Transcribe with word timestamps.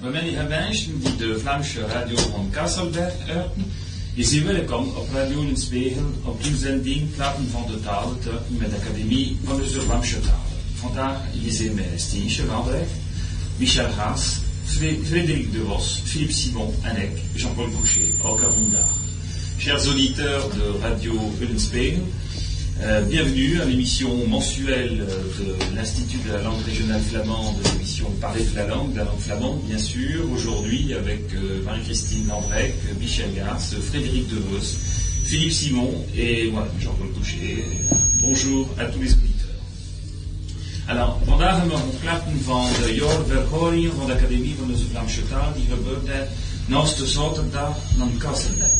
we 0.00 0.18
hebben 0.18 0.48
mensen 0.48 1.00
die 1.00 1.16
de 1.16 1.38
Vlaamse 1.38 1.86
radio 1.86 2.16
van 2.16 2.48
Kasselberg 2.50 3.14
uiten. 3.28 3.72
Je 4.14 4.24
zeer 4.24 4.44
welkom 4.44 4.88
op 4.88 5.08
Radio 5.12 5.40
in 5.40 5.56
Spiegel 5.56 6.04
op 6.22 6.42
de 6.42 6.56
zending 6.56 7.14
Platen 7.14 7.48
van 7.50 7.66
de 7.66 7.80
Talen 7.80 8.16
met 8.48 8.70
de 8.70 8.76
Academie 8.76 9.38
van 9.44 9.56
de 9.56 9.66
Vlaamse 9.66 10.20
Talen. 10.20 10.40
Vandaag 10.74 11.18
is 11.44 11.60
er 11.60 11.72
met 11.72 11.84
Stientje 11.96 12.44
Lambrecht, 12.44 12.90
Michel 13.56 13.90
Haas, 13.90 14.36
Frédéric 15.04 15.52
De 15.52 15.64
Vos, 15.66 16.00
Philippe 16.04 16.32
Simon 16.32 16.74
en 16.82 16.96
ik, 16.96 17.18
Jean-Paul 17.34 17.68
Boucher, 17.68 18.08
elke 18.24 18.52
vandaag. 18.52 18.94
Chers 19.58 19.84
auditeurs 19.84 20.44
de 20.54 20.78
Radio 20.80 21.32
Ullenspiegel, 21.40 22.08
euh, 22.82 23.02
bienvenue 23.02 23.60
à 23.60 23.64
l'émission 23.64 24.26
mensuelle 24.28 25.06
de 25.38 25.76
l'Institut 25.76 26.18
de 26.26 26.32
la 26.32 26.42
langue 26.42 26.62
régionale 26.64 27.00
flamande, 27.00 27.56
l'émission 27.72 28.10
Parler 28.20 28.44
de 28.44 28.56
la 28.56 28.66
langue, 28.66 28.92
de 28.92 28.98
la 28.98 29.04
langue 29.04 29.18
flamande, 29.18 29.60
bien 29.62 29.78
sûr, 29.78 30.30
aujourd'hui 30.32 30.94
avec 30.94 31.22
euh, 31.34 31.62
Marie-Christine 31.64 32.28
Lambrec, 32.28 32.74
Michel 33.00 33.32
Garce, 33.34 33.74
Frédéric 33.76 34.28
Devos, 34.28 34.76
Philippe 35.24 35.52
Simon 35.52 36.04
et 36.16 36.52
Jean-Paul 36.80 37.12
Coucher. 37.12 37.64
Bonjour 38.20 38.68
à 38.78 38.84
tous 38.86 39.00
les 39.00 39.12
auditeurs. 39.12 39.36
Alors, 40.88 41.20
vandaag 41.26 41.58
hebben 41.58 41.76
we 41.76 42.08
een 42.30 42.40
van 42.44 42.66
de 42.80 42.94
jaarverhoring 42.94 43.92
van 43.96 44.06
de 44.06 44.12
Academie 44.12 44.54
van 44.58 44.68
de 44.68 44.76
Vlaamse 44.90 45.28
Taal, 45.28 45.52
die 45.54 45.66
gebeurde 45.68 46.26
naast 46.66 46.98
de 46.98 47.06
zaterdag 47.06 47.76
Kasselberg. 48.18 48.75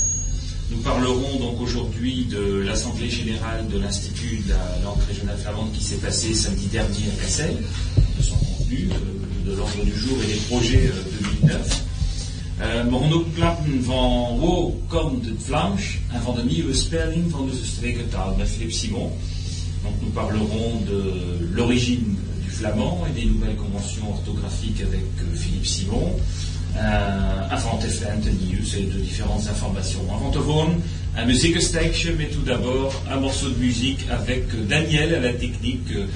Nous 0.71 0.79
parlerons 0.79 1.39
donc 1.39 1.61
aujourd'hui 1.61 2.25
de 2.25 2.59
l'Assemblée 2.67 3.09
générale 3.09 3.69
de 3.69 3.79
l'Institut 3.79 4.43
de 4.47 4.51
la 4.51 4.85
langue 4.85 5.01
régionale 5.07 5.39
flamande 5.39 5.71
qui 5.73 5.83
s'est 5.83 5.97
passée 5.97 6.35
samedi 6.35 6.67
dernier 6.67 7.05
à 7.17 7.23
Cassel, 7.23 7.57
de 8.19 8.23
son 8.23 8.35
contenu, 8.35 8.89
de, 9.47 9.55
l'ordre 9.55 9.85
du 9.85 9.97
jour 9.97 10.19
et 10.25 10.27
des 10.27 10.41
projets 10.49 10.89
euh, 10.89 11.41
2009. 11.43 11.83
Uh, 12.59 12.91
maar 12.91 13.13
ook 13.13 13.35
klappen 13.35 13.85
van 13.85 14.39
met 18.37 18.49
Philippe 18.49 18.73
Simon. 18.73 19.13
Donc 19.83 19.95
nous 20.01 20.11
parlerons 20.11 20.81
de 20.87 21.03
l'origine 21.53 22.17
du 22.45 22.51
flamand 22.51 23.07
et 23.07 23.21
des 23.21 23.27
nouvelles 23.27 23.57
conventions 23.57 24.11
orthographiques 24.11 24.81
avec 24.81 25.05
euh, 25.21 25.37
Philippe 25.37 25.67
Simon. 25.67 26.17
Uh, 26.77 27.37
avant 27.51 27.79
te 27.79 27.87
nieuws 27.87 28.77
et 28.77 28.83
de 28.83 28.99
différentes 28.99 29.49
informations. 29.49 30.03
Avant 30.15 30.31
un 31.17 31.25
muziekenstekje, 31.25 32.13
mais 32.19 32.27
tout 32.27 32.43
d'abord 32.43 32.93
un 33.11 33.17
morceau 33.17 33.49
de 33.49 33.57
musique 33.57 34.01
avec 34.11 34.45
Daniel 34.69 35.15
à 35.15 35.21
la 35.21 35.33
technique 35.33 35.91
euh, 35.93 36.07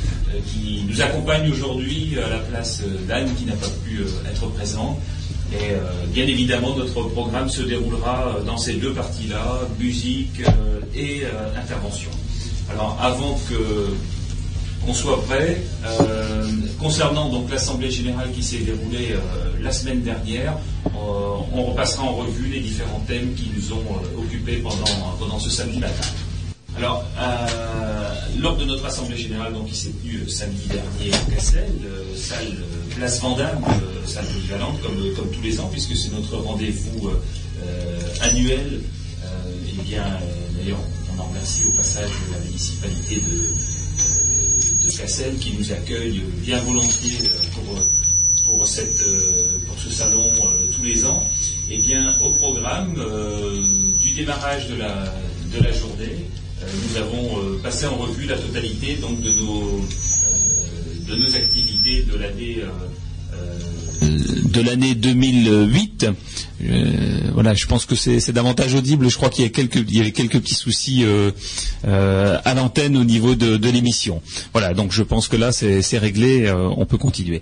qui 0.46 0.84
nous 0.86 1.00
accompagne 1.00 1.50
aujourd'hui 1.50 2.18
à 2.18 2.28
la 2.28 2.38
place 2.38 2.82
d'Anne 3.08 3.30
qui 3.36 3.46
n'a 3.46 3.54
pas 3.54 3.70
pu 3.84 4.00
euh, 4.00 4.30
être 4.30 4.46
présente. 4.48 4.98
Et 5.52 5.72
euh, 5.72 5.78
bien 6.12 6.26
évidemment, 6.26 6.76
notre 6.76 7.02
programme 7.04 7.48
se 7.48 7.62
déroulera 7.62 8.36
dans 8.44 8.58
ces 8.58 8.74
deux 8.74 8.92
parties-là, 8.92 9.62
musique 9.78 10.42
et 10.94 11.22
intervention. 11.56 12.10
Alors, 12.70 12.96
avant 13.00 13.40
que 13.48 13.94
qu'on 14.90 14.94
soit 14.94 15.22
prêt. 15.24 15.56
Euh, 15.84 16.50
concernant 16.78 17.28
donc 17.28 17.50
l'Assemblée 17.50 17.90
générale 17.90 18.30
qui 18.32 18.42
s'est 18.42 18.58
déroulée 18.58 19.12
euh, 19.12 19.18
la 19.62 19.70
semaine 19.70 20.02
dernière, 20.02 20.56
euh, 20.86 20.90
on 21.52 21.62
repassera 21.64 22.04
en 22.04 22.16
revue 22.16 22.48
les 22.48 22.60
différents 22.60 23.02
thèmes 23.06 23.34
qui 23.34 23.50
nous 23.54 23.72
ont 23.72 23.84
occupés 24.18 24.56
pendant, 24.56 25.14
pendant 25.18 25.38
ce 25.38 25.50
samedi 25.50 25.78
matin. 25.78 26.08
Alors, 26.76 27.04
lors 28.38 28.56
de 28.56 28.64
notre 28.64 28.86
Assemblée 28.86 29.16
générale 29.16 29.52
donc, 29.52 29.66
qui 29.66 29.76
s'est 29.76 29.90
tenue 29.90 30.28
samedi 30.28 30.66
dernier 30.68 31.14
à 31.14 31.34
Cassel, 31.34 31.68
salle 32.16 32.56
Place 32.96 33.20
Vandame, 33.20 33.62
salle 34.06 34.24
polyvalente, 34.26 34.80
comme, 34.80 35.14
comme 35.16 35.30
tous 35.30 35.42
les 35.42 35.60
ans, 35.60 35.68
puisque 35.70 35.96
c'est 35.96 36.12
notre 36.12 36.36
rendez-vous 36.36 37.10
annuel, 38.22 38.80
et 39.68 39.82
bien, 39.82 40.04
d'ailleurs, 40.56 40.78
on 41.14 41.20
en 41.20 41.24
remercie 41.24 41.64
au 41.64 41.72
passage 41.72 42.10
la 42.32 42.38
municipalité 42.38 43.16
de, 43.16 43.48
de 44.82 44.90
Cassel 44.90 45.36
qui 45.36 45.54
nous 45.56 45.72
accueille 45.72 46.22
bien 46.42 46.58
volontiers 46.60 47.18
euh, 47.24 48.64
cette, 48.64 49.02
euh, 49.06 49.58
pour 49.66 49.78
ce 49.78 49.90
salon 49.90 50.30
euh, 50.44 50.66
tous 50.76 50.82
les 50.82 51.04
ans, 51.04 51.24
et 51.70 51.74
eh 51.74 51.78
bien 51.78 52.16
au 52.20 52.30
programme 52.32 52.94
du 54.00 54.10
démarrage 54.10 54.68
de 54.68 54.74
la, 54.76 55.72
journée, 55.72 56.26
nous 56.60 56.96
avons 56.96 57.58
passé 57.62 57.86
en 57.86 57.96
revue 57.96 58.26
la 58.26 58.36
totalité 58.36 58.96
donc, 58.96 59.20
de, 59.20 59.30
nos, 59.30 59.86
de 61.08 61.16
nos 61.16 61.34
activités 61.36 62.02
de 62.02 62.16
l'année 62.18 62.58
de 64.02 64.60
l'année 64.60 64.94
2008. 64.96 66.06
Euh, 66.68 67.30
voilà, 67.32 67.54
je 67.54 67.66
pense 67.66 67.86
que 67.86 67.94
c'est 67.94 68.32
davantage 68.32 68.74
audible. 68.74 69.08
Je 69.08 69.16
crois 69.16 69.30
qu'il 69.30 69.44
y, 69.44 69.96
y, 69.96 70.00
avait 70.00 70.12
quelques 70.12 70.40
petits 70.40 70.54
soucis 70.54 71.04
euh, 71.04 71.30
euh, 71.86 72.38
à 72.44 72.54
l'antenne 72.54 72.96
au 72.96 73.04
niveau 73.04 73.34
de, 73.34 73.70
l'émission. 73.70 74.20
Voilà, 74.52 74.74
donc 74.74 74.92
je 74.92 75.02
pense 75.02 75.28
que 75.28 75.36
là 75.36 75.52
c'est 75.52 75.98
réglé, 75.98 76.50
on 76.52 76.86
peut 76.86 76.98
continuer. 76.98 77.40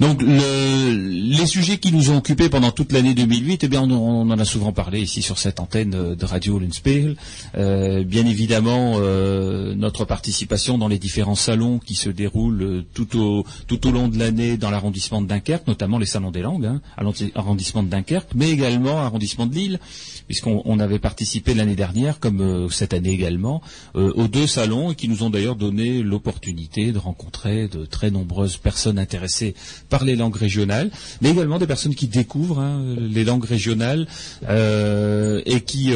Donc 0.00 0.20
les 0.22 1.46
sujets 1.46 1.78
qui 1.78 1.92
nous 1.92 2.10
ont 2.10 2.16
occupés 2.16 2.48
pendant 2.48 2.72
toute 2.72 2.90
l'année 2.90 3.14
2008, 3.14 3.64
eh 3.64 3.68
bien 3.68 3.82
on, 3.82 4.28
en 4.28 4.38
a 4.38 4.44
souvent 4.44 4.72
parlé 4.72 5.00
ici 5.00 5.22
sur 5.22 5.38
cette 5.38 5.60
antenne 5.60 6.14
de 6.16 6.24
Radio 6.24 6.58
Linspiegel. 6.58 7.16
bien 7.54 8.26
évidemment, 8.26 8.98
notre 8.98 10.04
participation 10.04 10.78
dans 10.78 10.88
les 10.88 10.98
différents 10.98 11.36
salons 11.36 11.78
qui 11.78 11.94
se 11.94 12.10
déroulent 12.10 12.84
tout 12.92 13.16
au, 13.16 13.44
long 13.90 14.08
de 14.08 14.18
l'année 14.18 14.56
dans 14.56 14.70
l'arrondissement 14.70 15.22
de 15.22 15.28
Dunkerque, 15.28 15.68
notamment 15.68 15.98
les 15.98 16.06
salons 16.06 16.32
des 16.32 16.42
langues, 16.42 16.66
hein, 16.66 16.80
à 16.96 17.04
l'arrondissement 17.04 17.84
de 17.84 17.88
Dunkerque, 17.88 18.34
également 18.58 18.98
arrondissement 18.98 19.46
de 19.46 19.54
Lille, 19.54 19.80
puisqu'on 20.28 20.78
avait 20.78 20.98
participé 20.98 21.54
l'année 21.54 21.74
dernière, 21.74 22.20
comme 22.20 22.42
euh, 22.42 22.68
cette 22.68 22.92
année 22.92 23.10
également, 23.10 23.62
euh, 23.96 24.12
aux 24.14 24.28
deux 24.28 24.46
salons 24.46 24.92
et 24.92 24.94
qui 24.94 25.08
nous 25.08 25.22
ont 25.22 25.30
d'ailleurs 25.30 25.56
donné 25.56 26.02
l'opportunité 26.02 26.92
de 26.92 26.98
rencontrer 26.98 27.66
de 27.66 27.86
très 27.86 28.10
nombreuses 28.10 28.58
personnes 28.58 28.98
intéressées 28.98 29.54
par 29.88 30.04
les 30.04 30.16
langues 30.16 30.36
régionales, 30.36 30.90
mais 31.22 31.30
également 31.30 31.58
des 31.58 31.66
personnes 31.66 31.94
qui 31.94 32.08
découvrent 32.08 32.60
hein, 32.60 32.84
les 32.98 33.24
langues 33.24 33.46
régionales 33.46 34.06
euh, 34.50 35.40
et 35.46 35.62
qui, 35.62 35.92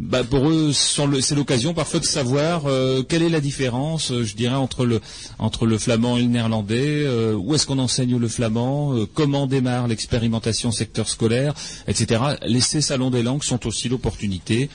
bah, 0.00 0.24
pour 0.24 0.48
eux, 0.48 0.72
c'est 0.72 1.34
l'occasion 1.34 1.74
parfois 1.74 2.00
de 2.00 2.06
savoir 2.06 2.62
quelle 3.08 3.22
est 3.22 3.28
la 3.28 3.40
différence, 3.40 4.12
je 4.22 4.34
dirais, 4.34 4.54
entre 4.54 4.86
le, 4.86 5.00
entre 5.38 5.66
le 5.66 5.76
flamand 5.76 6.16
et 6.16 6.22
le 6.22 6.28
néerlandais, 6.28 7.06
où 7.34 7.54
est-ce 7.54 7.66
qu'on 7.66 7.78
enseigne 7.78 8.16
le 8.16 8.28
flamand, 8.28 8.94
comment 9.12 9.46
démarre 9.46 9.88
l'expérimentation 9.88 10.72
secteur 10.72 11.08
scolaire, 11.08 11.52
etc. 11.86 12.20
ces 12.60 12.80
salons 12.80 13.09
des 13.10 13.22
langues 13.22 13.44
sont 13.44 13.66
aussi 13.66 13.88
l'opportunité 13.88 14.70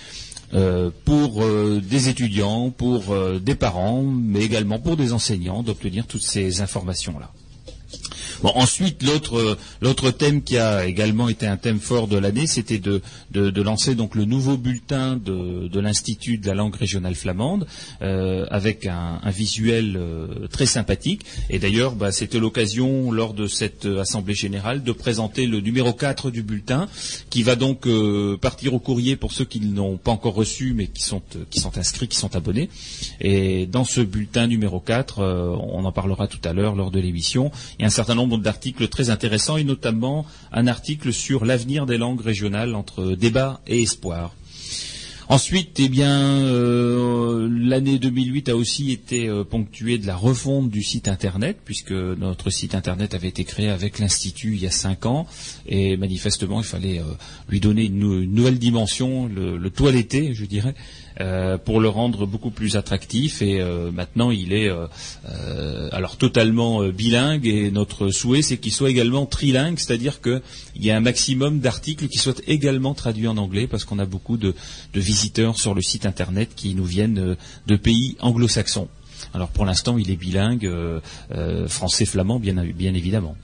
euh, 0.54 0.92
pour 1.06 1.44
euh, 1.44 1.82
des 1.84 2.08
étudiants, 2.10 2.70
pour 2.70 3.12
euh, 3.12 3.40
des 3.40 3.56
parents, 3.56 4.04
mais 4.04 4.42
également 4.44 4.80
pour 4.80 4.96
des 4.96 5.12
enseignants 5.12 5.64
d'obtenir 5.64 6.06
toutes 6.06 6.22
ces 6.22 6.62
informations-là 6.62 7.32
ensuite, 8.44 9.04
l'autre 9.82 10.12
thème 10.12 10.42
qui 10.42 10.58
a 10.58 10.86
également 10.86 11.30
été 11.30 11.48
un 11.48 11.58
thème 11.58 11.80
fort 11.80 12.08
de 12.08 12.18
l'année, 12.18 12.48
c'était 12.48 12.80
de, 12.80 13.02
lancer 13.62 13.96
donc 13.96 14.16
le 14.16 14.26
nouveau 14.26 14.58
bulletin 14.58 15.18
de, 15.18 15.80
l'Institut 15.80 16.38
de 16.38 16.48
la 16.48 16.54
langue 16.54 16.76
régionale 16.76 17.16
flamande, 17.16 17.68
euh, 18.02 18.46
avec 18.50 18.86
un, 18.86 19.20
visuel 19.28 19.96
euh, 19.98 20.48
très 20.48 20.66
sympathique. 20.66 21.22
Et 21.50 21.60
d'ailleurs, 21.60 21.96
bah, 21.96 22.12
c'était 22.12 22.40
l'occasion 22.40 23.12
lors 23.12 23.34
de 23.34 23.48
cette 23.48 23.86
assemblée 23.86 24.34
générale 24.34 24.84
de 24.84 24.92
présenter 24.92 25.46
le 25.46 25.60
numéro 25.60 25.94
4 25.94 26.32
du 26.32 26.44
bulletin, 26.44 26.88
qui 27.30 27.44
va 27.44 27.56
donc 27.56 27.88
euh, 27.88 28.38
partir 28.38 28.74
au 28.74 28.80
courrier 28.80 29.16
pour 29.16 29.32
ceux 29.32 29.46
qui 29.46 29.60
ne 29.60 29.76
l'ont 29.76 29.98
pas 29.98 30.12
encore 30.12 30.36
reçu, 30.36 30.74
mais 30.74 30.88
qui 30.88 31.04
sont, 31.04 31.22
qui 31.50 31.60
sont 31.60 31.78
inscrits, 31.78 32.08
qui 32.08 32.18
sont 32.18 32.36
abonnés. 32.36 32.70
Et 33.22 33.66
dans 33.66 33.84
ce 33.84 34.02
bulletin 34.02 34.48
numéro 34.48 34.80
4, 34.80 35.22
on 35.22 35.86
en 35.86 35.92
parlera 35.92 36.28
tout 36.28 36.40
à 36.44 36.54
l'heure 36.54 36.76
lors 36.76 36.92
de 36.92 37.00
l'émission, 37.00 37.52
il 37.78 37.84
y 37.84 37.86
a 37.86 37.88
un 37.88 37.92
certain 37.92 38.16
nombre 38.16 38.25
d'articles 38.28 38.88
très 38.88 39.10
intéressants 39.10 39.58
et 39.58 39.64
notamment 39.64 40.26
un 40.52 40.68
article 40.68 41.14
sur 41.14 41.46
l'avenir 41.46 41.86
des 41.86 41.98
langues 41.98 42.22
régionales 42.22 42.76
entre 42.76 43.16
débat 43.16 43.62
et 43.68 43.82
espoir. 43.82 44.34
Ensuite, 45.28 45.80
eh 45.80 45.90
bien, 45.90 46.44
euh, 46.44 47.50
l'année 47.52 47.98
2008 47.98 48.50
a 48.50 48.56
aussi 48.56 48.92
été 48.92 49.28
euh, 49.28 49.44
ponctuée 49.44 49.98
de 49.98 50.06
la 50.06 50.16
refonte 50.16 50.70
du 50.70 50.84
site 50.84 51.08
internet, 51.08 51.58
puisque 51.66 51.94
notre 51.94 52.52
site 52.52 52.76
internet 52.76 53.16
avait 53.16 53.30
été 53.30 53.44
créé 53.44 53.70
avec 53.70 53.98
l'institut 53.98 54.54
il 54.54 54.62
y 54.62 54.68
a 54.68 54.72
cinq 54.72 55.08
ans, 55.08 55.26
et 55.66 55.98
manifestement, 55.98 56.60
il 56.60 56.66
fallait 56.66 57.00
euh, 57.00 57.06
lui 57.50 57.60
donner 57.60 57.86
une, 57.86 58.26
nouvelle 58.26 58.60
dimension, 58.60 59.26
le, 59.26 59.58
le 59.58 59.70
toiletter, 59.72 60.36
je 60.36 60.46
dirais, 60.46 60.76
euh, 61.22 61.58
pour 61.58 61.80
le 61.80 61.88
rendre 61.88 62.26
beaucoup 62.26 62.52
plus 62.52 62.76
attractif. 62.76 63.42
Et 63.42 63.62
euh, 63.62 63.90
maintenant, 63.92 64.32
il 64.32 64.52
est 64.52 64.70
euh, 64.70 65.90
alors 65.92 66.18
totalement 66.18 66.84
bilingue. 66.90 67.48
Et 67.48 67.72
notre 67.72 68.10
souhait, 68.10 68.42
c'est 68.42 68.58
qu'il 68.58 68.74
soit 68.74 68.90
également 68.90 69.26
trilingue, 69.26 69.80
c'est-à-dire 69.80 70.22
qu'il 70.22 70.42
y 70.78 70.92
a 70.92 70.98
un 70.98 71.02
maximum 71.02 71.60
d'articles 71.60 72.08
qui 72.08 72.18
soient 72.18 72.34
également 72.48 72.94
traduits 72.94 73.28
en 73.28 73.38
anglais, 73.38 73.68
parce 73.68 73.86
qu'on 73.86 74.00
a 74.00 74.06
beaucoup 74.06 74.38
de, 74.38 74.54
visiteurs 74.94 75.58
sur 75.58 75.74
le 75.74 75.82
site 75.82 76.06
internet 76.06 76.50
qui 76.56 76.74
nous 76.76 76.86
viennent 76.86 77.36
de 77.68 77.76
pays 77.76 78.18
anglo-saxons. 78.20 78.88
Alors 79.34 79.50
pour 79.50 79.66
l'instant, 79.66 79.98
il 79.98 80.12
est 80.12 80.16
bilingue, 80.16 80.70
français-flamand, 81.68 82.40
bien, 82.40 82.56
bien 82.56 82.94
évidemment. 82.94 83.36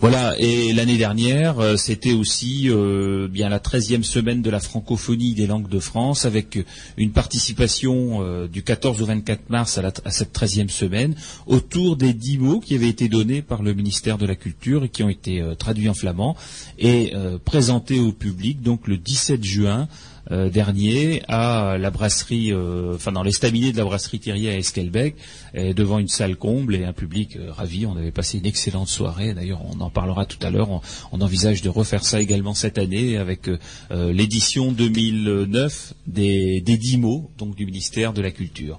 Voilà, 0.00 0.34
et 0.38 0.72
l'année 0.72 0.96
dernière, 0.96 1.58
euh, 1.60 1.76
c'était 1.76 2.12
aussi 2.12 2.68
euh, 2.68 3.28
bien 3.28 3.48
la 3.48 3.58
13e 3.58 4.02
semaine 4.02 4.42
de 4.42 4.50
la 4.50 4.60
francophonie 4.60 5.34
des 5.34 5.46
langues 5.46 5.68
de 5.68 5.78
France, 5.78 6.24
avec 6.24 6.58
une 6.96 7.12
participation 7.12 8.22
euh, 8.22 8.46
du 8.46 8.62
14 8.62 9.02
au 9.02 9.06
24 9.06 9.50
mars 9.50 9.78
à, 9.78 10.10
cette 10.10 10.34
13e 10.36 10.68
semaine, 10.68 11.14
autour 11.46 11.96
des 11.96 12.12
dix 12.12 12.38
mots 12.38 12.60
qui 12.60 12.74
avaient 12.74 12.88
été 12.88 13.08
donnés 13.08 13.42
par 13.42 13.62
le 13.62 13.74
ministère 13.74 14.18
de 14.18 14.26
la 14.26 14.36
Culture 14.36 14.84
et 14.84 14.88
qui 14.88 15.02
ont 15.02 15.08
été 15.08 15.42
traduits 15.58 15.88
en 15.88 15.94
flamand 15.94 16.36
et 16.78 17.12
présentés 17.44 18.00
au 18.00 18.12
public 18.12 18.62
donc 18.62 18.86
le 18.86 18.96
17 18.96 19.42
juin 19.44 19.88
euh, 20.30 20.48
dernier 20.48 21.22
à 21.28 21.76
la 21.78 21.90
brasserie, 21.90 22.50
euh, 22.50 22.94
enfin 22.94 23.12
dans 23.12 23.22
l'estaminet 23.22 23.72
de 23.72 23.76
la 23.76 23.84
brasserie 23.84 24.20
Thierry 24.20 24.48
à 24.48 24.56
Esquelbec, 24.56 25.16
devant 25.54 25.98
une 25.98 26.08
salle 26.08 26.36
comble 26.36 26.74
et 26.74 26.84
un 26.84 26.92
public 26.94 27.36
euh, 27.36 27.52
ravi. 27.52 27.84
On 27.84 27.96
avait 27.96 28.10
passé 28.10 28.38
une 28.38 28.46
excellente 28.46 28.88
soirée. 28.88 29.34
D'ailleurs, 29.34 29.60
on 29.70 29.80
en 29.80 29.90
parlera 29.90 30.24
tout 30.24 30.38
à 30.40 30.50
l'heure. 30.50 30.68
On, 31.12 31.20
envisage 31.24 31.62
de 31.62 31.70
refaire 31.70 32.04
ça 32.04 32.20
également 32.20 32.52
cette 32.52 32.76
année 32.76 33.16
avec 33.16 33.48
l'édition 33.90 34.72
2009 34.72 35.94
des, 36.06 36.60
des 36.60 36.76
dix 36.76 36.98
mots, 36.98 37.30
donc 37.38 37.54
du 37.54 37.64
ministère 37.64 38.12
de 38.12 38.20
la 38.20 38.30
Culture. 38.30 38.78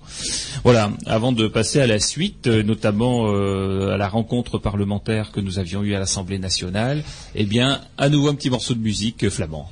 Voilà. 0.64 0.92
Avant 1.08 1.32
de 1.32 1.48
passer 1.48 1.80
à 1.80 1.88
la 1.88 2.00
suite, 2.00 2.46
notamment 2.46 3.26
à 3.28 3.98
la 3.98 4.08
rencontre 4.08 4.60
parlementaire 4.60 5.32
que 5.32 5.40
nous 5.40 5.58
avions 5.58 5.82
eue 5.82 5.96
à 5.96 6.00
l'Assemblée 6.00 6.38
nationale, 6.38 7.04
eh 7.34 7.46
bien, 7.46 7.82
à 7.98 8.10
nouveau 8.10 8.28
un 8.28 8.36
petit 8.36 8.52
morceau 8.52 8.76
de 8.76 8.82
musique 8.82 9.28
flamand. 9.30 9.72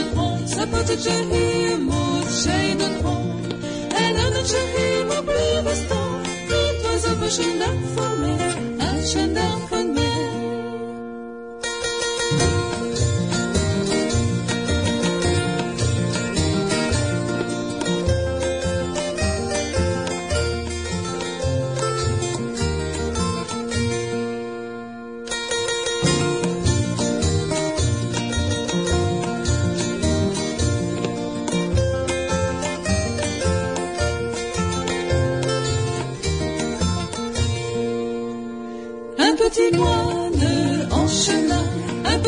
لقد 0.61 0.91
I'm. 0.91 1.41
It 7.43 7.85
for 7.95 8.09
me, 8.17 8.33
I 8.79 9.01
shall 9.03 9.27
for 9.67 9.83
me. 9.83 10.00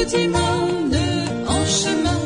petit 0.03 0.27
monde 0.27 0.97
en 1.47 1.65
chemin. 1.65 2.21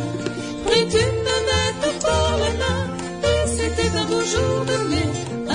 Pourrais-tu 0.64 1.04
me 1.28 1.38
mettre 1.50 1.90
par 2.06 2.32
la 2.44 2.52
main 2.62 2.82
et 3.30 3.48
C'était 3.58 3.92
un 4.02 4.06
beau 4.12 4.22
jour 4.34 4.58
de 4.72 4.78
mai, 4.92 5.08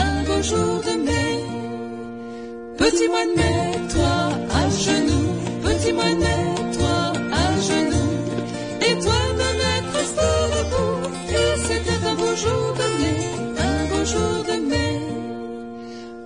un 0.05 0.23
beau 0.27 0.41
jour 0.51 0.75
de 0.89 0.95
mai. 1.09 1.33
Petit 2.79 3.09
mois 3.09 3.27
de 3.31 3.35
mai, 3.41 3.59
toi 3.95 4.15
à 4.61 4.63
genoux, 4.87 5.31
petit 5.67 5.93
mois 5.93 6.15
de 6.15 6.21
mai, 6.27 6.43
toi 6.79 6.99
à 7.43 7.47
genoux. 7.69 8.15
Et 8.87 8.95
toi 9.05 9.21
me 9.41 9.49
mettre 9.63 9.93
resté 9.99 10.31
debout, 10.55 10.99
car 11.31 11.53
c'était 11.67 12.01
un 12.11 12.15
beau 12.21 12.35
jour 12.45 12.67
de 12.81 12.89
mai, 13.01 13.21
un 13.69 13.81
beau 13.91 14.05
jour 14.13 14.35
de 14.51 14.57
mai. 14.71 14.95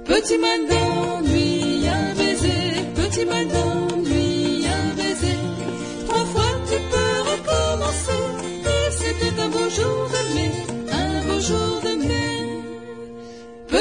Petit 0.05 0.39
mois 0.43 0.61
d'ennui, 0.71 1.89
un 1.89 2.15
baiser, 2.19 2.67
petit 2.99 3.25
mois 3.25 3.45
d'ennui. 3.53 4.06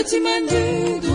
What 0.05 0.13
am 0.13 0.27
I 0.27 0.99
do? 1.01 1.14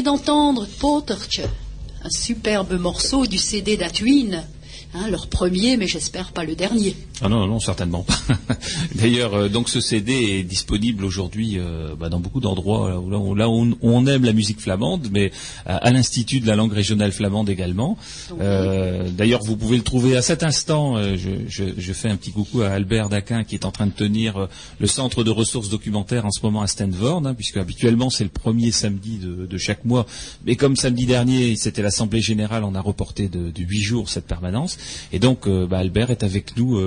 D'entendre 0.00 0.66
Potertje, 0.80 1.42
un 2.02 2.08
superbe 2.08 2.78
morceau 2.78 3.26
du 3.26 3.36
CD 3.36 3.76
d'Atwin, 3.76 4.42
hein, 4.94 5.08
leur 5.08 5.26
premier, 5.28 5.76
mais 5.76 5.86
j'espère 5.86 6.32
pas 6.32 6.44
le 6.44 6.54
dernier. 6.54 6.96
Ah 7.20 7.28
non, 7.28 7.46
non, 7.46 7.60
certainement 7.60 8.02
pas. 8.02 8.18
D'ailleurs, 8.94 9.34
euh, 9.34 9.48
donc 9.48 9.68
ce 9.68 9.80
CD 9.80 10.12
est 10.12 10.42
disponible 10.42 11.04
aujourd'hui 11.04 11.58
euh, 11.58 11.94
bah, 11.98 12.08
dans 12.08 12.20
beaucoup 12.20 12.40
d'endroits 12.40 12.90
là, 13.36 13.48
où, 13.48 13.76
on 13.82 14.06
aime 14.06 14.24
la 14.24 14.32
musique 14.32 14.60
flamande, 14.60 15.08
mais 15.10 15.30
à, 15.66 15.90
l'Institut 15.90 16.40
de 16.40 16.46
la 16.46 16.56
langue 16.56 16.72
régionale 16.72 17.12
flamande 17.12 17.48
également. 17.48 17.96
Euh, 18.40 19.08
d'ailleurs, 19.10 19.42
vous 19.42 19.56
pouvez 19.56 19.76
le 19.76 19.82
trouver 19.82 20.16
à 20.16 20.22
cet 20.22 20.42
instant. 20.42 20.96
Je, 21.16 21.92
fais 21.92 22.08
un 22.08 22.16
petit 22.16 22.32
coucou 22.32 22.62
à 22.62 22.68
Albert 22.68 23.08
Daquin 23.08 23.44
qui 23.44 23.54
est 23.54 23.64
en 23.64 23.70
train 23.70 23.86
de 23.86 23.92
tenir 23.92 24.48
le 24.78 24.86
centre 24.86 25.24
de 25.24 25.30
ressources 25.30 25.68
documentaires 25.68 26.26
en 26.26 26.30
ce 26.30 26.40
moment 26.42 26.62
à 26.62 26.66
Stanford, 26.66 27.22
hein, 27.26 27.34
puisque 27.34 27.58
habituellement 27.58 28.10
c'est 28.10 28.24
le 28.24 28.30
premier 28.30 28.70
samedi 28.72 29.18
de, 29.18 29.58
chaque 29.58 29.84
mois. 29.84 30.06
Mais 30.46 30.56
comme 30.56 30.76
samedi 30.76 31.06
dernier 31.06 31.54
c'était 31.56 31.82
l'assemblée 31.82 32.20
générale, 32.20 32.64
on 32.64 32.74
a 32.74 32.80
reporté 32.80 33.28
de 33.28 33.62
huit 33.62 33.82
jours 33.82 34.08
cette 34.08 34.26
permanence. 34.26 34.78
Et 35.12 35.18
donc, 35.18 35.48
bah, 35.48 35.78
Albert 35.78 36.10
est 36.10 36.22
avec 36.22 36.56
nous 36.56 36.78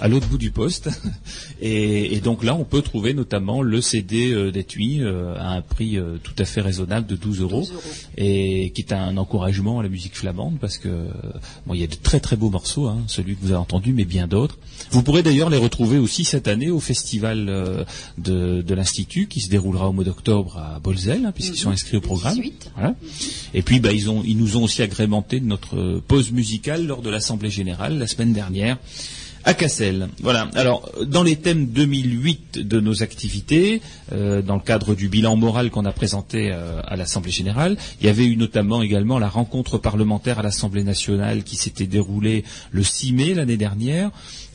à 0.00 0.08
l'autre 0.08 0.28
bout 0.28 0.38
du 0.38 0.50
poste. 0.50 0.88
et, 1.60 2.20
donc 2.20 2.44
là, 2.44 2.54
on 2.54 2.64
peut 2.64 2.82
trouver 2.82 3.14
notamment 3.14 3.62
le 3.62 3.80
CD 3.80 4.50
d'Etui 4.52 5.02
à 5.04 5.50
un 5.50 5.60
prix 5.60 5.98
tout 6.22 6.34
à 6.38 6.44
fait 6.44 6.60
raisonnable 6.60 7.06
de 7.06 7.16
12 7.16 7.40
euros, 7.40 7.68
et 8.16 8.70
qui 8.70 8.80
est 8.82 8.92
un 8.92 9.16
encouragement 9.16 9.80
à 9.80 9.82
la 9.82 9.88
musique 9.88 10.16
flamande 10.16 10.58
parce 10.60 10.78
que 10.78 11.08
bon, 11.66 11.74
il 11.74 11.80
y 11.80 11.84
a 11.84 11.86
de 11.86 11.94
très 11.94 12.20
très 12.20 12.36
beaux 12.36 12.50
morceaux, 12.50 12.86
hein, 12.86 12.98
celui 13.06 13.36
que 13.36 13.40
vous 13.42 13.50
avez 13.50 13.60
entendu, 13.60 13.92
mais 13.92 14.04
bien 14.04 14.26
d'autres. 14.26 14.58
Vous 14.90 15.02
pourrez 15.02 15.22
d'ailleurs 15.22 15.50
les 15.50 15.58
retrouver 15.58 15.98
aussi 15.98 16.24
cette 16.24 16.48
année 16.48 16.70
au 16.70 16.80
festival 16.80 17.46
de, 18.18 18.62
de 18.62 18.74
l'Institut 18.74 19.26
qui 19.26 19.40
se 19.40 19.48
déroulera 19.48 19.88
au 19.88 19.92
mois 19.92 20.04
d'octobre 20.04 20.58
à 20.58 20.78
Bolzel, 20.80 21.24
hein, 21.24 21.32
puisqu'ils 21.32 21.58
sont 21.58 21.68
mhm. 21.68 21.74
inscrits 21.74 21.96
au 21.96 22.00
programme. 22.00 22.38
Et 23.54 23.62
puis, 23.62 23.80
bah, 23.80 23.92
ils, 23.92 24.10
ont, 24.10 24.22
ils 24.24 24.36
nous 24.36 24.56
ont 24.56 24.64
aussi 24.64 24.82
agrémenté 24.82 25.40
de 25.40 25.46
notre 25.46 26.00
pause 26.06 26.30
musicale 26.32 26.86
lors 26.86 27.02
de 27.02 27.10
l'Assemblée 27.10 27.35
la 27.42 28.06
semaine 28.06 28.32
dernière 28.32 28.78
à 29.46 29.54
Cassel. 29.54 30.08
Voilà. 30.20 30.48
Alors, 30.54 30.90
dans 31.06 31.22
les 31.22 31.36
thèmes 31.36 31.68
2008 31.68 32.66
de 32.66 32.80
nos 32.80 33.04
activités, 33.04 33.80
euh, 34.12 34.42
dans 34.42 34.56
le 34.56 34.60
cadre 34.60 34.96
du 34.96 35.08
bilan 35.08 35.36
moral 35.36 35.70
qu'on 35.70 35.84
a 35.84 35.92
présenté 35.92 36.50
euh, 36.52 36.80
à 36.84 36.96
l'Assemblée 36.96 37.30
générale, 37.30 37.76
il 38.00 38.06
y 38.06 38.10
avait 38.10 38.26
eu 38.26 38.36
notamment 38.36 38.82
également 38.82 39.20
la 39.20 39.28
rencontre 39.28 39.78
parlementaire 39.78 40.40
à 40.40 40.42
l'Assemblée 40.42 40.82
nationale 40.82 41.44
qui 41.44 41.54
s'était 41.54 41.86
déroulée 41.86 42.42
le 42.72 42.82
6 42.82 43.12
mai 43.12 43.34
l'année 43.34 43.56
dernière. 43.56 44.10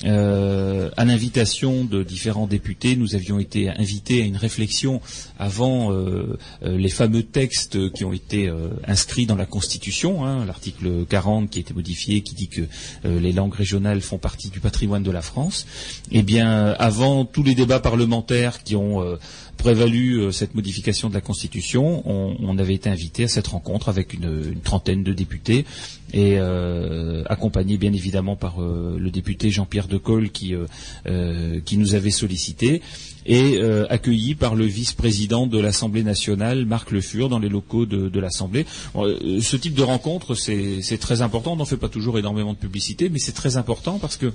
Euh, 0.06 0.90
à 0.98 1.06
l'invitation 1.06 1.86
de 1.86 2.04
différents 2.04 2.48
députés, 2.48 2.96
nous 2.96 3.16
avions 3.16 3.40
été 3.40 3.70
invités 3.70 4.22
à 4.22 4.26
une 4.26 4.38
réflexion 4.38 5.02
avant 5.38 5.92
euh, 5.92 6.38
euh, 6.64 6.78
les 6.78 6.90
fameux 6.90 7.24
textes 7.24 7.92
qui 7.92 8.04
ont 8.04 8.14
été 8.14 8.52
inscrits 8.88 9.26
dans 9.26 9.36
la 9.36 9.46
Constitution, 9.46 10.26
hein, 10.26 10.46
l'article 10.46 11.06
40 11.08 11.50
qui 11.50 11.60
a 11.60 11.62
été 11.62 11.74
modifié, 11.74 12.22
qui 12.22 12.36
dit 12.36 12.48
que 12.48 12.62
les 13.04 13.32
langues 13.32 13.54
régionales 13.54 14.02
font 14.02 14.18
partie 14.18 14.50
du 14.50 14.60
patrimoine 14.60 15.04
de 15.04 15.12
la 15.12 15.22
France. 15.22 15.66
Eh 16.12 16.24
bien, 16.24 16.72
avant 16.80 17.26
tous 17.26 17.44
les 17.44 17.56
débats 17.56 17.80
parlementaires 17.80 18.64
qui 18.64 18.76
ont 18.76 19.18
prévalu 19.62 20.34
cette 20.34 20.56
modification 20.56 21.08
de 21.08 21.14
la 21.14 21.22
Constitution, 21.22 22.02
on, 22.06 22.58
avait 22.58 22.74
été 22.74 22.90
invité 22.90 23.26
à 23.26 23.28
cette 23.28 23.48
rencontre 23.48 23.90
avec 23.90 24.14
une 24.14 24.60
trentaine 24.64 25.04
de 25.04 25.14
députés 25.14 25.66
et 26.14 26.38
euh, 26.40 27.24
accompagné 27.28 27.78
bien 27.78 27.94
évidemment 27.94 28.36
par 28.36 28.62
euh, 28.62 28.98
le 29.00 29.12
député 29.12 29.52
Jean-Pierre 29.52 29.88
Decolle 29.88 30.32
qui, 30.32 30.56
euh, 30.56 31.60
qui 31.64 31.78
nous 31.78 31.94
avait 31.94 32.10
sollicité 32.10 32.82
et 33.28 33.62
accueilli 33.90 34.34
par 34.34 34.56
le 34.56 34.66
vice-président 34.66 35.46
de 35.46 35.60
l'Assemblée 35.60 36.02
nationale, 36.02 36.66
Marc 36.66 36.90
Le 36.90 37.02
Fur, 37.02 37.30
dans 37.30 37.38
les 37.38 37.50
locaux 37.50 37.86
de, 37.86 38.20
l'Assemblée. 38.20 38.66
ce 38.96 39.56
type 39.58 39.76
de 39.76 39.84
rencontre, 39.84 40.34
c'est 40.34 40.98
très 41.00 41.22
important. 41.22 41.54
On 41.54 41.58
n'en 41.58 41.66
fait 41.66 41.78
pas 41.78 41.88
toujours 41.88 42.18
énormément 42.18 42.54
de 42.54 42.58
publicité, 42.58 43.10
mais 43.10 43.20
c'est 43.20 43.32
très 43.32 43.58
important 43.58 44.00
parce 44.00 44.18
que 44.18 44.26
euh, 44.26 44.32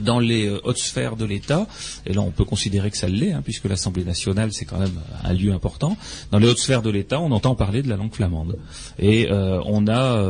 dans 0.00 0.18
les 0.18 0.46
euh, 0.46 0.60
hautes 0.64 0.78
sphères 0.78 1.16
de 1.16 1.24
l'État, 1.24 1.66
et 2.06 2.12
là 2.12 2.20
on 2.20 2.30
peut 2.30 2.44
considérer 2.44 2.90
que 2.90 2.96
ça 2.96 3.08
l'est, 3.08 3.32
hein, 3.32 3.42
puisque 3.42 3.64
l'Assemblée 3.64 4.04
nationale 4.04 4.52
c'est 4.52 4.64
quand 4.64 4.78
même 4.78 5.00
un 5.24 5.32
lieu 5.32 5.52
important, 5.52 5.96
dans 6.30 6.38
les 6.38 6.48
hautes 6.48 6.58
sphères 6.58 6.82
de 6.82 6.90
l'État 6.90 7.20
on 7.20 7.32
entend 7.32 7.54
parler 7.54 7.82
de 7.82 7.88
la 7.88 7.96
langue 7.96 8.14
flamande. 8.14 8.58
Et 8.98 9.30
euh, 9.30 9.60
on, 9.66 9.88
a, 9.88 10.22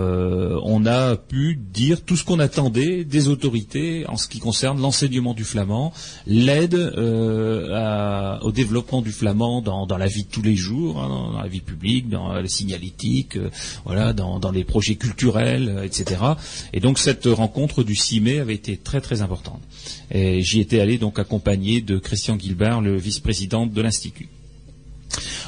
on 0.62 0.86
a 0.86 1.16
pu 1.16 1.56
dire 1.56 2.02
tout 2.04 2.16
ce 2.16 2.24
qu'on 2.24 2.38
attendait 2.38 3.04
des 3.04 3.28
autorités 3.28 4.06
en 4.08 4.16
ce 4.16 4.28
qui 4.28 4.38
concerne 4.38 4.80
l'enseignement 4.80 5.34
du 5.34 5.44
flamand, 5.44 5.92
l'aide 6.26 6.74
au 6.74 8.52
développement 8.52 9.02
du 9.02 9.12
flamand 9.12 9.60
dans, 9.60 9.96
la 9.96 10.06
vie 10.06 10.24
de 10.24 10.28
tous 10.28 10.42
les 10.42 10.56
jours, 10.56 11.00
hein, 11.00 11.08
dans 11.32 11.42
la 11.42 11.48
vie 11.48 11.60
publique, 11.60 12.08
dans 12.08 12.32
la 12.32 12.48
signalétique, 12.48 13.38
voilà, 13.84 14.12
dans, 14.12 14.38
dans 14.38 14.50
les 14.50 14.64
projets 14.64 14.96
culturels, 14.96 15.82
etc. 15.84 16.20
Et 16.72 16.80
donc 16.80 16.98
cette 16.98 17.26
rencontre 17.26 17.82
du 17.82 17.94
6 17.94 18.20
mai 18.20 18.38
avait 18.38 18.54
été 18.54 18.76
très 18.76 19.00
très 19.00 19.21
importante. 19.22 19.62
J'y 20.12 20.60
étais 20.60 20.80
allé 20.80 20.98
donc 20.98 21.18
accompagné 21.18 21.80
de 21.80 21.98
Christian 21.98 22.38
Gilbert, 22.38 22.80
le 22.80 22.96
vice-président 22.96 23.66
de 23.66 23.80
l'Institut. 23.80 24.28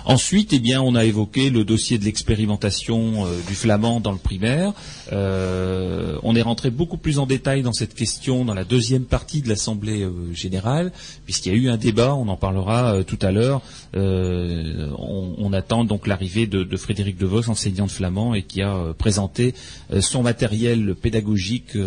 Ensuite, 0.05 0.53
eh 0.53 0.59
bien, 0.59 0.83
on 0.83 0.95
a 0.95 1.05
évoqué 1.05 1.49
le 1.49 1.65
dossier 1.65 1.97
de 1.99 2.05
l'expérimentation 2.05 3.27
euh, 3.27 3.41
du 3.49 3.55
flamand 3.55 4.01
dans 4.01 4.13
le 4.13 4.19
primaire. 4.19 4.73
Euh, 5.13 6.19
on 6.23 6.37
est 6.37 6.43
rentré 6.43 6.71
beaucoup 6.71 6.99
plus 6.99 7.19
en 7.19 7.27
détail 7.27 7.63
dans 7.63 7.73
cette 7.73 7.95
question 7.95 8.45
dans 8.45 8.53
la 8.53 8.65
deuxième 8.65 9.05
partie 9.05 9.41
de 9.41 9.49
l'Assemblée 9.49 10.03
euh, 10.03 10.33
générale, 10.35 10.93
puisqu'il 11.25 11.53
y 11.53 11.57
a 11.57 11.59
eu 11.59 11.69
un 11.71 11.79
débat, 11.79 12.15
on 12.15 12.29
en 12.29 12.37
parlera 12.37 13.03
tout 13.05 13.19
à 13.23 13.31
l'heure. 13.33 13.63
On, 13.95 15.53
attend 15.53 15.85
donc 15.85 16.09
l'arrivée 16.09 16.47
de, 16.47 16.77
Frédéric 16.77 17.17
De 17.17 17.27
Vos, 17.27 17.49
enseignant 17.49 17.87
de 17.87 17.91
flamand, 17.91 18.35
et 18.35 18.43
qui 18.43 18.61
a 18.61 18.93
présenté 18.99 19.55
son 20.01 20.23
matériel 20.23 20.97
pédagogique 21.01 21.79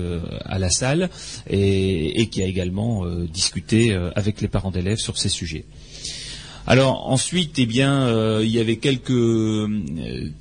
à 0.45 0.57
la 0.57 0.69
salle, 0.69 1.09
et 1.49 2.29
qui 2.31 2.41
a 2.41 2.45
également 2.45 3.05
discuté 3.25 3.93
avec 4.15 4.39
les 4.39 4.47
parents 4.47 4.71
d'élèves 4.71 4.99
sur 4.99 5.17
ces 5.17 5.29
sujets. 5.29 5.65
Alors 6.69 7.09
ensuite, 7.09 7.57
eh 7.59 7.65
bien, 7.65 7.93
euh, 8.07 8.41
il 8.43 8.51
y 8.51 8.59
avait 8.59 8.75
quelques 8.75 9.11
euh, 9.11 9.69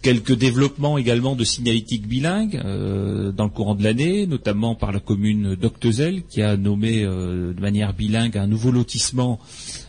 quelques 0.02 0.36
développements 0.36 0.98
également 0.98 1.36
de 1.36 1.44
signalétique 1.44 2.08
bilingue 2.08 2.60
euh, 2.64 3.30
dans 3.30 3.44
le 3.44 3.50
courant 3.50 3.76
de 3.76 3.84
l'année, 3.84 4.26
notamment 4.26 4.74
par 4.74 4.90
la 4.90 4.98
commune 4.98 5.54
d'Octezel 5.54 6.24
qui 6.28 6.42
a 6.42 6.56
nommé 6.56 7.02
de 7.02 7.60
manière 7.60 7.92
bilingue 7.92 8.36
un 8.36 8.48
nouveau 8.48 8.72
lotissement 8.72 9.38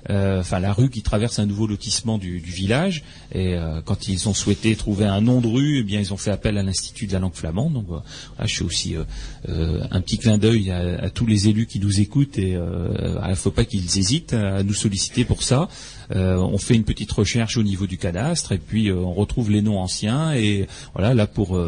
euh, 0.09 0.39
enfin 0.39 0.59
la 0.59 0.71
rue 0.71 0.89
qui 0.89 1.01
traverse 1.01 1.37
un 1.39 1.45
nouveau 1.45 1.67
lotissement 1.67 2.17
du, 2.17 2.37
village. 2.37 3.03
Et 3.33 3.55
euh, 3.55 3.81
quand 3.83 4.07
ils 4.07 4.29
ont 4.29 4.33
souhaité 4.33 4.75
trouver 4.75 5.05
un 5.05 5.19
nom 5.19 5.41
de 5.41 5.47
rue, 5.47 5.79
eh 5.79 5.83
bien 5.83 5.99
ils 5.99 6.13
ont 6.13 6.17
fait 6.17 6.31
appel 6.31 6.57
à 6.57 6.63
l'Institut 6.63 7.07
de 7.07 7.13
la 7.13 7.19
langue 7.19 7.33
flamande. 7.33 7.73
Donc 7.73 7.87
je 8.43 8.55
fais 8.55 8.63
aussi 8.63 8.95
euh, 9.49 9.81
un 9.91 10.01
petit 10.01 10.17
clin 10.17 10.37
d'œil 10.37 10.71
à, 10.71 11.09
tous 11.09 11.25
les 11.25 11.49
élus 11.49 11.65
qui 11.65 11.79
nous 11.79 11.99
écoutent 11.99 12.37
et 12.37 12.51
il 12.51 13.29
ne 13.29 13.35
faut 13.35 13.51
pas 13.51 13.65
qu'ils 13.65 13.97
hésitent 13.97 14.33
à 14.33 14.63
nous 14.63 14.73
solliciter 14.73 15.25
pour 15.25 15.43
ça. 15.43 15.67
On 16.09 16.57
fait 16.57 16.75
une 16.75 16.83
petite 16.83 17.11
recherche 17.11 17.57
au 17.57 17.63
niveau 17.63 17.85
du 17.85 17.97
cadastre 17.97 18.53
et 18.53 18.57
puis 18.57 18.91
on 18.91 19.13
retrouve 19.13 19.51
les 19.51 19.61
noms 19.61 19.79
anciens 19.79 20.33
et 20.33 20.67
voilà 20.93 21.13
là 21.13 21.27
pour 21.27 21.59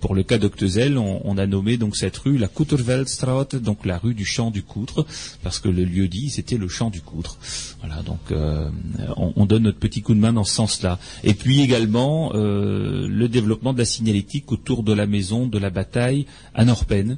pour 0.00 0.14
le 0.14 0.22
cas 0.22 0.38
d'Octezel 0.38 0.96
on, 0.96 1.38
a 1.38 1.46
nommé 1.46 1.76
donc 1.76 1.96
cette 1.96 2.16
rue 2.16 2.38
la 2.38 2.48
Kouterveldstraat 2.48 3.58
donc 3.60 3.84
la 3.84 3.98
rue 3.98 4.14
du 4.14 4.24
champ 4.24 4.50
du 4.50 4.62
Coutre 4.62 5.06
parce 5.42 5.58
que 5.58 5.68
le 5.68 5.84
lieu 5.84 6.08
dit 6.08 6.30
c'était 6.30 6.56
le 6.56 6.68
champ 6.68 6.90
du 6.90 7.00
Coutre 7.00 7.38
voilà, 7.80 8.02
donc 8.02 8.18
euh, 8.30 8.68
on, 9.16 9.46
donne 9.46 9.64
notre 9.64 9.78
petit 9.78 10.02
coup 10.02 10.14
de 10.14 10.20
main 10.20 10.32
dans 10.32 10.44
ce 10.44 10.54
sens-là. 10.54 10.98
Et 11.24 11.34
puis 11.34 11.60
également 11.60 12.32
euh, 12.34 13.08
le 13.08 13.28
développement 13.28 13.72
de 13.72 13.78
la 13.78 13.84
signalétique 13.84 14.52
autour 14.52 14.82
de 14.82 14.92
la 14.92 15.06
maison 15.06 15.46
de 15.46 15.58
la 15.58 15.70
bataille 15.70 16.26
à 16.54 16.64
Norpen, 16.64 17.16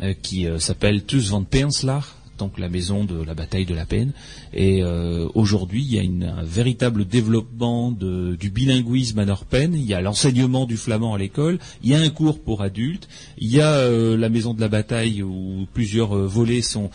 euh, 0.00 0.14
qui 0.20 0.46
s'appelle 0.58 1.04
Tus 1.04 1.28
van 1.28 1.44
Penslach, 1.44 2.16
donc 2.42 2.58
la 2.58 2.68
maison 2.68 3.04
de 3.04 3.22
la 3.22 3.34
bataille 3.34 3.66
de 3.66 3.74
la 3.74 3.86
peine. 3.86 4.12
Et 4.52 4.82
euh, 4.82 5.28
aujourd'hui, 5.34 5.82
il 5.82 5.94
y 5.94 5.98
a 5.98 6.32
un 6.32 6.42
véritable 6.42 7.04
développement 7.04 7.92
du 7.92 8.50
bilinguisme 8.50 9.20
à 9.20 9.24
Norpen. 9.24 9.74
Il 9.74 9.84
y 9.84 9.94
a 9.94 10.00
l'enseignement 10.00 10.66
du 10.66 10.76
flamand 10.76 11.14
à 11.14 11.18
l'école. 11.18 11.60
Il 11.84 11.90
y 11.90 11.94
a 11.94 12.00
un 12.00 12.08
cours 12.08 12.40
pour 12.40 12.62
adultes. 12.62 13.08
Il 13.38 13.48
y 13.48 13.60
a 13.60 13.70
euh, 13.74 14.16
la 14.16 14.28
maison 14.28 14.54
de 14.54 14.60
la 14.60 14.68
bataille 14.68 15.22
où 15.22 15.68
plusieurs 15.72 16.16
euh, 16.16 16.26
volets 16.26 16.62
sont, 16.62 16.90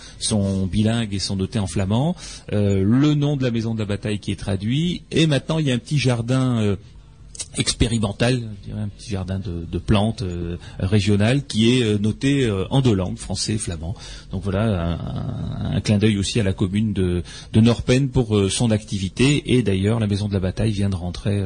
bilingues 0.69 1.13
et 1.13 1.19
sont 1.19 1.37
notés 1.37 1.59
en 1.59 1.67
flamand. 1.67 2.15
le 2.51 3.13
nom 3.13 3.37
de 3.37 3.43
la 3.43 3.51
maison 3.51 3.73
de 3.73 3.79
la 3.79 3.85
bataille 3.85 4.19
qui 4.19 4.33
est 4.33 4.39
traduit. 4.39 5.03
Et 5.11 5.27
maintenant, 5.27 5.59
il 5.59 5.67
y 5.67 5.71
a 5.71 5.75
un 5.75 5.79
petit 5.79 5.97
jardin 5.97 6.75
expérimental, 7.57 8.41
je 8.61 8.69
dirais 8.69 8.81
un 8.81 8.87
petit 8.87 9.11
jardin 9.11 9.39
de, 9.39 9.77
plantes 9.77 10.21
euh, 10.23 10.57
régionales 10.79 11.45
qui 11.45 11.71
est 11.71 11.83
euh, 11.83 11.97
noté 11.97 12.43
euh, 12.43 12.65
en 12.71 12.81
deux 12.81 12.93
langues, 12.93 13.17
français 13.17 13.53
et 13.53 13.57
flamand. 13.57 13.95
Donc 14.31 14.43
voilà 14.43 14.97
un, 15.59 15.81
clin 15.81 15.97
d'œil 15.97 16.17
aussi 16.17 16.39
à 16.39 16.43
la 16.43 16.53
commune 16.53 16.93
de, 16.93 17.23
de 17.53 17.61
Norpen 17.61 18.09
pour 18.09 18.35
son 18.49 18.71
activité 18.71 19.53
et 19.55 19.61
d'ailleurs 19.61 19.99
la 19.99 20.07
Maison 20.07 20.27
de 20.27 20.33
la 20.33 20.39
Bataille 20.39 20.71
vient 20.71 20.89
de 20.89 20.95
rentrer 20.95 21.43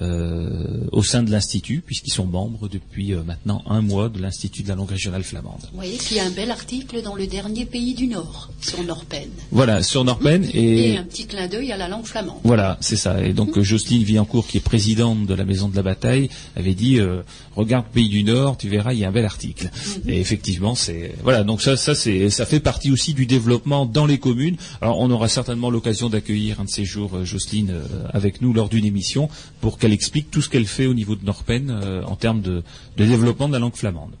au 0.00 1.02
sein 1.02 1.22
de 1.22 1.30
l'institut 1.30 1.82
puisqu'ils 1.84 2.12
sont 2.12 2.26
membres 2.26 2.68
depuis 2.68 3.14
maintenant 3.14 3.62
un 3.66 3.80
mois 3.80 4.08
de 4.08 4.20
l'institut 4.20 4.64
de 4.64 4.68
la 4.68 4.74
langue 4.74 4.90
régionale 4.90 5.22
flamande. 5.22 5.60
Vous 5.70 5.76
voyez 5.76 5.96
qu'il 5.96 6.16
y 6.16 6.20
a 6.20 6.24
un 6.24 6.30
bel 6.30 6.50
article 6.50 7.02
dans 7.02 7.14
le 7.14 7.26
dernier 7.26 7.64
pays 7.66 7.94
du 7.94 8.08
Nord 8.08 8.50
sur 8.60 8.82
Norpen. 8.82 9.28
Voilà 9.52 9.82
sur 9.82 10.04
Norpen 10.04 10.44
et, 10.52 10.92
et 10.92 10.98
un 10.98 11.04
petit 11.04 11.26
clin 11.26 11.46
d'œil 11.46 11.72
à 11.72 11.76
la 11.76 11.88
langue 11.88 12.04
flamande. 12.04 12.40
Voilà 12.42 12.76
c'est 12.80 12.96
ça 12.96 13.24
et 13.24 13.32
donc 13.32 13.58
Jocelyne 13.60 14.02
Villancourt 14.02 14.46
qui 14.46 14.56
est 14.56 14.60
présidente 14.60 15.27
de 15.28 15.34
la 15.34 15.44
maison 15.44 15.68
de 15.68 15.76
la 15.76 15.82
bataille 15.82 16.28
avait 16.56 16.74
dit 16.74 16.98
euh, 16.98 17.22
regarde 17.54 17.86
Pays 17.86 18.08
du 18.08 18.24
Nord, 18.24 18.56
tu 18.56 18.68
verras, 18.68 18.92
il 18.94 18.98
y 18.98 19.04
a 19.04 19.08
un 19.08 19.12
bel 19.12 19.24
article. 19.24 19.70
Mhm. 20.04 20.10
Et 20.10 20.20
effectivement, 20.20 20.74
c'est 20.74 21.14
voilà, 21.22 21.44
donc 21.44 21.62
ça, 21.62 21.76
ça 21.76 21.94
c'est, 21.94 22.30
ça 22.30 22.46
fait 22.46 22.60
partie 22.60 22.90
aussi 22.90 23.14
du 23.14 23.26
développement 23.26 23.86
dans 23.86 24.06
les 24.06 24.18
communes. 24.18 24.56
Alors, 24.80 24.98
on 24.98 25.10
aura 25.10 25.28
certainement 25.28 25.70
l'occasion 25.70 26.08
d'accueillir 26.08 26.60
un 26.60 26.64
de 26.64 26.70
ces 26.70 26.84
jours 26.84 27.16
euh, 27.16 27.24
Jocelyne 27.24 27.70
euh, 27.70 28.08
avec 28.12 28.40
nous 28.40 28.52
lors 28.52 28.68
d'une 28.68 28.84
émission 28.84 29.28
pour 29.60 29.78
qu'elle 29.78 29.92
explique 29.92 30.30
tout 30.30 30.42
ce 30.42 30.48
qu'elle 30.48 30.66
fait 30.66 30.86
au 30.86 30.94
niveau 30.94 31.14
de 31.14 31.24
Norpen 31.24 31.70
en 32.06 32.16
termes 32.16 32.40
de, 32.40 32.62
développement 32.96 33.48
de 33.48 33.52
la 33.52 33.58
langue 33.58 33.76
flamande. 33.76 34.12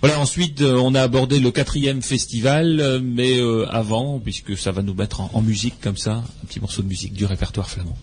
Voilà, 0.00 0.18
ensuite 0.20 0.62
on 0.62 0.94
a 0.94 1.02
abordé 1.02 1.40
le 1.40 1.50
quatrième 1.50 2.02
festival, 2.02 3.00
mais 3.02 3.38
avant, 3.70 4.18
puisque 4.18 4.56
ça 4.56 4.70
va 4.70 4.82
nous 4.82 4.94
mettre 4.94 5.34
en 5.34 5.42
musique 5.42 5.80
comme 5.80 5.96
ça, 5.96 6.22
un 6.42 6.46
petit 6.46 6.60
morceau 6.60 6.82
de 6.82 6.88
musique 6.88 7.12
du 7.12 7.24
répertoire 7.24 7.68
flamand. 7.68 7.96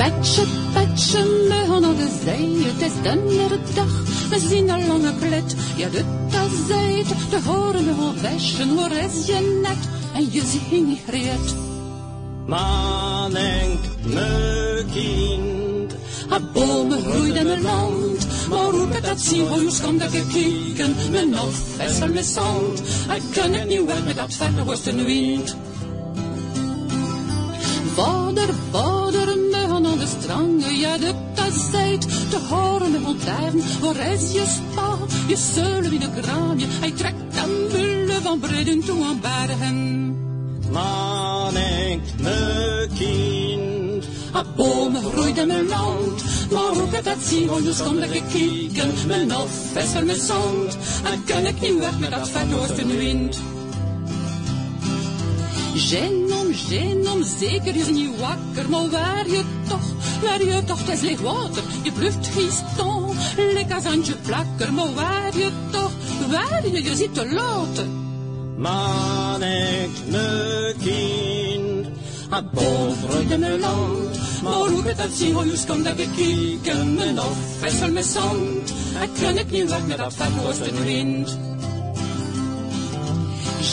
Betje, 0.00 0.44
betje, 0.74 1.24
me 1.48 1.64
handen 1.66 1.96
de 1.96 2.08
zee, 2.24 2.64
het 2.64 2.80
is 2.82 2.92
de 3.02 3.58
dag. 3.74 4.28
We 4.30 4.38
zien 4.38 4.68
een 4.68 4.86
lange 4.86 5.14
klet, 5.20 5.54
ja 5.76 5.88
de 5.88 6.04
tazeit. 6.30 7.08
De 7.30 7.40
horen 7.44 7.84
we 7.84 8.20
wäschen, 8.20 8.68
hoe 8.68 8.88
is 8.88 9.26
je 9.26 9.60
net? 9.62 9.88
En 10.14 10.32
je 10.32 10.42
ziet 10.44 10.86
niet 10.86 11.00
reed. 11.08 11.54
Man 12.46 13.36
enkt 13.36 13.88
me 14.02 14.84
kind. 14.92 15.94
A 16.32 16.40
bomen 16.52 17.02
groeiden 17.02 17.44
mijn 17.44 17.62
land, 17.62 18.26
maar 18.48 18.70
hoe 18.70 18.88
kan 18.88 19.02
dat 19.02 19.20
zien? 19.20 19.46
Hoe 19.46 19.80
kan 19.82 19.98
dat 19.98 20.10
gekeken? 20.10 20.94
Mijn 21.10 21.30
nog 21.30 21.52
vessel 21.76 22.08
met 22.08 22.26
zand. 22.26 22.78
Ik 23.14 23.22
kan 23.32 23.52
het 23.52 23.68
niet 23.68 23.84
weg 23.84 24.04
met 24.04 24.16
dat 24.16 24.34
vette 24.34 24.64
woestenwind. 24.64 25.56
Vader, 27.94 28.48
vader, 28.70 29.38
me 29.38 29.39
aan 29.86 29.98
de 29.98 30.06
strangen, 30.20 30.76
ja 30.76 30.98
de 30.98 31.14
tazeit. 31.34 32.02
De 32.30 32.38
horen 32.48 32.90
me 32.90 32.98
ontdijven, 33.06 33.62
waar 33.80 34.12
is 34.12 34.32
je 34.32 34.44
spa? 34.46 34.98
Je 35.26 35.36
zullen 35.36 35.92
in 35.92 36.02
een 36.02 36.22
kraamje, 36.22 36.66
hij 36.68 36.90
trekt 36.90 37.36
aan 37.36 37.50
bullen 37.72 38.22
van 38.22 38.38
Breden 38.38 38.84
toe 38.84 39.04
aan 39.04 39.20
bergen. 39.20 40.16
Man 40.72 41.56
enkt 41.56 42.20
me 42.20 42.88
kind. 42.94 44.04
A 44.34 44.44
bomen 44.56 45.02
groeiden 45.02 45.46
mijn 45.46 45.68
land, 45.68 46.22
maar 46.50 46.72
hoe 46.72 46.88
kan 46.90 47.02
dat 47.02 47.18
zien? 47.24 47.48
Hoe 47.48 47.62
dus 47.62 47.82
kom 47.82 47.98
ik 47.98 48.22
kijken, 48.32 48.92
mijn 49.06 49.26
nog 49.26 49.48
vessel 49.72 50.04
met 50.04 50.20
zand. 50.20 50.76
En 51.04 51.24
kan 51.24 51.46
ik 51.46 51.60
niet 51.60 51.78
weg 51.78 51.98
met 51.98 52.10
dat 52.10 52.28
vet 52.28 52.54
oostenwind. 52.54 53.38
Genom, 55.88 56.54
genom, 56.54 57.22
zeker 57.38 57.76
is 57.76 57.88
niet 57.88 58.18
wakker, 58.18 58.70
maar 58.70 58.90
waar 58.90 59.28
je 59.28 59.42
toch, 59.68 59.92
waar 60.22 60.44
je 60.44 60.64
toch, 60.64 60.78
het 60.78 60.88
is 60.88 61.00
leeg 61.00 61.20
water, 61.20 61.62
je 61.82 61.92
bluft 61.92 62.26
gieston, 62.26 63.16
lekker 63.52 63.86
aan 63.86 64.04
je 64.04 64.16
plakker, 64.26 64.72
maar 64.72 64.94
waar 64.94 65.38
je 65.38 65.50
toch, 65.70 65.92
waar 66.30 66.68
je, 66.68 66.82
je 66.82 66.96
zit 66.96 67.14
te 67.14 67.32
laten. 67.32 67.98
Man 68.56 69.42
enkt 69.42 70.10
me 70.10 70.74
kind. 70.82 71.86
Groeide 73.08 73.38
mijn 73.38 73.60
land, 73.60 74.42
maar 74.42 74.52
hoe 74.52 74.82
kan 74.82 74.96
dat 74.96 75.10
zien, 75.12 75.34
hoe 75.34 75.44
dus 75.44 75.66
kom 75.66 75.82
dat 75.82 75.98
ik 75.98 76.08
kijken, 76.16 76.94
mijn 76.94 77.14
nog 77.14 77.36
vessel 77.58 77.90
met 77.90 78.04
zand? 78.04 78.70
Ik 79.02 79.22
kan 79.22 79.38
ik 79.38 79.50
niet 79.50 79.86
met 79.86 79.96
dat 79.96 80.14
oostenwind. 80.46 81.38
Aan 83.60 83.66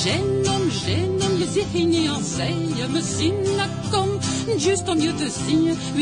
zeien. 2.23 2.91
We 2.91 3.01
zien 3.17 3.43
dat 3.43 3.91
komt, 3.91 4.25
juist 4.57 4.87
om 4.87 4.99
je 4.99 5.15
te 5.15 5.29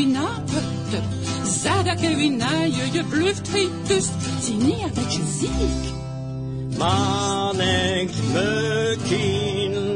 napert 0.06 0.92
er? 0.92 1.02
Zeg 1.62 1.82
dat 1.82 2.00
je 2.00 2.16
bluft. 3.08 3.48
Zie 4.40 4.54
niet 4.54 4.94
dat 4.94 5.14
je 5.14 5.22
ziek. 5.38 5.94
Man 6.78 7.60
me 8.32 8.96
kind. 9.08 9.95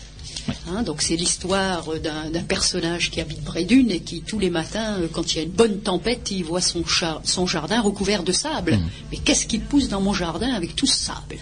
Hein, 0.69 0.83
donc 0.83 1.01
c'est 1.01 1.15
l'histoire 1.15 1.87
d'un 2.01 2.43
personnage 2.43 3.11
qui 3.11 3.21
habite 3.21 3.43
près 3.43 3.63
d'une 3.63 3.91
et 3.91 3.99
qui 3.99 4.21
tous 4.21 4.39
les 4.39 4.49
matins, 4.49 4.97
euh, 4.99 5.07
quand 5.11 5.33
il 5.33 5.37
y 5.37 5.39
a 5.39 5.43
une 5.43 5.51
bonne 5.51 5.79
tempête, 5.79 6.31
il 6.31 6.43
voit 6.43 6.61
son, 6.61 6.83
jardin 7.47 7.81
recouvert 7.81 8.23
de 8.23 8.31
sable. 8.31 8.79
Mais 9.11 9.17
qu'est-ce 9.17 9.45
qui 9.45 9.59
pousse 9.59 9.89
dans 9.89 10.01
mon 10.01 10.13
jardin 10.13 10.53
avec 10.53 10.75
tout 10.75 10.87
ce 10.87 10.97
sable? 10.97 11.37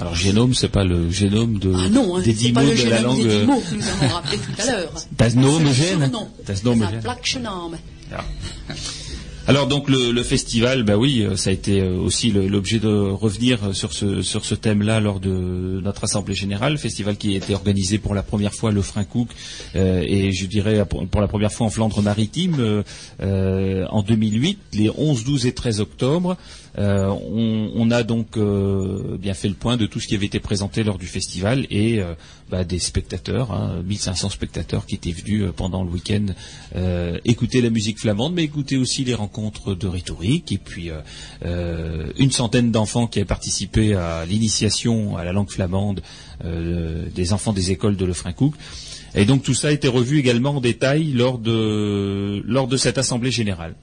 Alors 0.00 0.14
génome, 0.14 0.54
c'est 0.54 0.68
pas 0.68 0.84
le 0.84 1.10
génome 1.10 1.58
de, 1.58 1.72
Ah 1.76 1.88
non, 1.88 2.16
hein, 2.16 2.22
des 2.22 2.32
dix 2.32 2.52
mots 2.52 2.60
de 2.62 2.88
la 2.90 3.00
langue. 3.02 3.22
des 3.22 3.30
euh, 3.30 3.46
mots 3.46 3.60
que 3.60 3.74
nous 3.76 3.86
avons 3.86 4.08
rappelé 4.14 4.38
tout 4.38 4.62
à 4.62 4.66
l'heure. 4.66 4.92
Das 5.16 5.34
Nome. 5.34 5.64
Das 6.44 6.64
Nome 6.64 6.88
C'est 7.24 9.01
Alors 9.48 9.66
donc 9.66 9.88
le, 9.88 10.22
festival, 10.22 10.84
bah 10.84 10.96
oui, 10.96 11.22
euh, 11.22 11.36
ça 11.36 11.50
a 11.50 11.52
été 11.52 11.80
euh, 11.80 11.96
aussi 11.96 12.30
l'objet 12.30 12.78
de 12.78 12.88
revenir 12.88 13.74
sur 13.74 13.92
ce 13.92 14.22
sur 14.22 14.44
ce 14.44 14.54
thème-là 14.54 15.00
lors 15.00 15.18
de 15.18 15.80
notre 15.82 16.04
assemblée 16.04 16.34
générale, 16.34 16.78
festival 16.78 17.16
qui 17.16 17.34
a 17.34 17.38
été 17.38 17.54
organisé 17.54 17.98
pour 17.98 18.14
la 18.14 18.22
première 18.22 18.54
fois 18.54 18.70
le 18.70 18.82
Frincook 18.82 19.28
euh, 19.74 20.04
et 20.06 20.32
je 20.32 20.46
dirais 20.46 20.84
pour, 20.86 21.20
la 21.20 21.28
première 21.28 21.52
fois 21.52 21.66
en 21.66 21.70
Flandre-Maritime 21.70 22.56
euh, 22.60 22.82
euh, 23.20 23.86
en 23.90 24.02
2008, 24.02 24.58
les 24.74 24.90
11, 24.90 25.24
12 25.24 25.46
et 25.46 25.52
13 25.52 25.80
octobre. 25.80 26.36
Euh, 26.78 27.08
on, 27.74 27.90
a 27.90 28.02
donc 28.02 28.36
euh, 28.36 29.18
bien 29.18 29.34
fait 29.34 29.48
le 29.48 29.54
point 29.54 29.76
de 29.76 29.84
tout 29.86 30.00
ce 30.00 30.06
qui 30.06 30.14
avait 30.14 30.26
été 30.26 30.40
présenté 30.40 30.82
lors 30.84 30.96
du 30.96 31.06
festival 31.06 31.66
et 31.70 32.00
euh, 32.00 32.14
bah, 32.50 32.64
des 32.64 32.78
spectateurs, 32.78 33.52
hein, 33.52 33.82
1500 33.84 34.30
spectateurs 34.30 34.86
qui 34.86 34.94
étaient 34.94 35.12
venus 35.12 35.42
euh, 35.42 35.52
pendant 35.52 35.84
le 35.84 35.90
week-end 35.90 36.26
écouter 37.24 37.60
la 37.60 37.70
musique 37.70 37.98
flamande, 37.98 38.34
mais 38.34 38.44
écouter 38.44 38.76
aussi 38.76 39.04
les 39.04 39.14
rencontres 39.14 39.74
de 39.74 39.86
rhétorique 39.86 40.52
et 40.52 40.58
puis 40.58 40.90
une 41.44 42.30
centaine 42.30 42.70
d'enfants 42.70 43.06
qui 43.06 43.18
avaient 43.18 43.26
participé 43.26 43.94
à 43.94 44.24
l'initiation 44.24 45.16
à 45.16 45.24
la 45.24 45.32
langue 45.32 45.50
flamande 45.50 46.02
des 46.44 47.32
enfants 47.32 47.52
des 47.52 47.70
écoles 47.70 47.96
de 47.96 48.04
Lefrancouc. 48.04 48.54
Et 49.14 49.24
donc 49.24 49.42
tout 49.42 49.54
ça 49.54 49.68
a 49.68 49.70
été 49.72 49.88
revu 49.88 50.18
également 50.18 50.56
en 50.56 50.60
détail 50.60 51.12
lors 51.12 51.38
de 51.38 52.76
cette 52.76 52.98
assemblée 52.98 53.30
générale. 53.30 53.74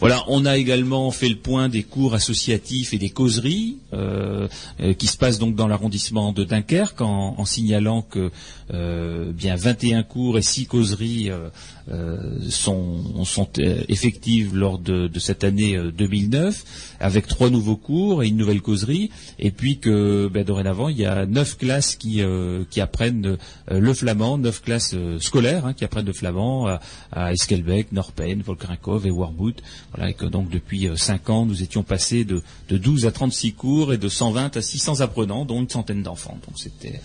Voilà, 0.00 0.24
on 0.28 0.44
a 0.44 0.56
également 0.56 1.10
fait 1.10 1.28
le 1.28 1.36
point 1.36 1.68
des 1.68 1.82
cours 1.82 2.14
associatifs 2.14 2.92
et 2.92 2.98
des 2.98 3.10
causeries 3.10 3.78
euh, 3.92 4.48
euh, 4.80 4.94
qui 4.94 5.06
se 5.06 5.16
passent 5.16 5.38
donc 5.38 5.54
dans 5.54 5.68
l'arrondissement 5.68 6.32
de 6.32 6.44
Dunkerque 6.44 7.00
en, 7.00 7.44
signalant 7.44 8.02
que 8.02 8.30
bien 8.70 9.56
21 9.56 10.02
cours 10.02 10.38
et 10.38 10.42
6 10.42 10.66
causeries 10.66 11.30
euh, 11.30 11.48
euh, 11.90 12.38
sont, 12.48 13.24
sont 13.24 13.48
euh, 13.58 13.82
effectives 13.88 14.56
lors 14.56 14.78
de, 14.78 15.06
de 15.06 15.18
cette 15.18 15.44
année 15.44 15.76
euh, 15.76 15.92
2009 15.92 16.96
avec 16.98 17.26
trois 17.26 17.50
nouveaux 17.50 17.76
cours 17.76 18.22
et 18.22 18.28
une 18.28 18.38
nouvelle 18.38 18.62
causerie 18.62 19.10
et 19.38 19.50
puis 19.50 19.78
que 19.78 20.28
ben, 20.32 20.44
dorénavant 20.44 20.88
il 20.88 20.98
y 20.98 21.04
a 21.04 21.26
neuf 21.26 21.58
classes 21.58 21.96
qui, 21.96 22.22
euh, 22.22 22.64
qui 22.70 22.80
apprennent 22.80 23.36
euh, 23.70 23.80
le 23.80 23.92
flamand, 23.92 24.38
neuf 24.38 24.62
classes 24.62 24.94
euh, 24.94 25.18
scolaires 25.18 25.66
hein, 25.66 25.74
qui 25.74 25.84
apprennent 25.84 26.06
le 26.06 26.14
flamand 26.14 26.68
à, 26.68 26.80
à 27.12 27.32
Eskelbeck, 27.32 27.92
Norpen, 27.92 28.40
Volkerinkov 28.40 29.06
et 29.06 29.10
Warmouth. 29.10 29.62
Voilà, 29.94 30.10
et 30.10 30.14
que 30.14 30.24
donc 30.24 30.48
depuis 30.48 30.88
5 30.94 31.28
ans, 31.30 31.44
nous 31.44 31.62
étions 31.62 31.82
passés 31.82 32.24
de, 32.24 32.42
de 32.70 32.78
12 32.78 33.04
à 33.04 33.12
36 33.12 33.52
cours 33.52 33.92
et 33.92 33.98
de 33.98 34.08
120 34.08 34.56
à 34.56 34.62
600 34.62 35.00
apprenants, 35.02 35.44
dont 35.44 35.60
une 35.60 35.68
centaine 35.68 36.02
d'enfants. 36.02 36.38
Donc 36.46 36.58
c'était 36.58 36.94
euh, 36.94 36.98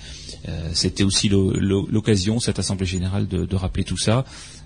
c'était 0.73 1.04
aussi 1.04 1.30
l'occasion, 1.30 2.39
cette 2.39 2.60
assemblée 2.60 2.86
générale, 2.86 3.28
de, 3.28 3.56
rappeler 3.56 3.84
tout 3.84 3.97
ça. 3.97 4.25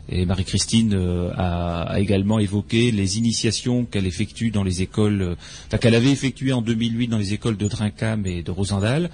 Et 0.10 0.26
Marie-Christine 0.26 0.94
euh, 0.96 1.32
a, 1.38 2.00
également 2.00 2.40
évoqué 2.40 2.92
les 2.92 3.18
initiations 3.18 3.86
qu'elle 3.86 4.06
effectue 4.06 4.52
dans 4.52 4.64
les 4.64 4.82
écoles, 4.82 5.22
euh, 5.22 5.36
enfin 5.68 5.78
qu'elle 5.78 5.96
avait 5.96 6.12
effectuées 6.12 6.52
en 6.52 6.62
2008 6.62 7.08
dans 7.08 7.18
les 7.18 7.34
écoles 7.34 7.56
de 7.56 7.68
Drincam 7.68 8.26
et 8.26 8.44
de 8.44 8.52
Rosendal. 8.52 9.10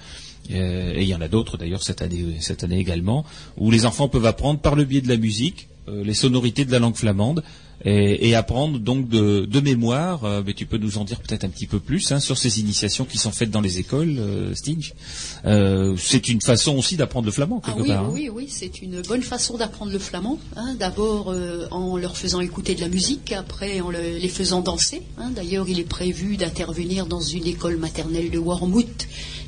Euh, 0.50 0.94
et 0.94 1.02
il 1.02 1.08
y 1.08 1.14
en 1.14 1.20
a 1.20 1.28
d'autres 1.28 1.56
d'ailleurs 1.56 1.82
cette 1.82 2.02
année, 2.02 2.78
également, 2.78 3.24
où 3.56 3.70
les 3.70 3.86
enfants 3.86 4.08
peuvent 4.08 4.26
apprendre 4.26 4.58
par 4.58 4.74
le 4.74 4.84
biais 4.84 5.00
de 5.00 5.08
la 5.08 5.16
musique 5.16 5.68
euh, 5.88 6.04
les 6.04 6.14
sonorités 6.14 6.64
de 6.64 6.72
la 6.72 6.78
langue 6.78 6.96
flamande 6.96 7.42
et, 7.84 8.28
et 8.28 8.34
apprendre 8.34 8.78
donc 8.78 9.08
de, 9.08 9.46
de 9.46 9.60
mémoire. 9.60 10.24
euh, 10.24 10.42
mais 10.44 10.54
tu 10.54 10.66
peux 10.66 10.78
nous 10.78 10.98
en 10.98 11.04
dire 11.04 11.20
peut-être 11.20 11.44
un 11.44 11.48
petit 11.48 11.66
peu 11.66 11.78
plus 11.80 12.12
hein, 12.12 12.20
sur 12.20 12.36
ces 12.38 12.60
initiations 12.60 13.04
qui 13.04 13.18
sont 13.18 13.30
faites 13.30 13.50
dans 13.50 13.60
les 13.60 13.78
écoles, 13.78 14.16
euh, 14.18 14.54
Sting. 14.54 14.90
Euh, 15.46 15.94
c'est 15.98 16.28
une 16.28 16.40
façon 16.40 16.76
aussi 16.76 16.96
d'apprendre 16.96 17.26
le 17.26 17.32
flamand 17.32 17.60
Ah 17.64 17.68
quelque 17.68 17.82
oui, 17.82 17.88
part. 17.88 18.04
hein. 18.04 18.10
oui, 18.12 18.28
oui, 18.32 18.46
c'est 18.48 18.82
une 18.82 19.00
bonne 19.02 19.22
façon 19.22 19.56
d'apprendre 19.56 19.92
le 19.92 19.98
flamand. 19.98 20.38
hein. 20.56 20.74
D'abord 20.78 21.30
euh, 21.30 21.66
en 21.70 21.96
leur 21.96 22.16
faisant 22.16 22.40
écouter 22.40 22.74
de 22.74 22.80
la 22.80 22.88
musique, 22.88 23.32
après 23.32 23.80
en 23.80 23.90
le- 23.90 24.18
les 24.18 24.28
faisant 24.28 24.60
danser. 24.60 25.02
hein. 25.18 25.30
D'ailleurs, 25.34 25.68
il 25.68 25.78
est 25.80 25.84
prévu 25.84 26.36
d'intervenir 26.36 27.06
dans 27.06 27.20
une 27.20 27.46
école 27.46 27.76
maternelle 27.76 28.30
de 28.30 28.38
Wormhout 28.38 28.84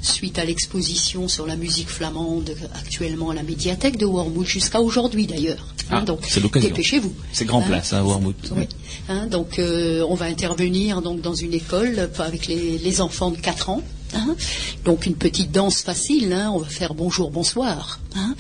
suite 0.02 0.38
à 0.38 0.44
l'exposition 0.44 1.28
sur 1.28 1.46
la 1.46 1.56
musique 1.56 1.88
flamande 1.88 2.54
actuellement 2.74 3.30
à 3.30 3.34
la 3.34 3.42
médiathèque 3.42 3.96
de 3.98 4.04
Wormhout 4.06 4.44
jusqu'à 4.44 4.80
aujourd'hui 4.80 5.26
d'ailleurs. 5.26 5.66
hein. 5.90 5.98
Ah, 6.00 6.00
donc 6.02 6.20
c'est 6.28 6.40
l'occasion. 6.40 6.68
dépêchez-vous. 6.68 7.12
C'est 7.32 7.44
grand 7.44 7.60
Hein. 7.62 7.66
place, 7.68 7.92
hein, 7.92 8.02
Wormhout. 8.02 8.34
Oui. 8.56 8.64
Hein, 9.08 9.26
donc 9.26 9.58
euh, 9.58 10.04
on 10.08 10.14
va 10.14 10.26
intervenir 10.26 11.02
donc 11.02 11.20
dans 11.20 11.34
une 11.34 11.54
école 11.54 12.10
avec 12.18 12.46
les, 12.46 12.78
les 12.78 13.00
enfants 13.00 13.30
de 13.30 13.36
4 13.36 13.70
ans. 13.70 13.82
hein. 14.14 14.34
donc 14.84 15.06
une 15.06 15.14
petite 15.14 15.50
danse 15.52 15.82
facile, 15.82 16.32
hein. 16.32 16.50
on 16.54 16.58
va 16.58 16.66
faire 16.68 16.94
bonjour, 16.94 17.30
bonsoir. 17.30 18.00
hein. 18.16 18.34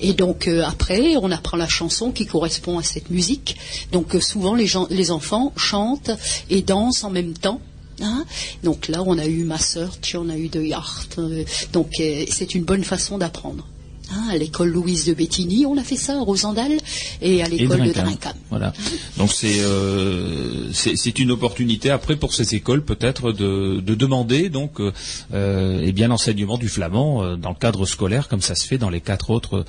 Et 0.00 0.14
donc 0.14 0.48
euh, 0.48 0.64
après, 0.64 1.16
on 1.16 1.30
apprend 1.30 1.56
la 1.56 1.68
chanson 1.68 2.10
qui 2.10 2.26
correspond 2.26 2.78
à 2.78 2.82
cette 2.82 3.10
musique. 3.10 3.56
Donc 3.92 4.14
euh, 4.16 4.20
souvent 4.20 4.54
les, 4.54 4.66
gens- 4.66 4.88
les 4.90 5.10
enfants 5.10 5.52
chantent 5.56 6.10
et 6.50 6.62
dansent 6.62 7.04
en 7.04 7.10
même 7.10 7.34
temps. 7.34 7.60
Hein? 8.02 8.24
Donc 8.62 8.88
là, 8.88 9.02
on 9.06 9.16
a 9.18 9.26
eu 9.26 9.44
ma 9.44 9.58
sœur, 9.58 9.96
on 10.14 10.28
a 10.28 10.36
eu 10.36 10.48
de 10.48 10.60
Yacht. 10.62 11.16
euh, 11.18 11.44
donc 11.72 12.00
euh, 12.00 12.24
c'est 12.30 12.54
une 12.54 12.64
bonne 12.64 12.84
façon 12.84 13.18
d'apprendre. 13.18 13.66
hein. 14.12 14.28
à 14.30 14.36
l'école 14.36 14.68
Louise 14.68 15.06
de 15.06 15.14
Bettigny, 15.14 15.64
on 15.64 15.76
a 15.78 15.82
fait 15.82 15.96
ça 15.96 16.14
à 16.18 16.20
Rosendal 16.20 16.72
et 17.22 17.42
à 17.42 17.48
l'école 17.48 17.82
de 17.82 17.92
Drinkham. 17.92 18.34
Voilà. 18.50 18.72
Donc 19.16 19.32
c'est 19.32 19.60
euh, 19.60 20.70
c'est 20.72 21.18
une 21.18 21.30
opportunité 21.30 21.88
après 21.90 22.16
pour 22.16 22.34
ces 22.34 22.54
écoles 22.54 22.84
peut-être 22.84 23.32
de, 23.32 23.80
de 23.80 23.94
demander 23.94 24.50
donc 24.50 24.80
euh, 24.80 24.92
eh 25.82 25.92
bien 25.92 26.08
l'enseignement 26.08 26.58
du 26.58 26.68
flamand 26.68 27.22
euh, 27.22 27.36
dans 27.36 27.50
le 27.50 27.54
cadre 27.56 27.86
scolaire 27.86 28.28
comme 28.28 28.42
ça 28.42 28.54
se 28.54 28.66
fait 28.66 28.78
dans 28.78 28.90
les 28.90 29.00
quatre 29.00 29.30
autres 29.30 29.64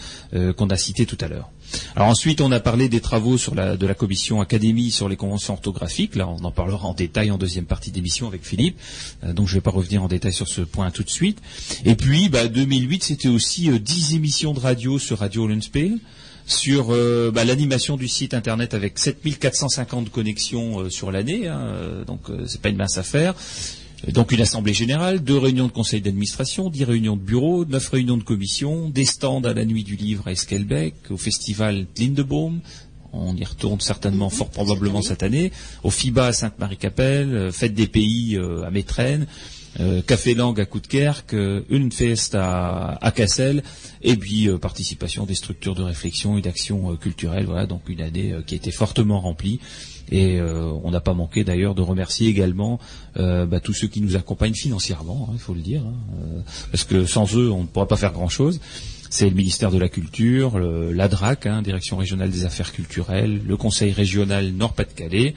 qu'on 0.57 0.69
a 0.69 0.77
cités 0.77 1.05
tout 1.05 1.17
à 1.21 1.27
l'heure. 1.27 1.49
Alors 1.95 2.09
ensuite 2.09 2.41
on 2.41 2.51
a 2.51 2.59
parlé 2.59 2.89
des 2.89 3.01
travaux 3.01 3.38
de 3.38 3.86
la 3.86 3.93
commission 3.93 4.41
académie 4.41 4.91
sur 4.91 5.09
les 5.09 5.15
conventions 5.15 5.53
orthographiques. 5.53 6.15
Là 6.15 6.27
on 6.27 6.43
en 6.43 6.51
parlera 6.51 6.88
en 6.88 6.93
détail 6.93 7.31
en 7.31 7.38
deuxième 7.38 7.65
partie 7.65 7.91
d'émission 7.91 8.27
avec 8.27 8.43
Philippe. 8.43 8.79
Euh, 9.23 9.33
donc 9.33 9.47
je 9.47 9.53
ne 9.53 9.57
vais 9.57 9.62
pas 9.62 9.71
revenir 9.71 10.03
en 10.03 10.07
détail 10.07 10.33
sur 10.33 10.47
ce 10.47 10.62
point 10.62 10.91
tout 10.91 11.03
de 11.03 11.09
suite. 11.09 11.39
Et 11.86 11.95
puis 11.95 12.29
bah, 12.29 12.47
2008 12.47 13.03
c'était 13.03 13.29
aussi 13.29 13.69
euh, 13.69 13.79
10 13.79 14.15
émissions 14.15 14.53
de 14.53 14.59
radio 14.59 14.99
sur 14.99 15.19
Radio 15.19 15.47
Lundspeel 15.47 15.99
sur 16.45 16.93
euh, 16.93 17.31
bah, 17.33 17.45
l'animation 17.45 17.97
du 17.97 18.07
site 18.07 18.33
internet 18.33 18.73
avec 18.73 18.99
7450 18.99 20.09
connexions 20.12 20.81
euh, 20.81 20.89
sur 20.89 21.12
l'année, 21.12 21.47
hein, 21.47 22.03
donc 22.05 22.29
euh, 22.29 22.45
c'est 22.47 22.62
pas 22.62 22.69
une 22.69 22.77
mince 22.77 22.97
affaire. 22.97 23.33
Euh, 24.07 24.11
Donc 24.11 24.31
une 24.31 24.41
assemblée 24.41 24.73
générale, 24.73 25.23
deux 25.23 25.37
réunions 25.37 25.67
de 25.67 25.71
conseil 25.71 26.01
d'administration, 26.01 26.69
dix 26.69 26.83
réunions 26.83 27.15
de 27.15 27.21
bureau, 27.21 27.65
neuf 27.65 27.89
réunions 27.89 28.17
de 28.17 28.23
commission, 28.23 28.89
des 28.89 29.05
stands 29.05 29.41
à 29.43 29.53
la 29.53 29.65
nuit 29.65 29.83
du 29.83 29.95
livre 29.95 30.27
à 30.27 30.31
Esquelbec, 30.31 30.95
au 31.09 31.17
festival 31.17 31.87
Lindebaum, 31.97 32.61
on 33.13 33.35
y 33.35 33.43
retourne 33.45 33.79
certainement 33.79 34.29
fort 34.29 34.49
probablement 34.49 35.01
cette 35.01 35.21
année, 35.23 35.51
au 35.83 35.91
FIBA 35.91 36.27
à 36.27 36.33
Sainte-Marie-Capelle, 36.33 37.33
euh, 37.33 37.51
fête 37.51 37.75
des 37.75 37.87
pays 37.87 38.35
euh, 38.37 38.65
à 38.65 38.71
Métrenne, 38.71 39.27
euh, 39.79 40.01
Café 40.01 40.35
Langue 40.35 40.59
à 40.59 40.65
Coudekerque, 40.65 41.35
une 41.69 41.91
fest 41.91 42.35
à, 42.35 42.97
à 43.01 43.11
Cassel, 43.11 43.63
et 44.03 44.15
puis 44.15 44.47
euh, 44.47 44.57
participation 44.57 45.25
des 45.25 45.35
structures 45.35 45.73
de 45.75 45.81
réflexion 45.83 46.37
et 46.37 46.41
d'action 46.41 46.91
euh, 46.91 46.95
culturelle. 46.95 47.45
Voilà, 47.45 47.65
donc 47.65 47.89
une 47.89 48.01
année 48.01 48.35
qui 48.45 48.53
a 48.53 48.57
été 48.57 48.71
fortement 48.71 49.19
remplie. 49.19 49.59
Et 50.11 50.39
euh, 50.39 50.65
on 50.83 50.91
n'a 50.91 50.99
pas 50.99 51.13
manqué 51.13 51.43
d'ailleurs 51.43 51.75
de 51.75 51.81
remercier 51.81 52.27
également 52.27 52.79
euh, 53.17 53.45
bah, 53.45 53.59
tous 53.59 53.73
ceux 53.73 53.87
qui 53.87 54.01
nous 54.01 54.15
accompagnent 54.15 54.53
financièrement, 54.53 55.27
hein, 55.29 55.33
il 55.35 55.39
faut 55.39 55.53
le 55.53 55.61
dire, 55.61 55.81
hein, 55.81 55.93
euh, 56.21 56.39
parce 56.71 56.83
que 56.83 57.05
sans 57.05 57.35
eux, 57.35 57.49
on 57.51 57.61
ne 57.61 57.67
pourra 57.67 57.87
pas 57.87 57.95
faire 57.97 58.11
grand-chose. 58.13 58.59
C'est 59.09 59.29
le 59.29 59.35
ministère 59.35 59.69
de 59.71 59.77
la 59.77 59.89
Culture, 59.89 60.57
le- 60.57 60.91
l'ADRAC, 60.91 61.45
hein, 61.45 61.61
Direction 61.61 61.97
régionale 61.97 62.31
des 62.31 62.45
affaires 62.45 62.71
culturelles, 62.73 63.41
le 63.47 63.57
Conseil 63.57 63.91
régional 63.91 64.51
Nord-Pas-de-Calais, 64.51 65.35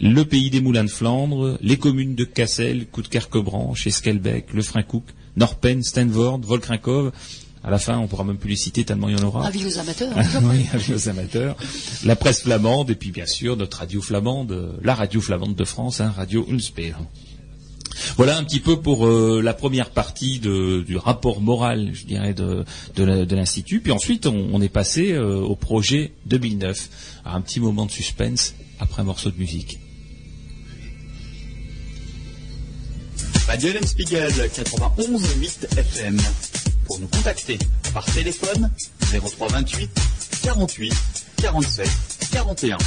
le 0.00 0.22
Pays 0.24 0.50
des 0.50 0.60
Moulins 0.60 0.84
de 0.84 0.90
Flandre, 0.90 1.58
les 1.62 1.76
communes 1.76 2.14
de 2.14 2.24
Cassel, 2.24 2.86
Coudekerque-Branche, 2.86 3.86
Esquelbec, 3.86 4.52
Le 4.52 4.62
Frincouc, 4.62 5.04
Norpen, 5.36 5.82
Stenvord, 5.82 6.40
Volkrinkov. 6.40 7.12
À 7.64 7.70
la 7.70 7.78
fin, 7.78 7.96
on 7.98 8.06
pourra 8.08 8.24
même 8.24 8.36
plus 8.36 8.50
les 8.50 8.56
citer 8.56 8.84
tellement 8.84 9.08
il 9.08 9.18
y 9.18 9.20
en 9.20 9.24
aura. 9.26 9.46
Avis 9.46 9.64
aux 9.64 9.78
amateurs. 9.78 10.12
Oui, 10.42 10.66
avis 10.72 10.92
aux 10.94 11.08
amateurs. 11.08 11.56
La 12.04 12.14
presse 12.14 12.42
flamande 12.42 12.90
et 12.90 12.94
puis 12.94 13.10
bien 13.10 13.26
sûr 13.26 13.56
notre 13.56 13.78
radio 13.78 14.02
flamande, 14.02 14.52
euh, 14.52 14.72
la 14.82 14.94
radio 14.94 15.20
flamande 15.20 15.54
de 15.54 15.64
France, 15.64 16.00
hein, 16.00 16.12
Radio 16.14 16.46
Unspeel. 16.50 16.94
Voilà 18.16 18.36
un 18.36 18.44
petit 18.44 18.60
peu 18.60 18.80
pour 18.80 19.06
euh, 19.06 19.40
la 19.42 19.54
première 19.54 19.90
partie 19.90 20.40
de- 20.40 20.82
du 20.86 20.96
rapport 20.98 21.40
moral, 21.40 21.90
je 21.94 22.04
dirais, 22.04 22.34
de, 22.34 22.64
de 22.96 23.04
la- 23.04 23.24
de 23.24 23.36
l'Institut. 23.36 23.80
Puis 23.80 23.92
ensuite, 23.92 24.26
on, 24.26 24.50
on 24.52 24.60
est 24.60 24.68
passé 24.68 25.12
euh, 25.12 25.36
au 25.40 25.54
projet 25.56 26.12
2009. 26.26 26.88
Alors, 27.24 27.36
un 27.36 27.40
petit 27.40 27.60
moment 27.60 27.86
de 27.86 27.90
suspense 27.92 28.54
après 28.80 29.00
un 29.02 29.04
morceau 29.06 29.30
de 29.30 29.38
musique. 29.38 29.78
Radio 33.46 33.70
Spiegel 33.86 34.30
91.8 34.32 35.78
FM. 35.78 36.18
Pour 36.84 36.98
nous 37.00 37.08
contacter 37.08 37.58
par 37.92 38.04
téléphone 38.04 38.70
0328 39.12 39.90
48 40.42 40.92
47 41.42 41.88
41. 42.32 42.78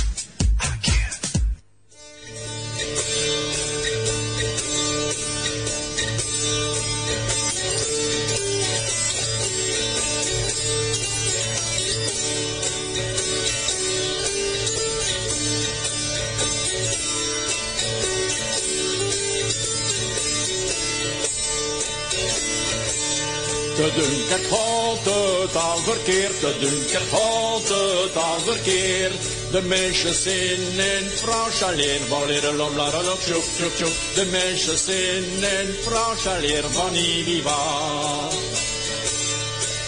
Te 23.88 23.94
dunker 23.94 24.40
gaat 24.50 25.06
het 25.06 25.56
al 25.56 25.78
verkeerd, 25.78 26.40
te 26.40 26.56
dunker 26.60 27.02
gaat 27.12 27.70
het 27.70 28.16
al 28.16 28.40
verkeerd. 28.40 29.14
De 29.52 29.62
mensen 29.62 30.14
zijn 30.14 30.60
in 30.96 31.10
Frans 31.16 31.64
alleen, 31.64 32.08
wanneer 32.10 32.54
lom 32.54 32.76
la 32.76 32.92
la 32.92 33.04
lop, 33.04 33.20
tjoep 33.20 33.44
tjoep 33.56 33.76
tjoep. 33.76 33.96
De 34.16 34.26
mensen 34.26 34.78
zijn 34.78 35.24
in 35.24 35.76
Frans 35.86 36.28
alleen, 36.28 36.74
wanneer 36.74 37.26
wie 37.26 37.44
waar. 37.44 38.32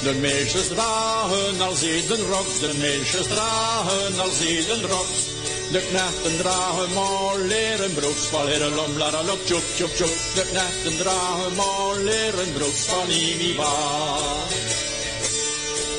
De 0.04 0.14
meisjes 0.14 0.68
dragen 0.68 1.62
als 1.62 1.82
eden 1.82 2.28
roks, 2.30 2.60
de 2.60 2.74
meisjes 2.78 3.28
dragen 3.28 4.20
als 4.20 4.40
eden 4.40 4.82
roks. 4.82 5.39
De 5.72 5.82
knechten 5.90 6.38
dragen 6.38 6.94
maar 6.94 7.38
leren 7.38 7.94
broeks, 7.94 8.22
van 8.32 8.46
leren 8.46 8.76
lom 8.76 8.98
la 8.98 9.12
la 9.12 9.24
lop, 9.24 9.46
tjoep 9.46 9.64
tjoep 9.76 9.96
tjoep. 9.96 10.16
De 10.36 10.46
knechten 10.52 10.98
dragen 10.98 11.56
maar 11.56 11.96
leren 11.98 12.54
broeks, 12.54 12.82
van 12.86 13.10
Iviva. 13.10 13.74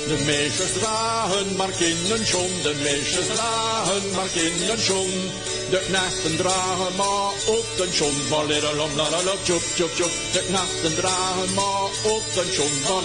De 0.09 0.22
meisjes 0.26 0.72
dragen 0.72 1.56
maar 1.56 1.70
kinderschoen, 1.70 2.54
de 2.62 2.74
meisjes 2.83 3.26
dragen 3.26 4.11
maar 4.14 4.28
kinderschoen. 4.35 5.30
De 5.70 5.80
knechten 5.87 6.37
dragen 6.37 6.94
maar 6.96 7.33
ook 7.54 7.70
een 7.78 7.92
schoen, 7.92 8.18
van 8.28 8.46
leren 8.46 8.76
lom 8.76 8.96
la 8.96 9.11
la 9.11 9.22
lop, 9.22 9.38
tjoep 9.42 9.62
tjoep 9.74 9.94
tjoep. 9.94 10.14
De 10.33 10.42
knechten 10.48 10.94
dragen 10.94 11.54
maar 11.54 11.90
ook 12.12 12.26
een 12.37 12.52
schoen, 12.52 12.76
van 12.87 13.04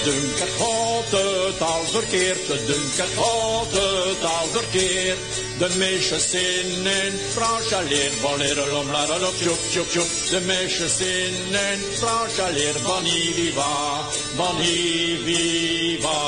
Iviva. 0.00 0.04
De 0.04 0.10
dunker 0.10 0.46
gaat 0.58 1.10
het 1.10 1.60
al 1.60 1.84
verkeerd, 1.84 2.46
de 2.46 2.64
dunker 2.66 3.06
gaat 3.16 3.72
het 3.72 4.24
al 4.24 4.46
verkeerd. 4.52 5.18
De 5.58 5.68
meisjes 5.78 6.34
in 6.34 7.12
Frans 7.32 7.72
alleen, 7.72 8.12
wanneer 8.22 8.56
lom 8.72 8.90
la 8.90 9.06
la 9.06 9.18
lop, 9.18 9.34
tjoep 9.40 9.58
tjoep 9.70 9.90
tjoep. 9.90 10.10
De 10.30 10.40
meisjes 10.46 11.00
in 11.00 11.34
Frans 11.92 12.38
alleen, 12.38 12.74
van 12.82 13.04
Iviva, 13.04 14.06
van 14.36 14.56
Iviva. 14.60 16.18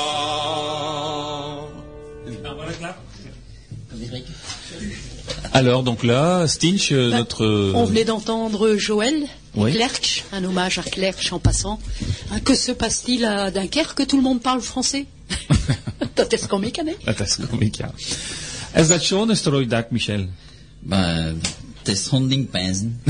Alors 5.51 5.83
donc 5.83 6.03
là, 6.03 6.47
Stinch, 6.47 6.91
euh, 6.91 7.09
Ben, 7.09 7.17
notre 7.17 7.45
euh, 7.45 7.73
On 7.75 7.85
venait 7.85 8.05
d'entendre 8.05 8.75
Joël, 8.75 9.27
Oui. 9.55 9.71
Clerch, 9.73 10.23
un 10.31 10.43
hommage 10.43 10.79
à 10.79 10.83
Clerch 10.83 11.31
en 11.31 11.39
passant. 11.39 11.79
Hein, 12.31 12.39
que 12.39 12.55
se 12.55 12.71
passe-t-il 12.71 13.23
à 13.25 13.51
Dunkerque 13.51 13.95
que 13.95 14.03
tout 14.03 14.17
le 14.17 14.23
monde 14.23 14.41
parle 14.41 14.61
français 14.61 15.05
Dat 16.15 16.33
is 16.33 16.47
kom 16.47 16.63
ik 16.63 16.79
aan, 16.79 16.87
hè? 16.87 17.13
Dat 17.13 17.39
kom 17.49 17.61
ik, 17.61 17.75
ja. 17.75 17.91
Is 18.73 18.87
dat 18.87 19.03
schon 19.03 19.29
een 19.29 19.37
strooidak, 19.37 19.91
Michel? 19.91 20.27
Testron 21.81 22.27
ding 22.27 22.49
pinzen. 22.49 23.01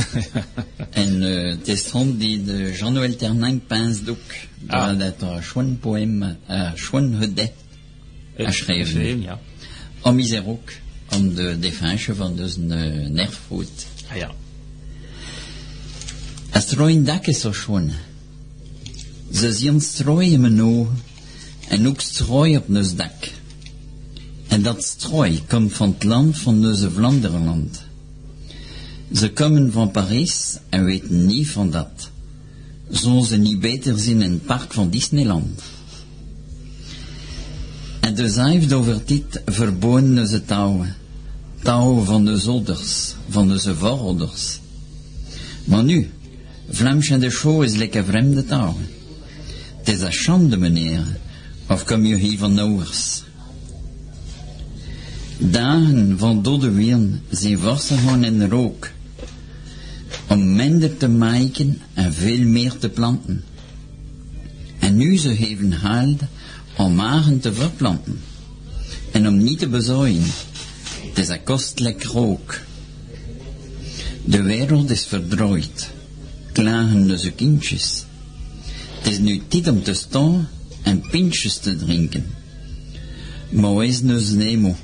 en 1.04 1.60
testron 1.64 2.18
die 2.18 2.44
de 2.44 2.72
Jean-Noël. 2.72 3.16
Ah. 4.68 4.90
Ah. 4.90 5.00
Dat 5.00 5.22
er 5.22 5.44
schwan 5.44 5.78
poem, 5.80 6.38
schwan 6.76 7.14
hudde. 7.14 7.52
Geschreven. 8.38 9.22
ja. 9.22 9.40
Om 10.02 10.20
is 10.20 10.32
er 10.32 10.48
ook 10.48 10.72
om 11.10 11.34
de 11.36 11.60
defensie 11.60 12.14
van 12.14 12.36
dus 12.36 12.56
een 12.56 13.14
nerfvoet. 13.14 13.86
Ah 14.10 14.18
ja. 14.18 14.32
Er 16.54 16.80
een 16.80 17.04
dak 17.04 17.28
is 17.28 17.40
zo 17.40 17.52
schwan. 17.52 17.92
Ze 19.32 19.54
zien 19.54 19.82
strooi 19.82 20.32
in 20.32 20.42
mijn 20.42 20.64
ogen 20.64 20.98
en 21.68 21.88
ook 21.88 22.02
strooi 22.02 22.58
op 22.58 22.70
ons 22.70 22.96
dak. 22.96 23.32
En 24.48 24.62
dat 24.62 24.84
strooi 24.84 25.44
komt 25.48 25.74
van 25.74 25.90
het 25.90 26.04
land 26.04 26.38
van 26.38 26.66
onze 26.66 26.92
Vlaanderenland. 26.92 27.82
Ze 29.14 29.32
komen 29.32 29.72
van 29.72 29.92
Parijs 29.92 30.58
en 30.70 30.86
weten 30.86 31.26
niet 31.26 31.50
van 31.50 31.72
dat. 31.72 32.10
Zullen 32.90 33.24
ze 33.24 33.38
niet 33.38 33.60
beter 33.60 34.00
zien 34.00 34.22
in 34.22 34.32
het 34.32 34.46
park 34.46 34.74
van 34.74 34.90
Disneyland. 34.90 35.62
En 38.00 38.16
dus 38.16 38.36
heeft 38.36 38.74
over 38.74 39.02
dit 39.06 39.42
verboden 39.46 40.20
onze 40.20 40.46
touwen. 40.46 40.96
Touwen 41.62 42.06
van 42.06 42.26
de 42.26 42.42
ouders, 42.46 43.14
van 43.30 43.52
onze 43.52 43.76
voorouders. 43.76 44.60
Maar 45.64 45.84
nu, 45.84 46.12
Vlaams 46.74 47.10
en 47.10 47.20
de 47.20 47.30
show 47.30 47.64
is 47.64 47.76
lekker 47.76 48.06
vreemde 48.06 48.46
taal. 48.46 48.78
Het 49.78 49.88
is 49.88 50.02
een 50.02 50.14
schande, 50.14 50.58
meneer. 50.58 51.06
Of 51.70 51.84
kom 51.84 52.06
je 52.06 52.16
hier 52.16 52.38
van 52.38 52.60
ouders? 52.60 53.24
Dagen 55.38 56.18
van 56.18 56.42
dode 56.42 56.72
wien 56.72 57.22
zijn 57.30 57.60
gewoon 57.60 58.24
in 58.24 58.50
rook. 58.50 58.90
Om 60.28 60.56
minder 60.56 60.98
te 60.98 61.08
maken 61.08 61.82
en 61.94 62.14
veel 62.14 62.46
meer 62.46 62.78
te 62.78 62.90
planten. 62.90 63.44
En 64.80 64.96
nu 64.96 65.18
ze 65.18 65.36
geven 65.36 65.72
haald 65.72 66.22
om 66.78 66.96
magen 66.96 67.40
te 67.40 67.54
verplanten. 67.54 68.20
En 69.12 69.28
om 69.28 69.38
niet 69.38 69.60
te 69.60 69.68
bezooien. 69.68 70.26
Het 71.08 71.18
is 71.18 71.28
een 71.28 71.44
kostelijk 71.44 72.04
rook. 72.04 72.60
De 74.26 74.42
wereld 74.42 74.90
is 74.90 75.06
verdrooid. 75.06 75.92
Klagen 76.54 77.12
onze 77.12 77.32
kindjes. 77.32 78.06
Het 79.00 79.12
is 79.12 79.20
nu 79.20 79.42
tijd 79.48 79.68
om 79.68 79.84
te 79.84 79.94
staan 79.94 80.50
en 80.82 81.02
pintjes 81.10 81.58
te 81.58 81.76
drinken. 81.76 82.26
Maar 83.50 83.86
is 83.86 84.02
dus 84.02 84.30
nemo, 84.30 84.76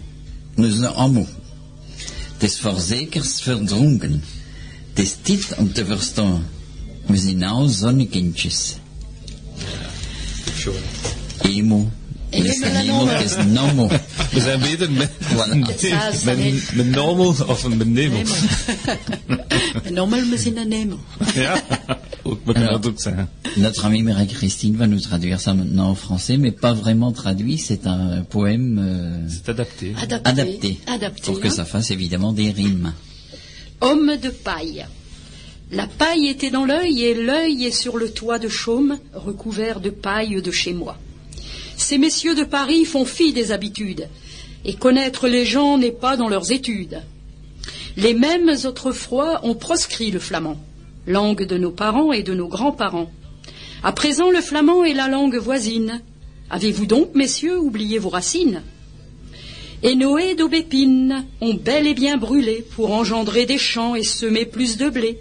dus 0.56 0.82
amo. 0.82 1.28
Het 2.34 2.44
is 2.44 2.60
verzekers 2.60 3.42
verdronken. 3.42 4.24
Het 4.90 5.00
is 5.00 5.16
tijd 5.22 5.56
om 5.58 5.74
te 5.74 5.86
verstaan. 5.86 6.46
We 7.06 7.18
zijn 7.18 7.38
nou 7.38 7.70
zonnekindjes. 7.70 8.76
Emo. 11.42 11.92
Ik 12.32 12.44
is 12.44 12.60
Voilà. 15.22 15.56
Ja, 15.80 16.12
dat 16.12 16.24
met, 16.24 16.38
is- 16.38 16.72
met 16.72 16.90
normal 16.90 17.28
of 17.48 17.68
met 17.68 17.88
nemo. 17.88 18.22
Normal 19.92 20.20
dat 22.70 22.88
ook 22.88 23.00
zeggen. 23.02 23.30
Notre 23.56 23.82
amie 23.84 24.04
Marie-Christine 24.04 24.78
va 24.78 24.86
nous 24.88 25.02
traduire 25.02 25.40
ça 25.40 25.54
maintenant 25.54 25.90
en 25.90 25.96
français, 25.96 26.38
mais 26.38 26.52
pas 26.52 26.74
vraiment 26.74 27.12
traduit, 27.12 27.58
c'est 27.58 27.88
un 27.88 28.24
poème 28.30 28.78
euh, 28.80 29.28
C'est 29.30 29.50
adapté. 29.50 29.94
Adapté. 30.02 30.30
adapté, 30.30 30.80
Adapté, 30.86 31.22
pour 31.32 31.40
que 31.40 31.50
ça 31.50 31.66
fasse 31.66 31.92
évidemment 31.92 32.34
des 32.34 32.52
rimes. 32.52 32.94
Homme 33.82 34.12
de 34.22 34.30
paille. 34.30 34.86
La 35.72 35.88
paille 35.88 36.28
était 36.28 36.52
dans 36.52 36.66
l'œil 36.66 37.04
et 37.04 37.14
l'œil 37.14 37.66
est 37.66 37.72
sur 37.82 37.98
le 37.98 38.10
toit 38.10 38.40
de 38.40 38.50
chaume, 38.50 38.98
recouvert 39.14 39.80
de 39.80 39.90
paille 39.90 40.42
de 40.42 40.52
chez 40.52 40.74
moi. 40.74 40.98
Ces 41.80 41.98
messieurs 41.98 42.36
de 42.36 42.44
Paris 42.44 42.84
font 42.84 43.06
fi 43.06 43.32
des 43.32 43.54
habitudes, 43.54 44.10
et 44.66 44.74
connaître 44.74 45.30
les 45.30 45.46
gens 45.46 45.78
n'est 45.78 45.94
pas 45.94 46.18
dans 46.18 46.28
leurs 46.28 46.52
études. 46.52 47.02
Les 47.96 48.14
mêmes 48.14 48.52
autrefois 48.66 49.40
ont 49.44 49.56
proscrit 49.56 50.12
le 50.12 50.20
flamand, 50.20 50.58
langue 51.08 51.48
de 51.48 51.58
nos 51.58 51.72
parents 51.72 52.12
et 52.12 52.22
de 52.22 52.34
nos 52.34 52.50
grands-parents. 52.50 53.10
À 53.82 53.94
présent, 53.94 54.30
le 54.30 54.42
flamand 54.42 54.84
est 54.84 54.94
la 54.94 55.08
langue 55.08 55.38
voisine. 55.38 56.02
Avez-vous 56.50 56.86
donc, 56.86 57.16
messieurs, 57.16 57.58
oublié 57.58 57.98
vos 57.98 58.10
racines? 58.10 58.62
Et 59.82 59.96
Noé 59.96 60.36
d'aubépines 60.36 61.26
ont 61.40 61.54
bel 61.54 61.88
et 61.88 61.94
bien 61.94 62.18
brûlé 62.18 62.66
pour 62.76 62.92
engendrer 62.92 63.46
des 63.46 63.58
champs 63.58 63.96
et 63.96 64.04
semer 64.04 64.46
plus 64.46 64.76
de 64.76 64.90
blé. 64.90 65.18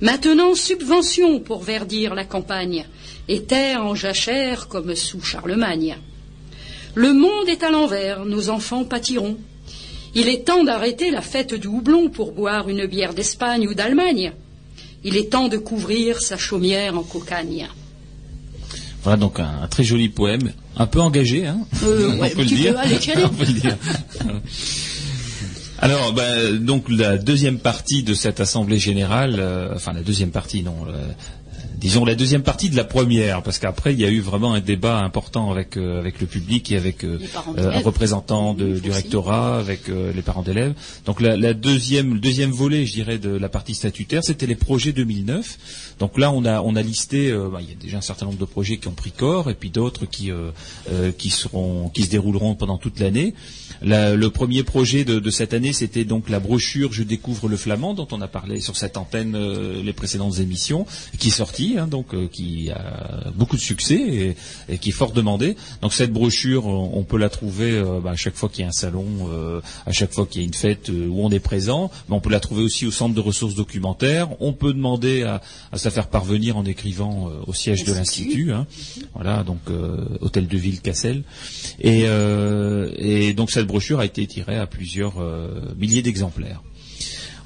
Maintenant, 0.00 0.56
subvention 0.56 1.38
pour 1.38 1.62
verdir 1.62 2.16
la 2.16 2.24
campagne, 2.24 2.84
et 3.28 3.42
terre 3.44 3.84
en 3.84 3.94
jachère 3.94 4.68
comme 4.68 4.94
sous 4.94 5.20
Charlemagne. 5.22 5.96
Le 6.94 7.12
monde 7.12 7.48
est 7.48 7.62
à 7.62 7.70
l'envers, 7.70 8.24
nos 8.24 8.48
enfants 8.48 8.84
pâtiront. 8.84 9.36
Il 10.14 10.28
est 10.28 10.44
temps 10.46 10.64
d'arrêter 10.64 11.10
la 11.10 11.20
fête 11.20 11.54
du 11.54 11.66
houblon 11.66 12.08
pour 12.08 12.32
boire 12.32 12.68
une 12.68 12.86
bière 12.86 13.14
d'Espagne 13.14 13.68
ou 13.68 13.74
d'Allemagne. 13.74 14.32
Il 15.04 15.16
est 15.16 15.30
temps 15.30 15.48
de 15.48 15.58
couvrir 15.58 16.20
sa 16.20 16.36
chaumière 16.36 16.98
en 16.98 17.02
cocagne. 17.02 17.68
Voilà 19.04 19.16
donc 19.16 19.38
un, 19.38 19.62
un 19.62 19.68
très 19.68 19.84
joli 19.84 20.08
poème, 20.08 20.52
un 20.76 20.86
peu 20.86 21.00
engagé, 21.00 21.46
hein 21.46 21.60
Euh, 21.84 22.10
on 22.16 22.20
ouais, 22.20 22.30
peut 22.30 22.40
un 22.40 22.42
le 22.42 22.48
petit 22.48 22.54
dire. 22.56 22.72
peu, 22.72 22.78
allez, 22.80 22.98
tiens, 22.98 23.14
allez. 23.14 23.24
on 23.26 23.28
peut 23.28 23.44
le 23.44 23.52
dire. 23.52 23.76
Alors, 25.80 26.12
bah, 26.12 26.50
donc 26.58 26.86
la 26.88 27.16
deuxième 27.18 27.60
partie 27.60 28.02
de 28.02 28.12
cette 28.12 28.40
assemblée 28.40 28.78
générale, 28.80 29.36
euh, 29.38 29.72
enfin 29.76 29.92
la 29.92 30.02
deuxième 30.02 30.32
partie, 30.32 30.64
non, 30.64 30.74
euh, 30.88 31.06
disons 31.78 32.04
la 32.04 32.14
deuxième 32.14 32.42
partie 32.42 32.68
de 32.70 32.76
la 32.76 32.84
première, 32.84 33.42
parce 33.42 33.58
qu'après 33.58 33.92
il 33.94 34.00
y 34.00 34.04
a 34.04 34.08
eu 34.10 34.20
vraiment 34.20 34.52
un 34.54 34.60
débat 34.60 34.98
important 35.00 35.50
avec 35.50 35.76
euh, 35.76 35.98
avec 36.00 36.20
le 36.20 36.26
public 36.26 36.70
et 36.72 36.76
avec 36.76 37.04
euh, 37.04 37.18
euh, 37.58 37.70
un 37.70 37.80
représentant 37.84 38.54
de- 38.54 38.78
du 38.78 38.90
rectorat, 38.90 39.58
avec 39.58 39.88
euh, 39.88 40.12
les 40.12 40.22
parents 40.22 40.42
d'élèves. 40.42 40.74
Donc 41.06 41.20
la, 41.20 41.36
la 41.36 41.54
deuxième 41.54 42.14
le 42.14 42.20
deuxième 42.20 42.50
volet, 42.50 42.84
je 42.86 42.92
dirais, 42.94 43.18
de 43.18 43.30
la 43.30 43.48
partie 43.48 43.74
statutaire, 43.74 44.22
c'était 44.24 44.46
les 44.46 44.54
projets 44.56 44.92
2009. 44.92 45.94
Donc 46.00 46.18
là, 46.18 46.32
on 46.32 46.44
a 46.44 46.60
on 46.62 46.74
a 46.76 46.82
listé, 46.82 47.32
bah, 47.32 47.58
il 47.60 47.68
y 47.68 47.72
a 47.72 47.76
déjà 47.76 47.98
un 47.98 48.02
certain 48.02 48.26
nombre 48.26 48.38
de 48.38 48.44
projets 48.44 48.78
qui 48.78 48.88
ont 48.88 48.92
pris 48.92 49.10
corps 49.12 49.50
et 49.50 49.54
puis 49.54 49.70
d'autres 49.70 50.06
qui 50.06 50.30
qui 51.16 51.30
seront 51.30 51.88
qui 51.90 52.02
se 52.04 52.10
dérouleront 52.10 52.54
pendant 52.54 52.78
toute 52.78 52.98
l'année. 53.00 53.34
La- 53.82 54.14
le 54.14 54.30
premier 54.30 54.62
projet 54.64 55.04
de, 55.04 55.18
de 55.20 55.30
cette 55.30 55.54
année, 55.54 55.72
c'était 55.72 56.04
donc 56.04 56.28
la 56.28 56.40
brochure 56.40 56.92
Je 56.92 57.02
découvre 57.04 57.48
le 57.48 57.56
flamand, 57.56 57.94
dont 57.94 58.08
on 58.12 58.20
a 58.20 58.28
parlé 58.28 58.60
sur 58.60 58.76
cette 58.76 58.96
antenne 58.96 59.36
les 59.82 59.92
précédentes 59.92 60.38
émissions, 60.40 60.86
qui 61.18 61.28
est 61.28 61.30
sortie, 61.30 61.67
hein, 61.76 61.86
donc 61.88 62.14
euh, 62.14 62.28
qui 62.28 62.70
a 62.70 63.30
beaucoup 63.34 63.56
de 63.56 63.60
succès 63.60 63.96
et, 63.96 64.36
et 64.72 64.78
qui 64.78 64.90
est 64.90 64.92
fort 64.92 65.12
demandée. 65.12 65.56
Donc 65.82 65.92
cette 65.92 66.12
brochure, 66.12 66.66
on, 66.66 66.92
on 66.94 67.02
peut 67.02 67.18
la 67.18 67.28
trouver 67.28 67.72
euh, 67.72 68.00
bah, 68.00 68.12
à 68.12 68.16
chaque 68.16 68.36
fois 68.36 68.48
qu'il 68.48 68.62
y 68.62 68.64
a 68.64 68.68
un 68.68 68.72
salon, 68.72 69.04
euh, 69.30 69.60
à 69.86 69.92
chaque 69.92 70.12
fois 70.12 70.26
qu'il 70.26 70.40
y 70.40 70.44
a 70.44 70.46
une 70.46 70.54
fête 70.54 70.88
où 70.88 71.20
on 71.22 71.30
est 71.30 71.40
présent. 71.40 71.90
Mais 72.08 72.14
on 72.16 72.20
peut 72.20 72.30
la 72.30 72.40
trouver 72.40 72.62
aussi 72.62 72.86
au 72.86 72.90
centre 72.90 73.14
de 73.14 73.20
ressources 73.20 73.54
documentaires. 73.56 74.28
On 74.40 74.52
peut 74.52 74.72
demander 74.72 75.24
à, 75.24 75.42
à 75.72 75.78
se 75.78 75.84
la 75.84 75.90
faire 75.90 76.06
parvenir 76.08 76.56
en 76.56 76.64
écrivant 76.64 77.30
au 77.46 77.52
siège 77.52 77.84
de 77.84 77.92
l'institut. 77.92 78.52
hein. 78.52 78.66
Voilà, 79.14 79.42
donc 79.42 79.60
hôtel 80.20 80.46
de 80.46 80.56
ville 80.56 80.80
Cassel. 80.80 81.24
Et, 81.80 82.04
et 82.98 83.32
donc 83.34 83.50
cette 83.50 83.66
brochure 83.66 84.00
a 84.00 84.04
été 84.04 84.26
tirée 84.26 84.56
à 84.56 84.66
plusieurs 84.66 85.14
milliers 85.76 86.02
d'exemplaires. 86.02 86.62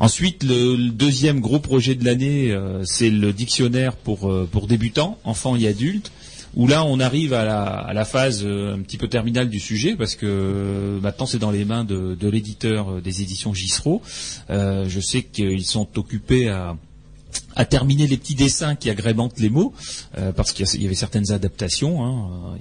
Ensuite, 0.02 0.42
le, 0.42 0.88
deuxième 0.88 1.38
gros 1.38 1.60
projet 1.60 1.94
de 1.94 2.04
l'année, 2.04 2.50
euh, 2.50 2.82
c'est 2.84 3.08
le 3.08 3.32
dictionnaire 3.32 3.94
pour, 3.94 4.28
euh, 4.28 4.48
pour 4.50 4.66
débutants, 4.66 5.16
enfants 5.22 5.54
et 5.54 5.68
adultes, 5.68 6.10
où 6.56 6.66
là 6.66 6.84
on 6.84 6.98
arrive 6.98 7.32
à 7.32 7.92
la, 7.92 8.04
phase 8.04 8.42
euh, 8.44 8.74
un 8.74 8.80
petit 8.80 8.98
peu 8.98 9.06
terminale 9.06 9.48
du 9.48 9.60
sujet, 9.60 9.94
parce 9.94 10.16
que 10.16 10.98
maintenant 11.00 11.26
c'est 11.26 11.38
dans 11.38 11.52
les 11.52 11.64
mains 11.64 11.84
de, 11.84 12.28
l'éditeur 12.28 13.00
des 13.00 13.22
éditions 13.22 13.54
Gisro. 13.54 14.02
Euh, 14.50 14.86
je 14.88 14.98
sais 14.98 15.22
qu'ils 15.22 15.64
sont 15.64 15.86
occupés 15.96 16.48
à 16.48 16.76
à 17.56 17.64
terminer 17.64 18.06
les 18.06 18.16
petits 18.16 18.34
dessins 18.34 18.74
qui 18.74 18.90
agrémentent 18.90 19.38
les 19.38 19.50
mots, 19.50 19.72
euh, 20.18 20.32
parce 20.32 20.52
qu'il 20.52 20.82
y 20.82 20.86
avait 20.86 20.94
certaines 20.94 21.32
adaptations. 21.32 22.04
hein. 22.04 22.58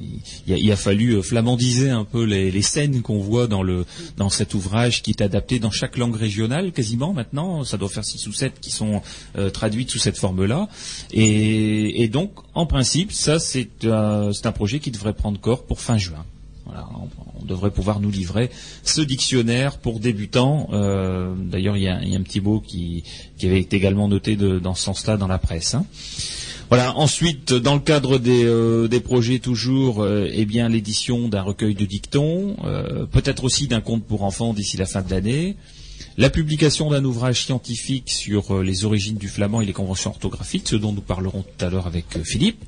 Il, 0.48 0.72
a, 0.72 0.76
fallu 0.76 1.14
euh, 1.14 1.22
flamandiser 1.22 1.90
un 1.90 2.06
peu 2.06 2.24
les, 2.24 2.62
scènes 2.62 3.02
qu'on 3.02 3.20
voit 3.20 3.48
dans, 3.48 3.64
le, 3.64 3.86
dans 4.18 4.30
cet 4.30 4.54
ouvrage 4.54 5.02
qui 5.02 5.12
est 5.12 5.22
adapté 5.22 5.60
dans 5.60 5.72
chaque 5.72 5.98
langue 5.98 6.16
régionale 6.16 6.72
quasiment 6.72 7.14
maintenant. 7.14 7.64
Ça 7.64 7.78
doit 7.78 7.90
faire 7.90 8.06
six 8.06 8.28
ou 8.28 8.34
sept 8.34 8.60
qui 8.60 8.72
sont 8.72 9.02
euh, 9.38 9.50
traduites 9.50 9.90
sous 9.90 10.00
cette 10.00 10.18
forme-là. 10.18 10.70
Et, 11.12 12.04
et 12.04 12.08
donc, 12.08 12.34
en 12.54 12.66
principe, 12.66 13.12
ça 13.12 13.40
c'est 13.40 13.86
un 13.86 14.52
projet 14.54 14.80
qui 14.80 14.92
devrait 14.92 15.14
prendre 15.14 15.40
corps 15.40 15.64
pour 15.64 15.80
fin 15.80 15.98
juin. 15.98 16.26
On, 16.74 17.46
devrait 17.46 17.72
pouvoir 17.72 18.00
nous 18.00 18.12
livrer 18.12 18.50
ce 18.84 19.02
dictionnaire 19.02 19.78
pour 19.78 20.00
débutants. 20.00 20.70
Euh, 20.74 21.34
D'ailleurs, 21.36 21.76
il 21.76 21.84
y, 21.84 21.88
a 21.88 21.98
un 21.98 22.22
petit 22.22 22.40
mot 22.40 22.60
qui, 22.60 23.04
avait 23.44 23.60
été 23.60 23.78
également 23.78 24.08
noté 24.08 24.36
dans 24.36 24.76
ce 24.76 24.84
sens-là 24.84 25.18
dans 25.18 25.28
la 25.28 25.40
presse. 25.40 25.74
hein. 25.74 25.86
Voilà. 26.70 26.96
Ensuite, 26.96 27.52
dans 27.52 27.74
le 27.74 27.82
cadre 27.82 28.20
des, 28.20 28.46
euh, 28.46 28.88
projets 29.04 29.40
toujours, 29.40 30.02
euh, 30.02 30.30
eh 30.32 30.46
bien 30.46 30.70
l'édition 30.70 31.28
d'un 31.28 31.42
recueil 31.42 31.76
de 31.76 31.86
dictons, 31.86 32.56
peut-être 33.12 33.44
aussi 33.44 33.68
d'un 33.68 33.82
conte 33.82 34.04
pour 34.04 34.24
enfants 34.24 34.54
d'ici 34.54 34.78
la 34.78 34.86
fin 34.86 35.02
de 35.02 35.10
l'année, 35.10 35.58
la 36.18 36.30
publication 36.30 36.90
d'un 36.90 37.04
ouvrage 37.04 37.44
scientifique 37.46 38.10
sur 38.12 38.62
les 38.62 38.86
origines 38.86 39.18
du 39.18 39.28
flamand 39.28 39.62
et 39.62 39.66
les 39.66 39.74
conventions 39.74 40.12
orthographiques, 40.12 40.68
ce 40.70 40.76
dont 40.76 40.94
nous 40.94 41.02
parlerons 41.02 41.44
tout 41.44 41.66
à 41.66 41.70
l'heure 41.70 41.88
avec 41.88 42.06
Philippe. 42.24 42.64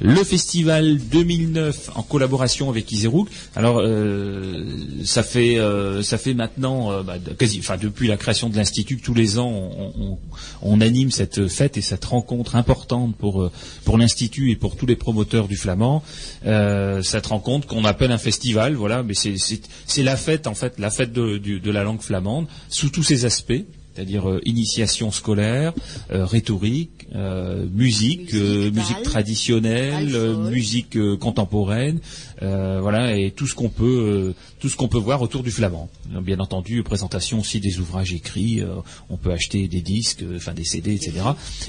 Le 0.00 0.24
festival 0.24 0.98
2009 0.98 1.90
en 1.94 2.02
collaboration 2.02 2.68
avec 2.68 2.90
Iserouk. 2.90 3.28
Alors 3.54 3.78
euh, 3.80 4.64
ça 5.04 5.22
fait 5.22 5.58
euh, 5.58 6.02
ça 6.02 6.18
fait 6.18 6.34
maintenant 6.34 6.90
euh, 6.90 7.02
bah, 7.02 7.14
quasi, 7.38 7.58
enfin 7.60 7.76
depuis 7.76 8.08
la 8.08 8.16
création 8.16 8.48
de 8.48 8.56
l'institut, 8.56 8.98
tous 8.98 9.14
les 9.14 9.38
ans 9.38 9.48
on, 9.50 9.92
on- 10.00 10.18
on 10.62 10.80
anime 10.80 11.10
cette 11.10 11.46
fête 11.48 11.76
et 11.76 11.80
cette 11.82 12.04
rencontre 12.04 12.56
importante 12.56 13.14
pour 13.16 13.42
euh, 13.42 13.52
pour 13.84 13.96
l'institut 13.98 14.50
et 14.50 14.56
pour 14.56 14.76
tous 14.76 14.86
les 14.86 14.96
promoteurs 14.96 15.46
du 15.48 15.56
flamand. 15.56 16.02
Euh, 16.44 17.02
cette 17.02 17.26
rencontre 17.26 17.66
qu'on 17.66 17.84
appelle 17.84 18.10
un 18.12 18.18
festival, 18.18 18.74
voilà, 18.74 19.02
mais 19.02 19.14
c'est 19.14 20.02
la 20.02 20.16
fête 20.16 20.46
en 20.46 20.54
fait, 20.54 20.78
la 20.78 20.90
fête 20.90 21.12
de, 21.12 21.38
du- 21.38 21.60
de 21.60 21.70
la 21.70 21.84
langue 21.84 22.00
flamande 22.02 22.46
sous 22.68 22.90
tous 22.90 23.02
ses 23.04 23.24
aspects 23.24 23.52
c'est-à-dire 23.94 24.28
euh, 24.28 24.40
initiation 24.44 25.12
scolaire, 25.12 25.72
euh, 26.10 26.24
rhétorique, 26.24 27.03
euh, 27.14 27.66
musique, 27.72 28.34
euh, 28.34 28.70
Musique, 28.70 28.94
bal, 28.96 29.02
traditionnelle, 29.04 30.14
euh, 30.14 30.50
musique 30.50 30.96
euh, 30.96 31.16
contemporaine, 31.16 32.00
euh, 32.42 32.80
voilà, 32.80 33.16
et 33.16 33.30
tout 33.30 33.46
ce 33.46 33.54
qu'on 33.54 33.68
peut, 33.68 33.84
euh, 33.84 34.34
tout 34.60 34.68
ce 34.68 34.76
qu'on 34.76 34.88
peut 34.88 34.98
voir 34.98 35.22
autour 35.22 35.42
du 35.42 35.50
flamand. 35.50 35.88
Euh, 36.14 36.20
Bien 36.20 36.40
entendu, 36.40 36.82
présentation 36.82 37.40
aussi 37.40 37.60
des 37.60 37.78
ouvrages 37.78 38.12
écrits, 38.12 38.60
euh, 38.60 38.76
on 39.10 39.16
peut 39.16 39.32
acheter 39.32 39.68
des 39.68 39.80
disques, 39.80 40.22
euh, 40.22 40.36
enfin 40.36 40.54
des 40.54 40.64
CD, 40.64 40.94
etc. 40.94 41.12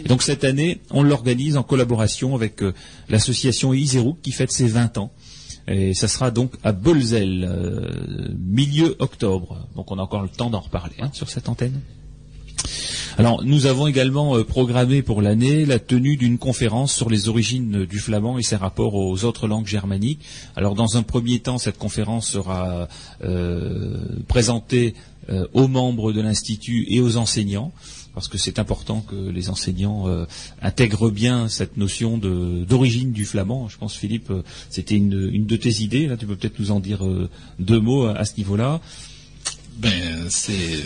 Et 0.04 0.08
donc 0.08 0.24
cette 0.24 0.44
année, 0.44 0.82
on 0.92 1.04
l'organise 1.04 1.58
en 1.58 1.64
collaboration 1.64 2.36
avec 2.36 2.64
euh, 2.64 2.74
l'association 3.10 3.74
Iserouk 3.74 4.18
qui 4.22 4.32
fête 4.32 4.52
ses 4.52 4.68
20 4.68 4.98
ans. 4.98 5.12
Et 5.68 5.96
ça 5.96 6.08
sera 6.08 6.30
donc 6.30 6.54
à 6.64 6.74
Bolzel, 6.74 7.44
euh, 7.50 8.30
milieu 8.38 8.96
octobre. 9.00 9.68
Donc 9.76 9.92
on 9.92 9.98
a 9.98 10.02
encore 10.02 10.22
le 10.22 10.30
temps 10.30 10.50
d'en 10.50 10.60
reparler 10.60 10.96
hein, 11.00 11.10
sur 11.14 11.30
cette 11.30 11.50
antenne. 11.50 11.82
Alors, 13.18 13.46
nous 13.46 13.66
avons 13.66 13.88
également 13.88 14.36
euh, 14.36 14.44
programmé 14.44 15.02
pour 15.02 15.22
l'année 15.22 15.66
la 15.66 15.80
tenue 15.80 16.18
d'une 16.18 16.38
conférence 16.38 16.94
sur 16.94 17.10
les 17.10 17.30
origines 17.30 17.84
euh, 17.84 17.88
du 17.88 18.00
flamand 18.00 18.38
et 18.38 18.44
ses 18.44 18.58
rapports 18.58 18.94
aux 18.94 19.24
autres 19.24 19.48
langues 19.48 19.68
germaniques. 19.68 20.20
Alors, 20.58 20.76
dans 20.76 20.98
un 20.98 21.04
premier 21.04 21.40
temps, 21.40 21.58
cette 21.58 21.78
conférence 21.78 22.28
sera 22.28 22.90
euh, 23.24 23.98
présentée 24.28 24.96
aux 25.54 25.68
membres 25.68 26.14
de 26.14 26.22
l'Institut 26.22 26.86
et 26.88 27.02
aux 27.02 27.18
enseignants, 27.18 27.72
parce 28.14 28.28
que 28.28 28.38
c'est 28.38 28.60
important 28.60 29.02
que 29.02 29.16
les 29.16 29.50
enseignants 29.50 30.06
intègrent 30.62 31.10
bien 31.10 31.50
cette 31.50 31.78
notion 31.78 32.20
d'origine 32.20 33.12
du 33.12 33.26
flamand. 33.26 33.68
Je 33.68 33.80
pense, 33.80 33.96
Philippe, 33.96 34.32
c'était 34.70 34.98
une, 34.98 35.48
de 35.48 35.56
tes 35.56 35.82
idées. 35.82 36.06
Là, 36.06 36.16
tu 36.16 36.28
peux 36.28 36.36
peut-être 36.36 36.60
nous 36.60 36.70
en 36.70 36.80
dire 36.80 37.04
deux 37.58 37.80
mots 37.80 38.06
à 38.06 38.24
ce 38.24 38.38
niveau-là. 38.38 38.82
Ben, 39.78 40.28
c'est 40.30 40.84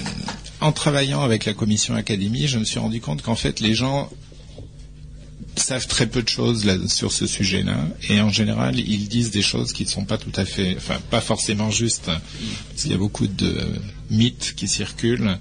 en 0.62 0.72
travaillant 0.72 1.22
avec 1.22 1.46
la 1.46 1.54
commission 1.54 1.94
académie, 1.96 2.48
je 2.48 2.58
me 2.58 2.66
suis 2.66 2.80
rendu 2.80 3.00
compte 3.02 3.22
qu'en 3.22 3.36
fait 3.36 3.60
les 3.60 3.76
gens 3.76 4.10
savent 5.56 5.88
très 5.88 6.08
peu 6.08 6.24
de 6.24 6.30
choses 6.30 6.88
sur 6.88 7.12
ce 7.12 7.28
sujet-là, 7.28 7.88
et 8.10 8.20
en 8.22 8.30
général 8.30 8.80
ils 8.80 9.08
disent 9.08 9.32
des 9.32 9.42
choses 9.42 9.74
qui 9.74 9.84
ne 9.84 9.90
sont 9.90 10.06
pas 10.06 10.18
tout 10.18 10.32
à 10.36 10.46
fait, 10.46 10.76
enfin 10.78 10.98
pas 11.12 11.22
forcément 11.22 11.70
justes, 11.70 12.06
parce 12.06 12.82
qu'il 12.82 12.92
y 12.92 12.96
a 12.96 12.98
beaucoup 12.98 13.28
de 13.28 13.58
mythes 14.10 14.54
qui 14.56 14.68
circulent 14.68 15.38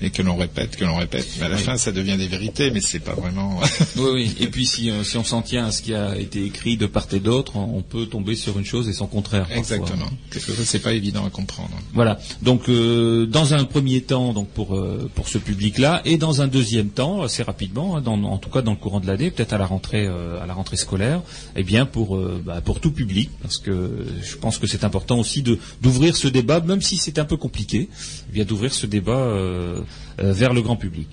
et 0.00 0.10
que 0.10 0.22
l'on 0.22 0.36
répète, 0.36 0.76
que 0.76 0.84
l'on 0.84 0.96
répète, 0.96 1.26
mais 1.38 1.46
à 1.46 1.48
la 1.48 1.56
fin 1.56 1.76
ça 1.76 1.92
devient 1.92 2.16
des 2.16 2.26
vérités, 2.28 2.70
mais 2.70 2.80
c'est 2.80 3.00
pas 3.00 3.14
vraiment. 3.14 3.60
Oui, 3.96 4.10
oui. 4.12 4.36
Et 4.40 4.46
puis 4.46 4.64
si, 4.66 4.90
euh, 4.90 5.02
si 5.02 5.16
on 5.16 5.24
s'en 5.24 5.42
tient 5.42 5.66
à 5.66 5.70
ce 5.72 5.82
qui 5.82 5.92
a 5.94 6.16
été 6.16 6.44
écrit 6.44 6.76
de 6.76 6.86
part 6.86 7.06
et 7.12 7.18
d'autre, 7.20 7.56
on 7.56 7.82
peut 7.82 8.06
tomber 8.06 8.36
sur 8.36 8.58
une 8.58 8.64
chose 8.64 8.88
et 8.88 8.92
son 8.92 9.06
contraire. 9.06 9.42
parfois. 9.42 9.56
Exactement. 9.58 10.06
C'est 10.30 10.78
pas 10.82 10.92
évident 10.92 11.24
à 11.26 11.30
comprendre. 11.30 11.70
Voilà. 11.94 12.18
Donc 12.42 12.68
euh, 12.68 13.26
dans 13.26 13.54
un 13.54 13.64
premier 13.64 14.02
temps, 14.02 14.32
donc 14.32 14.48
pour 14.48 14.76
euh, 14.76 15.10
pour 15.14 15.28
ce 15.28 15.38
public-là, 15.38 16.02
et 16.04 16.16
dans 16.16 16.42
un 16.42 16.46
deuxième 16.48 16.90
temps, 16.90 17.22
assez 17.22 17.42
rapidement, 17.42 17.96
hein, 17.96 18.00
dans- 18.00 18.22
en 18.24 18.38
tout 18.38 18.50
cas 18.50 18.62
dans 18.62 18.72
le 18.72 18.76
courant 18.76 19.00
de 19.00 19.06
l'année, 19.06 19.30
peut-être 19.30 19.52
à 19.52 19.58
la 19.58 19.66
rentrée 19.66 20.06
euh, 20.06 20.40
à 20.42 20.46
la 20.46 20.54
rentrée 20.54 20.76
scolaire, 20.76 21.22
eh 21.56 21.62
bien 21.64 21.86
pour 21.86 22.16
euh, 22.16 22.40
bah, 22.44 22.60
pour 22.60 22.80
tout 22.80 22.92
public, 22.92 23.30
parce 23.42 23.58
que 23.58 24.06
je 24.22 24.36
pense 24.36 24.58
que 24.58 24.66
c'est 24.66 24.84
important 24.84 25.18
aussi 25.18 25.42
de 25.42 25.58
d'ouvrir 25.82 26.16
ce 26.16 26.28
débat, 26.28 26.60
même 26.60 26.82
si 26.82 26.96
c'est 26.96 27.18
un 27.18 27.24
peu 27.24 27.36
compliqué, 27.36 27.88
eh 28.28 28.32
bien 28.32 28.44
d'ouvrir 28.44 28.72
ce 28.72 28.86
débat 28.86 29.12
euh, 29.18 29.38
euh, 29.38 29.80
vers 30.18 30.52
le 30.52 30.62
grand 30.62 30.76
public. 30.76 31.08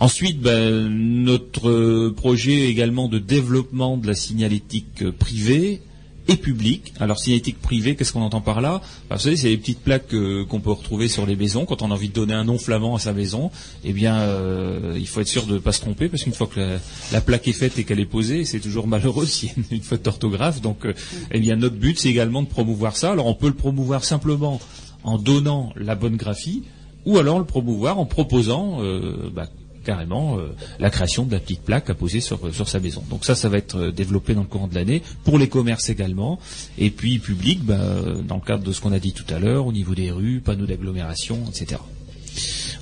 Ensuite, 0.00 0.40
ben, 0.40 0.88
notre 0.88 1.68
euh, 1.68 2.14
projet 2.16 2.68
également 2.70 3.06
de 3.06 3.18
développement 3.18 3.98
de 3.98 4.06
la 4.06 4.14
signalétique 4.14 5.02
euh, 5.02 5.12
privée 5.12 5.82
et 6.28 6.36
publique. 6.36 6.94
Alors 7.00 7.18
signalétique 7.18 7.60
privée, 7.60 7.96
qu'est-ce 7.96 8.12
qu'on 8.12 8.22
entend 8.22 8.40
par 8.40 8.60
là? 8.60 8.80
Ben, 9.08 9.16
Vous 9.16 9.22
savez, 9.22 9.36
c'est 9.36 9.48
les 9.48 9.58
petites 9.58 9.80
plaques 9.80 10.14
euh, 10.14 10.44
qu'on 10.46 10.60
peut 10.60 10.70
retrouver 10.70 11.08
sur 11.08 11.26
les 11.26 11.36
maisons 11.36 11.66
quand 11.66 11.82
on 11.82 11.90
a 11.90 11.94
envie 11.94 12.08
de 12.08 12.14
donner 12.14 12.34
un 12.34 12.44
nom 12.44 12.56
flamand 12.56 12.94
à 12.94 12.98
sa 12.98 13.12
maison. 13.12 13.50
Eh 13.84 13.92
bien, 13.92 14.20
euh, 14.20 14.96
il 14.96 15.06
faut 15.06 15.20
être 15.20 15.28
sûr 15.28 15.46
de 15.46 15.54
ne 15.54 15.58
pas 15.58 15.72
se 15.72 15.80
tromper 15.80 16.08
parce 16.08 16.22
qu'une 16.22 16.32
fois 16.32 16.46
que 16.46 16.60
la, 16.60 16.78
la 17.12 17.20
plaque 17.20 17.46
est 17.48 17.52
faite 17.52 17.78
et 17.78 17.84
qu'elle 17.84 18.00
est 18.00 18.06
posée, 18.06 18.44
c'est 18.44 18.60
toujours 18.60 18.86
malheureux 18.86 19.26
s'il 19.26 19.50
y 19.50 19.52
a 19.52 19.54
une, 19.70 19.82
faute 19.82 20.02
d'orthographe. 20.02 20.60
Donc, 20.60 20.86
euh, 20.86 20.94
eh 21.30 21.40
bien, 21.40 21.56
notre 21.56 21.76
but, 21.76 21.98
c'est 21.98 22.08
également 22.08 22.42
de 22.42 22.48
promouvoir 22.48 22.96
ça. 22.96 23.12
Alors, 23.12 23.26
on 23.26 23.34
peut 23.34 23.48
le 23.48 23.54
promouvoir 23.54 24.04
simplement 24.04 24.60
en 25.02 25.18
donnant 25.18 25.72
la 25.76 25.94
bonne 25.94 26.16
graphie, 26.16 26.62
ou 27.06 27.18
alors 27.18 27.38
le 27.38 27.44
promouvoir 27.44 27.98
en 27.98 28.06
proposant 28.06 28.82
euh, 28.82 29.30
bah, 29.34 29.46
carrément 29.84 30.38
euh, 30.38 30.48
la 30.78 30.90
création 30.90 31.24
de 31.24 31.32
la 31.32 31.40
petite 31.40 31.62
plaque 31.62 31.88
à 31.90 31.94
poser 31.94 32.20
sur, 32.20 32.54
sur 32.54 32.68
sa 32.68 32.80
maison. 32.80 33.02
Donc 33.08 33.24
ça, 33.24 33.34
ça 33.34 33.48
va 33.48 33.58
être 33.58 33.76
euh, 33.78 33.92
développé 33.92 34.34
dans 34.34 34.42
le 34.42 34.46
courant 34.46 34.68
de 34.68 34.74
l'année, 34.74 35.02
pour 35.24 35.38
les 35.38 35.48
commerces 35.48 35.88
également, 35.88 36.38
et 36.78 36.90
puis 36.90 37.18
public, 37.18 37.64
bah, 37.64 37.78
dans 38.26 38.36
le 38.36 38.42
cadre 38.42 38.62
de 38.62 38.72
ce 38.72 38.80
qu'on 38.80 38.92
a 38.92 38.98
dit 38.98 39.12
tout 39.12 39.24
à 39.32 39.38
l'heure, 39.38 39.66
au 39.66 39.72
niveau 39.72 39.94
des 39.94 40.10
rues, 40.10 40.40
panneaux 40.40 40.66
d'agglomération, 40.66 41.38
etc. 41.48 41.80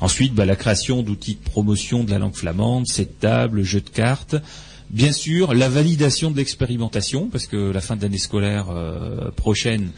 Ensuite, 0.00 0.34
bah, 0.34 0.44
la 0.44 0.56
création 0.56 1.02
d'outils 1.02 1.34
de 1.34 1.50
promotion 1.50 2.04
de 2.04 2.10
la 2.10 2.18
langue 2.18 2.34
flamande, 2.34 2.86
cette 2.86 3.18
table, 3.18 3.62
jeux 3.62 3.80
de 3.80 3.90
cartes. 3.90 4.36
Bien 4.90 5.12
sûr, 5.12 5.54
la 5.54 5.68
validation 5.68 6.30
de 6.30 6.36
l'expérimentation, 6.36 7.28
parce 7.28 7.46
que 7.46 7.56
la 7.56 7.80
fin 7.80 7.96
de 7.96 8.02
l'année 8.02 8.18
scolaire 8.18 8.70
euh, 8.70 9.30
prochaine, 9.32 9.90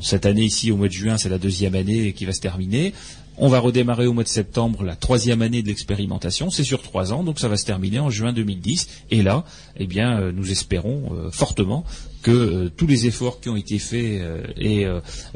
cette 0.00 0.26
année 0.26 0.44
ici 0.44 0.72
au 0.72 0.76
mois 0.76 0.88
de 0.88 0.92
juin, 0.92 1.18
c'est 1.18 1.28
la 1.28 1.38
deuxième 1.38 1.74
année 1.74 2.12
qui 2.14 2.24
va 2.24 2.32
se 2.32 2.40
terminer. 2.40 2.94
On 3.36 3.48
va 3.48 3.58
redémarrer 3.58 4.06
au 4.06 4.12
mois 4.12 4.22
de 4.22 4.28
septembre 4.28 4.84
la 4.84 4.94
troisième 4.94 5.42
année 5.42 5.62
de 5.62 5.66
l'expérimentation. 5.66 6.50
C'est 6.50 6.62
sur 6.62 6.82
trois 6.82 7.12
ans, 7.12 7.24
donc 7.24 7.40
ça 7.40 7.48
va 7.48 7.56
se 7.56 7.64
terminer 7.64 7.98
en 7.98 8.08
juin 8.08 8.32
2010. 8.32 8.88
Et 9.10 9.22
là, 9.22 9.44
eh 9.76 9.86
bien, 9.86 10.20
euh, 10.20 10.32
nous 10.32 10.52
espérons 10.52 11.10
euh, 11.12 11.30
fortement 11.32 11.84
que 12.22 12.30
euh, 12.30 12.70
tous 12.74 12.86
les 12.86 13.06
efforts 13.06 13.40
qui 13.40 13.48
ont 13.48 13.56
été 13.56 13.80
faits 13.80 14.22
et 14.56 14.86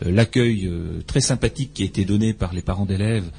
l'accueil 0.05 0.71
très 1.07 1.21
sympathique 1.21 1.73
qui 1.75 1.83
a 1.83 1.87
été 1.87 2.05
donné 2.05 2.33
par 2.33 2.53
les 2.53 2.63
parents 2.63 2.87
d'élèves 2.87 3.31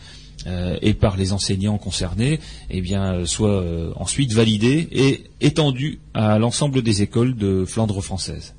et 0.82 0.94
par 0.94 1.18
les 1.18 1.34
enseignants 1.34 1.78
concernés, 1.78 2.40
eh 2.70 2.82
bien, 2.82 3.26
soit 3.26 3.64
ensuite 3.96 4.34
validé 4.34 4.88
et 4.92 5.24
étendu 5.42 6.00
à 6.14 6.40
l'ensemble 6.40 6.82
des 6.82 7.02
écoles 7.02 7.36
de 7.36 7.66
Flandre 7.66 8.02
française. 8.02 8.54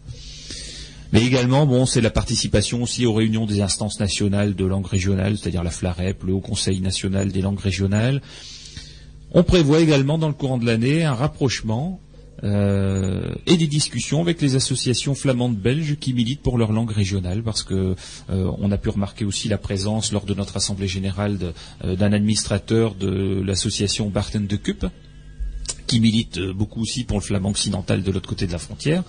Mais 1.12 1.25
également, 1.25 1.66
bon, 1.66 1.87
c'est 1.87 2.01
la 2.01 2.11
participation 2.11 2.83
aussi 2.83 3.05
aux 3.05 3.12
réunions 3.12 3.46
des 3.46 3.61
instances 3.61 3.99
nationales 3.99 4.55
de 4.55 4.64
langue 4.64 4.87
régionale, 4.87 5.37
c'est-à-dire 5.37 5.64
la 5.64 5.70
FLAREP, 5.70 6.23
le 6.23 6.35
Haut 6.35 6.40
Conseil 6.40 6.81
national 6.81 7.33
des 7.33 7.42
langues 7.42 7.59
régionales. 7.59 8.23
On 9.33 9.42
prévoit 9.42 9.81
également 9.81 10.18
dans 10.18 10.29
le 10.29 10.35
courant 10.35 10.59
de 10.59 10.66
l'année 10.66 11.05
un 11.05 11.14
rapprochement 11.14 12.01
euh, 12.42 13.35
et 13.46 13.57
des 13.57 13.66
discussions 13.66 14.20
avec 14.20 14.40
les 14.40 14.57
associations 14.57 15.14
flamandes 15.14 15.57
belges 15.57 15.96
qui 15.96 16.14
militent 16.14 16.42
pour 16.42 16.59
leur 16.59 16.73
langue 16.73 16.90
régionale, 16.90 17.42
parce 17.42 17.62
que 17.62 17.94
euh, 18.31 18.51
on 18.59 18.73
a 18.73 18.79
pu 18.79 18.88
remarquer 18.88 19.25
aussi 19.25 19.49
la 19.49 19.59
présence 19.59 20.11
lors 20.12 20.25
de 20.25 20.35
notre 20.35 20.57
assemblée 20.57 20.88
générale 20.88 21.38
euh, 21.85 21.96
d'un 21.96 22.12
administrateur 22.12 22.94
de 22.94 23.42
l'association 23.44 24.09
Barten 24.09 24.46
de 24.46 24.57
Cup, 24.57 24.87
qui 25.87 26.00
milite 26.00 26.38
euh, 26.38 26.52
beaucoup 26.52 26.80
aussi 26.83 27.04
pour 27.04 27.18
le 27.18 27.22
flamand 27.24 27.50
occidental 27.50 28.02
de 28.02 28.11
l'autre 28.11 28.28
côté 28.28 28.46
de 28.46 28.52
la 28.52 28.59
frontière. 28.59 29.02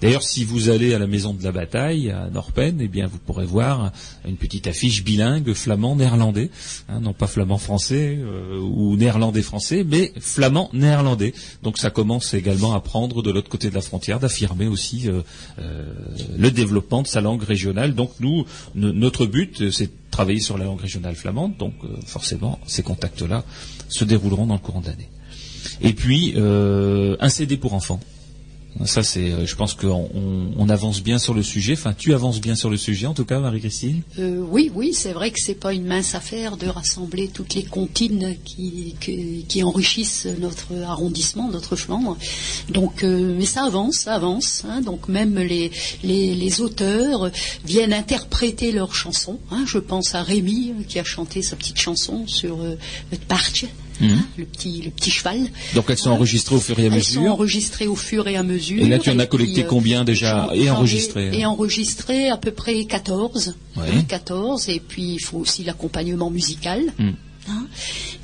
D'ailleurs, 0.00 0.22
si 0.22 0.44
vous 0.44 0.68
allez 0.68 0.94
à 0.94 0.98
la 0.98 1.06
maison 1.06 1.32
de 1.34 1.42
la 1.44 1.52
bataille 1.52 2.10
à 2.10 2.28
Norpen, 2.30 2.78
eh 2.80 2.88
bien, 2.88 3.06
vous 3.06 3.18
pourrez 3.18 3.44
voir 3.46 3.92
une 4.26 4.36
petite 4.36 4.66
affiche 4.66 5.04
bilingue 5.04 5.52
flamand-néerlandais, 5.52 6.50
hein, 6.88 7.00
non 7.00 7.12
pas 7.12 7.26
flamand-français 7.28 8.18
euh, 8.20 8.58
ou 8.58 8.96
néerlandais-français, 8.96 9.84
mais 9.84 10.12
flamand-néerlandais. 10.18 11.34
Donc, 11.62 11.78
ça 11.78 11.90
commence 11.90 12.34
également 12.34 12.74
à 12.74 12.80
prendre 12.80 13.22
de 13.22 13.30
l'autre 13.30 13.48
côté 13.48 13.70
de 13.70 13.74
la 13.74 13.80
frontière, 13.80 14.18
d'affirmer 14.20 14.66
aussi 14.66 15.08
euh, 15.08 15.22
euh, 15.60 15.92
le 16.36 16.50
développement 16.50 17.02
de 17.02 17.06
sa 17.06 17.20
langue 17.20 17.42
régionale. 17.42 17.94
Donc, 17.94 18.10
nous, 18.20 18.44
no- 18.74 18.92
notre 18.92 19.26
but, 19.26 19.60
euh, 19.62 19.70
c'est 19.70 19.86
de 19.86 19.92
travailler 20.10 20.40
sur 20.40 20.58
la 20.58 20.64
langue 20.64 20.80
régionale 20.80 21.14
flamande. 21.14 21.56
Donc, 21.58 21.74
forcément, 22.06 22.58
ces 22.66 22.82
contacts-là 22.82 23.44
se 23.88 24.04
dérouleront 24.04 24.46
dans 24.46 24.54
le 24.54 24.60
courant 24.60 24.80
de 24.80 24.86
l'année. 24.86 25.08
Et 25.82 25.92
puis 25.92 26.34
euh, 26.36 27.16
un 27.20 27.28
CD 27.28 27.56
pour 27.56 27.74
enfants. 27.74 28.00
Ça 28.86 29.02
c'est, 29.02 29.30
euh, 29.30 29.44
je 29.44 29.54
pense 29.54 29.74
qu'on 29.74 30.08
on- 30.14 30.46
on 30.56 30.68
avance 30.70 31.02
bien 31.02 31.18
sur 31.18 31.34
le 31.34 31.42
sujet. 31.42 31.74
Enfin, 31.74 31.92
tu 31.92 32.14
avances 32.14 32.40
bien 32.40 32.54
sur 32.54 32.70
le 32.70 32.78
sujet, 32.78 33.06
en 33.06 33.12
tout 33.12 33.26
cas, 33.26 33.38
Marie-Christine. 33.38 34.00
Euh, 34.18 34.42
oui, 34.48 34.70
oui, 34.74 34.94
c'est 34.94 35.12
vrai 35.12 35.30
que 35.30 35.38
c'est 35.38 35.54
pas 35.60 35.74
une 35.74 35.84
mince 35.84 36.14
affaire 36.14 36.56
de 36.56 36.66
rassembler 36.68 37.28
toutes 37.28 37.52
les 37.52 37.64
comptines 37.64 38.34
qui, 38.46 38.94
enrichissent 39.62 40.26
notre 40.40 40.72
arrondissement, 40.86 41.50
notre 41.50 41.76
Flandre. 41.76 42.16
Donc, 42.70 43.02
mais 43.02 43.44
ça 43.44 43.64
avance, 43.66 43.96
ça 43.96 44.14
avance. 44.14 44.64
hein. 44.66 44.80
donc 44.80 45.06
même 45.08 45.38
les, 45.38 45.70
les, 46.02 46.60
auteurs 46.62 47.30
viennent 47.66 47.92
interpréter 47.92 48.72
leurs 48.72 48.94
chansons. 48.94 49.38
hein. 49.50 49.64
Je 49.66 49.78
pense 49.78 50.14
à 50.14 50.22
Rémi 50.22 50.72
qui 50.88 50.98
a 50.98 51.04
chanté 51.04 51.42
sa 51.42 51.56
petite 51.56 51.78
chanson 51.78 52.26
sur 52.26 52.58
euh, 52.62 52.76
le 53.12 53.18
Hein, 54.00 54.24
le 54.36 54.44
petit 54.46 54.82
le 54.82 54.90
petit 54.90 55.10
cheval. 55.10 55.38
Donc 55.74 55.84
elles 55.88 55.98
sont 55.98 56.10
enregistrées 56.10 56.56
au 56.56 56.60
fur 56.60 56.78
et 56.78 56.82
à 56.82 56.86
Elles 56.86 57.02
sont 57.04 57.20
mesure. 57.20 57.32
enregistrées 57.32 57.86
au 57.86 57.94
fur 57.96 58.26
et 58.26 58.36
à 58.36 58.42
mesure. 58.42 58.82
Et 58.82 58.88
là, 58.88 58.98
tu 58.98 59.10
en 59.10 59.18
as 59.18 59.26
collecté 59.26 59.64
euh, 59.64 59.68
combien 59.68 60.02
déjà 60.04 60.48
et 60.54 60.70
enregistré 60.70 61.30
Et 61.38 61.44
enregistré 61.46 62.28
à 62.28 62.36
peu 62.36 62.50
près 62.52 62.84
14. 62.84 63.54
Ouais. 63.76 63.82
hein, 63.94 64.02
14. 64.08 64.68
Et 64.70 64.80
puis 64.80 65.14
il 65.14 65.20
faut 65.20 65.38
aussi 65.38 65.62
l'accompagnement 65.64 66.30
musical. 66.30 66.80
Hmm. 66.98 67.10
hein. 67.48 67.66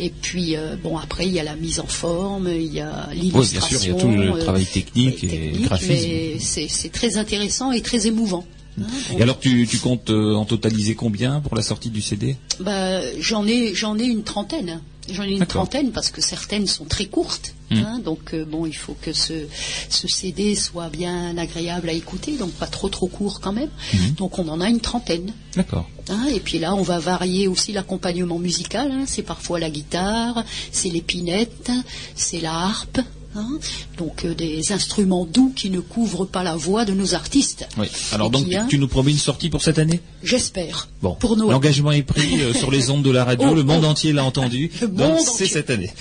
Et 0.01 0.11
puis 0.11 0.57
euh, 0.57 0.77
bon 0.83 0.97
après 0.97 1.27
il 1.27 1.33
y 1.33 1.41
a 1.41 1.45
la 1.45 1.55
mise 1.57 1.81
en 1.81 1.87
forme, 1.87 2.49
il 2.53 2.73
y 2.73 2.81
a 2.81 3.09
Oui, 3.11 3.31
bien 3.31 3.43
sûr, 3.43 3.79
l'illustration. 3.79 3.79
il 3.83 3.89
y 3.89 3.91
a 3.91 4.01
tout 4.01 4.09
le 4.09 4.33
euh, 4.37 4.39
travail 4.43 4.64
technique 4.64 5.23
et 5.25 5.29
technique, 5.29 5.62
graphisme. 5.64 6.39
c'est 6.69 6.93
très 6.93 7.16
intéressant 7.19 7.73
et 7.73 7.83
très 7.83 8.07
émouvant. 8.07 8.45
Hein. 8.83 9.14
Et 9.18 9.22
alors, 9.22 9.39
tu, 9.39 9.66
tu 9.68 9.79
comptes 9.79 10.11
euh, 10.11 10.35
en 10.35 10.45
totaliser 10.45 10.95
combien 10.95 11.41
pour 11.41 11.57
la 11.57 11.62
sortie 11.62 11.91
du 11.91 12.01
CD 12.03 12.37
Bah, 12.61 13.01
j'en 13.20 13.47
ai, 13.47 13.74
j'en 13.74 13.99
ai 13.99 14.05
une 14.05 14.22
trentaine. 14.24 14.81
J'en 15.11 15.22
ai 15.22 15.31
une 15.33 15.39
D'accord. 15.39 15.62
trentaine 15.62 15.91
parce 15.93 16.11
que 16.11 16.20
certaines 16.20 16.66
sont 16.66 16.85
très 16.85 17.07
courtes. 17.07 17.55
Hmm. 17.70 17.76
hein, 17.79 17.99
donc 18.05 18.35
euh, 18.35 18.45
bon, 18.45 18.66
il 18.66 18.74
faut 18.76 18.95
que 19.01 19.14
ce, 19.14 19.47
ce 19.89 20.07
CD 20.07 20.55
soit 20.55 20.91
bien 20.91 21.37
agréable 21.39 21.89
à 21.89 21.93
écouter, 21.93 22.37
donc 22.37 22.51
pas 22.53 22.66
trop 22.66 22.91
trop 22.91 23.07
court 23.07 23.41
quand 23.41 23.53
même. 23.53 23.70
Hmm. 23.95 24.11
Donc 24.18 24.39
on 24.39 24.47
en 24.49 24.61
a 24.61 24.68
une 24.68 24.81
trentaine. 24.81 25.33
D'accord. 25.57 25.89
hein, 26.11 26.26
et 26.35 26.41
puis 26.41 26.59
là, 26.59 26.74
on 26.74 26.83
va 26.83 26.99
varier 26.99 27.49
aussi 27.49 27.72
l'accompagnement 27.72 28.39
musical. 28.39 28.91
hein, 28.93 29.05
c'est 29.07 29.22
parfois 29.22 29.59
la 29.59 29.70
guitare, 29.70 30.45
c'est 30.72 30.91
l'épinette, 30.91 31.70
c'est 32.14 32.41
la 32.41 32.53
harpe. 32.53 33.01
Hein, 33.39 33.59
donc 33.97 34.24
euh, 34.24 34.34
des 34.34 34.72
instruments 34.72 35.24
doux 35.24 35.53
qui 35.55 35.70
ne 35.70 35.80
couvrent 35.80 36.26
pas 36.26 36.43
la 36.43 36.57
voix 36.57 36.84
de 36.84 36.93
nos 36.93 37.14
artistes. 37.14 37.68
Oui. 37.78 37.86
Alors 38.12 38.28
Et 38.28 38.30
donc, 38.30 38.47
tu 38.68 38.78
nous 38.78 38.89
promets 38.89 39.12
une 39.12 39.18
sortie 39.18 39.49
pour 39.49 39.62
cette 39.62 39.78
année? 39.78 40.01
J'espère. 40.22 40.89
Bon, 41.03 41.14
Pour 41.14 41.36
Noël. 41.36 41.53
l'engagement 41.53 41.93
est 41.93 42.03
pris 42.03 42.41
euh, 42.41 42.53
sur 42.53 42.70
les 42.70 42.91
ondes 42.91 43.03
de 43.03 43.11
la 43.11 43.24
radio, 43.24 43.49
Oh, 43.53 43.55
le 43.55 43.62
monde 43.62 43.84
oh. 43.84 43.89
entier 43.89 44.12
l'a 44.12 44.24
entendu, 44.24 44.70
Le 44.80 44.89
donc 44.89 45.20
c'est 45.20 45.47
cette 45.47 45.70
année. 45.70 45.93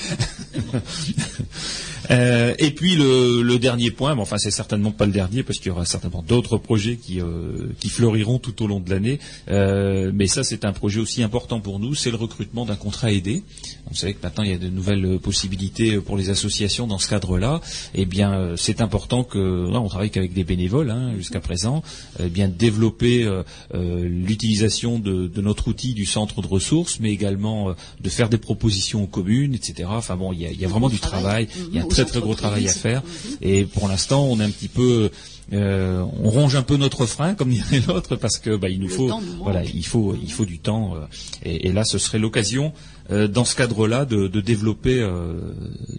Euh, 2.11 2.53
et 2.59 2.71
puis 2.71 2.95
le, 2.95 3.41
le 3.41 3.59
dernier 3.59 3.91
point, 3.91 4.15
mais 4.15 4.21
enfin 4.21 4.37
c'est 4.37 4.51
certainement 4.51 4.91
pas 4.91 5.05
le 5.05 5.11
dernier 5.11 5.43
parce 5.43 5.59
qu'il 5.59 5.67
y 5.67 5.71
aura 5.71 5.85
certainement 5.85 6.23
d'autres 6.25 6.57
projets 6.57 6.97
qui, 6.97 7.19
euh, 7.19 7.69
qui 7.79 7.89
fleuriront 7.89 8.39
tout 8.39 8.63
au 8.63 8.67
long 8.67 8.79
de 8.79 8.89
l'année. 8.89 9.19
Euh, 9.49 10.11
mais 10.13 10.27
ça 10.27 10.43
c'est 10.43 10.65
un 10.65 10.73
projet 10.73 10.99
aussi 10.99 11.23
important 11.23 11.59
pour 11.59 11.79
nous, 11.79 11.95
c'est 11.95 12.11
le 12.11 12.17
recrutement 12.17 12.65
d'un 12.65 12.75
contrat 12.75 13.11
aidé. 13.11 13.43
Vous 13.89 13.95
savez 13.95 14.13
que 14.13 14.19
maintenant 14.23 14.43
il 14.43 14.51
y 14.51 14.53
a 14.53 14.57
de 14.57 14.69
nouvelles 14.69 15.05
euh, 15.05 15.19
possibilités 15.19 15.99
pour 15.99 16.17
les 16.17 16.29
associations 16.29 16.87
dans 16.87 16.99
ce 16.99 17.09
cadre-là. 17.09 17.61
Eh 17.93 18.05
bien 18.05 18.33
euh, 18.33 18.55
c'est 18.55 18.81
important 18.81 19.23
que 19.23 19.69
là, 19.71 19.79
on 19.81 19.87
travaille 19.87 20.09
qu'avec 20.09 20.33
des 20.33 20.43
bénévoles 20.43 20.89
hein, 20.91 21.13
jusqu'à 21.17 21.39
présent, 21.39 21.83
eh 22.19 22.29
bien 22.29 22.47
développer 22.47 23.23
euh, 23.23 23.43
euh, 23.73 24.07
l'utilisation 24.07 24.99
de, 24.99 25.27
de 25.27 25.41
notre 25.41 25.67
outil 25.67 25.93
du 25.93 26.05
centre 26.05 26.41
de 26.41 26.47
ressources, 26.47 26.99
mais 26.99 27.11
également 27.11 27.69
euh, 27.69 27.73
de 28.01 28.09
faire 28.09 28.29
des 28.29 28.37
propositions 28.37 29.03
aux 29.03 29.07
communes, 29.07 29.53
etc. 29.53 29.89
Enfin 29.91 30.15
bon, 30.15 30.33
il 30.33 30.41
y 30.41 30.45
a, 30.45 30.51
il 30.51 30.59
y 30.59 30.65
a 30.65 30.67
vraiment 30.67 30.89
du 30.89 30.99
travail, 30.99 31.47
il 31.69 31.75
y 31.75 31.79
a 31.79 31.83
un 31.83 31.87
Mhm, 31.96 31.96
très 32.03 32.11
très 32.11 32.19
gros 32.21 32.35
travail 32.35 32.67
à 32.67 32.73
faire. 32.73 33.01
Et 33.41 33.65
pour 33.65 33.87
l'instant, 33.87 34.25
on 34.25 34.39
est 34.39 34.43
un 34.43 34.49
petit 34.49 34.67
peu, 34.67 35.09
euh, 35.53 36.03
on 36.23 36.29
ronge 36.29 36.55
un 36.55 36.61
peu 36.63 36.77
notre 36.77 37.05
frein, 37.05 37.33
comme 37.35 37.49
dirait 37.57 37.81
l'autre, 37.87 38.15
parce 38.15 38.37
que 38.37 38.55
bah, 38.55 38.69
il 38.69 38.79
nous 38.79 38.87
Le 38.87 38.93
faut, 38.93 39.11
voilà, 39.41 39.63
il 39.63 39.85
faut, 39.85 40.15
il 40.21 40.31
faut 40.31 40.45
du 40.45 40.59
temps. 40.59 40.95
euh, 40.95 41.05
et, 41.43 41.67
et 41.67 41.71
là, 41.71 41.83
ce 41.85 41.97
serait 41.97 42.19
l'occasion, 42.19 42.73
euh, 43.11 43.27
dans 43.27 43.45
ce 43.45 43.55
cadre-là, 43.55 44.05
de, 44.05 44.27
développer 44.41 44.99
euh, 45.01 45.33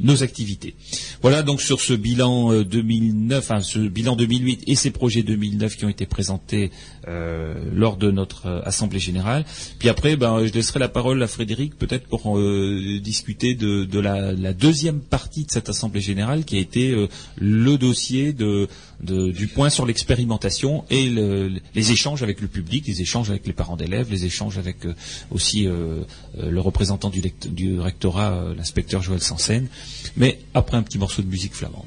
nos 0.01 0.23
activités. 0.23 0.75
Voilà 1.23 1.43
donc 1.43 1.61
sur 1.61 1.81
ce 1.81 1.93
bilan 1.93 2.53
euh, 2.53 2.65
2009, 2.65 3.39
enfin 3.39 3.61
ce 3.61 3.79
bilan 3.79 4.17
2008 4.17 4.65
et 4.67 4.75
ces 4.75 4.91
projets 4.91 5.23
2009 5.23 5.77
qui 5.77 5.85
ont 5.85 5.89
été 5.89 6.07
présentés 6.07 6.71
euh, 7.09 7.55
lors 7.73 7.97
de 7.97 8.11
notre 8.11 8.47
euh, 8.47 8.61
assemblée 8.65 9.01
générale. 9.01 9.45
Puis 9.79 9.89
après, 9.89 10.17
ben, 10.17 10.45
je 10.47 10.53
laisserai 10.53 10.79
la 10.79 10.89
parole 10.89 11.23
à 11.23 11.27
Frédéric 11.27 11.77
peut-être 11.77 12.07
pour 12.07 12.39
euh, 12.39 12.99
discuter 13.03 13.55
de, 13.55 13.99
la, 14.01 14.53
deuxième 14.53 15.01
partie 15.01 15.45
de 15.45 15.51
cette 15.51 15.69
assemblée 15.69 16.01
générale 16.01 16.45
qui 16.45 16.57
a 16.57 16.61
été 16.61 16.91
euh, 16.91 17.09
le 17.37 17.77
dossier 17.77 18.33
du 18.33 19.47
point 19.49 19.71
sur 19.71 19.87
l'expérimentation 19.87 20.85
et 20.91 21.09
le- 21.09 21.53
les 21.75 21.93
échanges 21.93 22.23
avec 22.23 22.41
le 22.41 22.49
public, 22.49 22.87
les 22.87 23.01
échanges 23.01 23.31
avec 23.31 23.47
les 23.47 23.53
parents 23.53 23.77
d'élèves, 23.77 24.09
les 24.11 24.25
échanges 24.25 24.59
avec 24.59 24.85
euh, 24.85 24.95
aussi 25.31 25.67
euh, 25.67 26.03
euh, 26.39 26.51
le 26.51 26.61
représentant 26.61 26.98
du, 27.11 27.81
rectorat, 27.81 28.33
euh, 28.33 28.55
l'inspecteur 28.55 29.03
Joël 29.03 29.21
Sansen. 29.21 29.69
Mais 30.17 30.39
après 30.55 30.77
un 30.77 30.83
petit 30.83 30.99
morceau 30.99 31.23
de 31.23 31.29
musique 31.29 31.55
flamande. 31.55 31.87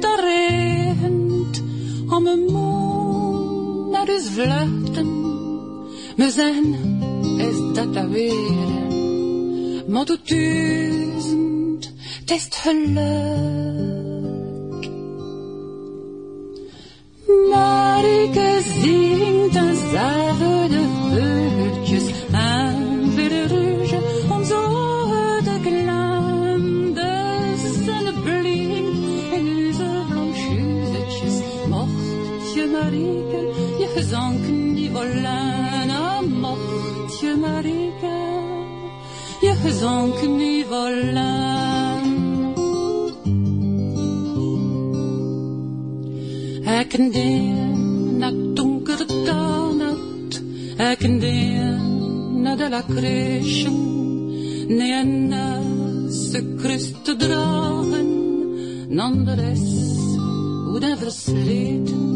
De 0.00 0.14
regent, 0.20 1.62
om 2.08 2.26
een 2.26 2.44
moe 2.52 3.90
naar 3.90 4.06
huis 4.06 4.28
vluchten. 4.28 5.20
We 6.16 6.30
zijn, 6.30 6.74
is 7.38 7.74
dat 7.74 7.94
dat 7.94 8.08
weer? 8.08 8.70
Maar 9.88 10.04
tot 10.04 10.28
duizend, 10.28 11.92
niet 35.04 35.14
willen, 35.14 35.90
ah, 35.90 36.20
mocht 36.20 37.20
je 37.20 37.36
Marike 37.40 38.22
je 39.40 39.54
gezang 39.54 40.12
niet 40.36 40.68
willen. 40.68 42.10
Ik 46.80 46.88
ken 46.88 48.18
naar 48.18 48.32
donkere 48.54 49.06
nacht, 49.76 50.42
ik 50.90 50.98
ken 50.98 51.18
naar 52.42 52.56
de 52.56 52.68
la 52.68 52.84
crèche, 52.88 53.70
nee 54.68 55.04
naast 55.04 56.42
Christ 56.56 57.04
te 57.04 57.16
dragen, 57.16 58.08
nanderes, 58.94 59.60
hoe 60.64 60.80
de 60.80 60.96
versleten. 60.98 62.10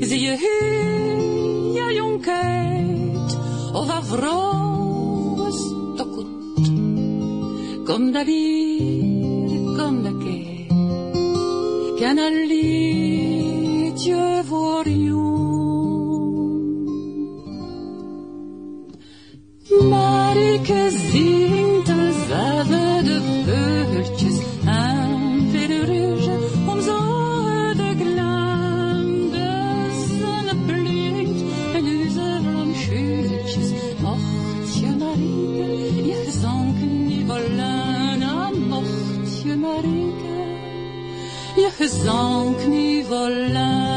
Zie 0.00 0.20
je 0.20 0.36
hier, 0.38 1.59
ja 1.74 1.92
jonkheid, 1.92 3.38
of 3.72 3.96
een 3.96 4.04
vrouw 4.04 5.46
is 5.46 5.60
te 5.96 6.04
goed. 6.14 6.66
Kom 7.84 8.12
daar 8.12 8.24
hier, 8.24 9.76
kom 9.76 10.02
daar 10.02 10.16
keer, 10.24 10.66
ken 11.96 12.18
een 12.18 12.46
liedje 12.46 14.42
voor 14.44 14.88
jou. 14.88 15.30
Marike 19.88 20.90
zingt 20.90 21.86
dezelfde 21.86 23.20
veultjes 23.44 24.19
aan 24.19 24.19
je 41.80 41.86
gezang 41.86 42.66
niet 42.66 43.08
willen. 43.08 43.88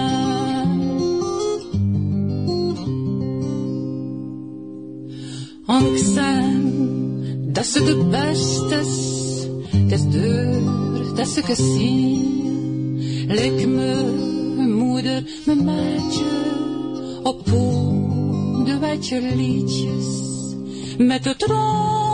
Angstzaam, 5.65 6.71
dat 7.53 7.65
ze 7.65 7.83
de 7.83 8.07
beste 8.11 8.75
is, 8.75 9.47
des 9.87 10.09
deur, 10.09 10.61
dat 11.15 11.27
ze 11.27 11.41
gezien. 11.41 13.01
Lek 13.27 13.67
me, 13.67 14.65
moeder, 14.67 15.23
mijn 15.45 15.63
maatje, 15.63 16.25
op 17.23 17.45
de 18.65 18.77
wijtje 18.79 19.21
liedjes. 19.35 20.21
Met 20.97 21.23
de 21.23 21.35
troon 21.35 22.12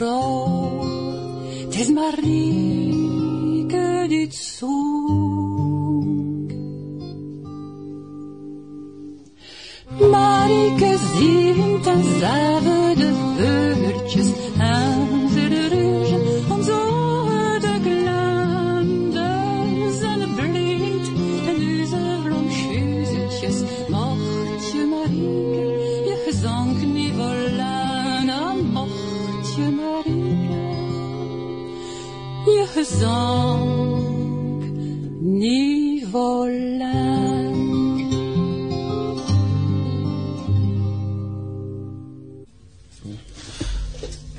vrouw, 0.00 0.80
het 1.64 1.74
is 1.74 1.88
Marieke 1.88 2.24
die 4.08 4.20
het 4.20 4.34
zoekt. 4.34 6.54
Marieke 10.10 10.98
zingt 11.16 11.86
en 11.86 12.02
zagen 12.20 12.96
de 12.96 13.32
beurtjes 13.36 13.69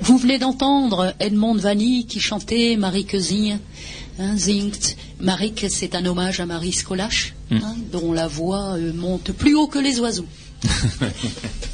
Vous 0.00 0.18
venez 0.18 0.38
d'entendre 0.38 1.14
Edmond 1.20 1.56
Vanny 1.56 2.06
qui 2.06 2.20
chantait 2.20 2.76
Marie 2.76 3.06
Zing, 3.14 3.58
hein, 4.18 4.36
zingt. 4.36 4.96
Marie, 5.20 5.54
c'est 5.68 5.94
un 5.94 6.04
hommage 6.04 6.40
à 6.40 6.46
Marie 6.46 6.72
Scolache, 6.72 7.34
hein, 7.50 7.76
dont 7.92 8.12
la 8.12 8.26
voix 8.26 8.76
euh, 8.76 8.92
monte 8.92 9.32
plus 9.32 9.54
haut 9.54 9.68
que 9.68 9.78
les 9.78 10.00
oiseaux. 10.00 10.26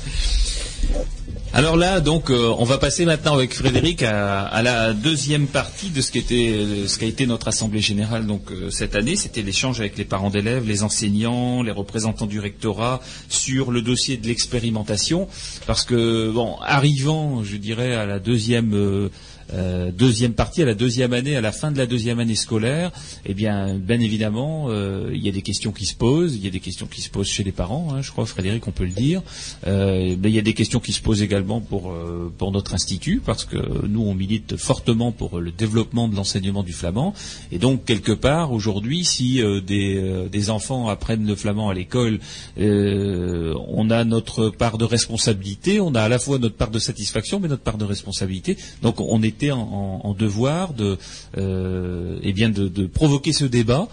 Alors 1.58 1.76
là, 1.76 1.98
donc, 1.98 2.30
euh, 2.30 2.54
on 2.56 2.62
va 2.62 2.78
passer 2.78 3.04
maintenant 3.04 3.34
avec 3.34 3.52
Frédéric 3.52 4.04
à, 4.04 4.62
la 4.62 4.92
deuxième 4.92 5.48
partie 5.48 5.90
de 5.90 6.00
ce 6.00 6.12
qui 6.12 6.18
était, 6.18 6.86
ce 6.86 6.96
qu'a 7.00 7.06
été 7.06 7.26
notre 7.26 7.48
assemblée 7.48 7.80
générale 7.80 8.28
donc 8.28 8.52
euh, 8.52 8.70
cette 8.70 8.94
année. 8.94 9.16
C'était 9.16 9.42
l'échange 9.42 9.80
avec 9.80 9.98
les 9.98 10.04
parents 10.04 10.30
d'élèves, 10.30 10.68
les 10.68 10.84
enseignants, 10.84 11.64
les 11.64 11.72
représentants 11.72 12.26
du 12.26 12.38
rectorat 12.38 13.00
sur 13.28 13.72
le 13.72 13.82
dossier 13.82 14.16
de 14.18 14.28
l'expérimentation, 14.28 15.26
parce 15.66 15.82
que 15.82 16.30
bon, 16.30 16.58
arrivant, 16.62 17.42
je 17.42 17.56
dirais, 17.56 17.92
à 17.96 18.06
la 18.06 18.20
deuxième. 18.20 18.74
euh, 18.74 19.08
euh, 19.52 19.90
deuxième 19.90 20.32
partie, 20.32 20.62
à 20.62 20.66
la 20.66 20.74
deuxième 20.74 21.12
année, 21.12 21.36
à 21.36 21.40
la 21.40 21.52
fin 21.52 21.70
de 21.70 21.78
la 21.78 21.86
deuxième 21.86 22.18
année 22.18 22.36
scolaire, 22.36 22.92
eh 23.26 23.34
bien, 23.34 23.74
bien 23.74 24.00
évidemment, 24.00 24.66
euh, 24.68 25.10
il 25.12 25.24
y 25.24 25.28
a 25.28 25.32
des 25.32 25.42
questions 25.42 25.72
qui 25.72 25.86
se 25.86 25.94
posent, 25.94 26.36
il 26.36 26.44
y 26.44 26.48
a 26.48 26.50
des 26.50 26.60
questions 26.60 26.86
qui 26.86 27.00
se 27.00 27.10
posent 27.10 27.28
chez 27.28 27.44
les 27.44 27.52
parents, 27.52 27.88
hein, 27.92 28.02
je 28.02 28.10
crois, 28.10 28.26
Frédéric, 28.26 28.66
on 28.66 28.72
peut 28.72 28.84
le 28.84 28.90
dire. 28.90 29.22
Euh, 29.66 30.16
mais 30.20 30.30
il 30.30 30.34
y 30.34 30.38
a 30.38 30.42
des 30.42 30.54
questions 30.54 30.80
qui 30.80 30.92
se 30.92 31.00
posent 31.00 31.22
également 31.22 31.60
pour, 31.60 31.90
euh, 31.90 32.32
pour 32.36 32.52
notre 32.52 32.74
institut, 32.74 33.20
parce 33.24 33.44
que 33.44 33.86
nous, 33.86 34.02
on 34.02 34.14
milite 34.14 34.56
fortement 34.56 35.12
pour 35.12 35.40
le 35.40 35.50
développement 35.50 36.08
de 36.08 36.16
l'enseignement 36.16 36.62
du 36.62 36.72
flamand. 36.72 37.14
Et 37.52 37.58
donc, 37.58 37.84
quelque 37.84 38.12
part, 38.12 38.52
aujourd'hui, 38.52 39.04
si 39.04 39.42
euh, 39.42 39.60
des, 39.60 39.96
euh, 39.96 40.28
des 40.28 40.50
enfants 40.50 40.88
apprennent 40.88 41.26
le 41.26 41.34
flamand 41.34 41.68
à 41.68 41.74
l'école, 41.74 42.20
on 42.58 43.90
a 43.90 44.04
notre 44.04 44.50
part 44.50 44.78
de 44.78 44.84
responsabilité, 44.84 45.80
on 45.80 45.94
a 45.94 46.02
à 46.02 46.08
la 46.08 46.18
fois 46.18 46.38
notre 46.38 46.56
part 46.56 46.70
de 46.70 46.78
satisfaction, 46.78 47.40
mais 47.40 47.48
notre 47.48 47.62
part 47.62 47.78
de 47.78 47.84
responsabilité. 47.84 48.56
Donc, 48.82 49.00
on 49.00 49.22
en, 49.50 50.14
devoir 50.18 50.72
de, 50.74 50.98
euh, 51.36 52.18
eh 52.22 52.32
bien 52.32 52.48
de, 52.50 52.86
provoquer 52.86 53.32
ce 53.32 53.44
débat. 53.44 53.88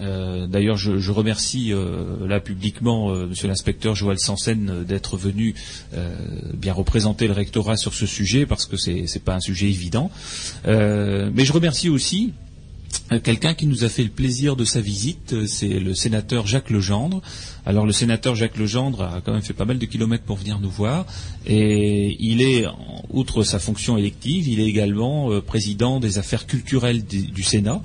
Euh, 0.00 0.46
D'ailleurs, 0.46 0.76
je, 0.76 1.10
remercie 1.10 1.72
euh, 1.72 2.26
là 2.26 2.40
publiquement 2.40 3.14
Monsieur 3.14 3.48
l'inspecteur 3.48 3.94
Joël 3.94 4.18
Sansen 4.18 4.84
d'être 4.84 5.16
venu 5.16 5.54
bien 6.54 6.72
représenter 6.72 7.26
le 7.26 7.34
rectorat 7.34 7.76
sur 7.76 7.94
ce 7.94 8.06
sujet 8.06 8.46
parce 8.46 8.66
que 8.66 8.76
c'est 8.76 9.06
c'est 9.06 9.22
pas 9.22 9.34
un 9.34 9.40
sujet 9.40 9.66
évident. 9.66 10.10
Mais 10.66 11.44
je 11.44 11.52
remercie 11.52 11.88
aussi 11.88 12.32
Quelqu'un 13.22 13.54
qui 13.54 13.66
nous 13.66 13.84
a 13.84 13.88
fait 13.88 14.04
le 14.04 14.10
plaisir 14.10 14.56
de 14.56 14.64
sa 14.64 14.80
visite, 14.80 15.32
euh, 15.32 15.46
c'est 15.46 15.80
le 15.80 15.94
sénateur 15.94 16.46
Jacques 16.46 16.70
Legendre. 16.70 17.20
Alors 17.66 17.86
le 17.86 17.92
sénateur 17.92 18.34
Jacques 18.34 18.56
Legendre 18.56 19.02
a 19.02 19.20
quand 19.20 19.32
même 19.32 19.42
fait 19.42 19.52
pas 19.52 19.64
mal 19.64 19.78
de 19.78 19.86
kilomètres 19.86 20.24
pour 20.24 20.36
venir 20.36 20.58
nous 20.58 20.70
voir 20.70 21.06
et 21.46 22.16
il 22.18 22.42
est, 22.42 22.64
outre 23.10 23.44
sa 23.44 23.58
fonction 23.58 23.96
élective, 23.96 24.48
il 24.48 24.60
est 24.60 24.66
également 24.66 25.30
euh, 25.30 25.40
président 25.40 26.00
des 26.00 26.18
affaires 26.18 26.46
culturelles 26.46 27.04
du, 27.04 27.42
Sénat. 27.42 27.82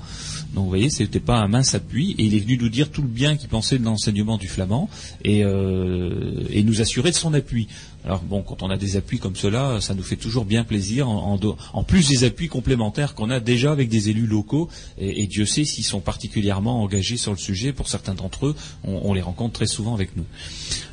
Donc 0.54 0.64
vous 0.64 0.68
voyez, 0.68 0.88
c'était 0.88 1.20
pas 1.20 1.38
un 1.38 1.48
mince 1.48 1.74
appui 1.74 2.12
et 2.18 2.24
il 2.24 2.34
est 2.34 2.38
venu 2.38 2.56
nous 2.58 2.68
dire 2.68 2.90
tout 2.90 3.02
le 3.02 3.08
bien 3.08 3.36
qu'il 3.36 3.48
pensait 3.48 3.78
de 3.78 3.84
l'enseignement 3.84 4.38
du 4.38 4.48
flamand 4.48 4.88
euh, 5.26 6.44
et 6.50 6.62
nous 6.62 6.80
assurer 6.80 7.10
de 7.10 7.16
son 7.16 7.34
appui. 7.34 7.68
Alors 8.04 8.22
bon, 8.22 8.42
quand 8.42 8.62
on 8.62 8.70
a 8.70 8.76
des 8.76 8.96
appuis 8.96 9.18
comme 9.18 9.36
cela, 9.36 9.80
ça 9.80 9.94
nous 9.94 10.02
fait 10.02 10.16
toujours 10.16 10.44
bien 10.44 10.64
plaisir, 10.64 11.08
en, 11.08 11.38
plus 11.82 12.08
des 12.08 12.24
appuis 12.24 12.48
complémentaires 12.48 13.14
qu'on 13.14 13.28
a 13.28 13.40
déjà 13.40 13.72
avec 13.72 13.88
des 13.88 14.08
élus 14.08 14.26
locaux, 14.26 14.68
et, 14.98 15.26
Dieu 15.26 15.44
sait 15.44 15.64
s'ils 15.64 15.84
sont 15.84 16.00
particulièrement 16.00 16.82
engagés 16.82 17.16
sur 17.16 17.32
le 17.32 17.38
sujet. 17.38 17.72
Pour 17.72 17.88
certains 17.88 18.14
d'entre 18.14 18.46
eux, 18.46 18.56
on, 18.84 19.12
les 19.12 19.20
rencontre 19.20 19.54
très 19.54 19.66
souvent 19.66 19.94
avec 19.94 20.16
nous. 20.16 20.24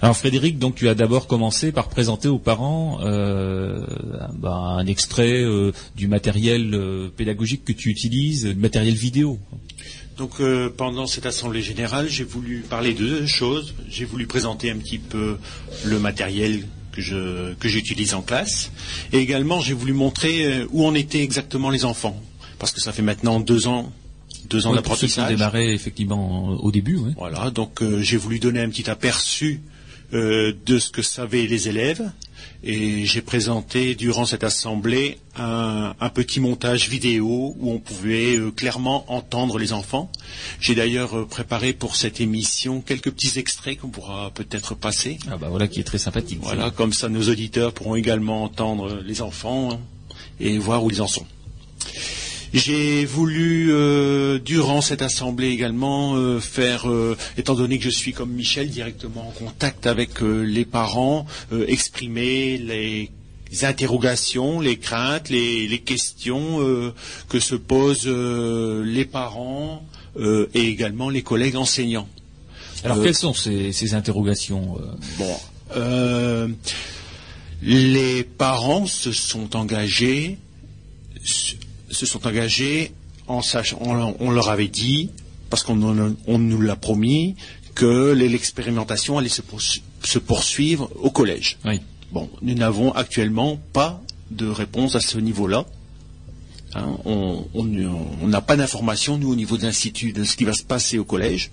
Alors 0.01 0.18
Frédéric, 0.18 0.60
donc 0.60 0.76
tu 0.76 0.89
as 0.89 0.95
d'abord 0.95 1.28
commencé 1.28 1.72
par 1.72 1.89
présenter 1.89 2.28
aux 2.28 2.39
parents 2.39 2.99
euh, 3.01 3.86
ben, 4.34 4.51
un 4.51 4.86
extrait 4.86 5.41
euh, 5.41 5.72
du 5.95 6.08
matériel 6.08 6.74
euh, 6.74 7.10
pédagogique 7.16 7.64
que 7.64 7.72
tu 7.72 7.89
utilises, 7.89 8.45
du 8.45 8.56
matériel 8.56 8.95
vidéo. 8.95 9.39
Donc 10.18 10.41
pendant 10.78 11.08
cette 11.08 11.26
assemblée 11.26 11.62
générale, 11.62 12.08
j'ai 12.08 12.24
voulu 12.24 12.64
parler 12.70 12.93
de 12.93 12.99
deux 12.99 13.26
choses. 13.26 13.74
J'ai 13.89 14.06
voulu 14.06 14.28
présenter 14.28 14.72
un 14.72 14.78
petit 14.78 14.97
peu 14.97 15.38
le 15.84 15.99
matériel 15.99 16.64
que 16.96 17.02
je 17.02 17.54
que 17.56 17.68
j'utilise 17.68 18.14
en 18.14 18.22
classe, 18.22 18.72
et 19.12 19.18
également 19.18 19.60
j'ai 19.60 19.74
voulu 19.74 19.93
montrer 19.93 20.46
euh, 20.46 20.68
où 20.72 20.86
en 20.86 20.96
étaient 20.96 21.22
exactement 21.22 21.70
les 21.70 21.86
enfants, 21.86 22.20
parce 22.60 22.72
que 22.72 22.82
ça 22.82 22.91
fait 22.93 23.02
maintenant 23.02 23.39
deux 23.39 23.68
ans, 23.68 23.91
deux 24.50 24.66
ans 24.66 24.72
ont 24.72 24.76
d'apprentissage. 24.76 25.30
démarré 25.30 25.74
effectivement 25.74 26.50
au 26.50 26.72
début. 26.72 27.00
Voilà, 27.18 27.52
donc 27.52 27.82
euh, 27.82 28.02
j'ai 28.02 28.18
voulu 28.18 28.39
donner 28.39 28.62
un 28.62 28.70
petit 28.70 28.89
aperçu 28.89 29.62
euh, 30.14 30.54
de 30.66 30.80
ce 30.80 30.89
que 30.89 31.02
savaient 31.02 31.48
les 31.48 31.68
élèves 31.68 32.12
et 32.64 33.06
j'ai 33.06 33.22
présenté 33.22 33.96
durant 33.96 34.26
cette 34.26 34.43
assemblée 34.43 35.20
un, 35.38 35.93
un 36.00 36.10
petit 36.10 36.39
montage 36.39 36.89
vidéo 36.89 37.56
où 37.60 37.72
on 37.72 37.80
pouvait 37.80 38.38
euh, 38.38 38.52
clairement 38.52 39.06
entendre 39.12 39.60
les 39.60 39.74
enfants. 39.74 40.12
J'ai 40.60 40.76
d'ailleurs 40.76 41.18
euh, 41.18 41.26
préparé 41.26 41.74
pour 41.74 41.96
cette 41.96 42.22
émission 42.22 42.82
quelques 42.82 43.12
petits 43.12 43.38
extraits 43.38 43.80
qu'on 43.80 43.89
pourra 43.89 44.32
peut-être 44.32 44.76
passer. 44.76 45.18
Ah 45.30 45.38
bah 45.38 45.48
voilà 45.50 45.68
qui 45.68 45.80
est 45.80 45.84
très 45.84 45.98
sympathique. 45.98 46.39
Voilà, 46.41 46.72
comme 46.72 46.93
ça 46.93 47.10
nos 47.10 47.30
auditeurs 47.30 47.74
pourront 47.74 47.96
également 47.96 48.43
entendre 48.43 49.02
les 49.06 49.22
enfants 49.22 49.74
hein, 49.74 49.80
et 50.39 50.58
voir 50.58 50.84
où 50.84 50.89
ils 50.89 51.02
en 51.02 51.08
sont. 51.08 51.26
J'ai 52.56 53.06
voulu, 53.06 53.72
euh, 53.72 54.39
durant 54.39 54.82
cette 54.82 55.01
assemblée 55.01 55.49
également, 55.49 56.16
euh, 56.16 56.39
faire, 56.39 56.89
euh, 56.89 57.18
étant 57.38 57.53
donné 57.53 57.78
que 57.78 57.84
je 57.84 57.89
suis 57.89 58.14
comme 58.14 58.32
Michel 58.32 58.70
directement 58.70 59.28
en 59.28 59.32
contact 59.32 59.86
avec 59.88 60.22
euh, 60.24 60.41
les 60.43 60.66
parents, 60.66 61.26
euh, 61.51 61.66
exprimer 61.68 62.58
les 62.58 63.12
les 63.51 63.64
interrogations, 63.64 64.60
les 64.60 64.78
craintes, 64.78 65.30
les, 65.30 65.68
les 65.68 65.80
questions 65.80 66.62
euh, 66.62 66.93
que 67.30 67.39
se 67.39 67.56
posent 67.56 68.08
euh, 68.08 68.84
les 68.84 69.06
parents 69.06 69.86
euh, 70.20 70.47
et 70.53 70.68
également 70.68 71.10
les 71.10 71.22
collègues 71.22 71.56
enseignants. 71.56 72.08
Alors 72.84 72.97
Euh, 72.97 73.03
quelles 73.03 73.16
sont 73.16 73.34
ces, 73.34 73.72
ces 73.72 73.93
interrogations 73.93 74.78
euh? 74.80 74.86
Bon, 75.20 75.36
euh, 75.78 76.47
les 77.62 78.24
parents 78.24 78.88
se 78.88 79.12
sont 79.12 79.56
engagés, 79.56 80.38
se 81.96 82.06
sont 82.06 82.28
engagés 82.28 82.91
en 83.28 83.41
sachant, 83.41 83.80
on, 83.82 84.16
on 84.20 84.32
leur 84.32 84.50
avait 84.50 84.68
dit, 84.68 85.10
parce 85.50 85.64
qu'on 85.64 85.82
on 86.28 86.38
nous 86.38 86.62
l'a 86.62 86.76
promis, 86.76 87.36
que 87.74 88.12
l'expérimentation 88.14 89.18
allait 89.18 89.30
se, 89.30 89.41
poursu- 89.41 89.82
se 90.04 90.20
poursuivre 90.20 90.89
au 91.02 91.10
collège. 91.10 91.58
Oui. 91.66 91.80
Bon, 92.12 92.30
nous 92.41 92.54
n'avons 92.54 92.91
actuellement 92.93 93.60
pas 93.74 94.02
de 94.32 94.48
réponse 94.48 94.96
à 94.96 95.00
ce 95.02 95.18
niveau-là. 95.18 95.66
Hein, 96.76 96.98
on 97.06 97.46
n'a 98.28 98.41
pas 98.41 98.56
d'informations, 98.58 99.18
nous, 99.18 99.32
au 99.32 99.36
niveau 99.36 99.58
de 99.58 99.64
l'Institut, 99.64 100.14
de 100.14 100.24
ce 100.24 100.36
qui 100.36 100.43
va 100.46 100.54
se 100.54 100.64
passer 100.64 100.98
au 100.98 101.04
collège. 101.06 101.52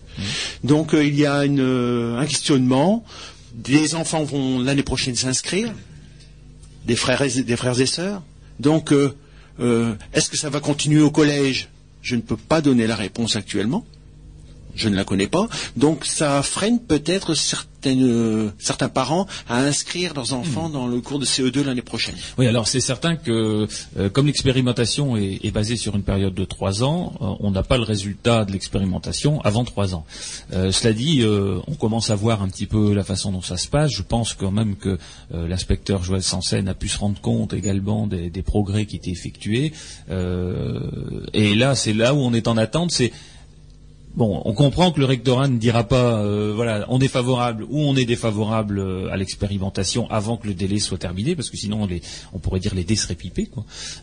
Donc, 0.65 0.95
euh, 0.95 1.05
il 1.05 1.15
y 1.17 1.27
a 1.27 1.45
une, 1.45 1.61
euh, 1.61 2.19
un 2.19 2.27
questionnement. 2.27 3.05
Des 3.55 3.95
enfants 3.95 4.25
vont 4.25 4.61
l'année 4.61 4.83
prochaine 4.83 5.15
s'inscrire, 5.15 5.73
des 6.87 6.97
frères 6.97 7.23
et, 7.23 7.43
des 7.43 7.57
frères 7.57 7.81
et 7.81 7.87
sœurs. 7.87 8.23
Donc, 8.61 8.93
euh, 8.93 9.15
est-ce 9.59 10.31
que 10.31 10.37
ça 10.37 10.51
va 10.51 10.61
continuer 10.61 11.01
au 11.03 11.11
collège? 11.11 11.69
Je 12.03 12.17
ne 12.17 12.21
peux 12.21 12.37
pas 12.37 12.61
donner 12.61 12.87
la 12.87 12.97
réponse 12.97 13.37
actuellement. 13.37 13.85
Je 14.75 14.89
ne 14.89 14.97
la 14.97 15.05
connais 15.05 15.27
pas. 15.27 15.49
Donc 15.77 16.05
ça 16.05 16.43
freine 16.43 16.79
peut-être 16.81 17.35
euh, 17.87 18.51
certains 18.59 18.89
parents 18.89 19.27
à 19.49 19.59
inscrire 19.59 20.15
leurs 20.15 20.33
enfants 20.35 20.69
Hmm. 20.69 20.73
dans 20.73 20.87
le 20.87 21.01
cours 21.01 21.19
de 21.19 21.25
CE2 21.25 21.65
l'année 21.65 21.83
prochaine. 21.83 22.15
Oui, 22.39 22.47
alors 22.47 22.69
c'est 22.69 22.81
certain 22.81 23.17
que 23.17 23.67
euh, 23.99 24.09
comme 24.11 24.27
l'expérimentation 24.27 25.17
est, 25.17 25.41
est 25.43 25.51
basée 25.51 25.77
sur 25.77 25.97
une 25.97 26.03
période 26.03 26.35
de 26.35 26.45
trois 26.45 26.83
ans, 26.85 27.13
euh, 27.21 27.27
on 27.41 27.51
n'a 27.51 27.63
pas 27.63 27.77
le 27.79 27.83
résultat 27.85 28.45
de 28.45 28.53
l'expérimentation 28.53 29.41
avant 29.43 29.65
trois 29.65 29.95
ans. 29.95 30.05
Euh, 30.53 30.71
cela 30.71 30.93
dit, 30.93 31.23
euh, 31.23 31.59
on 31.67 31.75
commence 31.75 32.11
à 32.11 32.15
voir 32.15 32.43
un 32.43 32.49
petit 32.49 32.67
peu 32.67 32.93
la 32.93 33.03
façon 33.05 33.33
dont 33.33 33.43
ça 33.43 33.57
se 33.57 33.69
passe. 33.69 33.91
Je 33.91 34.03
pense 34.03 34.35
quand 34.35 34.51
même 34.53 34.77
que 34.77 34.99
euh, 35.35 35.49
l'inspecteur 35.49 36.03
Joël 36.05 36.23
Sansen 36.23 36.69
a 36.69 36.75
pu 36.75 36.89
se 36.89 36.99
rendre 36.99 37.21
compte 37.21 37.53
également 37.53 38.07
des, 38.07 38.31
des 38.31 38.43
progrès 38.43 38.87
qui 38.87 38.97
étaient 38.97 39.11
effectués. 39.11 39.73
Euh, 40.11 40.81
et 41.33 41.55
là, 41.55 41.75
c'est 41.75 41.93
là 41.93 42.15
où 42.15 42.19
on 42.19 42.33
est 42.35 42.49
en 42.49 42.57
attente. 42.57 42.91
C'est 42.93 43.13
Bon, 44.15 44.43
on 44.45 44.53
comprend 44.53 44.93
que 44.93 45.01
le 45.01 45.07
rectorat 45.07 45.49
ne 45.49 45.57
dira 45.57 45.85
pas, 45.85 46.23
euh, 46.23 46.53
voilà, 46.55 46.85
on 46.89 47.01
est 47.01 47.09
favorable 47.09 47.65
ou 47.71 47.81
on 47.81 47.97
est 47.97 48.05
défavorable 48.05 48.79
euh, 48.79 49.11
à 49.11 49.17
l'expérimentation 49.17 50.11
avant 50.11 50.37
que 50.37 50.47
le 50.47 50.55
délai 50.55 50.81
soit 50.81 50.99
terminé, 50.99 51.35
parce 51.35 51.49
que 51.49 51.57
sinon 51.57 51.85
on, 51.85 51.87
les, 51.87 52.03
on 52.35 52.39
pourrait 52.39 52.61
dire 52.61 52.75
les 52.75 52.85
dés 52.85 52.97
seraient 52.97 53.15
pipés. 53.15 53.49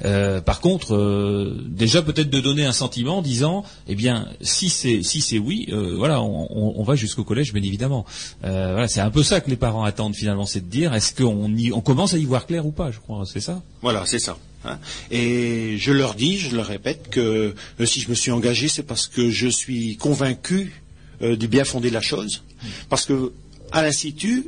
Euh, 0.05 0.41
par 0.41 0.61
contre, 0.61 1.55
déjà 1.67 2.01
peut-être 2.01 2.29
de 2.29 2.39
donner 2.39 2.65
un 2.65 2.71
sentiment 2.71 3.19
en 3.19 3.21
disant, 3.21 3.63
eh 3.87 3.93
bien, 3.93 4.27
si 4.41 4.69
c'est 4.69 5.03
si 5.03 5.21
c'est 5.21 5.37
oui, 5.37 5.69
voilà, 5.71 6.21
on, 6.21 6.83
va 6.83 6.95
jusqu'au 6.95 7.23
collège, 7.23 7.53
bien 7.53 7.63
évidemment. 7.63 8.05
Voilà, 8.41 8.87
c'est 8.87 9.01
un 9.01 9.11
peu 9.11 9.23
ça 9.23 9.41
que 9.41 9.49
les 9.49 9.57
parents 9.57 9.83
attendent 9.83 10.15
finalement, 10.15 10.45
c'est 10.45 10.61
de 10.61 10.69
dire, 10.71 10.93
est-ce 10.93 11.13
qu'on 11.13 11.51
on 11.73 11.81
commence 11.81 12.13
à 12.13 12.17
y 12.17 12.25
voir 12.25 12.47
clair 12.47 12.65
ou 12.65 12.71
pas, 12.71 12.91
je 12.91 12.99
crois, 12.99 13.23
c'est 13.25 13.41
ça? 13.41 13.61
Voilà, 13.81 14.03
c'est 14.05 14.19
ça. 14.19 14.37
Hein. 14.65 14.77
Et 15.11 15.77
je 15.77 15.91
leur 15.91 16.15
dis, 16.15 16.37
je 16.37 16.55
leur 16.55 16.67
répète 16.67 17.09
que 17.09 17.53
euh, 17.79 17.85
si 17.85 18.01
je 18.01 18.09
me 18.09 18.15
suis 18.15 18.31
engagé, 18.31 18.67
c'est 18.67 18.83
parce 18.83 19.07
que 19.07 19.29
je 19.29 19.47
suis 19.47 19.97
convaincu 19.97 20.81
euh, 21.21 21.35
du 21.35 21.47
bien 21.47 21.63
fondé 21.65 21.89
de 21.89 21.93
la 21.93 22.01
chose. 22.01 22.43
Parce 22.89 23.05
que 23.05 23.31
à 23.71 23.81
l'institut, 23.81 24.47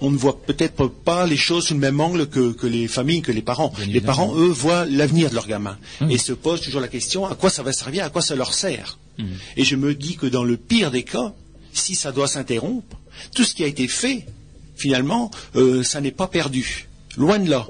on 0.00 0.10
ne 0.10 0.16
voit 0.16 0.40
peut-être 0.42 0.86
pas 0.86 1.26
les 1.26 1.36
choses 1.36 1.66
sous 1.66 1.74
le 1.74 1.80
même 1.80 2.00
angle 2.00 2.26
que, 2.26 2.52
que 2.52 2.66
les 2.66 2.88
familles, 2.88 3.20
que 3.22 3.32
les 3.32 3.42
parents. 3.42 3.68
Bien 3.76 3.84
les 3.84 3.90
évidemment. 3.90 4.06
parents, 4.06 4.36
eux, 4.36 4.48
voient 4.48 4.86
l'avenir 4.86 5.28
de 5.30 5.34
leurs 5.34 5.46
gamins 5.46 5.78
Hum. 6.00 6.10
et 6.10 6.16
se 6.18 6.32
posent 6.32 6.62
toujours 6.62 6.80
la 6.80 6.88
question 6.88 7.26
à 7.26 7.34
quoi 7.34 7.50
ça 7.50 7.62
va 7.62 7.72
servir, 7.72 8.04
à 8.04 8.10
quoi 8.10 8.22
ça 8.22 8.34
leur 8.34 8.54
sert. 8.54 8.98
Hum. 9.18 9.26
Et 9.56 9.64
je 9.64 9.76
me 9.76 9.94
dis 9.94 10.16
que 10.16 10.26
dans 10.26 10.44
le 10.44 10.56
pire 10.56 10.90
des 10.90 11.02
cas, 11.02 11.34
si 11.72 11.94
ça 11.94 12.12
doit 12.12 12.28
s'interrompre, 12.28 12.96
tout 13.34 13.44
ce 13.44 13.52
qui 13.54 13.62
a 13.62 13.66
été 13.66 13.88
fait, 13.88 14.26
finalement, 14.76 15.30
euh, 15.56 15.82
ça 15.82 16.00
n'est 16.00 16.10
pas 16.12 16.26
perdu. 16.28 16.88
Loin 17.18 17.38
de 17.38 17.50
là. 17.50 17.66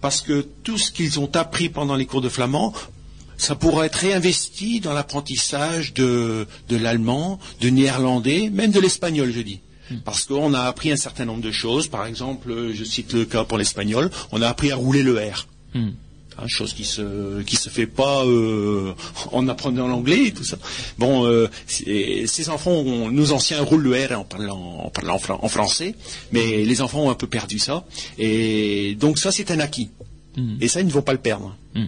Parce 0.00 0.20
que 0.20 0.46
tout 0.62 0.78
ce 0.78 0.90
qu'ils 0.90 1.18
ont 1.18 1.30
appris 1.34 1.68
pendant 1.68 1.96
les 1.96 2.06
cours 2.06 2.20
de 2.20 2.28
flamand, 2.28 2.72
ça 3.36 3.54
pourra 3.54 3.86
être 3.86 3.96
réinvesti 3.96 4.80
dans 4.80 4.92
l'apprentissage 4.92 5.94
de, 5.94 6.46
de 6.68 6.76
l'allemand, 6.76 7.38
de 7.60 7.68
néerlandais, 7.68 8.50
même 8.50 8.70
de 8.70 8.80
l'espagnol, 8.80 9.32
je 9.32 9.40
dis. 9.40 9.60
Parce 10.04 10.24
qu'on 10.24 10.52
a 10.54 10.60
appris 10.62 10.90
un 10.90 10.96
certain 10.96 11.24
nombre 11.24 11.40
de 11.40 11.50
choses. 11.50 11.88
Par 11.88 12.04
exemple, 12.04 12.72
je 12.74 12.84
cite 12.84 13.12
le 13.14 13.24
cas 13.24 13.44
pour 13.44 13.56
l'espagnol, 13.56 14.10
on 14.32 14.42
a 14.42 14.48
appris 14.48 14.70
à 14.70 14.76
rouler 14.76 15.02
le 15.02 15.18
R. 15.18 15.46
Hmm. 15.74 15.90
Hein, 16.40 16.46
chose 16.46 16.72
qui 16.72 16.84
se 16.84 17.42
qui 17.42 17.56
se 17.56 17.68
fait 17.68 17.88
pas 17.88 18.24
euh, 18.24 18.92
en 19.32 19.48
apprenant 19.48 19.88
l'anglais 19.88 20.26
et 20.26 20.32
tout 20.32 20.44
ça. 20.44 20.56
Bon, 20.96 21.26
euh, 21.26 21.48
ces 21.66 22.48
enfants, 22.48 22.70
ont- 22.70 23.10
nous 23.10 23.32
anciens 23.32 23.60
roulent 23.62 23.82
le 23.82 24.06
R 24.06 24.20
en 24.20 24.24
parlant 24.24 24.56
en 24.84 24.90
parlant 24.90 25.16
en 25.16 25.18
fran- 25.18 25.38
en 25.42 25.48
français, 25.48 25.96
mais 26.30 26.64
les 26.64 26.80
enfants 26.80 27.06
ont 27.06 27.10
un 27.10 27.14
peu 27.16 27.26
perdu 27.26 27.58
ça. 27.58 27.84
Et 28.18 28.94
donc 29.00 29.18
ça, 29.18 29.32
c'est 29.32 29.50
un 29.50 29.58
acquis. 29.58 29.90
Hmm. 30.36 30.56
Et 30.60 30.68
ça, 30.68 30.80
ils 30.80 30.86
ne 30.86 30.92
vont 30.92 31.02
pas 31.02 31.12
le 31.12 31.18
perdre. 31.18 31.56
Hmm. 31.74 31.86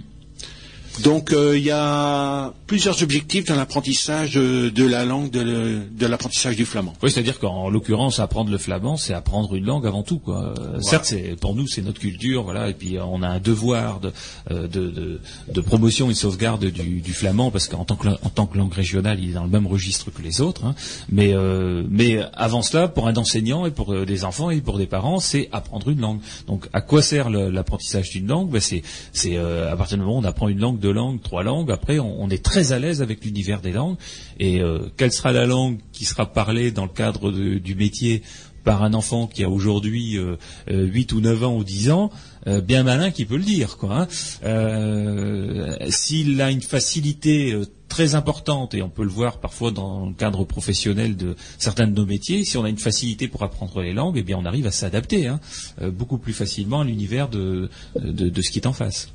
Donc 1.03 1.33
euh, 1.33 1.57
il 1.57 1.65
y 1.65 1.71
a 1.71 2.53
plusieurs 2.67 3.03
objectifs 3.03 3.47
dans 3.47 3.57
l'apprentissage 3.57 4.35
de, 4.35 4.69
de 4.71 4.85
la 4.87 5.05
langue, 5.05 5.31
de, 5.31 5.79
de 5.91 6.07
l'apprentissage 6.07 6.57
du 6.57 6.65
flamand. 6.65 6.93
Oui, 7.03 7.11
c'est-à-dire 7.11 7.39
qu'en 7.39 7.71
l'occurrence, 7.71 8.19
apprendre 8.21 8.51
le 8.51 8.59
flamand, 8.59 8.97
c'est 8.97 9.15
apprendre 9.15 9.55
une 9.55 9.65
langue 9.65 9.87
avant 9.87 10.03
tout. 10.03 10.19
Quoi. 10.19 10.55
Euh, 10.59 10.81
Certes, 10.81 11.05
c'est 11.07 11.37
pour 11.41 11.55
nous, 11.55 11.67
c'est 11.67 11.83
notre 11.83 12.01
culture, 12.01 12.43
voilà, 12.43 12.69
et 12.69 12.75
puis 12.75 12.97
euh, 12.97 13.05
on 13.05 13.23
a 13.23 13.29
un 13.29 13.39
devoir 13.41 14.01
de, 14.01 14.13
euh, 14.51 14.67
de, 14.69 14.91
de, 14.91 15.21
de 15.53 15.61
promotion 15.61 16.07
et 16.07 16.13
de 16.13 16.19
sauvegarde 16.19 16.65
du, 16.67 17.01
du 17.01 17.13
flamand, 17.13 17.51
parce 17.51 17.67
qu'en 17.69 17.85
tant 17.85 17.97
que, 17.97 18.09
en 18.09 18.29
tant 18.29 18.47
que 18.47 18.59
langue 18.59 18.73
régionale, 18.73 19.19
il 19.21 19.31
est 19.31 19.35
dans 19.35 19.45
le 19.45 19.51
même 19.51 19.67
registre 19.67 20.11
que 20.11 20.23
les 20.23 20.41
autres. 20.41 20.65
hein. 20.65 20.75
Mais, 21.11 21.33
euh, 21.35 21.83
mais 21.89 22.21
avant 22.35 22.63
cela, 22.63 22.89
pour 22.89 23.09
un 23.09 23.15
enseignant 23.17 23.65
et 23.67 23.71
pour 23.71 23.93
euh, 23.95 24.05
des 24.05 24.25
enfants 24.25 24.51
et 24.51 24.61
pour 24.61 24.79
des 24.79 24.87
parents, 24.87 25.19
c'est 25.21 25.49
apprendre 25.53 25.89
une 25.89 26.01
langue. 26.01 26.21
Donc, 26.47 26.69
à 26.73 26.81
quoi 26.81 27.01
sert 27.03 27.31
l'apprentissage 27.31 28.11
d'une 28.11 28.27
langue? 28.27 28.51
Ben, 28.51 28.61
C'est 28.61 28.83
c'est, 29.13 29.37
euh, 29.37 29.73
à 29.73 29.77
partir 29.77 29.97
du 29.97 30.03
moment 30.05 30.17
où 30.17 30.21
on 30.21 30.25
apprend 30.25 30.49
une 30.49 30.61
langue, 30.61 30.79
deux 30.91 30.97
langues, 30.97 31.21
trois 31.23 31.43
langues, 31.45 31.71
après, 31.71 31.99
on, 32.01 32.29
est 32.31 32.43
très 32.43 32.73
à 32.73 32.79
l'aise 32.79 33.01
avec 33.03 33.25
l'univers 33.25 33.61
des 33.61 33.73
langues. 33.73 33.97
Et 34.39 34.61
euh, 34.61 34.79
quelle 34.97 35.13
sera 35.13 35.33
la 35.33 35.47
langue 35.47 35.79
qui 35.93 36.05
sera 36.05 36.27
parlée 36.33 36.71
dans 36.73 36.85
le 36.85 36.91
cadre 36.93 37.31
du 37.31 37.75
métier 37.75 38.23
par 38.65 38.83
un 38.83 38.93
enfant 38.93 39.27
qui 39.27 39.43
a 39.45 39.49
aujourd'hui 39.49 40.19
euh, 40.19 40.37
euh, 40.71 40.85
8 40.85 41.13
ou 41.15 41.21
9 41.21 41.45
ans 41.45 41.57
ou 41.57 41.65
10 41.65 41.91
ans, 41.93 42.11
euh, 42.47 42.61
bien 42.61 42.83
malin 42.83 43.11
qui 43.11 43.25
peut 43.25 43.37
le 43.39 43.43
dire. 43.45 43.77
quoi. 43.79 44.01
hein. 44.03 44.09
Euh, 44.45 45.77
S'il 45.89 46.41
a 46.43 46.51
une 46.51 46.61
facilité 46.61 47.53
euh, 47.53 47.65
très 47.89 48.15
importante, 48.15 48.75
et 48.75 48.83
on 48.83 48.91
peut 48.91 49.03
le 49.05 49.09
voir 49.11 49.39
parfois 49.39 49.71
dans 49.71 50.07
le 50.07 50.13
cadre 50.13 50.45
professionnel 50.45 51.17
de 51.17 51.37
certains 51.59 51.87
de 51.87 51.95
nos 51.95 52.05
métiers, 52.07 52.45
si 52.45 52.59
on 52.59 52.65
a 52.65 52.69
une 52.69 52.79
facilité 52.79 53.29
pour 53.29 53.43
apprendre 53.45 53.81
les 53.81 53.93
langues, 53.95 54.17
eh 54.19 54.23
bien 54.23 54.37
on 54.39 54.45
arrive 54.45 54.67
à 54.67 54.71
s'adapter 54.73 55.27
hein, 55.27 55.41
euh, 55.81 55.91
beaucoup 55.91 56.19
plus 56.19 56.33
facilement 56.35 56.81
à 56.81 56.85
l'univers 56.85 57.29
de 57.29 57.71
ce 57.97 58.51
qui 58.51 58.59
est 58.59 58.67
en 58.67 58.73
face. 58.75 59.09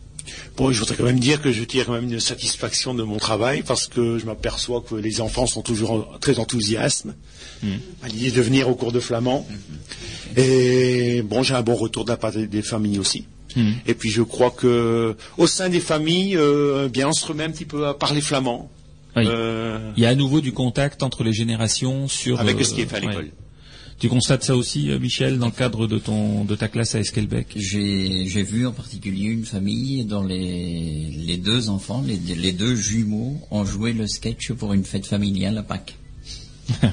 Bon, 0.58 0.72
je 0.72 0.80
voudrais 0.80 0.96
quand 0.96 1.04
même 1.04 1.20
dire 1.20 1.42
que 1.42 1.52
je 1.52 1.64
tire 1.64 1.86
quand 1.86 1.94
même 1.94 2.12
une 2.12 2.20
satisfaction 2.20 2.94
de 2.94 3.04
mon 3.04 3.18
travail 3.18 3.64
parce 3.64 3.88
que 3.88 4.18
je 4.18 4.26
m'aperçois 4.26 4.84
que 4.88 4.96
les 4.96 5.22
enfants 5.22 5.48
sont 5.48 5.62
toujours 5.62 6.18
très 6.20 6.40
enthousiastes 6.40 7.08
à 8.04 8.08
l'idée 8.08 8.32
de 8.32 8.42
venir 8.42 8.70
au 8.70 8.76
cours 8.76 8.92
de 8.92 9.00
flamand. 9.00 9.48
Et 10.38 11.22
bon, 11.24 11.44
j'ai 11.44 11.56
un 11.56 11.62
bon 11.62 11.76
retour 11.76 12.06
de 12.06 12.12
la 12.12 12.18
part 12.18 12.32
des, 12.32 12.62
familles 12.62 13.00
aussi. 13.00 13.26
Et 13.88 13.94
puis 13.94 14.10
je 14.10 14.22
crois 14.22 14.52
que 14.52 15.16
au 15.38 15.48
sein 15.48 15.70
des 15.70 15.80
familles, 15.80 16.36
euh, 16.36 16.90
bien 16.90 17.08
on 17.08 17.14
se 17.14 17.26
remet 17.26 17.46
un 17.46 17.52
petit 17.52 17.66
peu 17.66 17.88
à 17.88 17.94
parler 17.94 18.20
flamand. 18.20 18.70
Oui. 19.16 19.24
Euh, 19.28 19.94
Il 19.96 20.04
y 20.04 20.06
a 20.06 20.10
à 20.10 20.16
nouveau 20.16 20.42
du 20.42 20.52
contact 20.52 21.04
entre 21.04 21.24
les 21.24 21.32
générations 21.32 22.10
sur 22.10 22.42
avec 22.42 22.60
euh, 22.60 22.64
ce 22.66 22.74
qui 22.74 22.82
est 22.82 22.86
fait 22.86 22.98
à 22.98 23.00
l'école. 23.00 23.26
ouais. 23.26 23.45
Tu 23.98 24.10
constates 24.10 24.44
ça 24.44 24.56
aussi, 24.56 24.92
euh, 24.92 25.00
Michel, 25.00 25.40
dans 25.40 25.46
le 25.46 25.52
cadre 25.52 25.88
de 25.88 25.98
ton 25.98 26.44
de 26.44 26.56
ta 26.56 26.68
classe 26.68 26.96
à 26.96 27.00
Esquelbec? 27.00 27.48
J'ai 27.56 28.28
j'ai 28.28 28.44
vu 28.44 28.68
en 28.68 28.74
particulier 28.74 29.30
une 29.30 29.46
famille 29.46 30.04
dont 30.06 30.24
les, 30.24 31.10
les 31.12 31.38
deux 31.38 31.70
enfants, 31.70 32.04
les, 32.06 32.18
les 32.18 32.52
deux 32.52 32.76
jumeaux, 32.76 33.40
ont 33.52 33.64
joué 33.64 33.94
le 33.94 34.08
sketch 34.08 34.52
pour 34.52 34.74
une 34.74 34.84
fête 34.84 35.06
familiale 35.06 35.58
à 35.58 35.64
Pâques. 35.64 35.98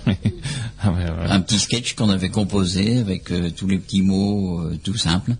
Ah 0.84 0.90
ouais, 0.90 1.04
ouais. 1.04 1.30
Un 1.30 1.40
petit 1.40 1.60
sketch 1.60 1.94
qu'on 1.94 2.10
avait 2.10 2.28
composé 2.28 2.98
avec 2.98 3.30
euh, 3.30 3.50
tous 3.56 3.68
les 3.68 3.78
petits 3.78 4.02
mots 4.02 4.60
euh, 4.60 4.76
tout 4.82 4.96
simples, 4.96 5.36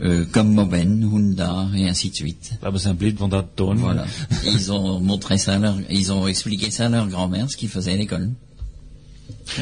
euh, 0.00 0.24
comme 0.32 0.54
Moben, 0.54 1.04
Hunda 1.04 1.68
et 1.74 1.86
ainsi 1.86 2.08
de 2.08 2.14
suite. 2.14 2.52
Blé, 2.98 3.10
Van 3.10 3.28
Tonne. 3.28 3.78
Voilà. 3.78 4.06
Ils 4.46 4.72
ont 4.72 4.98
montré 5.00 5.36
ça, 5.36 5.54
à 5.54 5.58
leur, 5.58 5.76
ils 5.90 6.10
ont 6.10 6.26
expliqué 6.26 6.70
ça 6.70 6.86
à 6.86 6.88
leur 6.88 7.06
grand-mère, 7.08 7.50
ce 7.50 7.56
qu'ils 7.58 7.68
faisaient 7.68 7.92
à 7.92 7.96
l'école. 7.96 8.30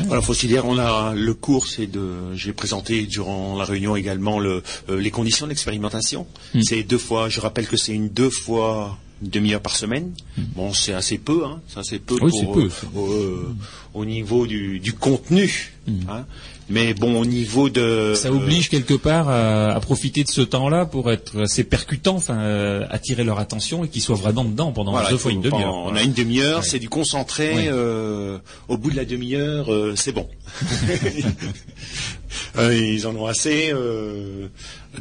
Voilà, 0.06 0.22
faut 0.22 0.32
aussi 0.32 0.46
dire, 0.46 0.64
on 0.66 0.78
a 0.78 1.14
le 1.14 1.34
cours, 1.34 1.66
c'est 1.66 1.86
de, 1.86 2.34
j'ai 2.34 2.52
présenté 2.52 3.02
durant 3.06 3.56
la 3.56 3.64
réunion 3.64 3.96
également 3.96 4.40
le, 4.40 4.62
euh, 4.88 4.98
les 5.00 5.10
conditions 5.10 5.46
d'expérimentation. 5.46 6.26
C'est 6.62 6.82
deux 6.82 6.98
fois, 6.98 7.28
je 7.28 7.40
rappelle 7.40 7.66
que 7.66 7.76
c'est 7.76 7.92
une 7.92 8.08
deux 8.08 8.30
fois 8.30 8.98
une 9.22 9.30
demi-heure 9.30 9.60
par 9.60 9.76
semaine. 9.76 10.12
Bon, 10.56 10.72
c'est 10.72 10.92
assez 10.94 11.18
peu, 11.18 11.44
hein, 11.44 11.60
c'est 11.68 11.78
assez 11.80 11.98
peu 11.98 12.16
Oui, 12.20 12.30
pour, 12.30 12.52
peu, 12.54 12.62
euh, 12.62 12.98
euh, 12.98 13.54
au 13.94 14.04
niveau 14.04 14.46
du, 14.46 14.80
du 14.80 14.92
contenu. 14.92 15.72
hein. 16.08 16.24
Mais 16.70 16.94
bon, 16.94 17.20
au 17.20 17.26
niveau 17.26 17.68
de 17.68 18.14
Ça 18.16 18.32
oblige 18.32 18.70
quelque 18.70 18.94
part 18.94 19.28
à, 19.28 19.72
à 19.74 19.80
profiter 19.80 20.24
de 20.24 20.28
ce 20.30 20.40
temps-là 20.40 20.86
pour 20.86 21.12
être 21.12 21.42
assez 21.42 21.62
percutant, 21.62 22.16
enfin 22.16 22.38
euh, 22.38 22.84
attirer 22.88 23.22
leur 23.22 23.38
attention 23.38 23.84
et 23.84 23.88
qu'ils 23.88 24.00
soient 24.00 24.16
vraiment 24.16 24.44
dedans 24.44 24.72
pendant 24.72 24.92
Voilà, 24.92 25.10
deux 25.10 25.18
fois 25.18 25.30
une 25.32 25.42
demi-heure. 25.42 25.74
On 25.74 25.94
a 25.94 26.02
une 26.02 26.14
demi-heure, 26.14 26.60
Ouais. 26.60 26.64
c'est 26.66 26.78
du 26.78 26.88
concentré. 26.88 27.54
Ouais. 27.54 27.68
euh, 27.68 28.38
au 28.68 28.78
bout 28.78 28.90
de 28.90 28.96
la 28.96 29.04
demi-heure, 29.04 29.70
euh, 29.72 29.94
c'est 29.94 30.12
bon. 30.12 30.26
Euh, 32.56 32.74
ils 32.76 33.06
en 33.06 33.14
ont 33.16 33.26
assez. 33.26 33.70
euh, 33.72 34.48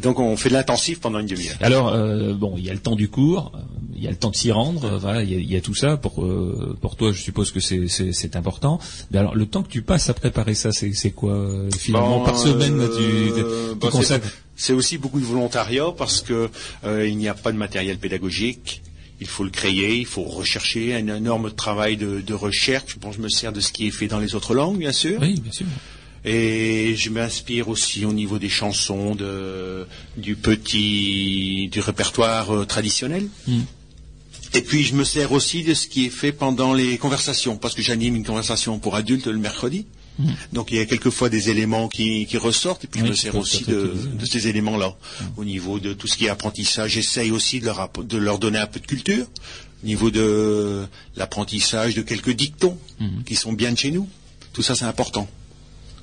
donc 0.02 0.20
on 0.20 0.36
fait 0.38 0.50
de 0.50 0.54
l'intensif 0.56 1.00
pendant 1.00 1.20
une 1.20 1.28
demi-heure. 1.28 1.56
Alors 1.62 1.90
euh, 1.94 2.34
bon, 2.34 2.56
il 2.58 2.66
y 2.66 2.70
a 2.70 2.74
le 2.74 2.80
temps 2.80 2.96
du 2.96 3.10
cours, 3.10 3.52
il 3.96 4.04
y 4.04 4.08
a 4.08 4.10
le 4.10 4.16
temps 4.18 4.32
de 4.32 4.36
s'y 4.36 4.52
rendre, 4.52 4.98
voilà, 5.00 5.24
il 5.24 5.32
y 5.32 5.36
a, 5.36 5.38
il 5.40 5.52
y 5.52 5.56
a 5.56 5.62
tout 5.62 5.76
ça 5.76 5.98
pour 5.98 6.26
pour 6.82 6.96
toi, 6.96 7.12
je 7.12 7.22
suppose 7.22 7.52
que 7.52 7.60
c'est 7.60 8.36
important. 8.36 8.80
Mais 9.12 9.20
alors 9.20 9.36
le 9.36 9.46
temps 9.46 9.64
que 9.64 9.70
tu 9.70 9.82
passes 9.82 10.10
à 10.10 10.14
préparer 10.14 10.56
ça, 10.56 10.72
c'est 10.72 11.12
quoi 11.12 11.48
finalement 11.78 12.20
Bon, 12.20 12.26
par 12.26 12.38
semaine 12.38 12.80
tu, 12.98 13.34
tu 13.36 13.44
bon, 13.76 13.88
c'est- 13.88 13.90
consacres 13.98 14.28
C'est 14.56 14.74
aussi 14.74 14.98
beaucoup 14.98 15.20
de 15.20 15.26
volontariat 15.26 15.88
parce 15.98 16.22
que 16.22 16.50
il 16.86 17.18
n'y 17.18 17.28
a 17.28 17.34
pas 17.34 17.52
de 17.52 17.58
matériel 17.58 17.98
pédagogique. 17.98 18.82
Il 19.22 19.28
faut 19.28 19.44
le 19.46 19.52
créer, 19.52 20.00
il 20.00 20.06
faut 20.06 20.24
rechercher 20.24 20.96
un 20.96 21.08
énorme 21.16 21.52
travail 21.52 21.96
de, 21.98 22.20
de 22.20 22.34
recherche. 22.34 22.98
Bon, 23.00 23.12
je 23.14 23.22
me 23.22 23.30
sers 23.30 23.54
de 23.54 23.62
ce 23.62 23.72
qui 23.72 23.88
est 23.88 23.92
fait 23.92 24.08
dans 24.08 24.20
les 24.20 24.36
autres 24.36 24.54
langues, 24.54 24.78
bien 24.80 24.92
sûr. 24.92 25.20
Oui, 25.22 25.40
bien 25.40 25.52
sûr. 25.52 25.66
Et 26.26 26.96
je 26.96 27.10
m'inspire 27.10 27.68
aussi 27.68 28.06
au 28.06 28.14
niveau 28.14 28.40
des 28.40 28.50
chansons, 28.50 29.14
de, 29.16 29.86
du 30.16 30.36
petit, 30.36 31.70
du 31.72 31.80
répertoire 31.82 32.56
euh, 32.56 32.66
traditionnel. 32.66 33.28
Mm. 33.48 33.62
Et 34.54 34.62
puis 34.62 34.84
je 34.84 34.94
me 34.96 35.04
sers 35.04 35.32
aussi 35.32 35.64
de 35.64 35.74
ce 35.74 35.88
qui 35.88 36.06
est 36.06 36.10
fait 36.10 36.32
pendant 36.32 36.74
les 36.74 36.98
conversations, 36.98 37.58
parce 37.58 37.74
que 37.74 37.82
j'anime 37.82 38.16
une 38.16 38.24
conversation 38.24 38.78
pour 38.80 38.96
adultes 38.96 39.28
le 39.28 39.40
mercredi. 39.40 39.86
Donc 40.52 40.72
il 40.72 40.78
y 40.78 40.80
a 40.80 40.86
quelqueuvent 40.86 41.30
des 41.30 41.50
éléments 41.50 41.88
qui, 41.88 42.28
qui 42.28 42.38
ressortent, 42.38 42.84
et 42.84 42.88
puis 42.88 43.02
Oui, 43.02 43.08
je 43.08 43.12
me 43.12 43.16
sers 43.16 43.36
aussi 43.36 43.64
de, 43.64 43.96
ces 44.30 44.48
éléments-là. 44.48 44.96
Au 45.38 45.44
niveau 45.44 45.80
de 45.80 45.94
tout 45.94 46.08
ce 46.08 46.18
qui 46.18 46.26
est 46.26 46.30
apprentissage, 46.30 46.92
j'essaye 46.92 47.32
aussi 47.32 47.60
de 47.60 47.66
leur, 47.66 47.90
de 47.98 48.18
leur 48.18 48.38
donner 48.38 48.60
un 48.60 48.68
peu 48.68 48.80
de 48.80 48.86
culture. 48.86 49.26
Au 49.84 49.88
niveau 49.88 50.12
de 50.12 50.86
l'apprentissage 51.16 51.96
de 51.96 52.02
quelques 52.04 52.32
dictons 52.32 52.78
qui 53.26 53.36
sont 53.36 53.54
bien 53.54 53.72
de 53.72 53.78
chez 53.78 53.92
nous. 53.92 54.08
Tout 54.54 54.62
ça 54.62 54.76
c'est 54.76 54.86
important. 54.86 55.28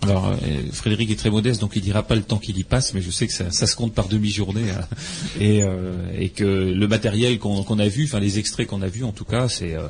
Alors, 0.03 0.29
euh, 0.29 0.37
Frédéric 0.73 1.11
est 1.11 1.17
très 1.17 1.29
modeste, 1.31 1.61
donc 1.61 1.73
il 1.77 1.83
dira 1.83 2.03
pas 2.03 2.15
le 2.15 2.23
temps 2.23 2.39
qu'il 2.39 2.57
y 2.57 2.65
passe, 2.65 2.95
mais 2.95 3.03
je 3.03 3.11
sais 3.11 3.27
que 3.27 3.33
ça, 3.35 3.51
ça 3.51 3.67
se 3.67 3.77
compte 3.77 3.93
par 3.93 4.09
demi-journée, 4.09 4.71
hein. 4.71 4.87
et, 5.41 5.63
euh, 5.63 5.93
et 6.19 6.31
que 6.31 6.45
le 6.45 6.89
matériel 6.89 7.39
qu'on 7.39 7.79
a 7.79 7.89
vu, 7.89 8.05
enfin 8.05 8.19
les 8.19 8.39
extraits 8.39 8.67
qu'on 8.67 8.81
a 8.81 8.89
vus, 8.89 9.05
en 9.05 9.13
tout 9.13 9.27
cas, 9.27 9.49
c'est, 9.49 9.75
euh, 9.75 9.89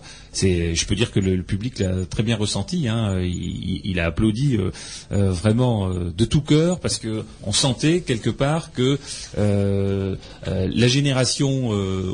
je 0.74 0.84
peux 0.86 0.96
dire 0.96 1.12
que 1.12 1.20
le, 1.20 1.36
le 1.36 1.42
public 1.44 1.78
l'a 1.78 2.04
très 2.06 2.24
bien 2.24 2.36
ressenti. 2.36 2.88
Hein, 2.88 3.20
il, 3.22 3.82
il 3.84 4.00
a 4.00 4.06
applaudi 4.06 4.56
euh, 4.56 4.70
euh, 5.12 5.30
vraiment 5.30 5.88
de 5.90 6.24
tout 6.24 6.40
cœur 6.40 6.80
parce 6.80 6.98
que 6.98 7.24
on 7.44 7.52
sentait 7.52 8.00
quelque 8.00 8.30
part 8.30 8.72
que 8.72 8.98
la 9.36 10.88
génération 10.88 11.68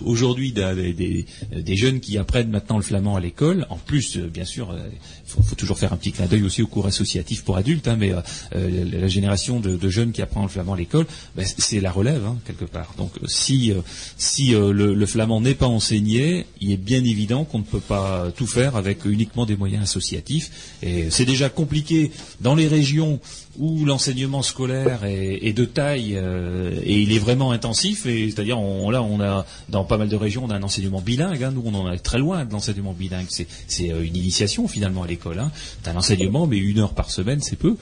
aujourd'hui 0.05 0.53
des, 0.53 0.93
des- 0.93 1.27
des 1.57 1.77
jeunes 1.77 2.01
qui 2.01 2.19
apprennent 2.19 2.51
maintenant 2.51 2.77
le 2.77 2.83
flamand 2.83 3.17
à 3.17 3.21
l'école, 3.21 3.67
en 3.71 3.77
plus, 3.77 4.19
bien 4.19 4.45
sûr. 4.45 4.75
il 4.93 4.99
faut, 5.31 5.43
faut 5.43 5.55
toujours 5.55 5.79
faire 5.79 5.93
un 5.93 5.97
petit 5.97 6.13
clin 6.13 6.27
d'œil 6.27 6.43
aussi 6.43 6.63
au 6.63 6.67
cours 6.67 6.87
associatif 6.87 7.43
pour 7.45 7.57
adultes, 7.57 7.86
hein, 7.87 7.97
mais 7.99 8.13
euh, 8.13 8.21
euh, 8.55 8.85
la, 9.01 9.09
génération 9.09 9.61
de, 9.61 9.89
jeunes 9.89 10.13
qui 10.13 10.23
apprend 10.23 10.43
le 10.43 10.49
flamand 10.49 10.75
à 10.75 10.77
l'école, 10.77 11.07
ben, 11.37 11.45
c'est 11.59 11.81
la 11.81 11.91
relève 11.91 12.25
hein, 12.27 12.37
quelque 12.47 12.65
part. 12.65 12.95
Donc 12.99 13.13
si 13.27 13.73
euh, 13.73 14.73
le 14.73 15.07
flamand 15.07 15.41
n'est 15.41 15.55
pas 15.55 15.67
enseigné, 15.67 16.47
il 16.61 16.73
est 16.73 16.77
bien 16.77 17.05
évident 17.05 17.45
qu'on 17.45 17.59
ne 17.59 17.65
peut 17.65 17.81
pas 17.81 18.27
tout 18.37 18.47
faire 18.47 18.77
avec 18.77 19.05
uniquement 19.05 19.47
des 19.47 19.57
moyens 19.57 19.85
associatifs. 19.85 20.77
Et 20.83 21.11
c'est 21.11 21.25
déjà 21.25 21.49
compliqué 21.49 22.11
dans 22.41 22.55
les 22.55 22.69
régions 22.69 23.21
où 23.59 23.85
l'enseignement 23.85 24.43
scolaire 24.43 25.05
est, 25.05 25.47
est 25.47 25.53
de 25.53 25.65
taille 25.65 26.15
euh, 26.17 26.79
et 26.83 27.01
il 27.01 27.13
est 27.13 27.19
vraiment 27.19 27.53
intensif. 27.53 28.07
Et 28.07 28.31
c'est-à-dire, 28.31 28.59
on, 28.59 28.91
là, 28.91 29.03
on 29.03 29.21
a 29.21 29.47
dans 29.69 29.85
pas 29.85 29.99
mal 29.99 30.09
de 30.09 30.17
régions, 30.17 30.45
on 30.45 30.51
a 30.51 30.57
un 30.57 30.63
enseignement 30.63 31.01
bilingue. 31.01 31.43
hein. 31.43 31.53
nous, 31.55 31.63
on 31.65 31.75
en 31.75 31.93
est 31.93 31.99
très 31.99 32.19
loin 32.19 32.45
de 32.45 32.53
l'enseignement 32.53 32.93
bilingue. 32.93 33.27
C'est, 33.29 33.47
euh, 33.91 34.05
une 34.05 34.17
initiation 34.17 34.69
finalement 34.69 35.03
à 35.03 35.07
l'école. 35.07 35.39
Hein. 35.39 35.51
T'as 35.83 35.93
l'enseignement, 35.93 36.47
mais 36.47 36.59
une 36.59 36.79
heure 36.79 36.95
par 36.95 37.11
semaine, 37.11 37.41
c'est 37.41 37.57
peu. 37.57 37.77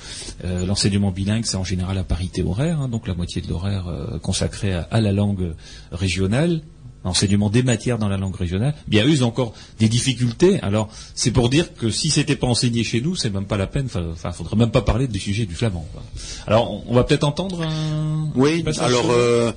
Euh, 0.45 0.67
l'enseignement 0.67 1.11
bilingue, 1.11 1.45
c'est 1.45 1.57
en 1.57 1.65
général 1.65 1.99
à 1.99 2.05
parité 2.05 2.43
horaire, 2.43 2.81
hein, 2.81 2.89
donc 2.89 3.07
la 3.07 3.15
moitié 3.15 3.43
de 3.43 3.49
l'horaire 3.49 3.89
euh, 3.89 4.19
consacré 4.19 4.73
à, 4.73 4.89
à 4.91 5.01
la 5.01 5.13
langue 5.13 5.55
régionale 5.93 6.61
enseignement 7.05 7.51
des 7.51 7.63
matières 7.63 7.99
dans 7.99 8.09
la 8.09 8.17
langue 8.17 8.35
régionale, 8.35 8.75
bien 8.89 9.05
eux, 9.05 9.11
ils 9.11 9.25
ont 9.25 9.29
encore 9.29 9.53
des 9.79 9.89
difficultés. 9.89 10.59
Alors, 10.63 10.89
c'est 11.15 11.31
pour 11.31 11.49
dire 11.51 11.75
que 11.75 11.91
si 11.91 12.11
c'était 12.11 12.37
pas 12.37 12.47
enseigné 12.47 12.83
chez 12.85 13.01
nous, 13.01 13.15
c'est 13.15 13.31
même 13.31 13.47
pas 13.47 13.57
la 13.57 13.67
peine. 13.67 13.89
Enfin, 13.95 14.33
faudrait 14.33 14.57
même 14.57 14.71
pas 14.71 14.83
parler 14.83 15.07
du 15.07 15.21
sujet 15.21 15.47
du 15.47 15.55
flamand. 15.55 15.87
quoi. 15.93 16.03
Alors, 16.47 16.71
on, 16.73 16.85
on 16.89 16.95
va 16.95 17.05
peut-être 17.05 17.25
entendre 17.25 17.63
un. 17.63 18.31
Oui, 18.35 18.65
alors 18.81 19.11
euh, 19.11 19.53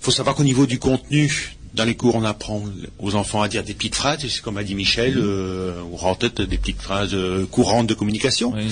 faut 0.00 0.10
savoir 0.10 0.34
qu'au 0.36 0.44
niveau 0.44 0.66
du 0.66 0.78
contenu, 0.78 1.56
dans 1.74 1.84
les 1.84 1.94
cours, 1.94 2.16
on 2.16 2.24
apprend 2.24 2.62
aux 2.98 3.14
enfants 3.14 3.40
à 3.40 3.48
dire 3.48 3.64
des 3.64 3.72
petites 3.72 3.94
phrases, 3.94 4.18
c'est 4.28 4.42
comme 4.42 4.58
a 4.58 4.62
dit 4.62 4.74
Michel, 4.74 5.14
euh, 5.16 5.80
ou 5.90 5.96
en 5.98 6.14
tête 6.14 6.42
des 6.42 6.58
petites 6.58 6.82
phrases 6.82 7.14
euh, 7.14 7.46
courantes 7.50 7.86
de 7.86 7.94
communication. 7.94 8.52
Oui. 8.54 8.70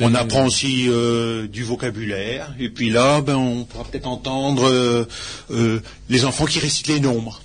On 0.00 0.14
apprend 0.16 0.46
aussi 0.46 0.86
euh, 0.88 1.46
du 1.46 1.62
vocabulaire, 1.62 2.52
et 2.58 2.68
puis 2.68 2.90
là, 2.90 3.20
ben, 3.20 3.36
on 3.36 3.64
pourra 3.64 3.84
peut-être 3.84 4.08
entendre 4.08 4.68
euh, 4.68 5.04
euh, 5.52 5.80
les 6.08 6.24
enfants 6.24 6.46
qui 6.46 6.58
récitent 6.58 6.88
les 6.88 6.98
nombres. 6.98 7.40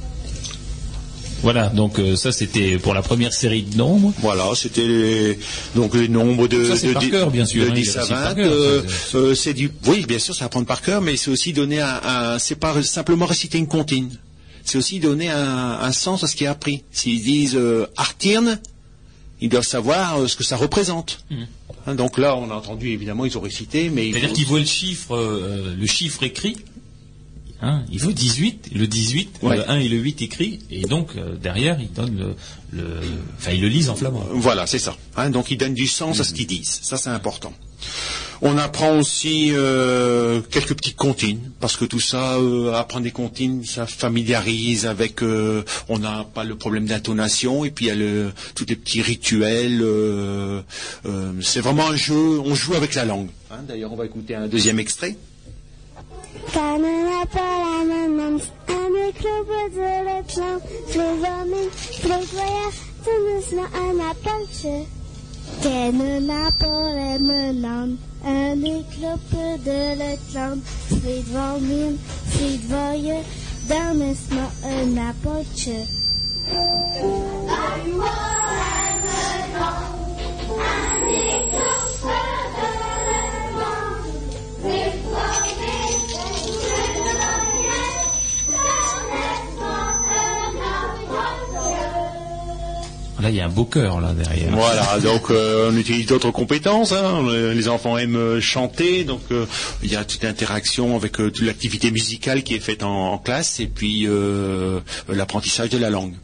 Voilà, 1.41 1.69
donc 1.69 2.01
euh, 2.01 2.17
ça 2.17 2.33
c'était 2.33 2.79
pour 2.79 2.95
la 2.95 3.03
première 3.03 3.33
série 3.33 3.63
de 3.63 3.77
nombres. 3.77 4.13
Voilà, 4.19 4.45
c'était 4.57 4.87
les, 4.89 5.39
donc 5.77 5.95
les 5.95 6.09
nombres 6.09 6.49
de, 6.49 6.65
Ça, 6.65 6.77
c'est 6.77 6.89
de, 6.89 6.93
par 6.95 7.03
dix- 7.03 7.11
cœur, 7.11 7.31
bien 7.31 7.47
sûr, 7.47 7.65
de 7.65 7.71
hein, 7.71 7.75
il 7.77 7.83
10 7.85 7.95
y 7.95 7.97
a 7.97 8.01
à 8.01 8.03
aussi 8.03 8.13
par 8.13 8.23
20. 8.25 8.35
cœur, 8.35 8.53
euh, 8.53 8.83
ça, 8.89 9.19
euh, 9.19 9.35
c'est 9.37 9.55
du, 9.55 9.71
oui, 9.87 10.05
bien 10.07 10.19
sûr, 10.19 10.35
c'est 10.35 10.43
apprendre 10.45 10.67
par 10.67 10.83
cœur, 10.83 11.01
mais 11.01 11.17
c'est 11.17 11.31
aussi 11.31 11.53
donner 11.53 11.81
un, 11.81 12.01
un- 12.05 12.39
c'est 12.41 12.57
pas 12.57 12.83
simplement 12.83 13.25
réciter 13.27 13.57
une 13.59 13.69
comptine. 13.69 14.11
C'est 14.69 14.77
aussi 14.79 15.01
donner 15.01 15.31
un, 15.31 15.79
un 15.81 15.93
sens 15.93 16.25
à 16.25 16.27
ce 16.27 16.37
qui 16.37 16.45
est 16.45 16.49
appris. 16.49 16.83
S'ils 16.93 17.23
disent 17.23 17.57
euh, 17.57 17.87
Artirn, 17.97 18.59
ils 19.41 19.49
doivent 19.49 19.65
savoir 19.67 20.19
euh, 20.21 20.27
ce 20.29 20.37
que 20.37 20.45
ça 20.45 20.57
représente. 20.57 21.25
Hein, 21.87 21.95
donc 21.95 22.19
là, 22.19 22.37
on 22.37 22.51
a 22.51 22.55
entendu 22.55 22.91
évidemment, 22.91 23.25
ils 23.25 23.39
ont 23.39 23.41
récité, 23.41 23.89
mais 23.89 24.11
C'est-à-dire 24.11 24.29
faut- 24.29 24.35
qu'ils 24.35 24.47
voient 24.47 24.59
le 24.61 24.67
chiffre, 24.67 25.15
euh, 25.17 25.75
le 25.75 25.87
chiffre 25.87 26.23
écrit. 26.23 26.57
Hein, 27.61 27.83
il 27.91 27.99
vaut 27.99 28.13
18, 28.13 28.71
le 28.75 28.87
18, 28.87 29.31
Ouais. 29.43 29.57
le 29.57 29.69
1 29.71 29.79
et 29.81 29.89
le 29.89 29.97
8 29.97 30.23
écrit, 30.23 30.61
et 30.71 30.83
donc 30.83 31.11
euh, 31.17 31.35
derrière 31.35 31.81
ils 31.81 31.93
donnent 31.93 32.17
le, 32.17 32.37
le, 32.79 32.85
enfin 33.37 33.51
ils 33.51 33.61
le 33.61 33.67
lisent 33.69 33.89
en 33.91 33.97
flamand. 33.97 34.25
Voilà, 34.33 34.67
c'est 34.69 34.79
ça. 34.79 34.97
Hein, 35.17 35.31
donc 35.31 35.51
ils 35.51 35.59
donnent 35.59 35.75
du 35.75 35.89
sens 35.89 36.21
à 36.21 36.25
ce 36.25 36.33
qu'ils 36.35 36.47
disent. 36.47 36.79
Ça, 36.83 36.97
c'est 36.97 37.11
important. 37.11 37.53
On 38.43 38.57
apprend 38.59 38.97
aussi 38.97 39.49
euh, 39.53 40.41
quelques 40.41 40.75
petites 40.77 40.97
comptines, 40.97 41.51
parce 41.59 41.77
que 41.77 41.85
tout 41.85 41.99
ça, 41.99 42.37
euh, 42.37 42.73
apprendre 42.75 43.03
des 43.03 43.11
comptines, 43.11 43.65
ça 43.65 43.87
familiarise 43.87 44.87
avec. 44.87 45.23
euh, 45.25 45.65
on 45.89 45.99
n'a 45.99 46.25
pas 46.33 46.45
le 46.45 46.55
problème 46.55 46.87
d'intonation, 46.87 47.65
et 47.65 47.73
puis 47.73 47.87
il 47.87 47.89
y 47.89 47.91
a 47.91 47.97
le, 47.97 48.31
tous 48.55 48.67
les 48.69 48.77
petits 48.77 49.03
rituels. 49.03 49.85
c'est 51.43 51.61
vraiment 51.61 51.89
un 51.89 51.97
jeu. 51.97 52.39
On 52.39 52.55
joue 52.55 52.75
avec 52.75 52.95
la 52.95 53.05
langue. 53.05 53.29
Hein, 53.51 53.63
D'ailleurs, 53.67 53.93
on 53.93 53.97
va 53.97 54.07
écouter 54.07 54.37
un 54.37 54.47
deuxième 54.47 54.79
extrait. 54.79 55.17
Panna 56.55 57.27
pola 57.35 57.85
mam 58.09 58.41
Amy 58.69 59.13
klubu 59.13 59.61
zaleczną 59.75 60.61
Frywomin, 60.89 61.71
frygwoja 62.01 62.69
To 63.05 63.11
nuzno, 63.25 63.63
a 63.63 63.93
na 63.93 64.15
polczy 64.15 64.87
Kenu 65.63 66.21
na 66.21 66.51
pole 66.61 67.19
mną 67.19 67.97
Amy 68.25 68.85
klubu 68.93 69.65
zaleczną 69.65 70.61
Frywomin, 70.89 71.99
frygwoja 72.31 73.21
To 73.69 73.95
nuzno, 73.95 74.45
a 74.65 74.87
na 74.87 75.15
polczy 75.25 75.87
Pani 77.49 77.93
pola 77.93 78.49
Là 93.21 93.31
il 93.31 93.35
y 93.37 93.41
a 93.41 93.47
un 93.47 93.49
beau 93.49 93.65
cœur 93.65 94.01
là 94.01 94.13
derrière. 94.13 94.55
Voilà, 94.55 95.01
donc 95.01 95.31
euh, 95.31 95.71
on 95.73 95.77
utilise 95.77 96.07
d'autres 96.07 96.31
compétences. 96.31 96.93
hein. 96.93 97.25
Les 97.53 97.67
enfants 97.69 97.99
aiment 97.99 98.17
euh, 98.17 98.41
chanter, 98.41 99.03
donc 99.03 99.23
euh, 99.33 99.45
il 99.83 99.91
y 99.91 99.97
a 99.97 100.05
toute 100.05 100.25
interaction 100.25 100.95
avec 100.95 101.13
toute 101.13 101.43
l'activité 101.43 101.91
musicale 101.91 102.45
qui 102.45 102.55
est 102.55 102.61
faite 102.61 102.85
en, 102.85 103.19
classe 103.19 103.59
et 103.59 103.67
puis 103.67 104.07
l'apprentissage 105.09 105.71
de 105.71 105.79
la 105.79 105.91
langue. 105.91 106.15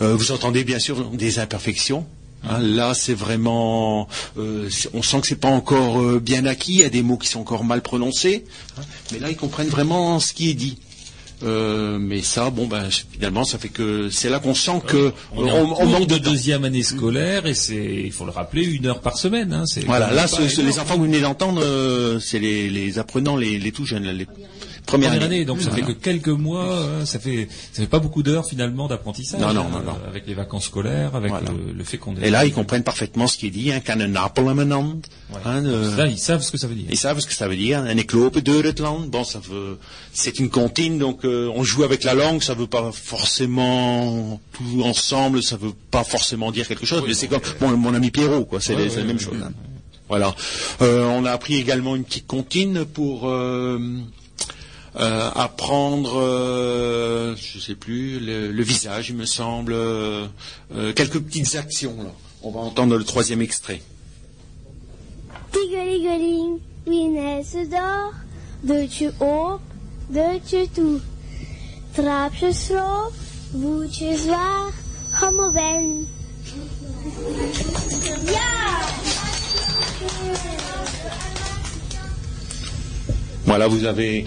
Vous 0.00 0.30
entendez 0.30 0.62
bien 0.62 0.78
sûr 0.78 1.10
des 1.10 1.40
imperfections. 1.40 2.06
hein. 2.48 2.58
là, 2.60 2.94
c'est 2.94 3.14
vraiment, 3.14 4.06
on 4.36 5.02
sent 5.02 5.20
que 5.22 5.26
c'est 5.26 5.40
pas 5.40 5.48
encore 5.48 6.20
bien 6.20 6.46
acquis. 6.46 6.74
Il 6.74 6.80
y 6.80 6.84
a 6.84 6.88
des 6.88 7.02
mots 7.02 7.16
qui 7.16 7.28
sont 7.28 7.40
encore 7.40 7.64
mal 7.64 7.82
prononcés, 7.82 8.44
hein. 8.78 8.82
mais 9.10 9.18
là, 9.18 9.30
ils 9.30 9.36
comprennent 9.36 9.68
vraiment 9.68 10.20
ce 10.20 10.32
qui 10.32 10.50
est 10.50 10.54
dit. 10.54 10.78
Euh, 11.46 11.98
mais 12.00 12.22
ça, 12.22 12.50
bon, 12.50 12.66
ben 12.66 12.88
finalement, 12.90 13.44
ça 13.44 13.56
fait 13.58 13.68
que 13.68 14.10
c'est 14.10 14.28
là 14.28 14.40
qu'on 14.40 14.54
sent 14.54 14.80
que 14.86 15.12
On 15.36 15.44
on- 15.46 15.80
on 15.80 15.86
manque 15.86 16.08
de 16.08 16.18
deuxième 16.18 16.64
année 16.64 16.82
scolaire 16.82 17.46
et 17.46 17.54
c'est, 17.54 18.02
il 18.04 18.10
faut 18.12 18.24
le 18.24 18.32
rappeler, 18.32 18.64
une 18.64 18.86
heure 18.86 19.00
par 19.00 19.16
semaine. 19.16 19.52
Hein, 19.52 19.64
Voilà, 19.86 20.10
là, 20.12 20.26
ce- 20.26 20.48
ce- 20.48 20.60
les 20.60 20.78
enfants 20.80 20.94
que 20.94 20.98
vous 20.98 21.04
venez 21.06 21.20
d'entendre, 21.20 21.60
euh, 21.62 22.18
c'est 22.18 22.38
les, 22.40 22.68
les 22.68 22.98
apprenants, 22.98 23.36
les, 23.36 23.58
les 23.58 23.70
tout 23.72 23.84
jeunes, 23.84 24.04
les 24.10 24.26
Première 24.86 25.12
années. 25.12 25.24
année, 25.24 25.44
donc 25.44 25.60
ça 25.60 25.70
Voilà. 25.70 25.84
fait 25.86 25.92
que 25.92 25.98
quelques 25.98 26.28
mois, 26.28 26.64
hein, 26.78 27.04
ça 27.04 27.18
fait 27.18 27.48
ça 27.72 27.82
fait 27.82 27.88
pas 27.88 27.98
beaucoup 27.98 28.22
d'heures 28.22 28.46
finalement 28.46 28.86
d'apprentissage. 28.88 29.40
Non, 29.40 29.48
non, 29.52 29.64
non, 29.68 29.80
non. 29.82 29.92
euh, 30.04 30.08
Avec 30.08 30.26
les 30.26 30.34
vacances 30.34 30.66
scolaires, 30.66 31.14
avec 31.16 31.30
Voilà. 31.30 31.50
le, 31.50 31.72
le 31.72 31.84
fait 31.84 31.98
qu'on. 31.98 32.14
Et 32.16 32.30
là, 32.30 32.44
ils 32.46 32.52
comprennent 32.52 32.84
parfaitement 32.84 33.26
ce 33.26 33.36
qui 33.36 33.48
est 33.48 33.50
dit, 33.50 33.72
un 33.72 33.80
Kannenapelamenand. 33.80 35.00
Ouais. 35.32 35.40
Hein, 35.44 35.64
euh, 35.66 35.96
Là, 35.96 36.06
ils 36.06 36.18
savent 36.18 36.40
ce 36.42 36.50
que 36.52 36.58
ça 36.58 36.66
veut 36.68 36.74
dire. 36.76 36.86
ils 36.90 36.96
savent 36.96 37.18
ce 37.20 37.26
que 37.26 37.34
ça 37.34 37.48
veut 37.48 37.56
dire, 37.56 37.80
un 37.80 37.96
éclope 37.96 38.38
de 38.38 38.52
Retland. 38.66 39.08
Bon, 39.10 39.24
ça 39.24 39.40
veut, 39.40 39.78
c'est 40.12 40.38
une 40.38 40.50
comptine, 40.50 40.98
donc 40.98 41.24
euh, 41.24 41.50
on 41.54 41.64
joue 41.64 41.82
avec 41.82 42.04
la 42.04 42.14
langue, 42.14 42.42
ça 42.42 42.54
veut 42.54 42.66
pas 42.68 42.92
forcément 42.92 44.40
tout 44.52 44.82
ensemble, 44.84 45.42
ça 45.42 45.56
veut 45.56 45.72
pas 45.90 46.04
forcément 46.04 46.52
dire 46.52 46.66
quelque 46.68 46.86
chose, 46.86 47.00
Oui, 47.02 47.08
mais 47.08 47.14
c'est 47.14 47.28
comme 47.28 47.40
mon, 47.60 47.76
mon 47.76 47.94
ami 47.94 48.10
Pierrot, 48.10 48.44
quoi, 48.44 48.60
c'est 48.60 48.74
Ouais, 48.74 48.88
ouais, 48.88 48.96
la 48.96 49.04
même 49.04 49.18
chose. 49.20 49.34
hein. 49.42 49.52
Voilà. 50.08 50.34
Euh, 50.82 51.04
on 51.06 51.24
a 51.24 51.32
appris 51.32 51.56
également 51.56 51.96
une 51.96 52.04
petite 52.04 52.26
comptine 52.28 52.84
pour 52.84 53.28
euh, 54.96 55.00
euh, 55.00 55.30
apprendre, 55.34 56.16
euh, 56.16 57.36
je 57.36 57.58
sais 57.58 57.74
plus, 57.74 58.18
le, 58.18 58.50
le 58.50 58.62
visage, 58.62 59.10
il 59.10 59.16
me 59.16 59.24
semble, 59.26 59.72
euh, 59.72 60.26
euh, 60.74 60.92
quelques 60.92 61.20
petites 61.20 61.54
actions. 61.54 61.96
Là. 62.02 62.10
On 62.42 62.50
va 62.50 62.60
entendre 62.60 62.96
le 62.96 63.04
troisième 63.04 63.42
extrait. 63.42 63.82
Tiggelingeling, 65.52 66.60
wie 66.86 67.08
nesse 67.08 67.68
dag, 67.68 68.12
deurtje 68.62 69.12
op, 69.20 69.60
deurtje 70.08 70.68
toe. 70.74 71.00
Trapjes 71.94 72.70
erop, 72.70 73.12
voetjes 73.52 74.26
waar, 74.26 74.72
allemaal 75.20 75.52
ben. 75.52 76.06
Ja! 78.26 78.54
Voilà, 83.46 83.68
vous 83.68 83.84
avez 83.84 84.26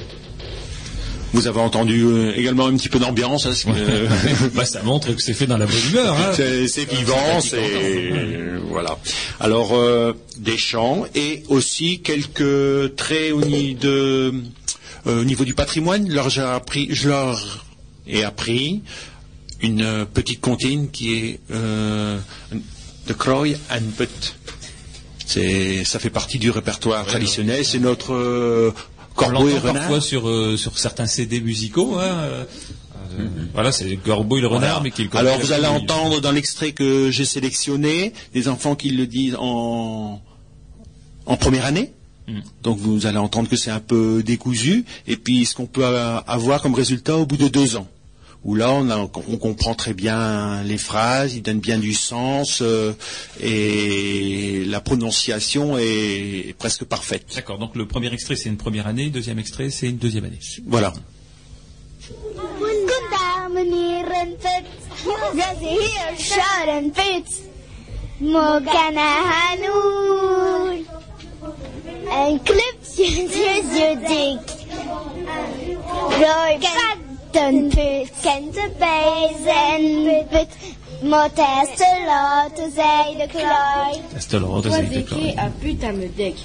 vous 1.33 1.47
avez 1.47 1.59
entendu 1.59 2.03
euh, 2.03 2.33
également 2.35 2.67
un 2.67 2.75
petit 2.75 2.89
peu 2.89 2.99
d'ambiance. 2.99 3.45
hein, 3.45 3.53
euh, 3.67 4.07
Bah, 4.55 4.65
ça 4.65 4.81
montre 4.83 5.13
que 5.13 5.21
c'est 5.21 5.33
fait 5.33 5.47
dans 5.47 5.57
la 5.57 5.65
bonne 5.65 5.89
humeur. 5.91 6.15
Hein. 6.17 6.31
c'est 6.33 6.89
vivant, 6.91 7.41
c'est 7.41 7.57
euh, 7.59 8.59
voilà. 8.69 8.97
Alors 9.39 9.73
euh, 9.73 10.13
des 10.37 10.57
chants 10.57 11.05
et 11.15 11.43
aussi 11.49 12.01
quelques 12.01 12.95
traits 12.95 13.31
au 13.33 13.41
niveau 13.41 13.77
de 13.79 14.33
au 15.05 15.23
niveau 15.23 15.45
du 15.45 15.53
patrimoine. 15.53 16.09
Leur 16.09 16.29
j'ai 16.29 16.41
appris, 16.41 16.87
je 16.91 17.09
leur 17.09 17.65
ai 18.07 18.23
appris 18.23 18.81
une 19.61 20.05
petite 20.13 20.41
comptine 20.41 20.89
qui 20.89 21.13
est 21.15 21.39
de 21.49 23.13
Croy 23.13 23.55
and 23.71 23.91
Put. 23.97 24.35
C'est 25.25 25.83
ça 25.83 25.99
fait 25.99 26.09
partie 26.09 26.39
du 26.39 26.49
répertoire 26.49 27.05
traditionnel. 27.05 27.63
C'est 27.63 27.79
notre 27.79 28.13
euh, 28.13 28.73
corbeau 29.25 29.47
et 29.49 29.57
renard. 29.57 29.73
parfois 29.73 30.01
sur, 30.01 30.27
euh, 30.29 30.57
sur 30.57 30.77
certains 30.77 31.05
CD 31.07 31.41
musicaux. 31.41 31.97
hein, 31.99 32.03
euh, 32.03 32.43
euh, 33.19 33.27
Voilà, 33.53 33.71
c'est 33.71 33.85
le 33.85 33.97
corbeau 33.97 34.37
et 34.37 34.41
le 34.41 34.47
renard, 34.47 34.81
Voilà. 34.81 34.93
mais 34.99 35.17
Alors 35.17 35.39
vous 35.39 35.51
allez 35.51 35.67
entendre 35.67 36.21
dans 36.21 36.31
l'extrait 36.31 36.71
que 36.71 37.11
j'ai 37.11 37.25
sélectionné 37.25 38.13
des 38.33 38.47
enfants 38.47 38.75
qui 38.75 38.89
le 38.91 39.07
disent 39.07 39.35
en, 39.39 40.21
en 41.25 41.37
première 41.37 41.65
année. 41.65 41.93
Mm. 42.27 42.39
Donc 42.63 42.77
vous 42.77 43.05
allez 43.05 43.17
entendre 43.17 43.49
que 43.49 43.55
c'est 43.57 43.71
un 43.71 43.79
peu 43.79 44.21
décousu. 44.23 44.85
Et 45.07 45.17
puis 45.17 45.45
ce 45.45 45.55
qu'on 45.55 45.65
peut 45.65 45.85
avoir 45.85 46.61
comme 46.61 46.73
résultat 46.75 47.17
au 47.17 47.25
bout 47.25 47.37
de 47.37 47.47
deux 47.47 47.75
ans. 47.75 47.87
Où 48.45 48.55
là 48.55 48.71
on, 48.71 48.89
a- 48.89 48.97
on 48.97 49.37
comprend 49.37 49.75
très 49.75 49.93
bien 49.93 50.63
les 50.63 50.77
phrases, 50.77 51.35
ils 51.35 51.41
donnent 51.41 51.59
bien 51.59 51.77
du 51.77 51.93
sens 51.93 52.61
euh, 52.61 52.93
et 53.41 54.63
la 54.65 54.79
prononciation 54.79 55.77
est, 55.77 56.55
presque 56.57 56.85
parfaite. 56.85 57.25
D'accord, 57.35 57.57
donc 57.57 57.75
le 57.75 57.85
premier 57.85 58.11
extrait 58.13 58.37
c'est 58.37 58.47
une 58.47 58.55
première 58.57 58.87
année, 58.87 59.05
le 59.05 59.09
deuxième 59.11 59.39
extrait 59.39 59.69
c'est 59.69 59.89
une 59.89 59.97
deuxième 59.97 60.23
année. 60.23 60.39
Voilà. 60.65 60.93
En 72.11 72.37
put, 72.39 72.53
dat 76.19 77.08
is 77.33 77.73
hier 77.73 78.07
schoon 78.11 78.49
en 78.49 78.67
put. 78.67 78.89
Mogana 78.89 78.89
hanoen. 78.89 78.89
Een 78.89 78.89
clubje 78.89 78.91
zo 78.91 78.91
dik. 78.91 78.91
Roy 78.91 78.91
patten 78.91 78.97
put, 78.97 79.01
kent 79.01 79.03
de 79.03 79.11
bijzen 79.87 80.27
put. 80.29 80.47
Moet 81.01 81.35
te 81.35 82.03
laten 82.05 82.71
zij 82.75 83.15
de 83.17 83.27
klooi. 83.27 84.01
C'est 84.17 84.33
alors, 84.33 84.61
Toi 84.61 84.89
deke 84.89 85.37
a 85.37 85.51
put 85.59 85.83
aan 85.83 85.97
me 85.97 86.09
dek. 86.15 86.35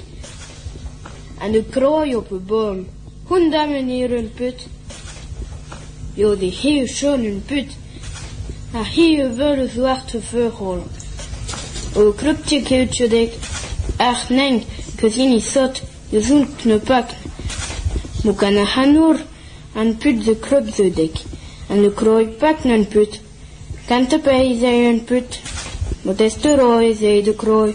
En 1.39 1.53
de 1.53 1.65
krooi 1.71 2.17
op 2.17 2.31
een 2.31 2.45
boom. 2.47 2.87
Honderd 3.25 3.69
meneer 3.69 4.13
een 4.13 4.33
put? 4.35 4.67
Jo, 6.15 6.37
de 6.37 6.47
heel 6.47 6.87
schoon 6.87 7.25
een 7.25 7.43
put. 7.47 7.73
A 8.75 8.83
heel 8.83 9.35
veel 9.35 9.69
zwarte 9.69 10.23
vogel. 10.23 10.87
O 11.97 12.13
kruptje 12.13 12.63
keeltje 12.63 13.09
dek. 13.09 13.33
Ach 13.97 14.29
nee, 14.29 14.67
gezien 14.97 15.35
is 15.35 15.53
zot. 15.53 15.83
Je 16.09 16.21
zoekt 16.21 16.65
ne 16.65 16.79
pak. 16.79 17.11
Moet 18.23 18.43
aan 18.43 18.55
een 18.55 18.67
hanoer? 18.67 19.21
En 19.75 19.97
put 19.97 20.25
de 20.25 20.37
krup 20.37 20.69
zo 20.75 20.91
dek. 20.93 21.17
En 21.69 21.83
de 21.83 21.93
krooi 21.93 22.27
pakt 22.27 22.65
een 22.65 22.89
put. 22.89 23.21
Kan 23.87 24.07
te 24.07 24.21
bij 24.25 24.57
zij 24.61 24.89
een 24.89 25.05
put. 25.05 25.41
Moet 26.03 26.21
is 26.21 26.35
de 26.35 26.57
rooi, 26.57 26.95
zei 26.95 27.23
de 27.23 27.35
krooi. 27.35 27.75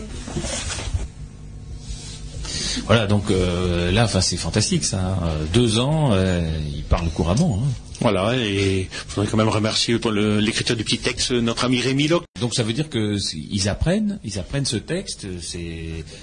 Voilà, 2.87 3.05
donc 3.07 3.29
euh, 3.29 3.91
là, 3.91 4.07
c'est 4.07 4.37
fantastique 4.39 4.83
ça. 4.83 4.97
hein. 4.97 5.17
Euh, 5.23 5.45
Deux 5.53 5.77
ans, 5.79 6.11
euh, 6.13 6.41
il 6.75 6.83
parle 6.83 7.09
couramment. 7.13 7.59
hein. 7.61 7.71
Voilà, 8.01 8.35
et 8.37 8.81
il 8.81 8.87
faudrait 9.07 9.29
quand 9.29 9.37
même 9.37 9.49
remercier 9.49 9.99
pour 9.99 10.11
l'écriture 10.11 10.75
du 10.75 10.83
petit 10.83 10.99
texte 10.99 11.31
notre 11.31 11.65
ami 11.65 11.81
Rémi 11.81 12.07
Locke. 12.07 12.23
Donc 12.39 12.53
ça 12.55 12.63
veut 12.63 12.73
dire 12.73 12.89
que 12.89 13.17
c'est- 13.17 13.37
ils 13.37 13.67
apprennent, 13.67 14.19
ils 14.23 14.39
apprennent 14.39 14.65
ce 14.65 14.77
texte, 14.77 15.27
c'est 15.41 15.59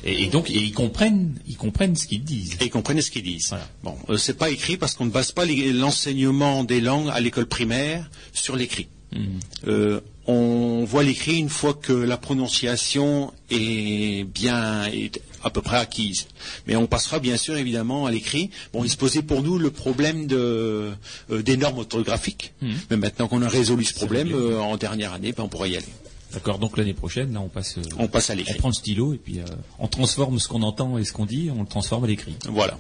et, 0.05 0.23
et 0.23 0.27
donc 0.29 0.49
et 0.51 0.55
ils 0.59 0.73
comprennent, 0.73 1.35
ils 1.47 1.57
comprennent 1.57 1.95
ce 1.97 2.07
qu'ils 2.07 2.25
disent. 2.25 2.57
Et 2.61 2.67
ils 2.67 2.71
comprennent 2.71 3.03
ce 3.03 3.11
qu'ils 3.11 3.23
disent. 3.25 3.49
Voilà. 3.51 3.69
Bon, 3.83 3.95
euh, 4.09 4.17
c'est 4.17 4.37
pas 4.39 4.51
écrit 4.51 4.77
parce 4.77 4.95
qu'on 4.95 5.05
ne 5.07 5.11
base 5.11 5.33
pas 5.33 5.45
l'enseignement 5.45 6.65
des 6.65 6.81
langues 6.81 7.11
à 7.13 7.21
l'école 7.21 7.47
primaire 7.47 8.09
sur 8.33 8.57
l'écrit. 8.57 8.89
Mhm. 9.15 9.21
Euh, 9.69 10.01
on 10.27 10.85
voit 10.85 11.05
l'écrit 11.05 11.37
une 11.39 11.49
fois 11.49 11.75
que 11.75 11.93
la 11.93 12.17
prononciation 12.17 13.33
est 13.51 14.25
bien 14.25 14.87
est 14.87 15.21
à 15.47 15.51
peu 15.51 15.63
près 15.63 15.77
acquise. 15.79 16.27
Mais 16.67 16.75
on 16.77 16.87
passera 16.87 17.21
bien 17.21 17.37
sûr 17.37 17.57
évidemment 17.57 18.05
à 18.07 18.11
l'écrit. 18.11 18.51
Bon, 18.73 18.83
il 18.85 18.91
se 18.91 18.97
posait 18.97 19.23
pour 19.23 19.43
nous 19.43 19.59
le 19.59 19.71
problème 19.71 20.27
de, 20.27 20.91
euh, 21.31 21.43
des 21.43 21.57
normes 21.57 21.79
orthographiques. 21.79 22.53
Mhm. 22.61 22.75
Mais 22.91 22.97
maintenant 22.97 23.29
qu'on 23.29 23.43
a 23.43 23.49
résolu 23.49 23.85
ce 23.85 23.95
problème 23.95 24.33
euh, 24.35 24.59
en 24.59 24.77
dernière 24.77 25.13
année, 25.13 25.33
ben, 25.33 25.45
on 25.45 25.49
pourra 25.49 25.69
y 25.69 25.77
aller. 25.77 25.87
D'accord. 26.33 26.59
Donc 26.59 26.77
l'année 26.77 26.95
prochaine, 26.95 27.33
là, 27.33 27.41
on 27.41 27.49
passe, 27.49 27.79
euh, 27.79 27.83
On 27.99 28.09
passe 28.09 28.31
à 28.31 28.33
on 28.35 28.37
l'écrit. 28.37 28.55
prend 28.59 28.69
le 28.69 28.75
stylo 28.75 29.15
et 29.15 29.19
puis 29.19 29.39
on 29.79 29.87
transforme 29.87 30.41
ce 30.41 30.49
qu'on 30.49 30.63
entend 30.63 30.99
et 30.99 31.05
ce 31.05 31.13
qu'on 31.13 31.25
dit, 31.27 31.49
on 31.57 31.63
le 31.63 31.69
transforme 31.69 32.03
à 32.05 32.09
l'écrit. 32.09 32.35
Voilà. 32.49 32.77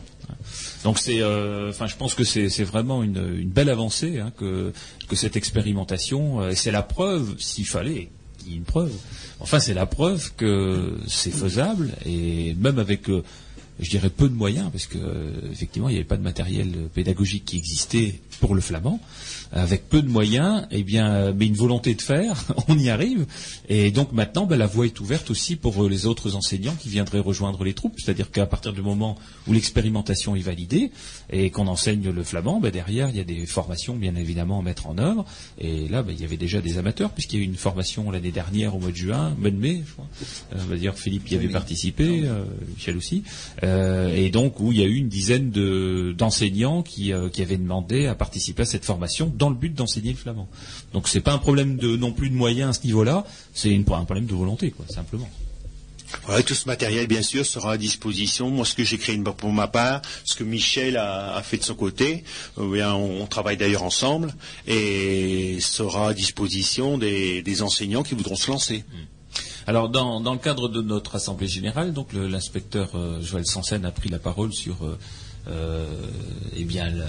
Donc 0.82 0.98
c'est, 0.98 1.22
enfin, 1.22 1.86
je 1.86 1.94
pense 1.94 2.14
que 2.14 2.24
c'est 2.24 2.64
vraiment 2.64 3.04
une, 3.04 3.38
une 3.38 3.48
belle 3.48 3.70
avancée 3.70 4.18
hein, 4.18 4.32
que 4.36 4.72
que 5.08 5.14
cette 5.14 5.36
expérimentation. 5.36 6.40
c'est 6.54 6.72
la 6.72 6.82
preuve, 6.82 7.36
s'il 7.38 7.66
fallait, 7.66 8.10
Enfin, 9.40 9.58
c'est 9.60 9.74
la 9.74 9.86
preuve 9.86 10.32
que 10.36 10.96
c'est 11.06 11.30
faisable 11.30 11.92
et 12.04 12.54
même 12.54 12.78
avec, 12.78 13.08
euh, 13.10 13.22
je 13.80 13.90
dirais, 13.90 14.10
peu 14.10 14.28
de 14.28 14.34
moyens, 14.34 14.70
parce 14.70 14.86
que 14.86 14.98
euh, 14.98 15.30
effectivement, 15.52 15.88
il 15.88 15.92
n'y 15.92 15.98
avait 15.98 16.08
pas 16.08 16.16
de 16.16 16.22
matériel 16.22 16.88
pédagogique 16.94 17.44
qui 17.44 17.56
existait 17.58 18.20
pour 18.40 18.54
le 18.54 18.60
flamand. 18.60 19.00
Avec 19.52 19.88
peu 19.88 20.02
de 20.02 20.08
moyens, 20.08 20.66
eh 20.70 20.82
bien, 20.82 21.10
euh, 21.10 21.32
mais 21.36 21.46
une 21.46 21.54
volonté 21.54 21.94
de 21.94 22.02
faire, 22.02 22.44
on 22.68 22.78
y 22.78 22.90
arrive. 22.90 23.26
Et 23.68 23.90
donc 23.90 24.12
maintenant, 24.12 24.46
ben, 24.46 24.56
la 24.56 24.66
voie 24.66 24.86
est 24.86 24.98
ouverte 25.00 25.30
aussi 25.30 25.56
pour 25.56 25.84
euh, 25.84 25.88
les 25.88 26.06
autres 26.06 26.34
enseignants 26.34 26.74
qui 26.78 26.88
viendraient 26.88 27.20
rejoindre 27.20 27.62
les 27.64 27.72
troupes. 27.74 27.94
C'est-à-dire 27.98 28.30
qu'à 28.30 28.46
partir 28.46 28.72
du 28.72 28.82
moment 28.82 29.16
où 29.46 29.52
l'expérimentation 29.52 30.34
est 30.36 30.40
validée 30.40 30.90
et 31.30 31.50
qu'on 31.50 31.66
enseigne 31.68 32.10
le 32.10 32.22
flamand, 32.24 32.60
ben, 32.60 32.70
derrière, 32.70 33.08
il 33.10 33.16
y 33.16 33.20
a 33.20 33.24
des 33.24 33.46
formations, 33.46 33.94
bien 33.96 34.16
évidemment, 34.16 34.58
à 34.58 34.62
mettre 34.62 34.86
en 34.88 34.98
œuvre. 34.98 35.24
Et 35.58 35.88
là, 35.88 36.02
ben, 36.02 36.12
il 36.12 36.20
y 36.20 36.24
avait 36.24 36.36
déjà 36.36 36.60
des 36.60 36.78
amateurs, 36.78 37.10
puisqu'il 37.10 37.38
y 37.38 37.42
a 37.42 37.42
eu 37.42 37.48
une 37.48 37.56
formation 37.56 38.10
l'année 38.10 38.32
dernière 38.32 38.74
au 38.74 38.78
mois 38.80 38.90
de 38.90 38.96
juin, 38.96 39.34
mois 39.38 39.50
de 39.50 39.56
mai, 39.56 39.82
je 39.86 39.92
crois. 39.92 40.06
Euh, 40.54 40.58
on 40.60 40.70
va 40.70 40.76
dire 40.76 40.94
Philippe 40.96 41.30
y 41.30 41.34
avait 41.36 41.48
participé, 41.48 42.22
euh, 42.24 42.44
Michel 42.74 42.96
aussi. 42.96 43.22
Euh, 43.62 44.14
et 44.14 44.30
donc, 44.30 44.60
où 44.60 44.72
il 44.72 44.78
y 44.78 44.82
a 44.82 44.86
eu 44.86 44.96
une 44.96 45.08
dizaine 45.08 45.50
de- 45.50 46.14
d'enseignants 46.16 46.82
qui, 46.82 47.12
qui 47.32 47.42
avaient 47.42 47.56
demandé 47.56 48.06
à 48.06 48.14
participer 48.14 48.62
à 48.62 48.66
cette 48.66 48.84
formation 48.84 49.32
dans 49.36 49.50
le 49.50 49.54
but 49.54 49.72
d'enseigner 49.74 50.12
le 50.12 50.16
flamand. 50.18 50.48
Donc, 50.92 51.08
c'est 51.08 51.20
pas 51.20 51.32
un 51.32 51.38
problème 51.38 51.76
de, 51.76 51.96
non 51.96 52.12
plus 52.12 52.30
de 52.30 52.34
moyens 52.34 52.70
à 52.70 52.72
ce 52.80 52.84
niveau-là, 52.86 53.24
c'est 53.54 53.74
un 53.76 53.82
problème 54.04 54.26
de 54.26 54.34
volonté, 54.34 54.70
quoi, 54.70 54.86
simplement. 54.88 55.28
Voilà, 56.24 56.42
tout 56.42 56.54
ce 56.54 56.66
matériel, 56.66 57.08
bien 57.08 57.20
sûr, 57.22 57.44
sera 57.44 57.72
à 57.72 57.76
disposition. 57.76 58.48
Moi, 58.48 58.64
ce 58.64 58.74
que 58.74 58.84
j'ai 58.84 58.96
créé 58.96 59.18
pour 59.18 59.52
ma 59.52 59.66
part, 59.66 60.02
ce 60.24 60.36
que 60.36 60.44
Michel 60.44 60.96
a, 60.96 61.34
a 61.36 61.42
fait 61.42 61.56
de 61.58 61.64
son 61.64 61.74
côté, 61.74 62.22
euh, 62.58 62.72
bien, 62.72 62.94
on, 62.94 63.22
on 63.22 63.26
travaille 63.26 63.56
d'ailleurs 63.56 63.82
ensemble, 63.82 64.32
et 64.68 65.58
sera 65.60 66.10
à 66.10 66.14
disposition 66.14 66.96
des, 66.96 67.42
des 67.42 67.62
enseignants 67.62 68.04
qui 68.04 68.14
voudront 68.14 68.36
se 68.36 68.50
lancer. 68.50 68.84
Alors, 69.66 69.88
dans, 69.88 70.20
dans 70.20 70.32
le 70.32 70.38
cadre 70.38 70.68
de 70.68 70.80
notre 70.80 71.16
assemblée 71.16 71.48
générale, 71.48 71.92
donc 71.92 72.12
l'inspecteur 72.12 72.90
euh, 72.94 73.20
Joël 73.20 73.44
Sansen 73.44 73.84
a 73.84 73.90
pris 73.90 74.08
la 74.08 74.20
parole 74.20 74.52
sur, 74.54 74.84
euh, 74.84 74.96
euh, 75.48 75.86
eh 76.56 76.62
bien, 76.62 76.88
la- 76.88 77.04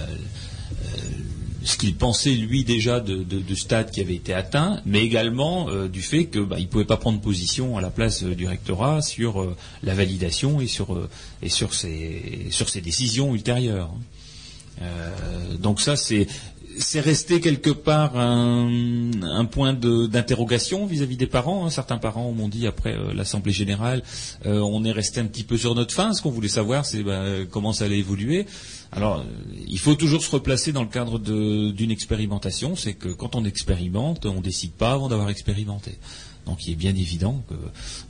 ce 1.64 1.76
qu'il 1.76 1.94
pensait 1.96 2.30
lui 2.32 2.62
déjà 2.64 3.00
de, 3.00 3.16
de- 3.24 3.40
du 3.40 3.56
stade 3.56 3.90
qui 3.90 4.00
avait 4.00 4.14
été 4.14 4.32
atteint, 4.32 4.80
mais 4.86 5.00
également 5.04 5.68
euh, 5.68 5.88
du 5.88 6.02
fait 6.02 6.26
que 6.26 6.38
bah, 6.38 6.56
il 6.58 6.68
pouvait 6.68 6.84
pas 6.84 6.96
prendre 6.96 7.20
position 7.20 7.76
à 7.76 7.80
la 7.80 7.90
place 7.90 8.22
euh, 8.22 8.34
du 8.34 8.46
rectorat 8.46 9.02
sur 9.02 9.42
euh, 9.42 9.56
la 9.82 9.94
validation 9.94 10.60
et 10.60 10.66
sur 10.68 10.94
euh, 10.94 11.08
et 11.42 11.48
sur 11.48 11.74
ses 11.74 12.46
sur 12.50 12.68
ses 12.68 12.80
décisions 12.80 13.34
ultérieures. 13.34 13.90
Euh, 14.82 15.56
donc 15.58 15.80
ça 15.80 15.96
c'est 15.96 16.28
c'est 16.78 17.00
resté 17.00 17.40
quelque 17.40 17.70
part 17.70 18.16
un, 18.16 18.70
un 19.22 19.44
point 19.46 19.72
de- 19.72 20.06
d'interrogation 20.06 20.86
vis-à-vis 20.86 21.16
des 21.16 21.26
parents. 21.26 21.66
hein. 21.66 21.70
Certains 21.70 21.98
parents 21.98 22.30
m'ont 22.30 22.46
dit 22.48 22.68
après 22.68 22.96
l'assemblée 23.14 23.50
générale, 23.52 24.04
euh, 24.46 24.60
on 24.60 24.84
est 24.84 24.92
resté 24.92 25.18
un 25.20 25.24
petit 25.26 25.42
peu 25.42 25.56
sur 25.58 25.74
notre 25.74 25.92
fin. 25.92 26.12
Ce 26.12 26.22
qu'on 26.22 26.30
voulait 26.30 26.46
savoir, 26.46 26.86
c'est 26.86 27.02
bah, 27.02 27.24
comment 27.50 27.72
ça 27.72 27.86
allait 27.86 27.98
évoluer. 27.98 28.46
Alors, 28.92 29.18
euh, 29.18 29.24
il 29.66 29.78
faut 29.78 29.94
toujours 29.94 30.22
se 30.22 30.30
replacer 30.30 30.72
dans 30.72 30.82
le 30.82 30.88
cadre 30.88 31.18
d'une 31.18 31.90
expérimentation. 31.90 32.76
C'est 32.76 32.94
que 32.94 33.08
quand 33.08 33.36
on 33.36 33.44
expérimente, 33.44 34.26
on 34.26 34.40
décide 34.40 34.72
pas 34.72 34.92
avant 34.92 35.08
d'avoir 35.08 35.30
expérimenté. 35.30 35.98
Donc, 36.46 36.66
il 36.66 36.72
est 36.72 36.76
bien 36.76 36.94
évident 36.96 37.44
que 37.50 37.54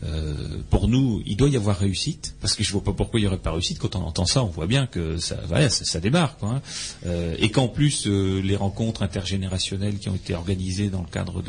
euh, 0.07 0.35
pour 0.71 0.87
nous, 0.87 1.23
il 1.27 1.37
doit 1.37 1.49
y 1.49 1.57
avoir 1.57 1.77
réussite, 1.77 2.37
parce 2.41 2.55
que 2.55 2.63
je 2.63 2.71
vois 2.71 2.85
pas 2.85 2.93
pourquoi 2.93 3.19
il 3.19 3.25
y 3.25 3.27
aurait 3.27 3.37
pas 3.37 3.51
réussite. 3.51 3.81
Quand 3.81 3.97
on 3.97 4.03
entend 4.03 4.27
ça, 4.27 4.45
on 4.45 4.49
voit 4.49 4.69
bien 4.69 4.87
que 4.87 5.19
ça, 5.19 5.41
voilà, 5.49 5.69
ça, 5.69 5.85
ça 5.85 5.99
démarre, 5.99 6.37
quoi, 6.37 6.51
hein. 6.51 6.63
Euh, 7.07 7.35
et 7.41 7.51
qu'en 7.51 7.67
plus, 7.67 8.07
les 8.07 8.55
rencontres 8.55 9.03
intergénérationnelles 9.03 9.99
qui 9.99 10.09
ont 10.09 10.15
été 10.15 10.35
organisées 10.35 10.89
dans 10.89 11.01
le 11.01 11.09
cadre 11.09 11.43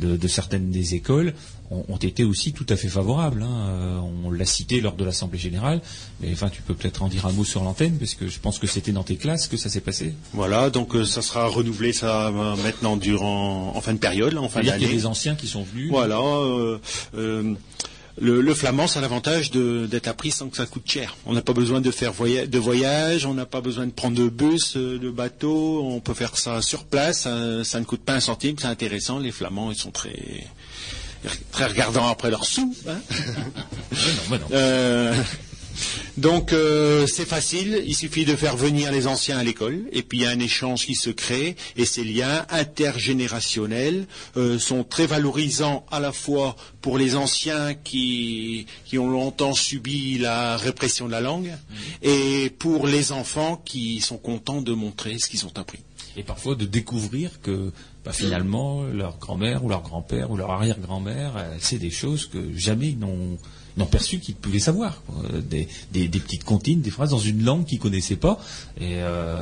de 0.00 0.28
certaines 0.28 0.70
des 0.70 0.96
écoles 0.96 1.34
ont, 1.88 1.96
été 1.96 2.24
aussi 2.24 2.52
tout 2.52 2.66
à 2.68 2.76
fait 2.76 2.88
favorables. 2.88 3.42
hein. 3.42 3.66
Euh, 3.70 3.98
on 4.24 4.30
l'a 4.30 4.44
cité 4.44 4.80
lors 4.80 4.94
de 4.94 5.04
l'assemblée 5.04 5.38
générale, 5.38 5.80
mais 6.20 6.28
enfin, 6.32 6.48
tu 6.48 6.62
peux 6.62 6.74
peut-être 6.74 7.02
en 7.02 7.08
dire 7.08 7.26
un 7.26 7.32
mot 7.32 7.44
sur 7.44 7.62
l'antenne, 7.64 7.96
parce 7.98 8.14
que 8.14 8.28
je 8.28 8.38
pense 8.38 8.58
que 8.58 8.66
c'était 8.66 8.92
dans 8.92 9.04
tes 9.04 9.16
classes 9.16 9.48
que 9.48 9.56
ça 9.56 9.68
s'est 9.68 9.80
passé. 9.80 10.14
Voilà, 10.32 10.70
donc 10.70 10.94
euh, 10.94 11.04
ça 11.04 11.22
sera 11.22 11.46
renouvelé 11.46 11.92
ça 11.92 12.28
euh, 12.28 12.56
maintenant 12.62 12.96
durant 12.96 13.72
en 13.74 13.80
fin 13.80 13.94
de 13.94 13.98
période, 13.98 14.32
là, 14.32 14.40
en 14.40 14.48
fin 14.48 14.60
C'est-à-dire 14.62 14.74
qu'il 14.74 14.82
y 14.82 14.84
a 14.84 14.88
d'année. 14.88 14.98
des 15.00 15.06
anciens 15.06 15.34
qui 15.34 15.46
sont 15.48 15.62
venus. 15.62 15.90
Voilà. 15.90 16.20
euh, 16.20 16.78
euh, 17.16 17.54
le, 18.20 18.42
le 18.42 18.54
flamand, 18.54 18.86
ça 18.86 18.98
a 18.98 19.02
l'avantage 19.02 19.50
d'être 19.52 20.06
appris 20.06 20.30
sans 20.32 20.48
que 20.50 20.58
ça 20.58 20.66
coûte 20.66 20.82
cher. 20.86 21.16
On 21.24 21.32
n'a 21.32 21.40
pas 21.40 21.54
besoin 21.54 21.80
de 21.80 21.90
faire 21.90 22.12
voya- 22.12 22.46
de 22.46 22.58
voyage, 22.58 23.24
on 23.24 23.32
n'a 23.32 23.46
pas 23.46 23.62
besoin 23.62 23.86
de 23.86 23.90
prendre 23.90 24.18
de 24.18 24.28
bus, 24.28 24.76
de 24.76 25.10
bateau. 25.10 25.82
On 25.82 25.98
peut 26.00 26.12
faire 26.12 26.36
ça 26.36 26.60
sur 26.60 26.84
place. 26.84 27.20
Ça, 27.20 27.64
ça 27.64 27.80
ne 27.80 27.86
coûte 27.86 28.02
pas 28.02 28.12
un 28.12 28.20
centime, 28.20 28.56
c'est 28.58 28.66
intéressant. 28.66 29.18
Les 29.18 29.30
flamands, 29.32 29.70
ils 29.70 29.78
sont 29.78 29.90
très 29.90 30.44
très 31.50 31.66
regardants 31.66 32.08
après 32.08 32.30
leur 32.30 32.44
sous. 32.44 32.74
hein. 32.88 33.00
Euh, 34.52 35.14
donc 36.16 36.52
euh, 36.52 37.06
c'est 37.06 37.24
facile, 37.26 37.82
il 37.86 37.94
suffit 37.96 38.24
de 38.24 38.36
faire 38.36 38.56
venir 38.56 38.92
les 38.92 39.06
anciens 39.06 39.38
à 39.38 39.42
l'école 39.44 39.84
et 39.92 40.02
puis 40.02 40.18
il 40.18 40.22
y 40.22 40.26
a 40.26 40.30
un 40.30 40.38
échange 40.38 40.84
qui 40.86 40.94
se 40.94 41.08
crée 41.10 41.56
et 41.76 41.84
ces 41.86 42.04
liens 42.04 42.44
intergénérationnels 42.50 44.06
euh, 44.36 44.58
sont 44.58 44.84
très 44.84 45.06
valorisants 45.06 45.86
à 45.90 46.00
la 46.00 46.12
fois 46.12 46.56
pour 46.82 46.98
les 46.98 47.14
anciens 47.16 47.74
qui, 47.74 48.66
qui 48.84 48.98
ont 48.98 49.08
longtemps 49.08 49.54
subi 49.54 50.18
la 50.18 50.56
répression 50.56 51.06
de 51.06 51.12
la 51.12 51.20
langue 51.20 51.52
et 52.02 52.50
pour 52.58 52.86
les 52.86 53.12
enfants 53.12 53.56
qui 53.64 54.00
sont 54.00 54.18
contents 54.18 54.60
de 54.62 54.72
montrer 54.72 55.18
ce 55.18 55.28
qu'ils 55.28 55.46
ont 55.46 55.52
appris. 55.56 55.80
et 56.16 56.22
parfois 56.22 56.54
de 56.54 56.66
découvrir 56.66 57.40
que 57.42 57.72
bah, 58.04 58.12
finalement 58.12 58.82
leur 58.84 59.18
grand-mère 59.18 59.64
ou 59.64 59.68
leur 59.68 59.82
grand-père 59.82 60.30
ou 60.30 60.36
leur 60.36 60.50
arrière-grand-mère 60.50 61.32
euh, 61.36 61.54
c'est 61.60 61.78
des 61.78 61.90
choses 61.90 62.26
que 62.26 62.38
jamais 62.56 62.88
ils 62.90 62.98
n'ont 62.98 63.38
n'ont 63.78 63.86
perçu 63.86 64.18
qu'ils 64.18 64.34
pouvaient 64.34 64.58
savoir. 64.58 65.00
Euh, 65.32 65.40
des, 65.40 65.66
des, 65.92 66.06
des 66.06 66.18
petites 66.20 66.44
comptines 66.44 66.82
des 66.82 66.90
phrases 66.90 67.08
dans 67.08 67.18
une 67.18 67.42
langue 67.42 67.64
qu'ils 67.64 67.78
connaissaient 67.78 68.16
pas. 68.16 68.38
Et 68.78 68.96
euh, 68.96 69.38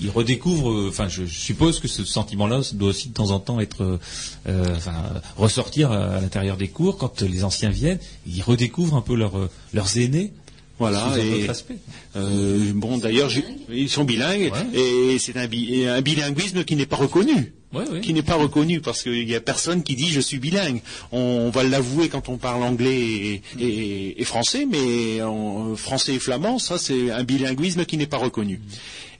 ils 0.00 0.08
redécouvrent 0.08 0.70
euh, 0.70 0.86
enfin 0.88 1.08
je, 1.08 1.24
je 1.24 1.34
suppose 1.40 1.80
que 1.80 1.88
ce 1.88 2.04
sentiment 2.04 2.46
là 2.46 2.60
doit 2.74 2.90
aussi 2.90 3.08
de 3.08 3.14
temps 3.14 3.30
en 3.32 3.40
temps 3.40 3.58
être 3.58 3.98
euh, 4.46 4.76
enfin 4.76 4.94
ressortir 5.36 5.90
à, 5.90 6.16
à 6.16 6.20
l'intérieur 6.20 6.56
des 6.56 6.68
cours. 6.68 6.96
Quand 6.96 7.22
les 7.22 7.42
anciens 7.42 7.70
viennent 7.70 7.98
ils 8.24 8.42
redécouvrent 8.42 8.94
un 8.94 9.00
peu 9.02 9.16
leurs 9.16 9.48
leurs 9.74 9.96
aînés. 9.98 10.32
Voilà, 10.78 11.00
sous 11.08 11.14
un 11.20 11.24
et- 11.24 11.42
autre 11.42 11.50
aspect. 11.50 11.78
Euh, 12.16 12.72
bon, 12.74 12.98
d'ailleurs, 12.98 13.28
j'ai- 13.28 13.44
ils 13.68 13.88
sont 13.88 14.04
bilingues 14.04 14.52
et 14.74 15.16
c'est 15.18 15.36
un, 15.36 15.46
bi- 15.46 15.74
et 15.74 15.88
un 15.88 16.00
bilinguisme 16.02 16.64
qui 16.64 16.74
n'est 16.76 16.86
pas 16.86 16.96
reconnu. 16.96 17.52
Qui 18.00 18.12
n'est 18.12 18.22
pas 18.22 18.34
reconnu 18.34 18.80
parce 18.80 19.02
qu'il 19.02 19.24
n'y 19.26 19.34
a 19.34 19.40
personne 19.40 19.82
qui 19.82 19.94
dit 19.96 20.08
je 20.10 20.20
suis 20.20 20.38
bilingue. 20.38 20.82
On, 21.10 21.18
on 21.18 21.50
va 21.50 21.62
l'avouer 21.62 22.08
quand 22.10 22.28
on 22.28 22.36
parle 22.36 22.62
anglais 22.62 23.00
et, 23.00 23.42
et- 23.58 24.20
et 24.20 24.24
français, 24.24 24.66
mais 24.70 25.22
en 25.22 25.74
français 25.76 26.14
et 26.14 26.18
flamand, 26.18 26.58
ça 26.58 26.76
c'est 26.78 27.10
un 27.10 27.24
bilinguisme 27.24 27.84
qui 27.86 27.96
n'est 27.96 28.06
pas 28.06 28.18
reconnu. 28.18 28.60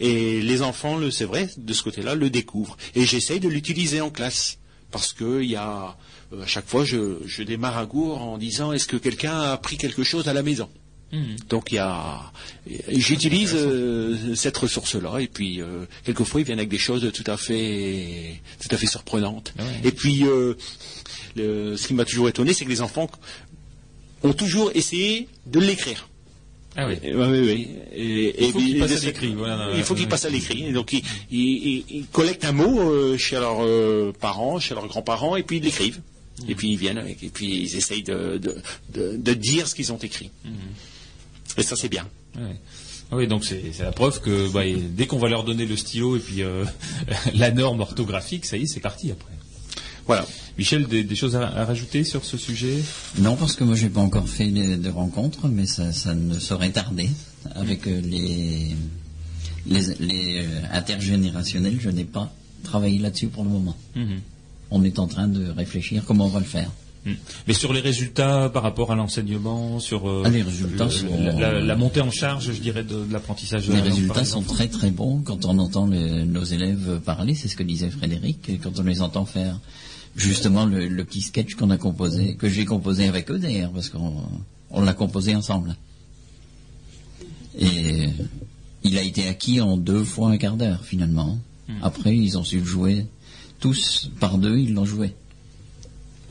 Et 0.00 0.42
les 0.42 0.62
enfants, 0.62 0.96
le- 0.96 1.11
c'est 1.11 1.24
vrai, 1.24 1.48
de 1.57 1.72
ce 1.72 1.82
côté-là, 1.82 2.14
le 2.14 2.28
découvrent. 2.28 2.76
Et 2.94 3.05
j'essaye 3.07 3.40
de 3.40 3.48
l'utiliser 3.48 4.00
en 4.00 4.11
classe 4.11 4.59
parce 4.90 5.12
que 5.14 5.42
il 5.42 5.50
y 5.50 5.57
a 5.57 5.96
euh, 6.34 6.42
à 6.42 6.46
chaque 6.46 6.66
fois 6.68 6.84
je, 6.84 7.16
je 7.24 7.42
démarre 7.42 7.78
à 7.78 7.86
cours 7.86 8.20
en 8.20 8.36
disant 8.36 8.72
est-ce 8.72 8.86
que 8.86 8.96
quelqu'un 8.98 9.32
a 9.32 9.53
appris 9.53 9.76
quelque 9.78 10.03
chose 10.03 10.28
à 10.28 10.34
la 10.34 10.42
maison? 10.42 10.68
Donc 11.48 11.72
il 11.72 11.74
y 11.74 11.78
a, 11.78 12.20
j'utilise 12.88 13.52
euh, 13.54 14.34
cette 14.34 14.56
ressource-là 14.56 15.18
et 15.20 15.26
puis 15.28 15.60
euh, 15.60 15.84
quelquefois 16.04 16.40
ils 16.40 16.44
viennent 16.44 16.58
avec 16.58 16.70
des 16.70 16.78
choses 16.78 17.10
tout 17.12 17.30
à 17.30 17.36
fait, 17.36 18.40
tout 18.60 18.74
à 18.74 18.78
fait 18.78 18.86
surprenantes. 18.86 19.52
Et 19.84 19.92
puis 19.92 20.24
euh, 20.24 20.54
le- 21.36 21.76
ce 21.76 21.86
qui 21.86 21.94
m'a 21.94 22.04
toujours 22.06 22.28
étonné, 22.30 22.54
c'est 22.54 22.64
que 22.64 22.70
les 22.70 22.80
enfants 22.80 23.10
ont 24.22 24.32
toujours 24.32 24.70
essayé 24.74 25.28
de 25.46 25.60
l'écrire. 25.60 26.08
Ah 26.76 26.86
oui. 26.88 26.94
Ouais, 27.04 27.14
ouais. 27.14 27.68
Et- 27.94 28.44
Il 28.46 28.52
faut 28.52 28.58
qu'ils 28.58 28.78
passent 28.78 28.90
à 28.92 28.94
l'écrit, 29.06 29.34
voilà. 29.34 29.70
il 29.76 29.82
faut 29.82 29.94
qu'ils 29.94 30.08
passent 30.08 30.24
à 30.24 30.30
l'écrit. 30.30 30.72
Donc 30.72 30.92
ils, 30.94 31.02
ils- 31.30 31.84
ils- 31.90 32.06
collectent 32.10 32.46
un 32.46 32.52
mot 32.52 32.80
euh, 32.90 33.18
chez 33.18 33.36
leurs 33.36 34.14
parents, 34.14 34.58
chez 34.58 34.74
leurs 34.74 34.86
grands-parents, 34.88 35.36
et 35.36 35.42
puis 35.42 35.58
ils 35.58 35.62
l'écrivent. 35.64 36.00
Et 36.48 36.54
puis 36.54 36.70
ils 36.70 36.76
viennent 36.78 36.96
avec, 36.96 37.22
et 37.22 37.28
puis 37.28 37.54
ils 37.64 37.76
essayent 37.76 38.02
de, 38.02 38.38
de, 38.38 38.56
de- 38.94 39.16
de 39.18 39.34
dire 39.34 39.68
ce 39.68 39.74
qu'ils 39.74 39.92
ont 39.92 39.98
écrit. 39.98 40.30
Et 41.59 41.62
ça 41.62 41.76
c'est 41.76 41.88
bien. 41.88 42.09
Ouais. 42.36 42.57
Ah 43.11 43.16
oui, 43.16 43.26
donc 43.26 43.44
c'est 43.44 43.62
c'est 43.72 43.82
la 43.82 43.92
preuve 43.92 44.20
que 44.20 44.50
bah, 44.53 44.62
dès 44.64 45.07
qu'on 45.07 45.18
va 45.18 45.28
leur 45.28 45.44
donner 45.44 45.66
le 45.66 45.76
stylo 45.76 46.16
et 46.16 46.20
puis 46.20 46.42
euh, 46.42 46.64
la 47.34 47.50
norme 47.50 47.80
orthographique, 47.80 48.46
ça 48.46 48.57
y 48.57 48.62
est, 48.62 48.66
c'est 48.66 48.80
parti 48.80 49.11
après. 49.11 49.32
Voilà. 50.07 50.26
Michel, 50.59 50.86
des, 50.86 51.05
des 51.05 51.14
choses 51.14 51.36
à, 51.36 51.46
à 51.46 51.64
rajouter 51.64 52.05
sur 52.05 52.24
ce 52.24 52.36
sujet? 52.36 52.82
Non, 53.18 53.36
parce 53.36 53.55
que 53.55 53.64
moi, 53.64 53.76
j'ai 53.76 53.88
pas 53.88 54.00
encore 54.00 54.28
fait 54.28 54.48
de, 54.50 54.76
de 54.76 54.90
rencontres, 54.90 55.48
mais 55.48 55.66
ça, 55.66 55.92
ça 55.92 56.14
ne 56.14 56.38
saurait 56.38 56.70
tarder. 56.72 57.09
Avec 57.55 57.86
euh, 57.86 58.00
les, 58.00 58.74
les, 59.66 59.80
les, 60.00 60.38
euh, 60.40 60.46
intergénérationnels, 60.72 61.78
je 61.80 61.90
n'ai 61.90 62.05
pas 62.05 62.32
travaillé 62.64 62.98
là-dessus 62.98 63.28
pour 63.28 63.44
le 63.44 63.50
moment. 63.50 63.76
Mhm. 63.94 64.20
On 64.70 64.84
est 64.84 64.98
en 64.98 65.07
train 65.07 65.28
de 65.28 65.50
réfléchir 65.50 66.03
comment 66.07 66.26
on 66.26 66.30
va 66.30 66.40
le 66.40 66.46
faire. 66.46 66.70
Mm. 67.05 67.12
Mais 67.48 67.55
sur 67.55 67.72
les 67.72 67.80
résultats 67.80 68.48
par 68.48 68.62
rapport 68.62 68.92
à 68.92 68.94
l'enseignement, 68.94 69.80
sur 69.80 70.09
euh, 70.09 70.22
Ah, 70.24 70.30
les 70.30 70.42
résultats 70.42 70.84
le- 70.84 70.90
sont- 70.90 71.18
la, 71.38 71.53
la- 71.53 71.61
la 71.61 71.76
montée 71.76 72.00
en 72.00 72.11
charge, 72.12 72.53
je 72.53 72.61
dirais, 72.61 72.84
de, 72.84 73.05
de 73.05 73.12
l'apprentissage. 73.12 73.66
de 73.66 73.72
Les 73.72 73.78
langue 73.80 73.88
résultats 73.88 74.24
sont 74.24 74.42
très 74.42 74.68
très 74.68 74.90
bons 74.90 75.20
quand 75.24 75.44
on 75.44 75.59
entend 75.59 75.86
nos 75.88 76.44
élèves 76.44 77.00
parler, 77.05 77.34
c'est 77.34 77.48
ce 77.48 77.57
que 77.57 77.64
disait 77.64 77.90
Frédéric, 77.90 78.50
quand 78.62 78.78
on 78.78 78.84
les 78.84 79.03
entend 79.03 79.24
faire 79.24 79.59
justement 80.14 80.64
le, 80.64 80.86
le 80.86 81.05
petit 81.05 81.22
sketch 81.22 81.55
qu'on 81.55 81.70
a 81.70 81.78
composé, 81.78 82.36
que 82.36 82.48
j'ai 82.48 82.64
composé 82.66 83.09
avec 83.09 83.30
eux 83.32 83.38
d'ailleurs, 83.38 83.72
parce 83.72 83.88
qu'on 83.88 84.14
on 84.70 84.82
l'a 84.82 84.92
composé 84.94 85.34
ensemble. 85.34 85.76
Et 87.59 88.09
il 88.84 88.96
a 88.98 89.03
été 89.03 89.26
acquis 89.28 89.61
en 89.61 89.76
deux 89.76 90.05
fois 90.05 90.30
un 90.30 90.36
quart 90.36 90.57
d'heure 90.57 90.84
finalement. 90.84 91.38
Hmm. 91.68 91.74
Après, 91.82 92.16
ils 92.16 92.38
ont 92.38 92.44
su 92.44 92.61
le 92.61 92.64
jouer 92.64 93.07
tous 93.61 94.11
par 94.20 94.38
deux, 94.38 94.57
ils 94.59 94.72
l'ont 94.74 94.84
joué. 94.84 95.14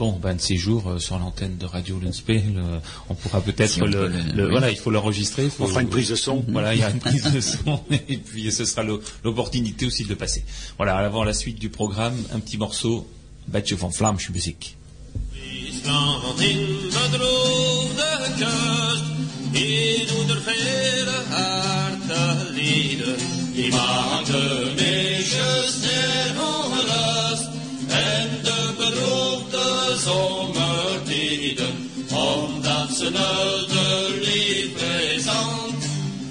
Bon, 0.01 0.17
ben 0.19 0.33
de 0.33 0.41
ces 0.41 0.57
jours 0.57 0.89
euh, 0.89 0.97
sur 0.97 1.19
l'antenne 1.19 1.57
de 1.59 1.65
Radio 1.67 1.99
Lunspel, 1.99 2.41
euh, 2.57 2.79
on 3.07 3.13
pourra 3.13 3.39
peut-être 3.39 3.69
Si 3.69 3.79
le, 3.81 3.85
peut 3.85 4.07
le- 4.07 4.33
le- 4.33 4.45
oui. 4.45 4.49
voilà, 4.49 4.71
il 4.71 4.77
faut 4.77 4.89
l'enregistrer. 4.89 5.47
On 5.59 5.67
fera 5.67 5.83
une 5.83 5.89
prise 5.89 6.09
de 6.09 6.15
son. 6.15 6.43
Voilà, 6.47 6.73
il 6.73 6.79
y 6.79 6.83
a 6.83 6.89
une 6.89 6.97
prise 6.97 7.31
de 7.31 7.39
son 7.39 7.79
et 8.09 8.17
puis 8.17 8.51
ce 8.51 8.65
sera 8.65 8.81
l'o- 8.81 8.99
l'opportunité 9.23 9.85
aussi 9.85 10.03
de 10.03 10.09
le 10.09 10.15
passer. 10.15 10.43
Voilà, 10.77 10.97
avant 10.97 11.23
la 11.23 11.35
suite 11.35 11.59
du 11.59 11.69
programme, 11.69 12.15
un 12.33 12.39
petit 12.39 12.57
morceau, 12.57 13.07
Batje 13.47 13.73
van 13.75 13.89
Vlaamse 13.89 14.31
lieden, 22.55 23.15
die 23.53 23.69
maakt 23.71 24.27
de 24.27 24.71
meisjes 24.75 25.79
en 26.39 26.71
de 28.43 28.73
beroemde 28.77 29.97
zomertijden, 30.03 31.89
omdat 32.09 32.89
ze 32.97 33.11
de 33.11 34.19
liefde 34.21 35.21
zand, 35.21 35.83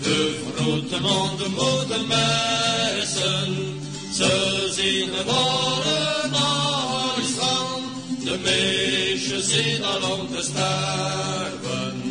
de 0.03 0.41
groeten 0.57 1.05
ontmoeten 1.05 2.07
mensen, 2.07 3.81
ze 4.15 4.69
zien 4.75 5.09
geboren 5.17 6.31
naar 6.31 7.17
het 7.17 7.27
strand, 7.33 8.25
de 8.25 8.39
meisjes 8.43 9.49
zien 9.49 9.85
al 9.85 10.19
om 10.19 10.29
te 10.35 10.43
sterven. 10.43 12.03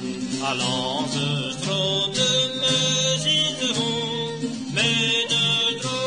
Allons 0.42 1.12
ze 1.12 1.54
stroten 1.60 2.52
muziek 2.60 3.76
rond, 3.76 4.74
met 4.74 5.26
de 5.30 5.78
droog 5.82 5.99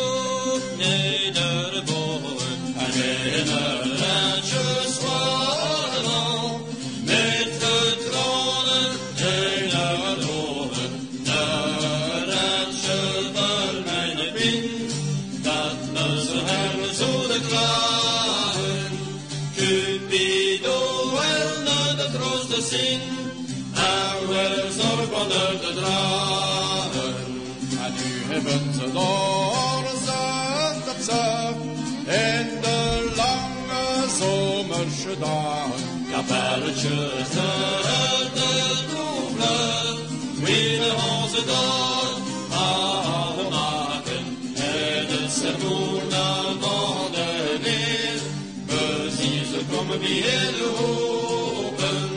zomerse 35.03 35.19
dagen. 35.21 36.07
Kapelletjes 36.11 37.31
de 37.31 38.51
doebelen, 38.91 39.97
willen 40.45 40.97
onze 40.97 41.45
dag 41.45 42.19
hadden 42.49 43.51
maken. 43.51 44.25
En 44.55 45.07
het 45.07 45.33
sermoenen 45.33 46.61
van 46.61 47.13
de 47.13 47.59
leer, 47.63 48.21
we 48.67 49.11
zien 49.19 49.45
ze 49.45 49.61
komen 49.71 49.99
weer 50.01 50.51
roepen. 50.59 52.11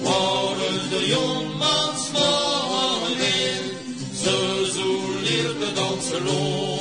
Worden 0.00 0.88
de 0.90 1.06
jongmans 1.06 2.06
van 2.12 3.16
weer, 3.16 3.62
ze 4.22 4.70
zo 4.74 5.20
leerde 5.22 5.72
dansen 5.72 6.24
lopen. 6.24 6.71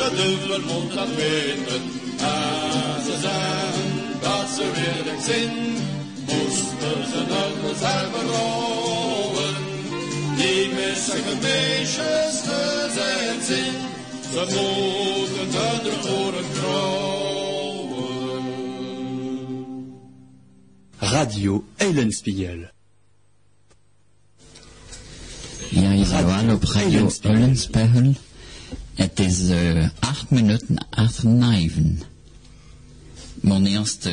Dat? 0.00 0.10
De 0.10 0.16
duivel 0.16 0.60
moet 0.60 0.92
dat 0.94 1.08
weten. 1.14 1.82
En 2.18 3.02
ze 3.06 3.14
zeggen 3.20 3.90
dat 4.20 4.46
ze 4.56 4.64
weer 4.76 5.02
de 5.08 5.16
zin. 5.28 5.52
Moesten 6.26 7.00
ze 7.10 7.20
het 7.28 7.78
zelf 7.78 8.12
rouwen. 8.30 9.54
Die 10.36 10.68
missige 10.68 11.34
meisjes 11.42 12.40
te 12.42 12.90
zijn 12.94 13.38
zin. 13.42 13.74
Ze 14.32 14.42
moeten 14.54 15.48
hun 15.60 15.84
oren 16.18 16.48
krauwen. 16.52 17.10
Radio. 20.98 21.64
Ja, 25.70 26.24
wel 26.24 26.54
op 26.54 26.62
Radio 26.62 27.10
Eulenspiegel. 27.22 28.29
Het 29.00 29.20
is 29.20 29.48
eh, 29.48 29.88
acht 29.98 30.30
minuten 30.30 30.86
achter 30.90 31.28
negen. 31.28 32.00
Mijn 33.34 33.66
eerste 33.66 34.10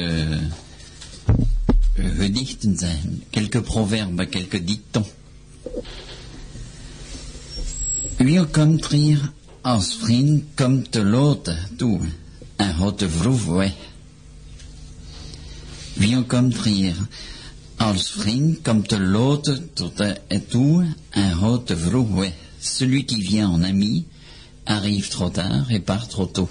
uh, 1.96 2.20
gedichten. 2.20 3.24
Quelques 3.30 3.62
proverbes, 3.62 4.30
quelques 4.30 4.66
dictons. 4.66 5.08
Wie 8.18 8.46
komt 8.46 8.88
hier 8.88 9.32
als 9.62 9.98
vriend 10.00 10.44
komt 10.56 10.94
de 10.94 11.04
loten 11.04 11.58
toe 11.78 12.02
en 12.56 12.74
houdt 12.74 13.00
de 13.00 13.10
vroeg 13.10 13.46
weg. 13.46 13.76
Wie 15.94 16.24
komt 16.24 16.64
hier 16.64 16.96
als 17.76 18.10
vriend 18.12 18.62
komt 18.62 18.90
de 18.90 19.00
loten 19.00 19.70
toe 20.48 20.96
en 21.10 21.32
houdt 21.32 21.68
de 21.68 21.78
vroeg. 21.78 22.32
Celui 22.60 23.04
qui 23.04 23.22
vient 23.22 23.54
en 23.54 23.66
ami 23.66 24.06
arrive 24.68 25.09
trop 25.09 25.30
tard 25.30 25.72
et 25.72 25.80
part 25.80 26.07
trop 26.07 26.28
tôt. 26.28 26.49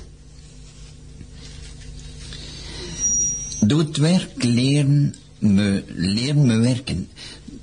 Door 3.61 3.79
het 3.79 3.97
werk 3.97 4.45
leren 4.45 5.15
me, 5.39 5.85
leren 5.95 6.47
me 6.47 6.59
werken. 6.59 7.09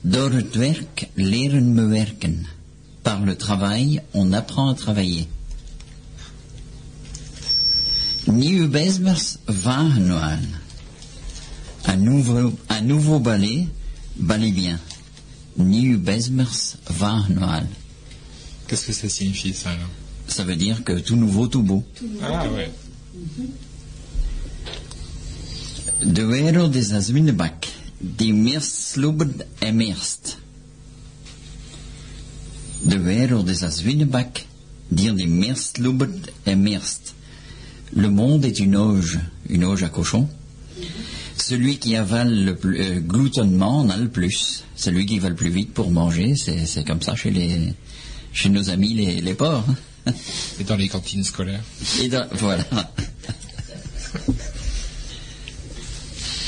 Door 0.02 0.44
werk 0.52 1.08
leren 1.14 1.74
me 1.74 1.88
werken. 1.88 2.46
Par 3.02 3.26
le 3.26 3.36
travail, 3.36 4.02
on 4.12 4.34
apprend 4.34 4.70
à 4.70 4.76
travailler. 4.76 5.28
Nieuwe 8.26 8.68
Besmers 8.70 9.38
Vagenwal. 9.46 10.40
Un 11.86 11.98
nouveau, 11.98 12.54
un 12.70 12.82
nouveau 12.82 13.20
ballet, 13.20 13.68
ballet 14.16 14.54
bien. 14.54 14.80
Nieuwe 15.58 15.98
Besmers 15.98 16.78
Vagenwal. 16.90 17.68
Qu'est-ce 18.68 18.86
que 18.88 18.94
ça 18.94 19.10
signifie 19.10 19.54
ça 19.54 19.72
alors? 19.72 20.03
Ça 20.34 20.44
veut 20.44 20.56
dire 20.56 20.84
que 20.84 20.94
tout 20.94 21.16
nouveau, 21.16 21.48
tout 21.48 21.62
beau. 21.62 21.84
Ah 22.24 22.48
ouais. 22.50 22.72
De 26.02 26.26
wereld 26.26 26.76
is 26.76 26.92
als 26.92 27.12
winnebak, 27.12 27.68
die 28.00 28.34
meest 28.34 28.74
sloebert 28.94 29.46
en 29.60 29.76
meest. 29.76 30.38
De 32.82 32.98
wereld 33.00 33.50
is 33.50 33.62
als 33.64 33.84
winnebak, 33.86 34.42
die 34.88 35.14
sloebert 35.54 36.32
en 36.44 36.62
meest. 36.64 37.14
Le 37.92 38.10
monde 38.10 38.46
est 38.46 38.60
une 38.60 38.76
auge, 38.76 39.20
une 39.50 39.64
auge 39.64 39.84
à 39.84 39.90
cochon. 39.90 40.28
Celui 41.38 41.78
qui 41.78 41.96
avale 41.96 42.44
le 42.44 42.56
plus, 42.56 42.80
euh, 42.82 43.00
gloutonnement 43.00 43.82
en 43.82 43.90
a 43.92 43.98
le 43.98 44.10
plus. 44.10 44.64
Celui 44.76 45.06
qui 45.06 45.20
va 45.20 45.30
le 45.30 45.36
plus 45.36 45.52
vite 45.52 45.74
pour 45.74 45.92
manger, 45.92 46.36
c'est 46.36 46.66
c'est 46.66 46.84
comme 46.84 47.04
ça 47.04 47.16
chez 47.16 47.30
les, 47.30 47.74
chez 48.32 48.50
nos 48.50 48.72
amis 48.72 48.96
les, 48.96 49.22
les 49.22 49.34
porcs. 49.36 49.64
hein. 49.70 49.76
Et 50.60 50.64
dans 50.64 50.76
les 50.76 50.88
cantines 50.90 51.24
scolaires. 51.24 51.64
Et 52.02 52.08
dans- 52.10 52.28
voilà. 52.34 52.66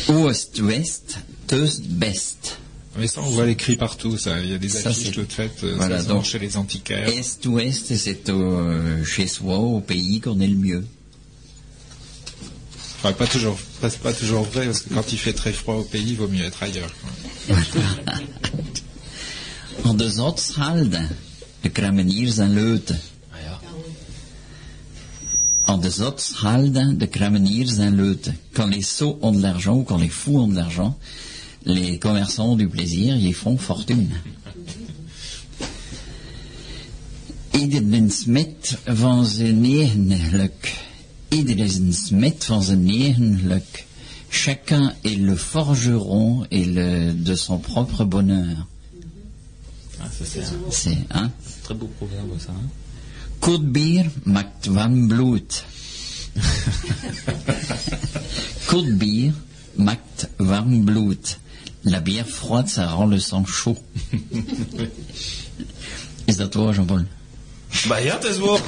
Ouest-ouest, 0.09 1.17
teus 1.47 1.81
best. 1.81 2.57
Mais 2.97 3.07
ça, 3.07 3.21
on 3.21 3.29
voit 3.29 3.45
l'écrit 3.45 3.75
partout, 3.75 4.17
ça. 4.17 4.39
Il 4.41 4.49
y 4.51 4.53
a 4.53 4.57
des 4.57 4.69
Ça, 4.69 4.89
affiches 4.89 5.11
toutes 5.11 5.33
faites 5.33 5.63
euh, 5.63 5.73
Voilà, 5.75 5.97
ça, 6.01 6.07
donc- 6.07 6.23
chez 6.25 6.39
les 6.39 6.55
antiquaires. 6.55 7.09
Est-ouest, 7.09 7.93
c'est 7.97 8.29
euh, 8.29 9.03
chez 9.03 9.27
soi, 9.27 9.57
au 9.57 9.81
pays 9.81 10.21
qu'on 10.21 10.39
est 10.39 10.47
le 10.47 10.55
mieux. 10.55 10.85
Enfin, 12.99 13.11
pas 13.13 13.27
toujours, 13.27 13.57
pas, 13.81 13.89
pas 13.89 14.13
toujours 14.13 14.43
vrai, 14.43 14.65
parce 14.65 14.81
que 14.81 14.93
quand 14.93 15.11
il 15.11 15.17
fait 15.19 15.33
très 15.33 15.51
froid 15.51 15.75
au 15.75 15.83
pays, 15.83 16.05
il 16.11 16.15
vaut 16.17 16.27
mieux 16.29 16.45
être 16.45 16.63
ailleurs. 16.63 16.89
En 19.83 19.93
de 19.93 20.07
Zotshalden, 20.09 21.09
de 21.63 21.69
kruimeniers 21.69 22.39
en 22.39 22.47
leuten. 22.47 22.97
En 25.67 25.77
de 25.79 26.93
de 26.93 27.05
kruimeniers 27.05 27.79
en 27.79 27.89
leuten. 27.89 28.35
Quand 28.53 28.67
les 28.67 28.83
sots 28.83 29.17
ont 29.21 29.31
de 29.31 29.41
l'argent 29.41 29.77
ou 29.77 29.83
quand 29.83 29.97
les 29.97 30.09
fous 30.09 30.37
ont 30.37 30.47
de 30.47 30.55
l'argent, 30.55 30.95
les 31.65 31.97
commerçants 31.97 32.51
ont 32.51 32.55
du 32.55 32.67
plaisir, 32.69 33.15
ils 33.15 33.33
font 33.33 33.57
fortune. 33.57 34.09
Iedereen 37.53 38.11
smet 38.11 38.77
van 38.85 39.25
zijn 39.25 39.63
eigen 39.63 40.11
geluk. 40.11 40.73
Iedereen 41.29 41.93
smet 41.93 42.45
van 42.45 42.63
zijn 42.63 42.89
eigen 42.89 43.39
geluk. 43.39 43.85
Chacun 44.29 44.93
est 45.03 45.17
le 45.17 45.37
forgeron 45.37 46.45
et 46.51 46.65
le, 46.65 47.13
de 47.23 47.35
son 47.35 47.57
propre 47.59 48.03
bonheur. 48.05 48.67
Ah, 50.01 50.09
ça, 50.11 50.25
c'est 50.25 50.97
un 51.09 51.23
hein? 51.23 51.31
très 51.63 51.73
beau 51.73 51.89
proverbe, 51.97 52.37
ça. 52.37 52.51
hein? 52.51 52.69
Koud 53.45 53.67
bier 53.71 54.07
maakt 54.23 54.65
warm 54.73 55.07
bloed. 55.07 55.53
Koud 58.69 58.87
bier 58.97 59.33
maakt 59.77 60.25
warm 60.41 60.81
bloed. 60.87 61.35
La 61.85 61.99
bière 62.01 62.25
froide, 62.27 62.67
ça 62.67 62.87
rend 62.89 63.05
le 63.05 63.19
sang 63.19 63.45
chaud. 63.45 63.77
Is 66.25 66.37
dat 66.37 66.55
waar, 66.57 66.73
Jean-Paul? 66.73 67.05
Bah, 67.87 67.99
ja, 68.01 68.17
is 68.25 68.39
waar. 68.41 68.59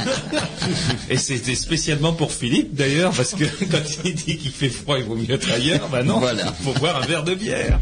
Et 1.09 1.17
c'était 1.17 1.55
spécialement 1.55 2.13
pour 2.13 2.31
Philippe, 2.31 2.75
d'ailleurs, 2.75 3.11
parce 3.15 3.33
que 3.33 3.45
quand 3.71 3.81
il 4.05 4.13
dit 4.13 4.37
qu'il 4.37 4.51
fait 4.51 4.69
froid, 4.69 4.99
il 4.99 5.05
vaut 5.05 5.15
mieux 5.15 5.31
être 5.31 5.49
ailleurs, 5.49 5.89
bah 5.89 6.03
non, 6.03 6.19
Voilà. 6.19 6.53
faut 6.53 6.73
boire 6.73 7.01
un 7.01 7.07
verre 7.07 7.23
de 7.23 7.33
bière. 7.33 7.79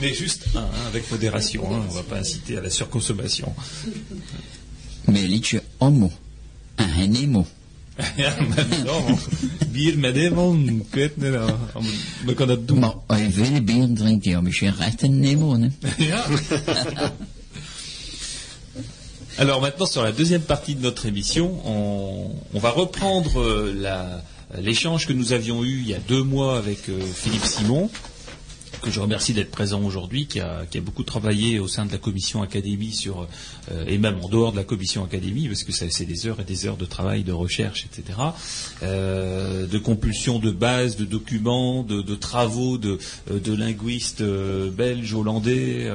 Mais 0.00 0.12
juste 0.12 0.46
un, 0.56 0.62
hein, 0.62 0.68
avec 0.88 1.08
modération, 1.12 1.62
hein, 1.72 1.84
on 1.88 1.92
va 1.94 2.02
pas 2.02 2.18
inciter 2.18 2.58
à 2.58 2.60
la 2.60 2.70
surconsommation. 2.70 3.54
En 6.74 6.88
geen 6.88 7.14
emo. 7.14 7.46
Ja, 8.16 8.36
maar 8.48 8.66
dan, 8.84 9.18
bier 9.72 9.98
met 9.98 10.16
eenmaal, 10.16 10.54
ik 10.54 10.82
weet 10.90 11.16
niet, 11.16 11.26
uh, 11.26 11.48
we 12.24 12.34
kunnen 12.34 12.56
dat 12.56 12.68
doen. 12.68 12.78
Maar 12.78 12.94
als 13.06 13.18
je 13.20 13.30
veel 13.30 13.62
bier 13.62 13.88
drinkt, 13.94 14.24
ja, 14.24 14.40
misschien 14.40 14.78
echt 14.78 15.02
een 15.02 15.24
emo, 15.24 15.60
hè? 15.60 15.68
Ja. 16.04 16.24
Alors 19.36 19.60
maintenant, 19.60 19.90
sur 19.90 20.02
la 20.02 20.12
deuxième 20.12 20.42
partie 20.42 20.74
de 20.76 20.82
notre 20.82 21.06
émission, 21.06 21.60
on, 21.64 22.60
va 22.60 22.70
reprendre 22.70 23.40
euh, 23.40 24.20
l'échange 24.58 25.06
que 25.06 25.14
nous 25.14 25.32
avions 25.32 25.64
eu 25.64 25.80
il 25.80 25.88
y 25.88 25.94
a 25.94 25.98
deux 26.06 26.22
mois 26.22 26.58
avec 26.58 26.88
euh, 26.88 27.00
Philippe 27.00 27.46
Simon 27.46 27.90
que 28.82 28.90
je 28.90 29.00
remercie 29.00 29.32
d'être 29.32 29.50
présent 29.50 29.80
aujourd'hui, 29.82 30.26
qui 30.26 30.40
a, 30.40 30.66
beaucoup 30.82 31.04
travaillé 31.04 31.60
au 31.60 31.68
sein 31.68 31.86
de 31.86 31.92
la 31.92 31.98
commission 31.98 32.42
académie 32.42 32.92
sur 32.92 33.28
euh, 33.70 33.84
et 33.86 33.96
même 33.96 34.18
en 34.22 34.28
dehors 34.28 34.50
de 34.50 34.56
la 34.56 34.64
commission 34.64 35.04
académie, 35.04 35.46
parce 35.46 35.62
que 35.62 35.72
c'est 35.72 36.04
des 36.04 36.26
heures 36.26 36.40
et 36.40 36.44
des 36.44 36.66
heures 36.66 36.76
de 36.76 36.84
travail, 36.84 37.22
de 37.22 37.32
recherche, 37.32 37.86
etc., 37.86 38.18
euh, 38.82 39.66
de 39.66 39.78
compulsion 39.78 40.40
de 40.40 40.50
base, 40.50 40.96
de 40.96 41.04
documents, 41.04 41.84
de, 41.84 42.02
travaux 42.16 42.76
de, 42.76 42.98
euh, 43.30 43.56
linguistes 43.56 44.22
belges, 44.22 45.14
hollandais, 45.14 45.88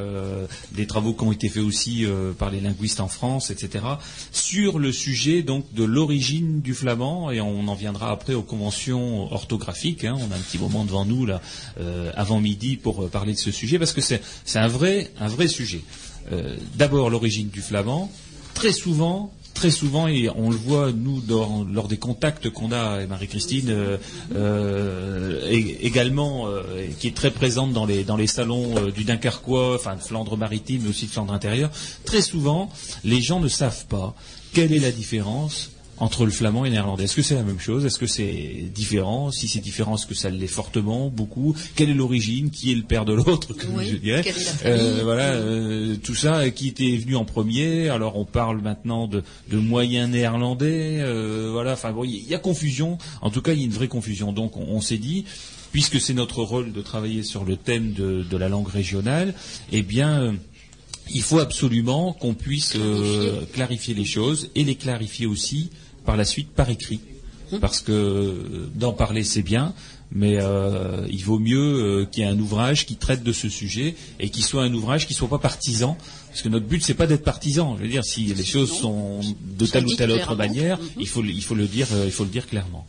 des 0.72 0.88
travaux 0.88 1.14
qui 1.14 1.24
ont 1.24 1.32
été 1.32 1.50
faits 1.50 1.64
aussi 1.64 2.06
par 2.38 2.52
les 2.52 2.62
linguistes 2.62 3.02
en 3.02 3.08
France, 3.08 3.52
etc., 3.52 3.84
sur 4.32 4.80
le 4.80 4.92
sujet 4.92 5.42
donc 5.42 5.74
de 5.74 5.84
l'origine 5.84 6.62
du 6.62 6.74
flamand, 6.74 7.32
et 7.32 7.42
on 7.42 7.68
en 7.68 7.76
viendra 7.76 8.12
après 8.12 8.34
aux 8.34 8.44
conventions 8.44 9.32
orthographiques. 9.34 10.06
Hein. 10.06 10.16
on 10.18 10.32
a 10.32 10.36
un 10.36 10.40
petit 10.40 10.60
moment 10.60 10.86
devant 10.86 11.06
nous 11.06 11.26
là, 11.26 11.42
avant 12.16 12.40
midi, 12.40 12.77
pour 12.78 13.10
parler 13.10 13.34
de 13.34 13.40
ce 13.40 13.52
sujet, 13.52 13.80
parce 13.80 13.94
que 13.94 14.02
c'est 14.02 14.22
un 14.56 14.68
vrai, 14.68 15.12
un 15.20 15.28
vrai 15.28 15.48
sujet. 15.48 15.82
Euh, 16.32 16.56
d'abord 16.76 17.10
l'origine 17.10 17.50
du 17.50 17.62
flamand. 17.62 18.12
Très 18.54 18.74
souvent, 18.74 19.32
très 19.54 19.70
souvent, 19.70 20.08
et 20.08 20.30
on 20.36 20.50
le 20.50 20.56
voit 20.56 20.92
nous 20.92 21.22
lors 21.72 21.88
des 21.88 21.98
contacts 21.98 22.50
qu'on 22.50 22.72
a, 22.72 23.02
et 23.02 23.08
Marie-Christine 23.08 23.70
euh, 23.70 23.98
euh, 24.36 25.48
également, 25.80 26.48
qui 27.00 27.08
est 27.08 27.16
très 27.16 27.32
présente 27.32 27.72
dans 27.74 27.86
les, 27.86 28.04
dans 28.04 28.18
les 28.18 28.28
salons 28.28 28.90
du 28.90 29.04
Dunkerquois, 29.04 29.76
enfin 29.76 29.96
de 29.96 30.02
Flandre 30.02 30.38
maritime, 30.38 30.82
mais 30.84 30.90
aussi 30.90 31.06
de 31.06 31.12
Flandre 31.12 31.34
intérieure, 31.34 31.70
très 32.04 32.22
souvent, 32.22 32.70
les 33.04 33.22
gens 33.22 33.40
ne 33.40 33.48
savent 33.48 33.86
pas 33.86 34.16
quelle 34.54 34.74
est 34.74 34.80
la 34.80 34.92
différence 34.92 35.70
entre 36.00 36.26
le 36.26 36.32
flamand 36.32 36.66
et 36.66 36.70
le 36.70 36.74
néerlandais. 36.74 37.06
Est-ce 37.06 37.16
que 37.16 37.22
c'est 37.22 37.36
la 37.36 37.44
même 37.44 37.60
chose? 37.60 37.86
Est-ce 37.86 37.98
que 37.98 38.08
c'est 38.08 38.70
différent? 38.74 39.32
Si 39.32 39.48
c'est 39.48 39.60
différent, 39.60 39.96
est-ce 39.96 40.06
que 40.06 40.14
ça 40.14 40.30
l'est 40.30 40.48
fortement, 40.48 41.10
beaucoup? 41.10 41.56
Quelle 41.76 41.90
est 41.90 41.96
l'origine? 41.96 42.52
Qui 42.52 42.72
est 42.72 42.76
le 42.76 42.84
père 42.84 43.06
de 43.06 43.14
l'autre? 43.14 43.56
Je 43.82 43.96
dirais. 43.96 44.24
euh, 44.66 45.02
Voilà, 45.04 45.32
euh, 45.34 45.96
tout 45.98 46.16
ça. 46.16 46.50
Qui 46.52 46.68
était 46.68 46.98
venu 46.98 47.16
en 47.16 47.26
premier? 47.26 47.90
Alors 47.90 48.18
on 48.18 48.26
parle 48.26 48.62
maintenant 48.62 49.08
de, 49.08 49.24
de 49.50 49.58
moyen 49.58 50.08
néerlandais. 50.08 51.00
Euh, 51.00 51.50
voilà, 51.52 51.74
enfin 51.74 51.92
bon, 51.92 52.04
il 52.04 52.28
y, 52.28 52.36
a 52.36 52.40
confusion. 52.40 52.98
En 53.22 53.32
tout 53.32 53.42
cas, 53.42 53.54
il 53.54 53.60
y 53.60 53.62
a 53.64 53.66
une 53.66 53.72
vraie 53.72 53.88
confusion. 53.88 54.32
Donc 54.32 54.58
on, 54.58 54.82
s'est 54.82 54.98
dit 54.98 55.26
puisque 55.72 56.00
c'est 56.00 56.14
notre 56.14 56.44
rôle 56.44 56.72
de 56.72 56.82
travailler 56.82 57.24
sur 57.24 57.44
le 57.44 57.58
thème 57.58 57.92
de, 57.94 58.24
de 58.24 58.38
la 58.38 58.50
langue 58.50 58.68
régionale, 58.70 59.34
eh 59.72 59.82
bien, 59.82 60.36
il 61.14 61.22
faut 61.22 61.40
absolument 61.40 62.14
qu'on 62.14 62.34
puisse 62.34 62.78
clarifier 63.54 63.94
les 63.94 64.06
choses 64.06 64.50
et 64.56 64.64
les 64.64 64.76
clarifier 64.76 65.26
aussi 65.26 65.70
par 66.08 66.18
la 66.18 66.26
suite 66.26 66.50
par 66.50 66.70
écrit. 66.72 67.02
Hum. 67.52 67.60
Parce 67.60 67.82
que 67.82 68.70
d'en 68.76 68.94
parler, 68.94 69.24
c'est 69.24 69.44
bien, 69.44 69.74
mais 70.12 70.38
euh, 70.38 71.06
il 71.10 71.24
vaut 71.24 71.40
mieux 71.40 71.60
euh, 71.60 72.06
qu'il 72.06 72.24
y 72.24 72.26
ait 72.26 72.30
un 72.30 72.40
ouvrage 72.40 72.86
qui 72.86 72.96
traite 72.96 73.24
de 73.24 73.32
ce 73.32 73.50
sujet 73.50 73.96
et 74.20 74.30
qui 74.30 74.42
soit 74.42 74.64
un 74.64 74.74
ouvrage 74.74 75.06
qui 75.06 75.14
ne 75.14 75.18
soit 75.18 75.30
pas 75.30 75.38
partisan, 75.38 75.98
parce 76.30 76.42
que 76.42 76.50
notre 76.50 76.66
but 76.66 76.84
c'est 76.84 76.94
pas 76.94 77.08
d'être 77.08 77.24
partisan. 77.24 77.76
Je 77.78 77.84
veux 77.84 77.90
dire, 77.90 78.06
si 78.06 78.26
les 78.26 78.46
choses 78.46 78.72
sont 78.72 79.20
de 79.58 79.66
telle 79.66 79.86
ou 79.86 79.94
telle 79.96 80.12
autre 80.12 80.36
manière, 80.36 80.78
mhm. 80.80 80.88
il 81.00 81.08
faut, 81.08 81.24
il 81.24 81.44
faut 81.44 81.56
le 81.56 81.68
dire, 81.68 81.88
euh, 81.92 82.06
il 82.06 82.12
faut 82.12 82.24
le 82.24 82.30
dire 82.30 82.48
clairement. 82.48 82.86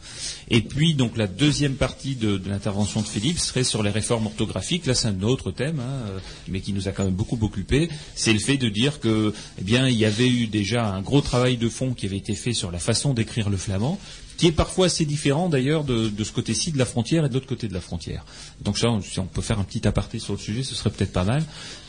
Et 0.50 0.62
puis 0.62 0.94
donc 0.94 1.16
la 1.16 1.26
deuxième 1.26 1.74
partie 1.74 2.14
de, 2.14 2.40
l'intervention 2.46 3.02
de 3.02 3.06
Philippe 3.06 3.38
serait 3.38 3.64
sur 3.64 3.82
les 3.82 3.90
réformes 3.90 4.26
orthographiques. 4.26 4.86
Là, 4.86 4.94
c'est 4.94 5.08
un 5.08 5.22
autre 5.22 5.50
thème, 5.50 5.80
hein, 5.80 6.20
mais 6.48 6.60
qui 6.60 6.72
nous 6.72 6.88
a 6.88 6.92
quand 6.92 7.04
même 7.04 7.14
beaucoup 7.14 7.38
occupé. 7.40 7.88
C'est 8.14 8.32
le 8.32 8.38
fait 8.38 8.56
de 8.56 8.68
dire 8.68 9.00
que, 9.00 9.34
eh 9.58 9.64
bien, 9.64 9.88
il 9.88 9.96
y 9.96 10.04
avait 10.04 10.28
eu 10.28 10.46
déjà 10.46 10.86
un 10.86 11.02
gros 11.02 11.20
travail 11.20 11.56
de 11.56 11.68
fond 11.68 11.92
qui 11.92 12.06
avait 12.06 12.16
été 12.16 12.34
fait 12.34 12.52
sur 12.52 12.70
la 12.70 12.78
façon 12.78 13.14
d'écrire 13.14 13.50
le 13.50 13.56
flamand 13.56 13.98
qui 14.38 14.46
est 14.46 14.52
parfois 14.52 14.86
assez 14.86 15.04
différent 15.04 15.48
d'ailleurs 15.48 15.82
de, 15.82 16.10
ce 16.22 16.32
côté-ci 16.32 16.70
de 16.70 16.78
la 16.78 16.86
frontière 16.86 17.26
et 17.26 17.28
de 17.28 17.34
l'autre 17.34 17.48
côté 17.48 17.66
de 17.66 17.74
la 17.74 17.80
frontière. 17.80 18.24
Donc 18.62 18.78
ça, 18.78 18.88
si 19.02 19.18
on 19.18 19.26
peut 19.26 19.42
faire 19.42 19.58
un 19.58 19.64
petit 19.64 19.86
aparté 19.86 20.20
sur 20.20 20.32
le 20.32 20.38
sujet, 20.38 20.62
ce 20.62 20.76
serait 20.76 20.90
peut-être 20.90 21.12
pas 21.12 21.24
mal. 21.24 21.42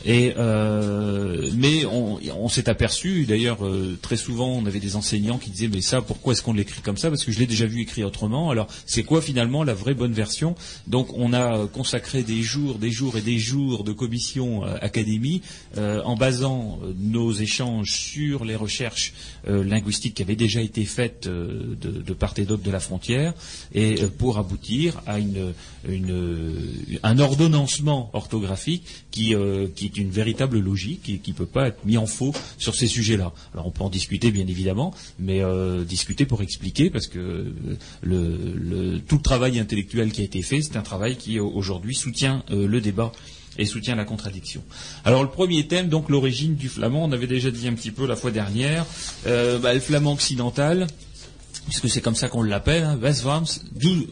Et 0.04 0.34
euh, 0.36 1.50
mais 1.54 1.86
on, 1.86 2.48
s'est 2.48 2.68
aperçu, 2.68 3.24
d'ailleurs 3.24 3.64
euh, 3.64 3.96
très 4.02 4.16
souvent, 4.16 4.48
on 4.48 4.66
avait 4.66 4.80
des 4.80 4.96
enseignants 4.96 5.38
qui 5.38 5.50
disaient 5.50 5.68
mais 5.68 5.80
ça, 5.80 6.02
pourquoi 6.02 6.32
est-ce 6.32 6.42
qu'on 6.42 6.52
l'écrit 6.52 6.80
comme 6.82 6.96
ça? 6.96 7.08
Parce 7.08 7.24
que 7.24 7.30
je 7.30 7.38
l'ai 7.38 7.46
déjà 7.46 7.66
vu 7.66 7.82
écrit 7.82 8.02
autrement. 8.02 8.50
Alors 8.50 8.66
c'est 8.84 9.04
quoi 9.04 9.22
finalement 9.22 9.62
la 9.62 9.74
vraie 9.74 9.94
bonne 9.94 10.12
version? 10.12 10.56
Donc 10.88 11.16
on 11.16 11.32
a 11.32 11.68
consacré 11.68 12.24
des 12.24 12.42
jours, 12.42 12.78
des 12.78 12.90
jours 12.90 13.16
et 13.16 13.22
des 13.22 13.38
jours 13.38 13.84
de 13.84 13.92
commission 13.92 14.64
euh, 14.64 14.76
académie 14.80 15.40
en 15.76 16.16
basant 16.16 16.80
nos 16.98 17.32
échanges 17.32 17.92
sur 17.92 18.44
les 18.44 18.56
recherches 18.56 19.14
linguistiques 19.46 20.14
qui 20.14 20.22
avaient 20.22 20.36
déjà 20.36 20.60
été 20.60 20.84
faites 20.84 21.28
de, 21.28 21.76
de 21.80 22.12
part 22.12 22.34
et 22.40 22.44
d'autre 22.44 22.62
de 22.62 22.70
la 22.70 22.80
frontière, 22.80 23.34
et 23.74 23.96
pour 24.18 24.38
aboutir 24.38 25.00
à 25.06 25.18
un 27.02 27.18
ordonnancement 27.18 28.10
orthographique 28.12 28.84
qui, 29.10 29.34
qui 29.74 29.86
est 29.86 29.96
une 29.96 30.10
véritable 30.10 30.58
logique 30.58 31.08
et 31.08 31.18
qui 31.18 31.30
ne 31.30 31.36
peut 31.36 31.46
pas 31.46 31.68
être 31.68 31.84
mis 31.84 31.96
en 31.96 32.06
faux 32.06 32.32
sur 32.58 32.74
ces 32.74 32.86
sujets-là. 32.86 33.32
Alors 33.52 33.66
on 33.66 33.70
peut 33.70 33.82
en 33.82 33.90
discuter 33.90 34.30
bien 34.30 34.46
évidemment, 34.46 34.94
mais 35.18 35.42
euh, 35.42 35.84
discuter 35.84 36.26
pour 36.26 36.42
expliquer 36.42 36.90
parce 36.90 37.06
que 37.06 37.52
tout 38.02 39.16
le 39.16 39.22
travail 39.22 39.58
intellectuel 39.58 40.12
qui 40.12 40.22
a 40.22 40.24
été 40.24 40.42
fait, 40.42 40.62
c'est 40.62 40.76
un 40.76 40.82
travail 40.82 41.16
qui 41.16 41.38
aujourd'hui 41.38 41.94
soutient 41.94 42.44
euh, 42.50 42.66
le 42.66 42.80
débat 42.80 43.12
et 43.58 43.66
soutient 43.66 43.96
la 43.96 44.04
contradiction. 44.04 44.62
Alors 45.04 45.22
le 45.22 45.28
premier 45.28 45.66
thème, 45.66 45.88
donc 45.88 46.08
l'origine 46.08 46.54
du 46.54 46.68
flamand, 46.68 47.04
on 47.04 47.12
avait 47.12 47.26
déjà 47.26 47.50
dit 47.50 47.66
un 47.68 47.74
petit 47.74 47.90
peu 47.90 48.06
la 48.06 48.16
fois 48.16 48.30
dernière, 48.30 48.86
euh, 49.26 49.58
bah, 49.58 49.74
le 49.74 49.80
flamand 49.80 50.12
occidental, 50.12 50.86
puisque 51.70 51.88
c'est 51.88 52.00
comme 52.00 52.16
ça 52.16 52.28
qu'on 52.28 52.42
l'appelle, 52.42 52.82
hein, 52.84 52.98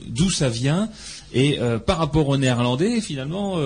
d'où 0.08 0.30
ça 0.30 0.48
vient, 0.48 0.88
et 1.34 1.58
par 1.84 1.98
rapport 1.98 2.28
au 2.28 2.36
néerlandais, 2.36 3.00
finalement, 3.00 3.58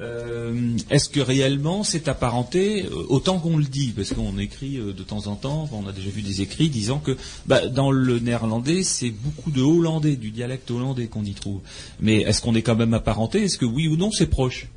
euh, 0.00 0.76
est-ce 0.90 1.08
que 1.08 1.20
réellement 1.20 1.82
c'est 1.82 2.08
apparenté 2.08 2.84
euh, 2.84 3.06
autant 3.08 3.38
qu'on 3.38 3.56
le 3.56 3.64
dit? 3.64 3.92
Parce 3.96 4.12
qu'on 4.12 4.36
écrit 4.36 4.76
euh, 4.76 4.92
de 4.92 5.02
temps 5.02 5.26
en 5.26 5.36
temps, 5.36 5.68
on 5.72 5.86
a 5.88 5.92
déjà 5.92 6.10
vu 6.10 6.20
des 6.20 6.42
écrits 6.42 6.68
disant 6.68 6.98
que 6.98 7.16
bah, 7.46 7.66
dans 7.68 7.90
le 7.90 8.18
néerlandais, 8.18 8.82
c'est 8.82 9.10
beaucoup 9.10 9.50
de 9.50 9.62
hollandais, 9.62 10.16
du 10.16 10.30
dialecte 10.30 10.70
hollandais 10.70 11.06
qu'on 11.06 11.24
y 11.24 11.32
trouve. 11.32 11.60
Mais 12.00 12.20
est-ce 12.22 12.42
qu'on 12.42 12.54
est 12.54 12.62
quand 12.62 12.76
même 12.76 12.92
apparenté? 12.92 13.44
Est-ce 13.44 13.56
que 13.56 13.64
oui 13.64 13.88
ou 13.88 13.96
non 13.96 14.10
c'est 14.10 14.26
proche? 14.26 14.68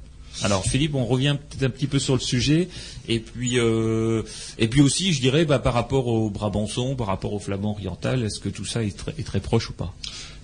Alors 0.44 0.64
Philippe, 0.64 0.96
on 0.96 1.06
revient 1.06 1.38
peut-être 1.50 1.64
un 1.64 1.70
petit 1.70 1.88
peu 1.88 2.00
sur 2.00 2.14
le 2.16 2.22
sujet, 2.22 2.70
et 3.08 3.20
puis 3.20 3.58
et 3.58 4.68
puis 4.68 4.82
aussi, 4.82 5.14
je 5.14 5.22
dirais, 5.22 5.46
bah, 5.46 5.60
par 5.60 5.74
rapport 5.74 6.08
au 6.08 6.30
Brabançon, 6.30 6.96
par 6.96 7.08
rapport 7.08 7.34
au 7.34 7.40
flamand 7.40 7.72
oriental, 7.72 8.24
est-ce 8.24 8.40
que 8.40 8.50
tout 8.50 8.66
ça 8.66 8.84
est 8.84 9.26
très 9.26 9.40
proche 9.40 9.70
ou 9.70 9.74
pas? 9.74 9.94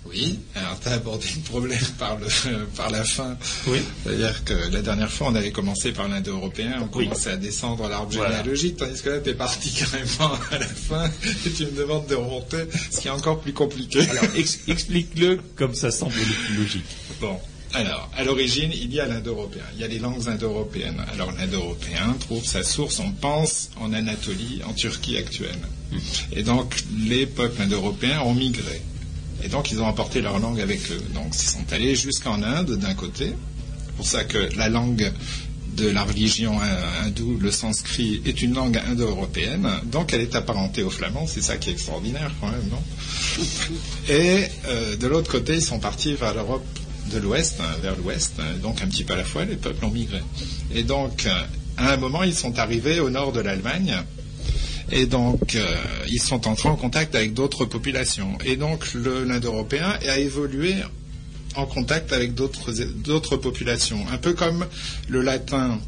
Oui, 0.08 0.40
alors 0.54 0.80
tu 0.80 0.88
as 0.88 0.94
abordé 0.94 1.26
le 1.36 1.42
problème 1.42 1.80
par, 1.98 2.18
le, 2.18 2.28
par 2.76 2.92
la 2.92 3.04
fin. 3.04 3.38
Oui. 3.68 3.80
C'est-à-dire 4.04 4.44
que 4.44 4.54
la 4.72 4.82
dernière 4.82 5.12
fois, 5.12 5.28
on 5.32 5.36
avait 5.36 5.52
commencé 5.52 5.92
par 5.92 6.08
l'indo-européen, 6.08 6.80
on 6.82 6.88
commençait 6.88 7.32
à 7.32 7.38
descendre 7.38 7.88
l'arbre 7.90 8.12
généalogique, 8.12 8.78
tandis 8.78 9.02
que 9.02 9.10
là, 9.10 9.20
tu 9.20 9.30
es 9.32 9.34
parti 9.34 9.72
carrément 9.80 10.36
à 10.52 10.60
la 10.60 10.68
fin 10.68 11.06
et 11.46 11.50
tu 11.50 11.66
me 11.66 11.72
demandes 11.72 12.06
de 12.08 12.16
remonter, 12.16 12.66
ce 12.92 13.00
qui 13.00 13.08
est 13.08 13.12
encore 13.12 13.40
plus 13.40 13.54
compliqué. 13.54 14.08
Alors, 14.10 14.26
explique-le 14.68 15.40
comme 15.56 15.74
ça 15.74 15.90
semble 15.90 16.16
le 16.16 16.46
plus 16.46 16.58
logique. 16.58 16.86
Bon. 17.20 17.40
Alors, 17.76 18.10
à 18.15 18.23
l'origine, 18.23 18.72
il 18.73 18.93
y 18.93 19.02
a 19.02 19.06
l'indo-européen, 19.06 19.64
il 19.76 19.81
y 19.81 19.84
a 19.84 19.88
les 19.88 19.99
langues 19.99 20.30
indo-européennes. 20.30 21.03
Alors, 21.11 21.34
l'indo-européen 21.34 22.15
trouve 22.22 22.45
sa 22.45 22.64
source, 22.64 22.99
on 22.99 23.11
pense, 23.11 23.69
en 23.81 23.91
Anatolie, 23.91 24.61
en 24.65 24.72
Turquie 24.72 25.18
actuelle. 25.18 25.60
Hmm. 25.91 25.97
Et 26.31 26.43
donc, 26.43 26.73
les 27.06 27.26
peuples 27.26 27.61
indo-européens 27.61 28.22
ont 28.22 28.34
migré. 28.34 28.81
Et 29.43 29.49
donc, 29.49 29.72
ils 29.72 29.81
ont 29.81 29.88
apporté 29.88 30.22
leur 30.22 30.39
langue 30.39 30.61
avec 30.61 30.89
eux. 30.89 31.02
Donc, 31.14 31.35
ils 31.35 31.49
sont 31.49 31.73
allés 31.73 31.95
jusqu'en 31.95 32.41
Inde, 32.43 32.77
d'un 32.77 32.93
côté. 32.93 33.34
C'est 33.88 33.95
pour 33.97 34.07
ça 34.07 34.23
que 34.23 34.38
la 34.56 34.69
langue 34.69 35.11
de 35.76 35.89
la 35.89 36.03
religion 36.06 36.57
hindoue, 37.03 37.38
le 37.41 37.52
sanskrit, 37.52 38.22
est 38.26 38.41
une 38.41 38.53
langue 38.53 38.77
indo-européenne. 38.88 39.69
Donc, 39.91 40.14
elle 40.14 40.22
est 40.22 40.35
apparentée 40.35 40.81
au 40.84 40.89
flamand. 40.89 41.27
C'est 41.27 41.41
ça 41.41 41.57
qui 41.57 41.72
est 41.72 41.73
extraordinaire, 41.73 42.31
quand 42.39 42.47
même, 42.47 42.69
non? 42.72 42.81
Et 44.07 44.45
euh, 44.68 44.95
de 44.95 45.07
l'autre 45.07 45.30
côté, 45.30 45.56
ils 45.56 45.61
sont 45.61 45.80
partis 45.80 46.14
vers 46.14 46.34
l'Europe 46.34 46.65
de 47.11 47.19
l'Ouest, 47.19 47.60
hein, 47.60 47.77
vers 47.82 47.95
l'Ouest. 47.95 48.34
Hein, 48.40 48.56
donc, 48.61 48.82
un 48.82 48.88
petit 48.88 49.03
peu 49.03 49.14
à 49.14 49.18
la 49.18 49.23
fois, 49.23 49.45
les 49.45 49.56
peuples 49.56 49.84
ont 49.86 49.91
migré. 49.91 50.22
Et 50.73 50.84
donc, 50.84 51.26
euh, 51.26 51.41
à 51.77 51.94
un 51.94 51.98
moment, 51.98 52.23
ils 52.23 52.36
sont 52.36 52.57
arrivés 52.60 52.99
au 52.99 53.10
nord 53.10 53.32
de 53.32 53.41
l'Allemagne 53.41 53.95
et 54.91 55.06
donc, 55.06 55.56
euh, 55.56 55.65
ils 56.07 56.22
sont 56.22 56.48
entrés 56.48 56.69
en 56.69 56.76
contact 56.76 57.15
avec 57.15 57.34
d'autres 57.34 57.65
populations. 57.65 58.38
Et 58.45 58.56
donc, 58.56 58.86
l'Indo-européen 58.94 59.98
a 60.07 60.19
évolué 60.19 60.76
en 61.56 61.65
contact 61.65 62.14
avec 62.14 62.34
d'autres 62.34 63.38
populations. 63.38 64.06
Un 64.11 64.18
peu 64.18 64.34
comme 64.34 64.65
le 65.07 65.22
latin. 65.22 65.80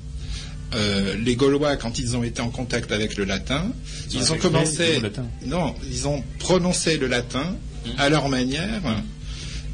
Euh, 0.75 1.15
les 1.15 1.35
Gaulois, 1.37 1.77
quand 1.77 1.97
ils 1.97 2.17
ont 2.17 2.23
été 2.23 2.41
en 2.41 2.49
contact 2.49 2.91
avec 2.91 3.15
le 3.15 3.23
latin, 3.23 3.71
ils 4.11 4.33
ont 4.33 4.37
commencé. 4.37 5.01
Non, 5.45 5.73
ils 5.89 6.07
ont 6.07 6.23
prononcé 6.39 6.97
le 6.97 7.07
latin 7.07 7.55
mmh. 7.85 7.89
à 7.97 8.09
leur 8.09 8.27
manière, 8.27 8.81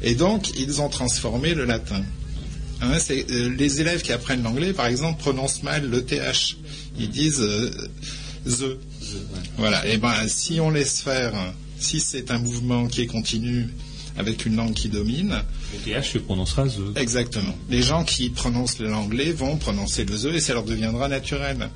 et 0.02 0.14
donc 0.14 0.58
ils 0.58 0.80
ont 0.80 0.88
transformé 0.88 1.54
le 1.54 1.64
latin. 1.64 2.02
Hein, 2.80 2.98
euh, 3.10 3.54
les 3.56 3.80
élèves 3.80 4.02
qui 4.02 4.12
apprennent 4.12 4.42
l'anglais, 4.42 4.72
par 4.72 4.86
exemple, 4.86 5.20
prononcent 5.20 5.62
mal 5.62 5.88
le 5.88 6.04
th. 6.04 6.20
Ils 6.98 7.10
disent 7.10 7.42
The. 8.46 8.78
Voilà. 9.56 9.86
Et 9.86 9.96
ben, 9.96 10.28
si 10.28 10.60
on 10.60 10.70
laisse 10.70 11.00
faire, 11.00 11.32
si 11.78 12.00
c'est 12.00 12.30
un 12.30 12.38
mouvement 12.38 12.86
qui 12.86 13.02
est 13.02 13.06
continu 13.06 13.68
avec 14.16 14.46
une 14.46 14.56
langue 14.56 14.74
qui 14.74 14.88
domine. 14.88 15.42
Le 15.72 16.00
TH 16.00 16.12
se 16.12 16.18
prononcera 16.18 16.66
the. 16.66 16.96
Exactement. 16.96 17.54
Les 17.68 17.82
gens 17.82 18.04
qui 18.04 18.30
prononcent 18.30 18.78
l'anglais 18.78 19.32
vont 19.32 19.56
prononcer 19.56 20.04
le 20.04 20.16
the 20.16 20.34
et 20.34 20.40
ça 20.40 20.54
leur 20.54 20.64
deviendra 20.64 21.08
naturel. 21.08 21.68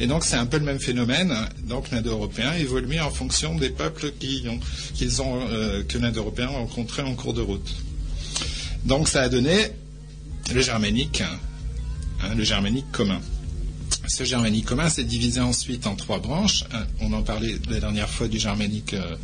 Et 0.00 0.06
donc 0.06 0.24
c'est 0.24 0.36
un 0.36 0.46
peu 0.46 0.58
le 0.58 0.64
même 0.64 0.80
phénomène. 0.80 1.34
Donc 1.64 1.90
l'indo-européen 1.90 2.52
évolue 2.54 3.00
en 3.00 3.10
fonction 3.10 3.54
des 3.56 3.70
peuples 3.70 4.12
qu'ils 4.18 5.22
ont, 5.22 5.40
euh, 5.50 5.82
que 5.84 5.98
l'indo-européen 5.98 6.46
a 6.46 6.58
rencontrés 6.58 7.02
en 7.02 7.14
cours 7.14 7.34
de 7.34 7.42
route. 7.42 7.74
Donc 8.84 9.08
ça 9.08 9.22
a 9.22 9.28
donné 9.28 9.68
le 10.54 10.60
germanique, 10.60 11.22
hein, 11.22 12.34
le 12.34 12.44
germanique 12.44 12.90
commun. 12.92 13.20
Ce 14.06 14.24
germanique 14.24 14.64
commun 14.64 14.88
s'est 14.88 15.04
divisé 15.04 15.40
ensuite 15.40 15.86
en 15.86 15.94
trois 15.94 16.18
branches. 16.18 16.64
On 17.00 17.12
en 17.12 17.22
parlait 17.22 17.56
la 17.68 17.80
dernière 17.80 18.08
fois 18.08 18.28
du 18.28 18.38
germanique 18.38 18.94
euh, 18.94 19.16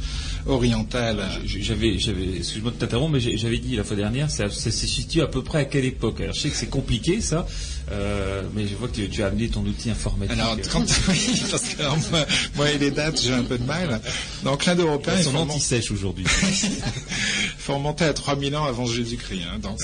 oriental. 0.46 1.24
J'avais, 1.44 1.98
j'avais, 1.98 2.36
excuse-moi 2.36 2.72
de 2.72 2.76
t'interrompre, 2.76 3.12
mais 3.12 3.20
j'avais 3.20 3.58
dit 3.58 3.76
la 3.76 3.84
fois 3.84 3.96
dernière, 3.96 4.30
ça, 4.30 4.50
ça 4.50 4.70
se 4.70 4.86
situe 4.86 5.22
à 5.22 5.26
peu 5.26 5.42
près 5.42 5.60
à 5.60 5.64
quelle 5.64 5.84
époque? 5.84 6.20
Alors 6.20 6.34
je 6.34 6.40
sais 6.40 6.50
que 6.50 6.56
c'est 6.56 6.70
compliqué 6.70 7.20
ça, 7.20 7.46
euh, 7.90 8.42
mais 8.54 8.66
je 8.66 8.74
vois 8.74 8.88
que 8.88 8.94
tu, 8.94 9.08
tu, 9.08 9.22
as 9.22 9.26
amené 9.26 9.48
ton 9.48 9.62
outil 9.62 9.90
informatique. 9.90 10.38
Alors, 10.38 10.56
quand, 10.70 10.80
oui, 11.08 11.42
parce 11.50 11.62
que 11.62 11.80
alors, 11.80 11.98
moi, 12.10 12.26
moi, 12.56 12.70
et 12.70 12.78
les 12.78 12.90
dates, 12.90 13.20
j'ai 13.22 13.32
un 13.32 13.42
peu 13.42 13.58
de 13.58 13.64
mal. 13.64 14.00
Donc 14.42 14.64
l'Indo-européen... 14.66 15.14
Ils 15.18 15.24
sont 15.24 15.36
anti-sèches 15.36 15.90
aujourd'hui. 15.90 16.24
Il 16.42 17.66
faut 17.66 17.74
remonter 17.74 18.04
à 18.04 18.12
3000 18.12 18.56
ans 18.56 18.64
avant 18.64 18.86
Jésus-Christ. 18.86 19.42
Hein, 19.50 19.58
donc 19.58 19.78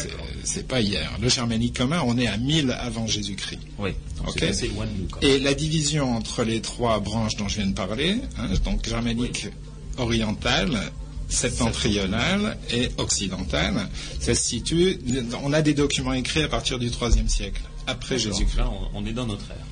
c'est 0.44 0.66
pas 0.66 0.80
hier. 0.80 1.10
Le 1.20 1.28
germanique 1.28 1.78
commun, 1.78 2.02
on 2.04 2.18
est 2.18 2.26
à 2.26 2.36
1000 2.36 2.70
avant 2.72 3.06
Jésus-Christ. 3.06 3.60
Oui. 3.78 3.90
Ok. 4.26 4.44
Et 5.22 5.38
la 5.38 5.54
division 5.54 6.14
entre 6.14 6.44
les 6.44 6.60
trois 6.60 7.00
branches 7.00 7.36
dont 7.36 7.48
je 7.48 7.56
viens 7.56 7.66
de 7.66 7.74
parler, 7.74 8.18
hein, 8.38 8.48
donc 8.64 8.86
germanique 8.86 9.48
oriental, 9.98 10.92
septentrional 11.28 12.56
et 12.70 12.90
occidental, 12.98 13.88
ça 14.18 14.34
se 14.34 14.42
situe. 14.42 14.98
On 15.42 15.52
a 15.52 15.62
des 15.62 15.74
documents 15.74 16.12
écrits 16.12 16.42
à 16.42 16.48
partir 16.48 16.78
du 16.78 16.88
IIIe 16.88 17.28
siècle, 17.28 17.62
après 17.86 18.18
Jésus-Christ. 18.18 18.60
On, 18.94 19.06
est 19.06 19.12
dans 19.12 19.26
notre 19.26 19.50
ère. 19.50 19.66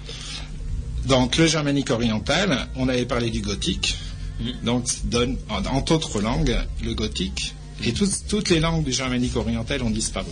Donc 1.06 1.36
le 1.36 1.46
germanique 1.46 1.90
oriental, 1.90 2.68
on 2.76 2.88
avait 2.88 3.06
parlé 3.06 3.30
du 3.30 3.40
gothique, 3.40 3.96
mm. 4.40 4.50
donc 4.64 4.84
donne, 5.04 5.36
en 5.48 5.80
d'autres 5.80 6.20
langues, 6.20 6.56
le 6.82 6.94
gothique, 6.94 7.54
et 7.84 7.92
toutes 7.92 8.50
les 8.50 8.60
langues 8.60 8.84
du 8.84 8.92
germanique 8.92 9.36
oriental 9.36 9.82
ont 9.82 9.90
disparu. 9.90 10.30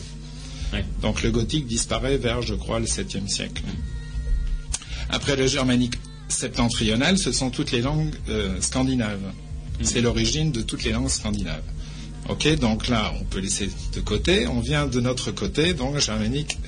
Donc 1.01 1.23
le 1.23 1.31
gothique 1.31 1.67
disparaît 1.67 2.19
vers, 2.19 2.43
je 2.43 2.55
crois, 2.55 2.81
le 2.81 2.87
7e 2.87 3.29
siècle. 3.29 3.63
Après 5.09 5.37
le 5.37 5.47
germanique 5.47 5.95
septentrional, 6.29 7.19
ce 7.19 7.33
sont 7.33 7.51
toutes 7.51 7.71
les 7.71 7.81
langues 7.81 8.15
euh, 8.29 8.61
scandinaves. 8.61 9.33
C'est 9.83 10.01
l'origine 10.01 10.53
de 10.53 10.63
toutes 10.63 10.85
les 10.85 10.93
langues 10.93 11.09
scandinaves. 11.09 11.63
Ok, 12.29 12.49
donc 12.59 12.89
là, 12.89 13.13
on 13.21 13.25
peut 13.25 13.39
laisser 13.39 13.69
de 13.95 14.01
côté. 14.01 14.47
On 14.49 14.61
vient 14.61 14.87
de 14.87 15.01
notre 15.01 15.31
côté, 15.31 15.75
donc 15.75 15.99
germanique 15.99 16.59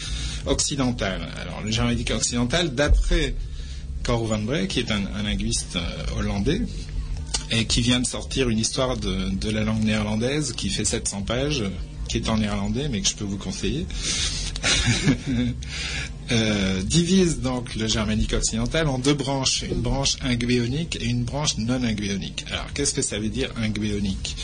occidental. 0.46 1.20
Alors 1.40 1.62
le 1.62 1.70
germanique 1.70 2.10
occidental, 2.10 2.74
d'après 2.74 3.34
Cor 4.04 4.24
van 4.24 4.38
Bree, 4.38 4.68
qui 4.68 4.80
est 4.80 4.90
un, 4.90 5.22
linguiste 5.22 5.76
euh, 5.76 6.18
hollandais, 6.18 6.62
et 7.50 7.64
qui 7.66 7.80
vient 7.80 8.00
de 8.00 8.06
sortir 8.06 8.48
une 8.48 8.58
histoire 8.58 8.96
de, 8.96 9.50
la 9.50 9.64
langue 9.64 9.82
néerlandaise 9.82 10.52
qui 10.52 10.70
fait 10.70 10.84
700 10.84 11.22
pages, 11.22 11.64
qui 12.08 12.18
est 12.18 12.28
en 12.28 12.38
néerlandais, 12.38 12.88
mais 12.88 13.00
que 13.00 13.08
je 13.08 13.14
peux 13.14 13.24
vous 13.24 13.38
conseiller. 13.38 13.86
Euh, 16.30 16.82
divise 16.82 17.40
donc 17.40 17.74
le 17.74 17.86
germanique 17.86 18.34
occidental 18.34 18.86
en 18.88 18.98
deux 18.98 19.14
branches, 19.14 19.62
une 19.62 19.80
branche 19.80 20.16
ingvéonique 20.20 20.98
et 21.00 21.06
une 21.06 21.24
branche 21.24 21.56
non 21.56 21.82
ingvéonique. 21.82 22.44
Alors, 22.50 22.66
qu'est-ce 22.74 22.92
que 22.92 23.00
ça 23.00 23.18
veut 23.18 23.30
dire 23.30 23.50
ingvéonique? 23.56 24.36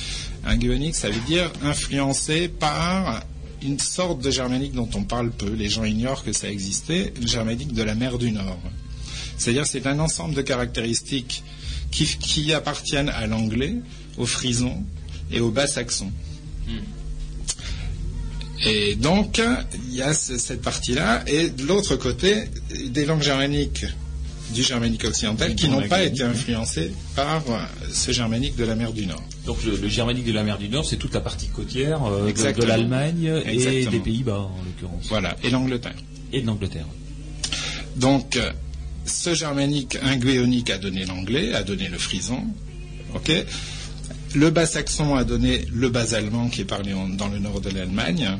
Ingvéonique, 0.46 0.94
ça 0.94 1.10
veut 1.10 1.20
dire 1.26 1.52
influencé 1.62 2.48
par 2.48 3.22
une 3.62 3.78
sorte 3.78 4.20
de 4.22 4.30
germanique 4.30 4.72
dont 4.72 4.88
on 4.94 5.04
parle 5.04 5.30
peu. 5.30 5.50
Les 5.50 5.68
gens 5.68 5.84
ignorent 5.84 6.24
que 6.24 6.32
ça 6.32 6.50
existait, 6.50 7.12
le 7.20 7.26
germanique 7.26 7.72
de 7.72 7.82
la 7.82 7.94
mer 7.94 8.16
du 8.16 8.32
Nord. 8.32 8.58
C'est-à-dire, 9.36 9.66
c'est 9.66 9.86
un 9.86 9.98
ensemble 9.98 10.34
de 10.34 10.42
caractéristiques 10.42 11.42
qui, 11.90 12.52
appartiennent 12.52 13.10
à 13.10 13.26
l'anglais, 13.26 13.76
au 14.16 14.26
frison 14.26 14.82
et 15.30 15.40
au 15.40 15.50
bas 15.50 15.66
saxon. 15.66 16.10
Et 18.66 18.94
donc, 18.96 19.42
il 19.88 19.94
y 19.94 20.02
a 20.02 20.14
cette 20.14 20.62
partie-là, 20.62 21.22
et 21.26 21.50
de 21.50 21.64
l'autre 21.64 21.96
côté, 21.96 22.44
des 22.86 23.04
langues 23.04 23.22
germaniques 23.22 23.86
du 24.52 24.62
germanique 24.62 25.04
occidental 25.04 25.54
qui 25.54 25.68
n'ont 25.68 25.88
pas 25.88 26.02
été 26.02 26.22
influencées 26.22 26.92
par 27.16 27.42
ce 27.90 28.12
germanique 28.12 28.56
de 28.56 28.64
la 28.64 28.74
mer 28.74 28.92
du 28.92 29.06
Nord. 29.06 29.22
Donc 29.46 29.58
le, 29.64 29.88
germanique 29.88 30.24
de 30.24 30.32
la 30.32 30.42
mer 30.42 30.58
du 30.58 30.68
Nord, 30.68 30.84
c'est 30.84 30.96
toute 30.96 31.14
la 31.14 31.20
partie 31.20 31.48
côtière 31.48 32.04
euh, 32.04 32.30
de, 32.30 32.64
l'Allemagne 32.64 33.42
et 33.46 33.86
des 33.86 33.98
Pays-Bas 34.00 34.38
en 34.38 34.62
l'occurrence. 34.64 35.06
Voilà, 35.08 35.36
et 35.42 35.50
l'Angleterre. 35.50 35.94
Et 36.32 36.42
de 36.42 36.46
l'Angleterre. 36.46 36.86
Donc 37.96 38.38
ce 39.06 39.34
germanique 39.34 39.98
ingvéonique 40.02 40.70
a 40.70 40.78
donné 40.78 41.04
l'anglais, 41.04 41.54
a 41.54 41.62
donné 41.62 41.88
le 41.88 41.98
frison. 41.98 42.42
ok 43.14 43.32
le 44.34 44.50
bas 44.50 44.66
saxon 44.66 45.14
a 45.14 45.22
donné 45.22 45.64
le 45.72 45.88
bas 45.90 46.12
allemand 46.14 46.48
qui 46.48 46.62
est 46.62 46.64
parlé 46.64 46.92
dans 47.16 47.28
le 47.28 47.38
nord 47.38 47.60
de 47.60 47.70
l'Allemagne 47.70 48.36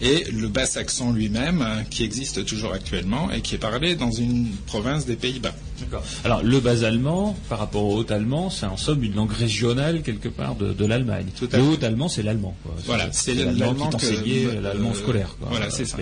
et 0.00 0.24
le 0.30 0.48
bas 0.48 0.66
saxon 0.66 1.12
lui-même 1.12 1.62
hein, 1.62 1.84
qui 1.88 2.04
existe 2.04 2.44
toujours 2.44 2.72
actuellement 2.72 3.30
et 3.30 3.40
qui 3.40 3.54
est 3.54 3.58
parlé 3.58 3.94
dans 3.94 4.10
une 4.10 4.48
province 4.66 5.06
des 5.06 5.16
Pays-Bas. 5.16 5.54
D'accord. 5.80 6.02
Alors 6.24 6.42
le 6.42 6.60
bas 6.60 6.84
allemand 6.84 7.36
par 7.48 7.58
rapport 7.58 7.84
au 7.84 8.00
haut 8.00 8.12
allemand, 8.12 8.50
c'est 8.50 8.66
en 8.66 8.76
somme 8.76 9.02
une 9.02 9.14
langue 9.14 9.32
régionale 9.32 10.02
quelque 10.02 10.28
part 10.28 10.54
de, 10.54 10.84
l'Allemagne. 10.84 11.26
Le 11.52 11.62
haut 11.62 11.84
allemand, 11.84 12.08
c'est 12.08 12.22
l'allemand. 12.22 12.56
Voilà, 12.86 13.08
c'est 13.12 13.34
l'allemand 13.34 13.90
qui 13.90 14.46
euh, 14.46 14.60
l'allemand 14.60 14.94
scolaire. 14.94 15.36
voilà, 15.40 15.70
c'est 15.70 15.84
ça. 15.84 15.98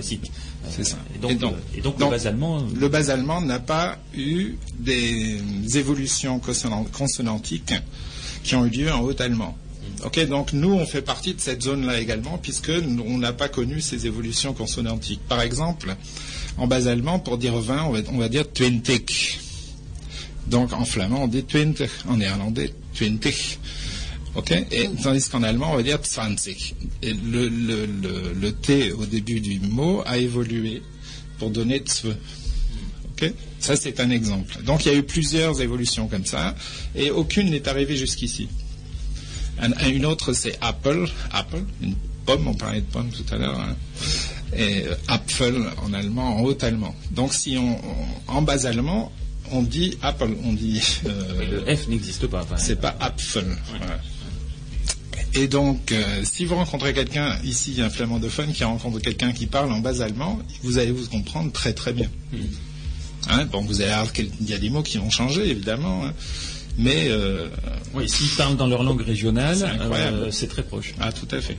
C'est 0.71 0.85
ça. 0.85 0.97
Et 1.15 1.35
donc, 1.35 1.55
le 1.77 2.09
bas 2.11 2.27
allemand. 2.27 2.59
Euh, 2.59 2.81
le 2.81 2.89
bas 2.89 3.11
allemand 3.11 3.41
n'a 3.41 3.61
pas 3.61 3.99
eu 4.15 4.57
des 4.79 5.39
évolutions 5.75 6.41
consonantiques 6.41 7.75
qui 8.43 8.55
ont 8.55 8.67
eu 8.67 8.71
lieu 8.71 8.93
en 8.93 9.01
haut 9.01 9.21
allemand. 9.21 9.57
Ok, 10.05 10.27
donc 10.27 10.53
nous, 10.53 10.73
on 10.73 10.85
fait 10.85 11.03
partie 11.03 11.35
de 11.35 11.41
cette 11.41 11.63
zone-là 11.63 12.01
également, 12.01 12.37
puisque 12.37 12.73
on 13.07 13.19
n'a 13.19 13.33
pas 13.33 13.49
connu 13.49 13.81
ces 13.81 14.07
évolutions 14.07 14.53
consonantiques. 14.53 15.21
Par 15.29 15.41
exemple, 15.41 15.95
en 16.59 16.67
bas 16.67 16.89
allemand, 16.89 17.21
pour 17.21 17.39
dire 17.39 17.57
20, 17.57 17.85
on 18.09 18.19
va, 18.19 18.29
dire 18.29 18.51
twentig. 18.51 19.39
Donc 20.49 20.73
en 20.73 20.85
flamand, 20.85 21.25
on 21.25 21.29
dit 21.29 21.45
twintig. 21.45 21.89
En 22.09 22.17
néerlandais, 22.17 22.75
twintig. 22.95 23.59
Ok 24.35 24.51
Et 24.51 24.89
tandis 25.03 25.29
qu'en 25.29 25.43
allemand, 25.43 25.73
on 25.73 25.77
va 25.77 25.83
dire 25.83 26.01
zwanzig. 26.05 26.75
Et 27.03 27.13
le, 27.13 27.49
le, 27.49 28.53
T 28.53 28.93
au 28.93 29.07
début 29.07 29.41
du 29.41 29.61
mot 29.61 30.03
a 30.05 30.19
évolué 30.19 30.83
pour 31.39 31.51
donner 31.51 31.79
tzve. 31.79 32.17
Ok 33.13 33.33
Ça, 33.61 33.77
c'est 33.77 34.01
un 34.01 34.11
exemple. 34.11 34.63
Donc, 34.65 34.85
il 34.85 34.93
y 34.93 34.95
a 34.95 34.99
eu 34.99 35.05
plusieurs 35.05 35.61
évolutions 35.61 36.09
comme 36.09 36.27
ça, 36.27 36.57
et 36.97 37.11
aucune 37.11 37.51
n'est 37.51 37.69
arrivée 37.69 37.97
jusqu'ici. 37.97 38.49
Une 39.89 40.07
autre, 40.07 40.33
c'est 40.33 40.57
Apple. 40.61 41.09
Apple, 41.33 41.63
une 41.83 41.95
pomme, 42.25 42.49
on 42.49 42.55
parlait 42.55 42.81
de 42.81 42.87
pomme 42.87 43.11
tout 43.11 43.35
à 43.35 43.39
l'heure. 43.39 43.59
Hein. 43.59 43.77
Et 44.55 44.85
euh, 44.87 44.95
Apfel 45.09 45.57
en 45.83 45.93
allemand, 45.93 46.37
en 46.37 46.43
haut 46.43 46.57
allemand. 46.61 46.95
Donc, 47.11 47.33
si 47.33 47.57
on, 47.57 47.81
en 48.29 48.43
bas 48.43 48.67
allemand, 48.67 49.13
on 49.51 49.63
dit 49.63 49.99
Apple, 50.03 50.35
on 50.45 50.53
dit. 50.53 50.83
Euh, 51.07 51.65
le 51.67 51.77
F 51.77 51.89
n'existe 51.89 52.27
pas. 52.27 52.47
c'est 52.57 52.81
pas 52.81 52.95
Apfel. 53.01 53.47
Et 55.35 55.49
donc, 55.49 55.93
euh, 55.93 56.23
si 56.25 56.45
vous 56.45 56.57
rencontrez 56.57 56.93
quelqu'un 56.93 57.39
ici, 57.43 57.81
un 57.81 57.89
flamandophone 57.89 58.53
qui 58.53 58.65
rencontre 58.65 58.99
quelqu'un 58.99 59.33
qui 59.33 59.47
parle 59.47 59.73
en 59.73 59.79
bas 59.79 60.03
allemand, 60.03 60.39
vous 60.63 60.77
allez 60.79 60.93
vous 60.93 61.07
comprendre 61.09 61.51
très 61.53 61.73
très 61.73 61.95
bien. 61.95 62.11
Hmm. 62.33 62.39
Hein, 63.31 63.45
bon, 63.47 63.63
vous 63.63 63.81
allez 63.81 63.93
voir 63.93 64.13
qu'il 64.13 64.31
y 64.47 64.53
a 64.53 64.59
des 64.59 64.69
mots 64.69 64.83
qui 64.83 64.99
vont 64.99 65.11
changer, 65.11 65.49
évidemment. 65.49 66.05
Hein. 66.05 66.13
Mais. 66.79 67.09
Euh, 67.09 67.49
oui, 67.95 68.09
s'ils 68.09 68.35
parlent 68.37 68.57
dans 68.57 68.67
leur 68.67 68.83
langue 68.83 69.03
régionale, 69.03 69.59
c'est 70.31 70.49
très 70.49 70.63
proche. 70.63 70.95
Ah, 71.01 71.13
tout 71.13 71.29
à 71.31 71.41
fait. 71.41 71.59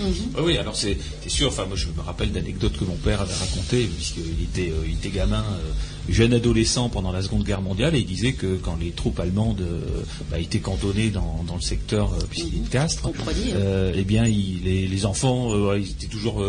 Mhm. 0.00 0.44
Oui, 0.44 0.56
alors 0.56 0.76
c'est 0.76 0.96
sûr. 1.26 1.48
Enfin, 1.48 1.66
moi, 1.66 1.76
je 1.76 1.86
me 1.86 2.00
rappelle 2.00 2.32
d'anecdotes 2.32 2.76
que 2.76 2.84
mon 2.84 2.96
père 2.96 3.20
avait 3.20 3.34
racontées, 3.34 3.84
puisqu'il 3.84 4.42
était, 4.44 4.70
euh, 4.70 4.84
il 4.86 4.92
était 4.94 5.10
gamin, 5.10 5.44
euh, 5.52 6.12
jeune 6.12 6.32
adolescent 6.32 6.88
pendant 6.88 7.12
la 7.12 7.22
Seconde 7.22 7.44
Guerre 7.44 7.60
mondiale, 7.60 7.94
et 7.94 8.00
il 8.00 8.06
disait 8.06 8.32
que 8.32 8.56
quand 8.56 8.76
les 8.80 8.90
troupes 8.90 9.20
allemandes 9.20 9.60
euh, 9.60 9.80
bah, 10.30 10.38
étaient 10.38 10.60
cantonnées 10.60 11.10
dans, 11.10 11.44
le 11.54 11.60
secteur, 11.60 12.16
puisqu'il 12.30 12.56
est 12.56 12.64
de 12.64 12.68
Castres, 12.68 13.10
eh 13.94 14.04
bien, 14.04 14.24
les, 14.24 15.06
enfants, 15.06 15.74
ils 15.74 15.90
étaient 15.90 16.06
toujours 16.06 16.44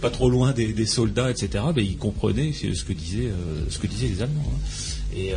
pas 0.00 0.10
trop 0.10 0.30
loin 0.30 0.52
des, 0.52 0.86
soldats, 0.86 1.30
etc. 1.30 1.64
Mais 1.74 1.84
ils 1.84 1.96
comprenaient 1.96 2.52
ce 2.52 2.84
que 2.84 2.92
disaient, 2.92 3.30
ce 3.68 3.78
que 3.78 3.86
disaient 3.86 4.08
les 4.08 4.22
Allemands, 4.22 4.42
hein. 4.46 4.93
Et, 5.16 5.32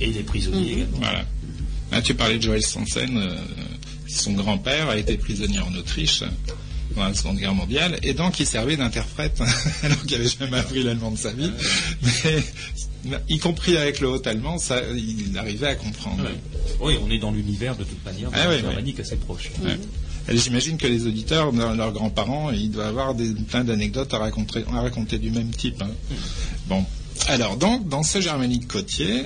les 0.00 0.22
prisonniers 0.22 0.60
mhm. 0.60 0.78
également. 0.78 0.98
Voilà. 1.90 2.02
tu 2.02 2.14
parlais 2.14 2.38
de 2.38 2.42
Joël 2.42 2.62
Sansen 2.62 3.18
son 4.08 4.32
grand-père 4.32 4.88
a 4.88 4.96
été 4.96 5.16
prisonnier 5.16 5.60
en 5.60 5.74
Autriche 5.74 6.22
pendant 6.94 7.08
la 7.08 7.14
Seconde 7.14 7.36
Guerre 7.38 7.54
mondiale, 7.54 7.98
et 8.02 8.14
donc 8.14 8.40
il 8.40 8.46
servait 8.46 8.76
d'interprète, 8.76 9.42
alors 9.82 10.02
qu'il 10.02 10.16
n'avait 10.16 10.30
jamais 10.30 10.58
appris 10.58 10.82
l'allemand 10.82 11.10
de 11.10 11.18
sa 11.18 11.32
vie, 11.32 11.50
mais 12.02 13.18
y 13.28 13.38
compris 13.38 13.76
avec 13.76 14.00
le 14.00 14.08
haut 14.08 14.22
allemand, 14.26 14.58
ça, 14.58 14.80
il 14.96 15.36
arrivait 15.36 15.66
à 15.66 15.74
comprendre. 15.74 16.24
Oui, 16.80 16.96
on 17.04 17.10
est 17.10 17.18
dans 17.18 17.32
l'univers 17.32 17.76
de 17.76 17.84
toute 17.84 18.02
manière, 18.04 18.30
dans 18.30 18.36
Ah 18.38 18.44
la 18.44 18.54
oui, 18.54 18.60
germanique 18.60 19.00
assez 19.00 19.16
proche. 19.16 19.50
Et 20.28 20.36
J'imagine 20.38 20.76
que 20.76 20.86
les 20.86 21.06
auditeurs, 21.06 21.52
leurs 21.52 21.92
grands-parents, 21.92 22.50
ils 22.50 22.70
doivent 22.70 22.88
avoir 22.88 23.14
des, 23.14 23.32
plein 23.32 23.62
d'anecdotes 23.62 24.12
à 24.14 24.18
raconter, 24.18 24.64
à 24.72 24.80
raconter 24.80 25.18
du 25.18 25.30
même 25.30 25.50
type. 25.50 25.82
hein. 25.82 25.90
Bon. 26.66 26.84
Alors, 27.28 27.56
donc, 27.56 27.88
dans 27.88 28.02
ce 28.02 28.20
germanique 28.20 28.68
côtier, 28.68 29.24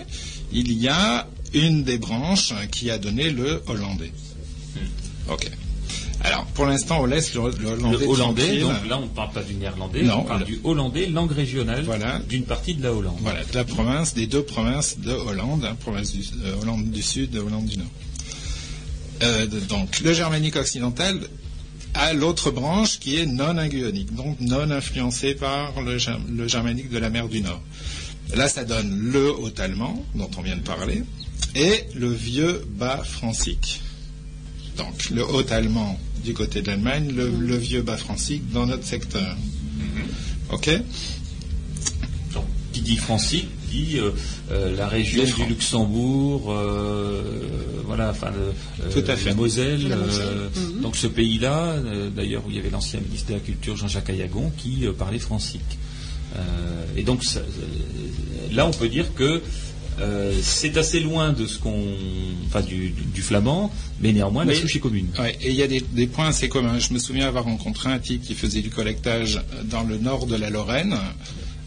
il 0.53 0.73
y 0.73 0.89
a 0.89 1.27
une 1.53 1.83
des 1.85 1.99
branches 1.99 2.55
qui 2.71 2.91
a 2.91 2.99
donné 2.99 3.31
le 3.31 3.63
hollandais. 3.67 4.13
Ok. 5.29 5.51
Alors, 6.23 6.45
pour 6.47 6.67
l'instant, 6.67 7.01
on 7.01 7.07
laisse 7.07 7.35
le, 7.35 7.51
le 7.61 7.69
hollandais. 7.71 7.99
Le 8.05 8.07
hollandais, 8.07 8.61
donc 8.61 8.87
là 8.89 8.99
on 8.99 9.03
ne 9.03 9.07
parle 9.09 9.33
pas 9.33 9.43
du 9.43 9.55
néerlandais, 9.55 10.03
Non, 10.03 10.19
on 10.19 10.25
parle 10.25 10.41
le- 10.41 10.47
du 10.47 10.61
hollandais, 10.65 11.07
langue 11.07 11.33
régionale 11.33 11.87
d'une 12.29 12.45
partie 12.45 12.75
de 12.75 12.83
la 12.83 12.93
Hollande. 12.93 13.17
Voilà, 13.21 13.43
de 13.43 13.55
la 13.55 13.65
province, 13.65 14.13
des 14.15 14.27
deux 14.27 14.43
provinces 14.43 14.99
de 14.99 15.13
Hollande, 15.13 15.65
hein, 15.65 15.77
province 15.81 16.13
du, 16.13 16.23
euh, 16.45 16.61
Hollande 16.61 16.91
du 16.91 17.03
Sud, 17.03 17.35
Hollande 17.37 17.67
du 17.67 17.79
Nord. 17.79 17.87
Euh, 19.23 19.47
donc, 19.69 20.01
le 20.01 20.13
germanique 20.13 20.57
occidental 20.57 21.21
a 21.95 22.13
l'autre 22.13 22.51
branche 22.51 22.99
qui 22.99 23.17
est 23.17 23.27
non 23.27 23.59
inguionique, 23.59 24.15
donc 24.15 24.39
non 24.41 24.71
influencée 24.71 25.35
par 25.35 25.81
le, 25.83 25.99
ger- 25.99 26.19
le 26.31 26.47
germanique 26.49 26.89
de 26.91 26.99
la 26.99 27.11
mer 27.11 27.29
du 27.29 27.41
Nord. 27.41 27.61
Là, 28.35 28.49
ça 28.49 28.65
donne 28.65 29.11
le 29.13 29.33
haut-allemand, 29.33 30.05
dont 30.15 30.31
on 30.39 30.43
vient 30.43 30.57
de 30.57 30.63
parler, 30.63 31.03
et 31.57 31.85
le 31.97 32.11
vieux 32.13 32.65
bas 32.79 33.03
francique. 33.03 33.81
Donc, 34.77 35.11
le 35.11 35.25
haut-allemand 35.25 35.99
du 36.25 36.33
côté 36.33 36.63
de 36.63 36.69
l'Allemagne, 36.69 37.13
le, 37.13 37.29
le 37.29 37.57
vieux 37.57 37.83
bas 37.83 37.97
francique 37.97 38.51
dans 38.53 38.67
notre 38.67 38.85
secteur. 38.87 39.37
OK? 40.53 40.71
Donc, 42.35 42.45
qui 42.73 42.83
dit 42.83 42.97
francique 42.97 43.49
dit 43.71 43.99
euh, 43.99 44.11
euh, 44.51 44.77
la 44.77 44.89
région 44.89 45.25
du. 45.25 45.45
Luxembourg, 45.49 46.51
euh, 46.53 47.23
voilà, 47.87 48.11
enfin 48.11 48.31
euh, 48.37 48.91
Tout 48.93 49.09
à 49.11 49.17
fait. 49.17 49.31
la 49.31 49.35
Moselle. 49.37 49.89
La 49.89 49.97
Moselle. 49.97 50.27
euh, 50.27 50.49
Mhm. 50.57 50.81
Donc 50.83 50.97
ce 50.97 51.07
pays-là, 51.07 51.75
euh, 51.75 52.11
d'ailleurs 52.11 52.43
où 52.47 52.51
il 52.51 52.57
y 52.57 52.59
avait 52.59 52.71
l'ancien 52.71 53.01
ministre 53.01 53.29
de 53.29 53.35
la 53.35 53.41
Culture 53.41 53.77
Jean-Jacques 53.77 54.11
Ayagon 54.11 54.53
qui 54.59 54.87
euh, 54.87 54.93
parlait 54.93 55.19
francique. 55.19 55.61
Euh, 56.37 56.41
et 56.97 57.03
donc 57.03 57.25
ça- 57.25 57.41
là, 58.53 58.67
on 58.67 58.71
peut 58.73 58.89
dire 58.89 59.15
que 59.15 59.41
euh, 60.01 60.33
c'est 60.43 60.77
assez 60.79 61.01
loin 61.01 61.33
de 61.33 61.47
ce 61.47 61.59
qu'on, 61.59 61.85
enfin 62.47 62.61
du, 62.63 62.91
du- 62.91 63.03
du 63.05 63.21
flamand, 63.23 63.71
mais 64.01 64.13
néanmoins 64.13 64.45
la 64.47 64.55
souche 64.55 64.77
est 64.77 64.81
commune. 64.81 65.09
Ouais, 65.19 65.37
et 65.43 65.51
il 65.51 65.57
y 65.57 65.63
a 65.63 65.67
des, 65.67 65.81
des 65.93 66.07
points 66.07 66.29
assez 66.29 66.49
communs. 66.49 66.79
Je 66.79 66.95
me 66.95 66.99
souviens 66.99 67.27
avoir 67.29 67.45
rencontré 67.45 67.91
un 67.91 67.99
type 67.99 68.23
qui 68.23 68.35
faisait 68.35 68.63
du 68.63 68.71
collectage 68.71 69.43
dans 69.65 69.83
le 69.83 69.99
nord 69.99 70.27
de 70.27 70.37
la 70.37 70.49
Lorraine, 70.49 70.97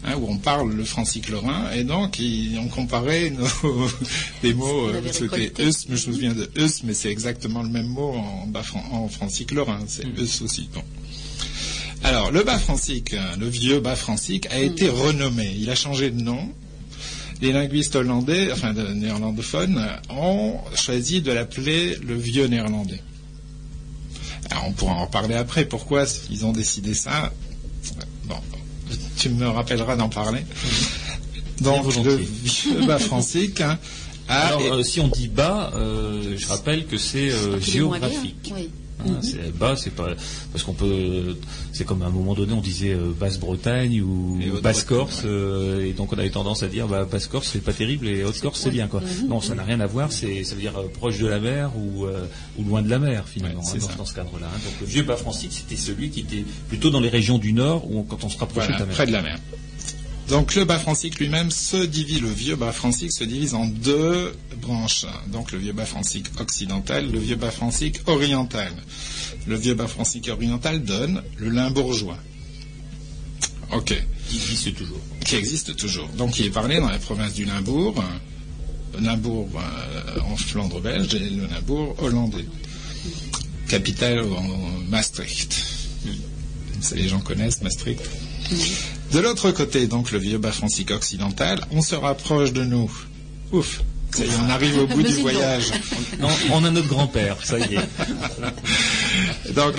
hein, 0.04 0.14
où 0.16 0.28
on 0.30 0.38
parle 0.38 0.72
le 0.72 0.84
francique 0.84 1.28
lorrain, 1.28 1.70
et 1.72 1.84
donc 1.84 2.18
ils 2.18 2.58
ont 2.58 2.68
comparé 2.68 3.30
nos, 3.30 3.46
des 4.42 4.54
mots. 4.54 4.88
Euh, 4.88 5.00
C'était 5.12 5.52
eus, 5.62 5.72
mais 5.88 5.96
je 5.96 6.08
me 6.10 6.12
souviens 6.12 6.34
de 6.34 6.50
eus, 6.56 6.82
mais 6.84 6.94
c'est 6.94 7.10
exactement 7.10 7.62
le 7.62 7.68
même 7.68 7.88
mot 7.88 8.14
en, 8.14 8.48
en 8.92 9.08
francique 9.08 9.52
lorrain. 9.52 9.80
C'est 9.86 10.04
eus 10.04 10.42
aussi. 10.42 10.68
Bon. 10.74 10.82
Alors, 12.04 12.30
le 12.30 12.42
bas 12.42 12.58
francique, 12.58 13.14
hein, 13.14 13.36
le 13.38 13.48
vieux 13.48 13.80
bas 13.80 13.96
francique, 13.96 14.46
a 14.50 14.60
été 14.60 14.90
renommé. 14.90 15.56
Il 15.58 15.70
a 15.70 15.74
changé 15.74 16.10
de 16.10 16.20
nom. 16.20 16.50
Les 17.40 17.50
linguistes 17.50 17.96
hollandais, 17.96 18.52
enfin 18.52 18.72
néerlandophones, 18.72 19.82
ont 20.10 20.58
choisi 20.74 21.22
de 21.22 21.32
l'appeler 21.32 21.96
le 22.06 22.14
vieux 22.14 22.46
néerlandais. 22.46 23.00
Alors, 24.50 24.68
on 24.68 24.72
pourra 24.72 24.92
en 24.92 25.06
reparler 25.06 25.34
après. 25.34 25.64
Pourquoi 25.64 26.04
ils 26.30 26.44
ont 26.44 26.52
décidé 26.52 26.92
ça? 26.92 27.32
Bon, 28.26 28.36
tu 29.16 29.30
me 29.30 29.46
rappelleras 29.48 29.96
d'en 29.96 30.08
parler. 30.08 30.44
Donc, 31.60 31.86
le 32.04 32.16
vieux 32.16 32.86
bas 32.86 32.98
francique 32.98 33.60
hein, 33.60 33.78
a 34.28 34.48
Alors, 34.48 34.62
euh, 34.62 34.82
si 34.82 35.00
on 35.00 35.08
dit 35.08 35.28
bas, 35.28 35.72
euh, 35.74 36.36
je 36.36 36.46
rappelle 36.48 36.86
que 36.86 36.96
c'est 36.96 37.30
euh, 37.30 37.56
bien, 37.56 37.60
géographique. 37.60 38.52
oui. 38.54 38.70
Hein, 39.00 39.18
c'est 39.22 39.52
bas, 39.58 39.74
c'est 39.76 39.90
pas 39.90 40.08
parce 40.52 40.62
qu'on 40.64 40.72
peut, 40.72 41.36
c'est 41.72 41.84
comme 41.84 42.02
à 42.02 42.06
un 42.06 42.10
moment 42.10 42.32
donné 42.34 42.52
on 42.52 42.60
disait 42.60 42.92
euh, 42.94 43.10
Basse-Bretagne 43.18 44.00
ou 44.00 44.38
Basse-Corse, 44.62 45.22
euh, 45.24 45.84
et 45.84 45.92
donc 45.92 46.12
on 46.12 46.18
avait 46.18 46.30
tendance 46.30 46.62
à 46.62 46.68
dire 46.68 46.86
bah, 46.86 47.04
Basse-Corse 47.04 47.48
c'est 47.52 47.62
pas 47.62 47.72
terrible 47.72 48.06
et 48.08 48.24
Haute-Corse 48.24 48.60
c'est 48.60 48.70
bien 48.70 48.86
quoi. 48.86 49.00
Mhm. 49.00 49.28
Non, 49.28 49.40
ça 49.40 49.54
n'a 49.54 49.64
rien 49.64 49.80
à 49.80 49.86
voir, 49.86 50.12
c'est 50.12 50.44
ça 50.44 50.54
veut 50.54 50.60
dire 50.60 50.78
euh, 50.78 50.88
proche 50.88 51.18
de 51.18 51.26
la 51.26 51.40
mer 51.40 51.72
ou, 51.76 52.06
euh, 52.06 52.24
ou 52.56 52.64
loin 52.64 52.82
de 52.82 52.88
la 52.88 52.98
mer 52.98 53.24
finalement 53.28 53.60
Ouais, 53.60 53.66
hein, 53.66 53.70
c'est 53.72 53.78
dans, 53.80 53.88
ça. 53.88 53.94
dans 53.96 54.04
ce 54.06 54.14
cadre-là. 54.14 54.46
hein. 54.46 54.58
Donc 54.64 54.74
le 54.80 54.86
vieux 54.86 55.02
bas 55.02 55.16
francique 55.16 55.52
c'était 55.52 55.76
celui 55.76 56.10
qui 56.10 56.20
était 56.20 56.44
plutôt 56.68 56.90
dans 56.90 57.00
les 57.00 57.08
régions 57.10 57.38
du 57.38 57.52
nord 57.52 57.90
où 57.90 57.98
on- 57.98 58.02
quand 58.04 58.22
on 58.24 58.28
se 58.28 58.38
rapprochait 58.38 58.68
Voilà, 58.68 58.76
de 58.76 58.80
la 58.82 58.86
mer. 58.86 58.94
près 58.94 59.06
de 59.06 59.12
la 59.12 59.22
mer. 59.22 59.38
Donc 60.28 60.54
le 60.54 60.64
bas 60.64 60.78
francique 60.78 61.18
lui-même 61.18 61.50
se 61.50 61.76
divise, 61.76 62.22
le 62.22 62.30
vieux 62.30 62.56
bas 62.56 62.72
francique 62.72 63.12
se 63.12 63.24
divise 63.24 63.54
en 63.54 63.66
deux 63.66 64.34
branches. 64.56 65.06
Donc 65.28 65.52
le 65.52 65.58
vieux 65.58 65.72
bas 65.72 65.84
francique 65.84 66.26
occidental, 66.40 67.10
le 67.10 67.18
vieux 67.18 67.36
bas 67.36 67.50
francique 67.50 68.00
oriental. 68.06 68.72
Le 69.46 69.56
vieux 69.56 69.74
bas 69.74 69.86
francique 69.86 70.28
oriental 70.28 70.82
donne 70.82 71.22
le 71.36 71.50
limbourgeois. 71.50 72.18
Ok. 73.72 73.94
Qui 74.28 74.36
existe 74.36 74.74
toujours. 74.74 75.00
Qui 75.24 75.36
existe 75.36 75.76
toujours. 75.76 76.08
Donc 76.16 76.38
il 76.38 76.46
est 76.46 76.50
parlé 76.50 76.80
dans 76.80 76.88
la 76.88 76.98
province 76.98 77.34
du 77.34 77.44
Limbourg, 77.44 78.02
le 78.94 79.04
Limbourg 79.04 79.50
euh, 79.56 80.20
en 80.20 80.36
Flandre 80.36 80.80
belge 80.80 81.14
et 81.14 81.18
le 81.30 81.46
Limbourg 81.46 81.94
hollandais. 81.98 82.46
Capitale 83.68 84.20
en 84.20 84.42
Maastricht. 84.88 85.54
Ça, 86.80 86.94
les 86.96 87.08
gens 87.08 87.20
connaissent 87.20 87.62
Maastricht. 87.62 88.02
De 89.12 89.20
l'autre 89.20 89.50
côté, 89.52 89.86
donc 89.86 90.10
le 90.10 90.18
vieux 90.18 90.38
bas 90.38 90.52
francique 90.52 90.90
occidental, 90.90 91.60
on 91.70 91.82
se 91.82 91.94
rapproche 91.94 92.52
de 92.52 92.64
nous. 92.64 92.90
Ouf, 93.52 93.82
ça 94.14 94.24
y 94.24 94.28
est, 94.28 94.36
on 94.44 94.50
arrive 94.50 94.78
au 94.78 94.86
bout 94.86 95.02
du 95.02 95.14
voyage. 95.14 95.72
Non, 96.20 96.28
on 96.52 96.64
a 96.64 96.70
notre 96.70 96.88
grand-père, 96.88 97.36
ça 97.42 97.58
y 97.58 97.74
est. 97.74 97.88
Donc 99.54 99.74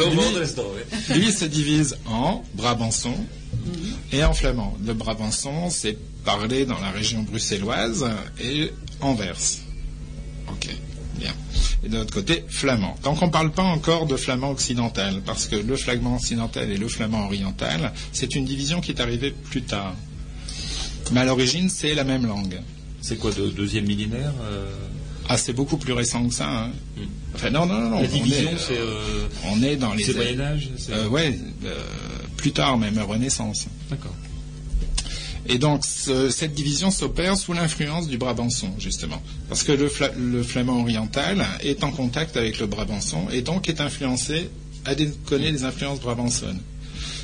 lui 1.09 1.31
se 1.31 1.45
divise 1.45 1.97
en 2.05 2.43
Brabançon 2.53 3.15
et 4.11 4.23
en 4.23 4.33
flamand. 4.33 4.77
Le 4.85 4.93
Brabançon, 4.93 5.69
c'est 5.69 5.97
parlé 6.23 6.65
dans 6.65 6.79
la 6.79 6.91
région 6.91 7.23
bruxelloise 7.23 8.05
et 8.39 8.71
Anvers. 9.01 9.37
Ok, 10.49 10.69
bien. 11.15 11.33
Et 11.83 11.89
de 11.89 11.97
l'autre 11.97 12.13
côté, 12.13 12.43
flamand. 12.47 12.95
Donc 13.03 13.21
on 13.21 13.27
ne 13.27 13.31
parle 13.31 13.51
pas 13.51 13.63
encore 13.63 14.05
de 14.05 14.15
flamand 14.17 14.51
occidental, 14.51 15.21
parce 15.25 15.47
que 15.47 15.55
le 15.55 15.75
flamand 15.75 16.15
occidental 16.15 16.71
et 16.71 16.77
le 16.77 16.87
flamand 16.87 17.25
oriental, 17.25 17.91
c'est 18.11 18.35
une 18.35 18.45
division 18.45 18.81
qui 18.81 18.91
est 18.91 19.01
arrivée 19.01 19.31
plus 19.31 19.61
tard. 19.63 19.95
Mais 21.11 21.19
à 21.21 21.25
l'origine, 21.25 21.69
c'est 21.69 21.93
la 21.93 22.03
même 22.03 22.25
langue. 22.25 22.59
C'est 23.01 23.17
quoi, 23.17 23.31
de 23.31 23.49
deuxième 23.49 23.85
millénaire 23.85 24.33
euh? 24.43 24.65
Ah, 25.29 25.37
c'est 25.37 25.53
beaucoup 25.53 25.77
plus 25.77 25.93
récent 25.93 26.27
que 26.27 26.33
ça. 26.33 26.47
hein. 26.47 26.69
Enfin, 27.33 27.49
non, 27.49 27.65
non, 27.65 27.79
non. 27.79 27.89
non, 27.89 28.01
La 28.01 28.07
on 28.07 28.11
division, 28.11 28.49
est, 28.51 28.57
c'est, 28.59 28.77
euh, 28.77 29.27
on 29.45 29.61
est 29.63 29.75
dans 29.75 29.93
les. 29.93 30.03
c'est 30.03 30.13
Moyen 30.13 30.39
Âge, 30.39 30.69
c'est- 30.77 30.93
Euh, 30.93 31.07
ouais, 31.09 31.39
euh, 31.65 31.73
plus 32.37 32.51
tard 32.51 32.77
même, 32.77 32.97
Renaissance. 32.99 33.65
D'accord. 33.89 34.13
Et 35.47 35.57
donc, 35.59 35.85
ce- 35.85 36.29
cette 36.29 36.53
division 36.55 36.89
s'opère 36.91 37.37
sous 37.37 37.53
l'influence 37.53 38.07
du 38.07 38.17
Brabançon, 38.17 38.69
justement. 38.79 39.21
Parce 39.47 39.63
que 39.63 39.71
le, 39.71 39.87
fla- 39.87 40.13
le 40.17 40.41
flamand 40.43 40.81
oriental 40.81 41.45
est 41.61 41.83
en 41.83 41.91
contact 41.91 42.35
avec 42.35 42.59
le 42.59 42.65
Brabançon 42.65 43.27
et 43.31 43.41
donc 43.41 43.69
est 43.69 43.79
influencé, 43.79 44.49
des, 44.97 45.09
connaît 45.25 45.51
les 45.51 45.63
influences 45.63 45.99
brabançonnes, 45.99 46.59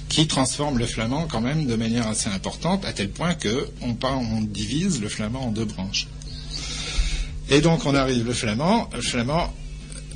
qui 0.10 0.28
transforment 0.28 0.78
le 0.78 0.86
flamand 0.86 1.26
quand 1.28 1.42
même 1.42 1.66
de 1.66 1.76
manière 1.76 2.08
assez 2.08 2.30
importante, 2.30 2.86
à 2.86 2.94
tel 2.94 3.10
point 3.10 3.34
que 3.34 3.68
on 3.82 4.42
divise 4.42 5.02
le 5.02 5.10
flamand 5.10 5.48
en 5.48 5.52
deux 5.52 5.66
branches. 5.66 6.08
Et 7.50 7.60
donc, 7.62 7.86
on 7.86 7.96
arrive 7.96 8.26
le 8.26 8.34
flamand, 8.34 8.90
le 8.94 9.02
flamand 9.02 9.52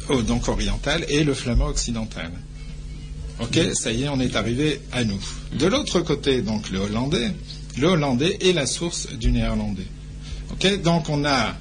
oh, 0.10 0.22
donc 0.22 0.48
oriental 0.48 1.06
et 1.10 1.24
le 1.24 1.34
flamand 1.34 1.66
occidental. 1.68 2.32
Ok, 3.42 3.60
ça 3.74 3.92
y 3.92 4.04
est, 4.04 4.10
on 4.10 4.20
est 4.22 4.36
arrivé 4.38 4.80
à 4.94 5.04
nous. 5.04 5.20
De 5.60 5.66
l'autre 5.66 6.00
côté, 6.02 6.42
donc 6.42 6.70
le 6.70 6.80
hollandais, 6.80 7.32
le 7.78 7.88
hollandais 7.88 8.38
est 8.42 8.54
la 8.54 8.66
source 8.66 9.08
du 9.14 9.32
néerlandais. 9.32 9.88
Donc 10.84 11.10
on 11.10 11.26
a 11.26 11.56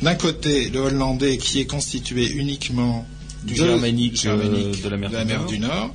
d'un 0.00 0.14
côté 0.14 0.70
le 0.70 0.80
hollandais 0.80 1.36
qui 1.36 1.60
est 1.60 1.66
constitué 1.66 2.30
uniquement 2.32 3.06
Du 3.44 3.54
de- 3.54 3.58
germanique, 3.58 4.16
germanique 4.20 4.78
euh, 4.78 4.84
de 4.84 4.88
la 4.88 4.96
mer 4.96 5.10
du 5.10 5.34
Nord. 5.34 5.46
du 5.46 5.58
Nord. 5.58 5.94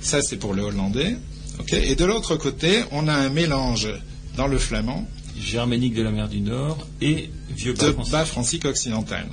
Ça, 0.00 0.22
c'est 0.22 0.36
pour 0.36 0.54
le 0.54 0.62
hollandais. 0.62 1.16
Et 1.72 1.94
de 1.94 2.04
l'autre 2.04 2.36
côté, 2.36 2.82
on 2.90 3.06
a 3.08 3.12
un 3.12 3.28
mélange 3.28 3.88
dans 4.36 4.46
le 4.46 4.58
flamand 4.58 5.06
Germanique 5.38 5.94
de 5.94 6.02
la 6.02 6.10
mer 6.10 6.28
du 6.28 6.40
Nord 6.40 6.86
et 7.00 7.30
vieux 7.50 7.72
bas 7.74 7.86
de 7.92 8.10
bas 8.10 8.24
francique 8.24 8.64
occidental. 8.66 9.26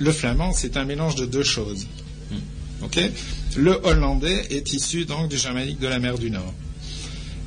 Le 0.00 0.10
flamand, 0.12 0.52
c'est 0.52 0.76
un 0.76 0.84
mélange 0.84 1.14
de 1.16 1.26
deux 1.26 1.42
choses. 1.44 1.86
Hmm. 2.30 2.86
Le 3.56 3.80
hollandais 3.84 4.46
est 4.50 4.72
issu 4.72 5.04
donc 5.04 5.28
du 5.28 5.38
germanique 5.38 5.78
de 5.78 5.86
la 5.86 5.98
mer 5.98 6.18
du 6.18 6.30
Nord. 6.30 6.52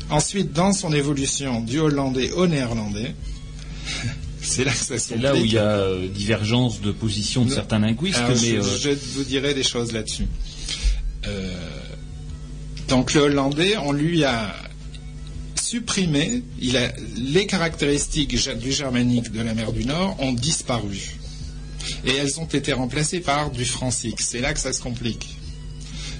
Ensuite, 0.09 0.53
dans 0.53 0.71
son 0.73 0.93
évolution 0.93 1.61
du 1.61 1.79
hollandais 1.79 2.31
au 2.31 2.47
néerlandais, 2.47 3.15
c'est 4.41 4.63
là 4.63 4.71
que 4.71 4.77
ça 4.77 4.99
se 4.99 5.07
C'est 5.09 5.17
là 5.17 5.33
où 5.33 5.37
il 5.37 5.53
y 5.53 5.57
a 5.57 5.63
euh, 5.63 6.07
divergence 6.07 6.81
de 6.81 6.91
position 6.91 7.43
de 7.43 7.49
Non. 7.49 7.55
certains 7.55 7.79
linguistes, 7.79 8.17
Alors, 8.17 8.29
mais 8.41 8.55
je, 8.55 8.57
euh, 8.57 8.77
je 8.81 8.89
vous 9.17 9.23
dirai 9.23 9.53
des 9.53 9.63
choses 9.63 9.91
là-dessus. 9.91 10.27
Euh, 11.27 11.53
Donc 12.87 13.13
le 13.13 13.21
hollandais, 13.21 13.77
on 13.77 13.91
lui 13.91 14.23
a 14.23 14.55
supprimé, 15.55 16.43
il 16.61 16.77
a, 16.77 16.91
les 17.17 17.47
caractéristiques 17.47 18.35
du 18.59 18.71
germanique 18.71 19.31
de 19.31 19.41
la 19.41 19.55
mer 19.55 19.71
du 19.73 19.85
Nord 19.85 20.15
ont 20.19 20.31
disparu. 20.33 21.17
Et 22.05 22.11
elles 22.11 22.39
ont 22.39 22.45
été 22.45 22.73
remplacées 22.73 23.19
par 23.19 23.49
du 23.49 23.65
francique. 23.65 24.21
C'est 24.21 24.41
là 24.41 24.53
que 24.53 24.59
ça 24.59 24.71
se 24.73 24.81
complique. 24.81 25.35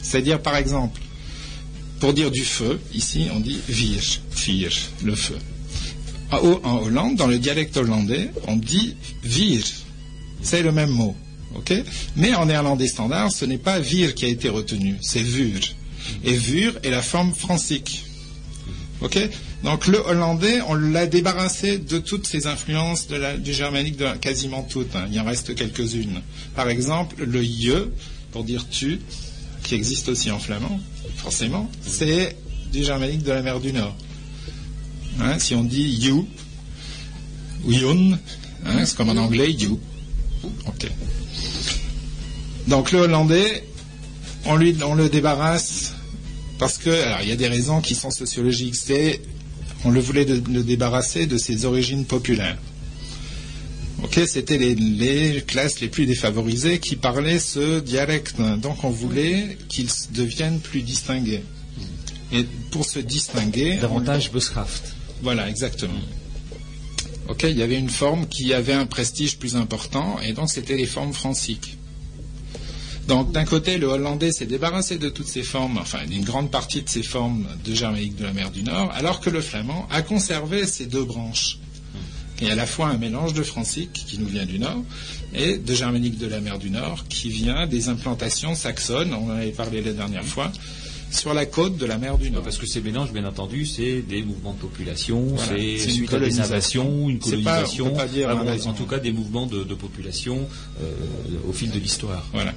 C'est-à-dire, 0.02 0.42
par 0.42 0.56
exemple, 0.56 1.00
pour 2.00 2.14
dire 2.14 2.32
du 2.32 2.44
feu, 2.44 2.80
ici 2.94 3.28
on 3.34 3.40
dit 3.40 3.60
vir, 3.68 4.02
vir, 4.36 4.72
le 5.04 5.16
feu. 5.16 5.38
En 6.32 6.82
Hollande, 6.84 7.16
dans 7.16 7.28
le 7.28 7.38
dialecte 7.38 7.78
hollandais, 7.78 8.32
on 8.48 8.58
dit 8.58 8.96
vir. 9.24 9.64
C'est 10.42 10.64
le 10.64 10.72
même 10.72 10.90
mot. 10.90 11.16
Mais 12.16 12.34
en 12.36 12.46
néerlandais 12.46 12.88
standard, 12.88 13.32
ce 13.32 13.46
n'est 13.46 13.58
pas 13.58 13.80
vir 13.80 14.14
qui 14.14 14.26
a 14.26 14.28
été 14.28 14.50
retenu, 14.50 14.98
c'est 15.02 15.22
vur. 15.22 15.60
Et 16.24 16.34
vur 16.34 16.78
est 16.84 16.90
la 16.90 17.02
forme 17.02 17.34
francique. 17.34 18.04
Donc 19.64 19.88
le 19.88 20.00
hollandais, 20.00 20.62
on 20.68 20.74
l'a 20.74 21.06
débarrassé 21.06 21.78
de 21.78 22.00
toutes 22.00 22.28
ces 22.28 22.48
influences 22.48 23.08
du 23.40 23.54
germanique, 23.54 24.02
quasiment 24.20 24.64
toutes. 24.64 24.96
Hein. 24.96 25.08
Il 25.12 25.20
en 25.20 25.26
reste 25.26 25.56
quelques-unes. 25.56 26.22
Par 26.56 26.70
exemple, 26.70 27.24
le 27.24 27.44
ye, 27.44 27.74
pour 28.32 28.44
dire 28.44 28.68
tu, 28.70 29.00
qui 29.64 29.76
existe 29.76 30.10
aussi 30.10 30.32
en 30.32 30.40
flamand, 30.40 30.80
forcément, 31.16 31.70
c'est 31.82 32.36
du 32.72 32.84
germanique 32.84 33.24
de 33.24 33.32
la 33.32 33.42
mer 33.42 33.60
du 33.60 33.74
Nord. 33.74 33.96
Hein, 35.20 35.40
si 35.40 35.56
on 35.56 35.64
dit 35.64 35.84
you 35.84 36.28
ou 37.64 37.72
yun, 37.72 38.20
hein, 38.66 38.86
c'est 38.86 38.96
comme 38.96 39.10
en 39.10 39.18
anglais 39.18 39.52
you. 39.52 39.80
Donc 42.68 42.92
le 42.92 43.00
hollandais, 43.00 43.64
on, 44.46 44.56
lui, 44.56 44.76
on 44.84 44.96
le 44.96 45.10
débarrasse 45.10 45.94
parce 46.58 46.78
que, 46.78 46.90
alors 46.90 47.20
il 47.22 47.30
y 47.30 47.32
a 47.32 47.36
des 47.36 47.48
raisons 47.48 47.82
qui 47.82 47.96
sont 47.96 48.12
sociologiques. 48.12 48.76
C'est, 48.76 49.22
on 49.84 49.92
le 49.92 50.00
voulait 50.00 50.26
le 50.26 50.64
débarrasser 50.64 51.26
de 51.28 51.38
ses 51.38 51.66
origines 51.66 52.06
populaires. 52.06 52.58
Ok, 54.04 54.20
c'était 54.28 54.58
les, 54.58 55.44
classes 55.48 55.80
les 55.80 55.88
plus 55.88 56.06
défavorisées 56.06 56.80
qui 56.80 56.96
parlaient 56.96 57.40
ce 57.40 57.80
dialecte. 57.80 58.36
Donc 58.62 58.84
on 58.84 58.90
voulait 58.90 59.58
qu'ils 59.70 59.90
deviennent 60.12 60.60
plus 60.60 60.82
distingués. 60.82 61.44
Et 62.32 62.44
pour 62.72 62.86
se 62.86 63.00
distinguer. 63.00 63.78
Davantage 63.78 64.32
Beschaft. 64.32 64.96
Voilà, 65.22 65.50
exactement. 65.50 65.94
Ok, 67.28 67.44
il 67.44 67.58
y 67.58 67.64
avait 67.64 67.80
une 67.80 67.90
forme 67.90 68.28
qui 68.28 68.54
avait 68.54 68.74
un 68.74 68.86
prestige 68.86 69.38
plus 69.38 69.56
important, 69.56 70.20
et 70.20 70.34
donc 70.34 70.52
c'était 70.52 70.76
les 70.76 70.86
formes 70.86 71.14
franciques. 71.14 71.78
Donc 73.08 73.32
d'un 73.32 73.46
côté, 73.46 73.78
le 73.78 73.88
hollandais 73.88 74.32
s'est 74.32 74.46
débarrassé 74.46 74.98
de 74.98 75.10
toutes 75.10 75.28
ces 75.28 75.44
formes, 75.44 75.78
enfin 75.78 76.06
d'une 76.06 76.24
grande 76.24 76.52
partie 76.52 76.82
de 76.82 76.90
ces 76.90 77.04
formes 77.04 77.48
de 77.64 77.74
germanique 77.74 78.16
de 78.16 78.24
la 78.24 78.34
mer 78.34 78.52
du 78.52 78.64
Nord, 78.64 78.92
alors 78.94 79.20
que 79.20 79.30
le 79.30 79.42
flamand 79.42 79.88
a 79.92 80.02
conservé 80.02 80.66
ces 80.66 80.86
deux 80.86 81.04
branches. 81.04 81.60
Il 82.42 82.48
y 82.48 82.50
a 82.50 82.54
à 82.54 82.56
la 82.56 82.66
fois 82.66 82.88
un 82.88 82.98
mélange 82.98 83.34
de 83.34 83.44
francique 83.44 83.94
qui 83.94 84.20
nous 84.20 84.28
vient 84.28 84.46
du 84.46 84.60
Nord 84.60 84.84
et 85.34 85.58
de 85.58 85.74
germanique 85.74 86.18
de 86.18 86.28
la 86.28 86.42
mer 86.42 86.60
du 86.60 86.70
Nord 86.70 87.06
qui 87.08 87.30
vient 87.30 87.66
des 87.66 87.88
implantations 87.90 88.56
saxonnes, 88.56 89.14
on 89.14 89.30
en 89.30 89.36
avait 89.36 89.52
parlé 89.52 89.82
la 89.82 89.94
dernière 89.94 90.26
fois, 90.26 90.52
sur 91.12 91.34
la 91.34 91.46
côte 91.46 91.78
de 91.78 91.86
la 91.86 91.98
mer 91.98 92.18
du 92.18 92.30
Nord. 92.32 92.44
Parce 92.44 92.58
que 92.58 92.66
ces 92.66 92.82
mélanges, 92.82 93.14
bien 93.14 93.26
entendu, 93.26 93.66
c'est 93.66 94.02
des 94.02 94.22
mouvements 94.22 94.54
de 94.54 94.60
population, 94.60 95.36
c'est 95.38 95.78
suite 95.78 96.14
à 96.14 96.20
des 96.20 96.40
invasions, 96.40 97.10
une 97.10 97.20
colonisation, 97.20 97.94
ah 97.98 98.70
en 98.70 98.74
tout 98.74 98.86
cas 98.86 99.00
des 99.00 99.12
mouvements 99.12 99.46
de, 99.46 99.64
population 99.76 100.48
euh, 100.82 100.92
au 101.48 101.54
fil 101.54 101.72
de 101.72 101.80
l'histoire. 101.80 102.26
Voilà. 102.34 102.54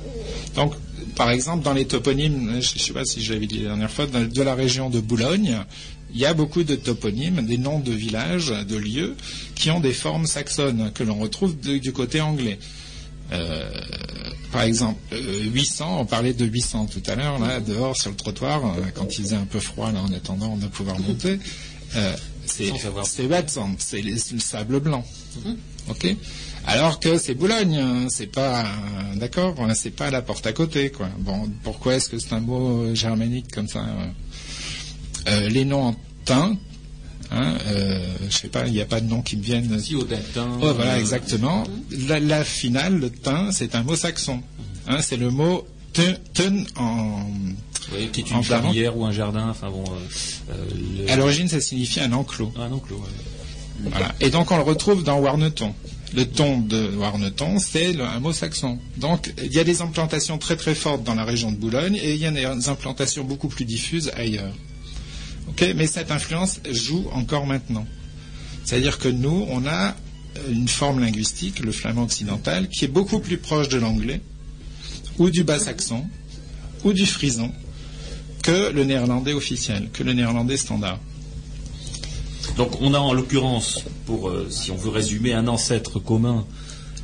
Donc, 0.54 0.74
par 1.14 1.30
exemple, 1.30 1.64
dans 1.64 1.72
les 1.72 1.86
toponymes, 1.86 2.60
je 2.60 2.74
ne 2.74 2.78
sais 2.78 2.92
pas 2.92 3.04
si 3.04 3.22
j'avais 3.22 3.46
dit 3.46 3.60
la 3.60 3.70
dernière 3.70 3.90
fois, 3.90 4.06
de 4.06 4.42
la 4.42 4.54
région 4.54 4.90
de 4.90 5.00
Boulogne, 5.00 5.58
il 6.12 6.20
y 6.20 6.26
a 6.26 6.34
beaucoup 6.34 6.64
de 6.64 6.74
toponymes, 6.74 7.44
des 7.44 7.58
noms 7.58 7.80
de 7.80 7.92
villages, 7.92 8.48
de 8.48 8.76
lieux, 8.76 9.16
qui 9.54 9.70
ont 9.70 9.80
des 9.80 9.92
formes 9.92 10.26
saxonnes 10.26 10.90
que 10.94 11.02
l'on 11.04 11.16
retrouve 11.16 11.58
du 11.58 11.92
côté 11.92 12.20
anglais. 12.20 12.58
Euh, 13.32 13.70
par 14.52 14.62
exemple, 14.62 14.98
800, 15.12 15.84
euh, 15.84 16.00
on 16.00 16.06
parlait 16.06 16.32
de 16.32 16.46
800 16.46 16.86
tout 16.86 17.02
à 17.06 17.14
l'heure, 17.14 17.38
là, 17.38 17.60
dehors 17.60 17.96
sur 17.96 18.10
le 18.10 18.16
trottoir, 18.16 18.64
euh, 18.64 18.80
quand 18.94 19.18
il 19.18 19.22
faisait 19.22 19.36
un 19.36 19.44
peu 19.44 19.60
froid, 19.60 19.92
là, 19.92 20.00
en 20.00 20.12
attendant 20.12 20.56
de 20.56 20.66
pouvoir 20.66 20.98
monter. 20.98 21.38
c'est 22.46 23.26
Watsand, 23.26 23.74
c'est 23.78 24.00
le 24.00 24.16
sable 24.16 24.80
blanc. 24.80 25.04
Mhm. 25.44 25.56
Ok? 25.90 26.16
Alors 26.66 27.00
que 27.00 27.18
c'est 27.18 27.34
Boulogne, 27.34 27.76
hein, 27.76 28.06
c'est 28.10 28.26
pas 28.26 28.66
d'accord, 29.16 29.54
hein, 29.58 29.74
c'est 29.74 29.90
pas 29.90 30.10
la 30.10 30.22
porte 30.22 30.46
à 30.46 30.52
côté, 30.52 30.90
quoi. 30.90 31.08
Bon, 31.18 31.50
pourquoi 31.62 31.94
est-ce 31.94 32.08
que 32.08 32.18
c'est 32.18 32.32
un 32.32 32.40
mot 32.40 32.94
germanique 32.94 33.52
comme 33.52 33.68
ça 33.68 33.84
Les 35.50 35.64
noms 35.64 35.88
en 35.88 35.96
teint, 36.24 36.56
Hein, 37.30 37.58
euh, 37.66 38.00
je 38.30 38.36
sais 38.36 38.48
pas, 38.48 38.66
il 38.66 38.72
n'y 38.72 38.80
a 38.80 38.86
pas 38.86 39.00
de 39.00 39.06
nom 39.06 39.20
qui 39.20 39.36
me 39.36 39.42
viennent. 39.42 39.78
Si, 39.78 39.94
Odintin. 39.94 40.48
Oh, 40.62 40.72
voilà, 40.74 40.94
euh, 40.94 41.00
exactement. 41.00 41.64
La, 42.08 42.44
finale, 42.44 42.98
le 42.98 43.10
teint, 43.10 43.52
c'est 43.52 43.74
un 43.74 43.82
mot 43.82 43.96
saxon. 43.96 44.42
Hein, 44.86 44.98
c'est 45.02 45.16
le 45.16 45.30
mot 45.30 45.66
ten 45.92 46.66
en. 46.76 47.22
Oui, 47.92 48.08
qui 48.12 48.20
est 48.20 48.30
une 48.30 48.42
clairière 48.42 48.96
ou 48.96 49.04
un 49.04 49.12
jardin. 49.12 49.48
Enfin 49.50 49.70
bon. 49.70 49.84
Euh, 50.50 51.06
à 51.08 51.16
l'origine, 51.16 51.48
ça 51.48 51.60
signifie 51.60 52.00
un 52.00 52.12
enclos. 52.12 52.52
Un 52.56 52.72
enclos. 52.72 53.02
Voilà. 53.80 54.14
Et 54.20 54.30
donc 54.30 54.50
on 54.50 54.56
le 54.56 54.62
retrouve 54.62 55.04
dans 55.04 55.18
Warneton. 55.18 55.74
Le 56.14 56.24
ton 56.24 56.58
de 56.58 56.96
Warneton, 56.96 57.58
c'est 57.58 58.00
un 58.00 58.18
mot 58.20 58.32
saxon. 58.32 58.78
Donc 58.96 59.32
il 59.42 59.52
y 59.52 59.58
a 59.58 59.64
des 59.64 59.82
implantations 59.82 60.38
très 60.38 60.56
très 60.56 60.74
fortes 60.74 61.04
dans 61.04 61.14
la 61.14 61.24
région 61.24 61.52
de 61.52 61.56
Boulogne 61.56 61.96
et 61.96 62.14
il 62.14 62.20
y 62.20 62.26
a 62.26 62.30
des 62.30 62.68
implantations 62.68 63.24
beaucoup 63.24 63.48
plus 63.48 63.66
diffuses 63.66 64.10
ailleurs 64.16 64.52
mais 65.76 65.86
cette 65.86 66.10
influence 66.10 66.60
joue 66.70 67.06
encore 67.12 67.46
maintenant. 67.46 67.86
C'est-à-dire 68.64 68.98
que 68.98 69.08
nous, 69.08 69.46
on 69.48 69.66
a 69.66 69.94
une 70.50 70.68
forme 70.68 71.00
linguistique, 71.00 71.60
le 71.60 71.72
flamand 71.72 72.04
occidental, 72.04 72.68
qui 72.68 72.84
est 72.84 72.88
beaucoup 72.88 73.18
plus 73.18 73.38
proche 73.38 73.68
de 73.68 73.78
l'anglais, 73.78 74.20
ou 75.18 75.30
du 75.30 75.42
bas-saxon, 75.42 76.04
ou 76.84 76.92
du 76.92 77.06
frison, 77.06 77.52
que 78.42 78.70
le 78.72 78.84
néerlandais 78.84 79.32
officiel, 79.32 79.88
que 79.92 80.02
le 80.02 80.12
néerlandais 80.12 80.56
standard. 80.56 80.98
Donc 82.56 82.80
on 82.80 82.94
a 82.94 82.98
en 82.98 83.12
l'occurrence, 83.12 83.84
pour 84.06 84.28
euh, 84.28 84.48
si 84.50 84.70
on 84.70 84.76
veut 84.76 84.90
résumer, 84.90 85.32
un 85.32 85.48
ancêtre 85.48 85.98
commun 85.98 86.46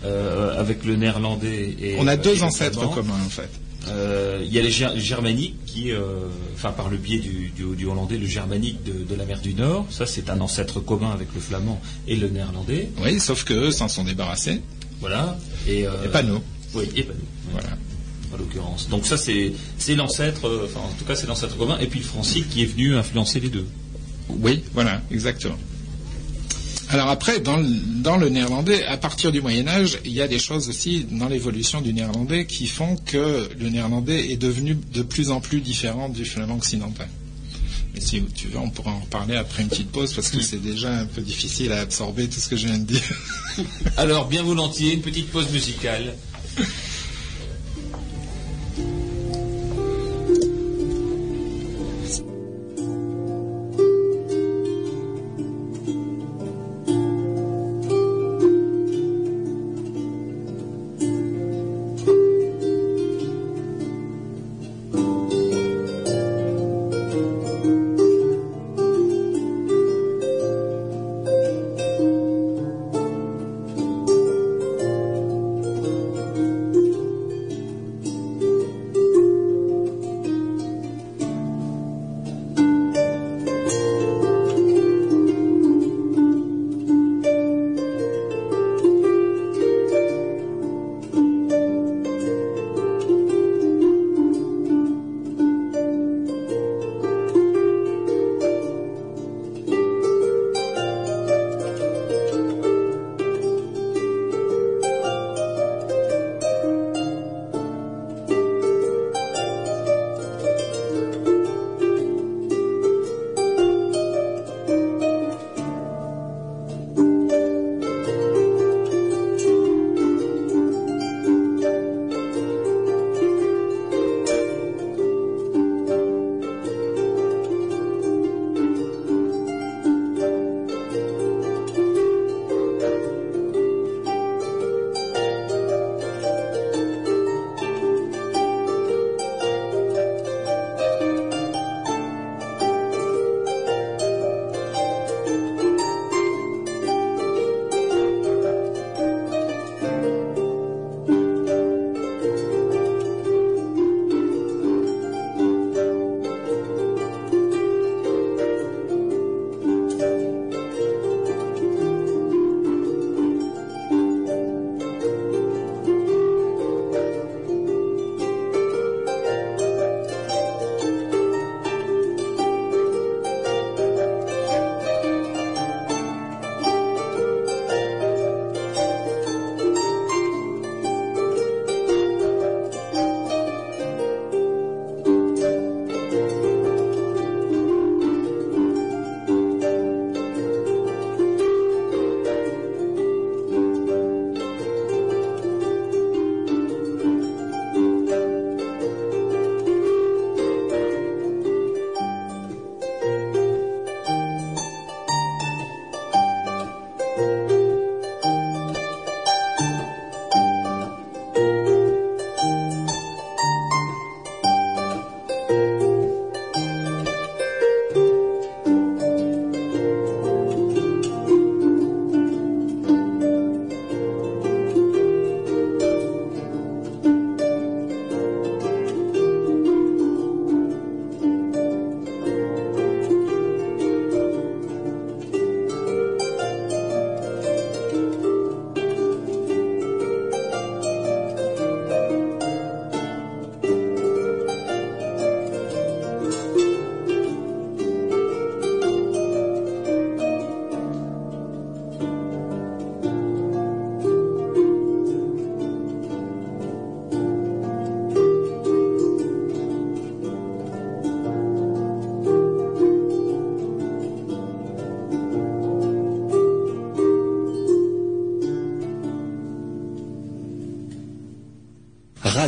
euh, 0.04 0.58
avec 0.58 0.84
le 0.84 0.96
néerlandais 0.96 1.76
et. 1.80 1.96
On 1.98 2.06
a 2.06 2.16
deux 2.16 2.42
ancêtres 2.42 2.90
communs 2.90 3.20
en 3.24 3.30
fait. 3.30 3.50
Euh, 3.88 4.42
il 4.44 4.52
y 4.52 4.58
a 4.58 4.62
les 4.62 4.70
germaniques 4.70 5.56
qui, 5.66 5.92
euh, 5.92 6.00
enfin 6.54 6.72
par 6.72 6.88
le 6.88 6.96
biais 6.96 7.18
du, 7.18 7.86
hollandais, 7.86 8.18
le 8.18 8.26
germanique 8.26 8.82
de, 8.82 9.14
la 9.14 9.24
mer 9.24 9.40
du 9.40 9.54
Nord, 9.54 9.86
ça 9.90 10.06
c'est 10.06 10.30
un 10.30 10.40
ancêtre 10.40 10.80
commun 10.80 11.10
avec 11.10 11.28
le 11.34 11.40
flamand 11.40 11.80
et 12.08 12.16
le 12.16 12.28
néerlandais. 12.28 12.90
Oui, 13.02 13.20
sauf 13.20 13.44
qu'eux 13.44 13.70
s'en 13.70 13.88
sont 13.88 14.04
débarrassés. 14.04 14.60
Voilà. 15.00 15.36
Et, 15.68 15.86
euh, 15.86 16.08
pas 16.12 16.22
nous. 16.22 16.40
Oui, 16.74 16.88
et 16.96 17.02
pas 17.02 17.14
nous. 17.14 17.52
Voilà. 17.52 17.70
En 18.32 18.36
l'occurrence. 18.36 18.88
Donc 18.88 19.06
ça 19.06 19.16
c'est 19.16 19.52
l'ancêtre, 19.94 20.50
enfin 20.64 20.80
en 20.80 20.92
tout 20.98 21.04
cas 21.04 21.14
c'est 21.14 21.26
l'ancêtre 21.26 21.56
commun, 21.56 21.78
et 21.78 21.86
puis 21.86 22.00
le 22.00 22.06
francique 22.06 22.48
qui 22.48 22.62
est 22.62 22.66
venu 22.66 22.96
influencer 22.96 23.40
les 23.40 23.50
deux. 23.50 23.66
Oui, 24.28 24.64
voilà, 24.72 25.02
exactement. 25.10 25.58
Alors 26.90 27.08
après, 27.08 27.40
dans 27.40 27.56
le, 27.56 28.28
néerlandais, 28.28 28.84
à 28.84 28.96
partir 28.96 29.32
du 29.32 29.40
Moyen 29.40 29.66
Âge, 29.66 29.98
il 30.04 30.12
y 30.12 30.20
a 30.20 30.28
des 30.28 30.38
choses 30.38 30.68
aussi 30.68 31.06
dans 31.10 31.28
l'évolution 31.28 31.80
du 31.80 31.92
néerlandais 31.92 32.46
qui 32.46 32.66
font 32.66 32.96
que 32.96 33.48
le 33.58 33.68
néerlandais 33.68 34.30
est 34.30 34.36
devenu 34.36 34.76
de 34.92 35.02
plus 35.02 35.30
en 35.30 35.40
plus 35.40 35.60
différent 35.60 36.08
du 36.08 36.24
flamand 36.24 36.56
occidental. 36.56 37.08
Mais 37.94 38.00
si 38.00 38.22
tu 38.34 38.48
veux, 38.48 38.58
on 38.58 38.70
pourra 38.70 38.90
en 38.90 39.00
reparler 39.00 39.36
après 39.36 39.62
une 39.62 39.68
petite 39.68 39.90
pause 39.90 40.12
parce 40.12 40.30
que 40.30 40.40
c'est 40.40 40.60
déjà 40.60 40.92
un 40.92 41.06
peu 41.06 41.22
difficile 41.22 41.72
à 41.72 41.80
absorber 41.80 42.28
tout 42.28 42.40
ce 42.40 42.48
que 42.48 42.56
je 42.56 42.66
viens 42.66 42.78
de 42.78 42.84
dire. 42.84 43.02
Alors, 43.96 44.26
bien 44.26 44.42
volontiers, 44.42 44.94
une 44.94 45.02
petite 45.02 45.30
pause 45.30 45.50
musicale. 45.50 46.14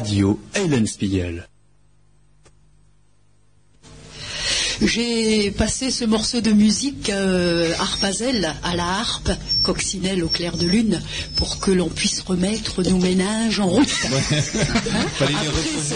Radio 0.06 0.38
Helen 0.54 0.86
Spiegel. 0.86 1.48
J'ai 4.82 5.50
passé 5.52 5.90
ce 5.90 6.04
morceau 6.04 6.42
de 6.42 6.52
musique 6.52 7.08
euh, 7.08 7.72
Harpazel 7.78 8.54
à 8.62 8.76
la 8.76 8.84
harpe, 8.84 9.30
coccinelle 9.62 10.22
au 10.22 10.28
clair 10.28 10.58
de 10.58 10.66
lune, 10.66 11.00
pour 11.36 11.60
que 11.60 11.70
l'on 11.70 11.88
puisse 11.88 12.20
remettre 12.20 12.82
nos 12.82 12.98
ménages 12.98 13.58
en 13.58 13.68
route. 13.68 13.88
Un 14.04 14.20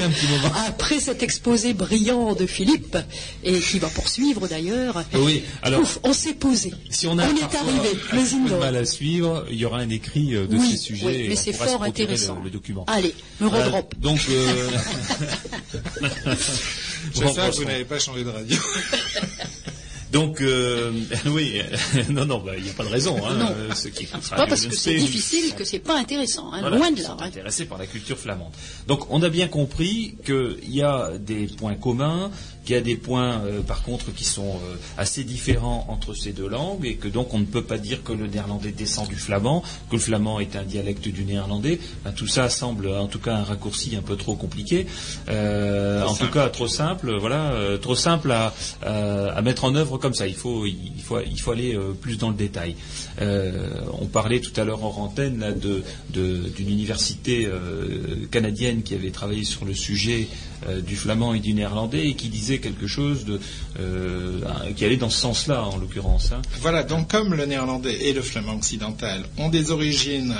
petit 0.09 0.27
moment. 0.31 0.55
Après 0.67 0.99
cet 0.99 1.23
exposé 1.23 1.75
brillant 1.75 2.35
de 2.35 2.47
Philippe, 2.47 2.97
et 3.45 3.61
qui 3.61 3.79
va 3.79 3.89
poursuivre 3.89 4.49
d'ailleurs, 4.49 5.05
Oui, 5.15 5.43
alors. 5.63 5.83
ouf, 5.83 5.99
on 6.03 6.15
s'est 6.15 6.33
posé. 6.35 6.73
Si 6.89 7.07
on 7.07 7.19
a 7.19 7.25
est 7.25 7.27
arrivé, 7.27 7.43
un 8.13 8.17
peu 8.17 8.49
de 8.55 8.59
mal 8.59 8.77
à 8.77 8.87
suivre, 8.87 9.45
il 9.51 9.59
y 9.59 9.67
aura 9.67 9.81
un 9.81 9.91
écrit 9.91 10.35
euh, 10.35 10.47
de 10.47 10.57
Oui, 10.57 10.71
ces 10.71 10.77
sujets 10.79 11.07
oui, 11.07 11.15
et 11.17 11.29
mais 11.29 11.39
on 11.39 11.43
c'est 11.43 11.53
fort 11.53 11.83
intéressant. 11.83 12.37
le, 12.39 12.45
le 12.45 12.51
document. 12.51 12.85
Allez, 12.89 13.15
redrop. 13.49 13.95
donc, 13.99 14.21
euh, 14.31 14.71
J'espère 17.15 17.51
que 17.51 17.57
vous 17.57 17.65
n'avez 17.65 17.85
pas 17.85 17.99
changé 17.99 18.25
de 18.25 18.31
radio. 18.31 18.57
donc, 20.13 20.41
euh, 20.41 20.93
oui, 21.27 21.63
non, 22.11 22.27
non, 22.27 22.39
bah, 22.39 22.53
il 22.57 22.65
n'y 22.65 22.71
a 22.71 22.73
pas 22.73 22.85
de 22.85 22.89
raison. 22.89 23.17
Hein, 23.27 23.35
Non. 23.37 23.51
euh, 23.57 23.75
ce 23.75 23.89
qui 23.89 24.07
C'est 24.07 24.35
pas 24.37 24.47
parce 24.47 24.67
que 24.67 24.75
c'est 24.75 24.95
difficile 24.97 25.55
que 25.55 25.65
c'est 25.65 25.79
pas 25.79 25.99
intéressant, 25.99 26.53
hein, 26.53 26.59
Voilà, 26.61 26.77
loin 26.77 26.91
de 26.91 27.01
là. 27.01 27.07
sont 27.07 27.13
hein. 27.21 27.27
intéressés 27.27 27.65
par 27.65 27.79
la 27.79 27.87
culture 27.87 28.19
flamande. 28.19 28.53
Donc 28.87 29.07
on 29.11 29.23
a 29.23 29.29
bien 29.29 29.49
compris 29.49 30.17
qu'il 30.25 30.59
y 30.75 30.83
a 30.83 31.13
des 31.19 31.47
points 31.47 31.75
communs, 31.75 32.31
qu'il 32.71 32.77
y 32.77 32.79
a 32.79 32.83
des 32.83 32.95
points 32.95 33.43
euh, 33.47 33.63
par 33.63 33.83
contre 33.83 34.15
qui 34.15 34.23
sont 34.23 34.47
euh, 34.63 34.77
assez 34.97 35.25
différents 35.25 35.87
entre 35.89 36.15
ces 36.15 36.31
deux 36.33 36.47
langues 36.49 36.87
et 36.87 36.95
que 36.95 37.09
donc 37.09 37.35
on 37.35 37.41
ne 37.41 37.45
peut 37.45 37.65
pas 37.65 37.79
dire 37.79 38.05
que 38.05 38.13
le 38.13 38.29
néerlandais 38.29 38.71
descend 38.71 39.09
du 39.09 39.17
flamand, 39.17 39.65
que 39.91 39.97
le 39.97 40.01
flamand 40.01 40.39
est 40.39 40.55
un 40.55 40.63
dialecte 40.63 41.09
du 41.09 41.25
néerlandais. 41.25 41.81
Ben, 42.05 42.13
tout 42.13 42.29
ça 42.29 42.49
semble 42.49 42.87
en 42.87 43.09
tout 43.09 43.19
cas 43.19 43.35
un 43.35 43.43
raccourci 43.43 43.97
un 43.97 44.03
peu 44.03 44.15
trop 44.15 44.37
compliqué, 44.37 44.87
Euh, 45.29 46.05
en 46.05 46.15
tout 46.15 46.31
cas 46.31 46.49
trop 46.49 46.69
simple, 46.69 47.13
voilà, 47.19 47.53
trop 47.83 47.97
simple 47.97 48.31
à, 48.31 48.55
à- 48.83 49.31
à 49.39 49.43
mettre 49.43 49.65
en 49.65 49.75
œuvre 49.75 49.99
comme 49.99 50.15
ça. 50.15 50.29
Il 50.29 50.35
faut, 50.37 50.65
il 50.67 51.03
faut, 51.03 51.19
il 51.21 51.41
faut 51.41 51.51
aller 51.51 51.77
plus 52.01 52.19
dans 52.19 52.29
le 52.31 52.37
détail. 52.37 52.77
On 53.21 54.07
parlait 54.07 54.39
tout 54.41 54.53
à 54.61 54.65
l'heure 54.65 54.85
en 54.85 54.95
antenne 55.07 55.41
là, 55.41 55.51
de- 55.53 55.83
de- 56.11 56.49
d'une 56.57 56.69
université 56.71 57.49
canadienne 58.31 58.83
qui 58.85 58.95
avait 58.95 59.11
travaillé 59.11 59.43
sur 59.45 59.65
le 59.65 59.75
sujet 59.75 60.29
euh, 60.69 60.81
du 60.81 60.97
flamand 60.97 61.35
et 61.35 61.41
du 61.41 61.55
néerlandais 61.55 62.09
et 62.09 62.15
qui 62.15 62.29
disait 62.29 62.59
quelque 62.59 62.87
chose 62.87 63.25
euh, 63.79 64.41
qui 64.77 64.85
allait 64.85 64.97
dans 64.97 65.11
ce 65.11 65.21
sens-là 65.21 65.65
en 65.65 65.79
l'occurrence. 65.79 66.33
hein. 66.33 66.43
Voilà, 66.61 66.83
donc 66.83 67.11
comme 67.11 67.35
le 67.35 67.47
néerlandais 67.47 68.09
et 68.09 68.13
le 68.13 68.23
flamand 68.23 68.55
occidental 68.57 69.25
ont 69.39 69.49
des 69.49 69.71
origines 69.71 70.35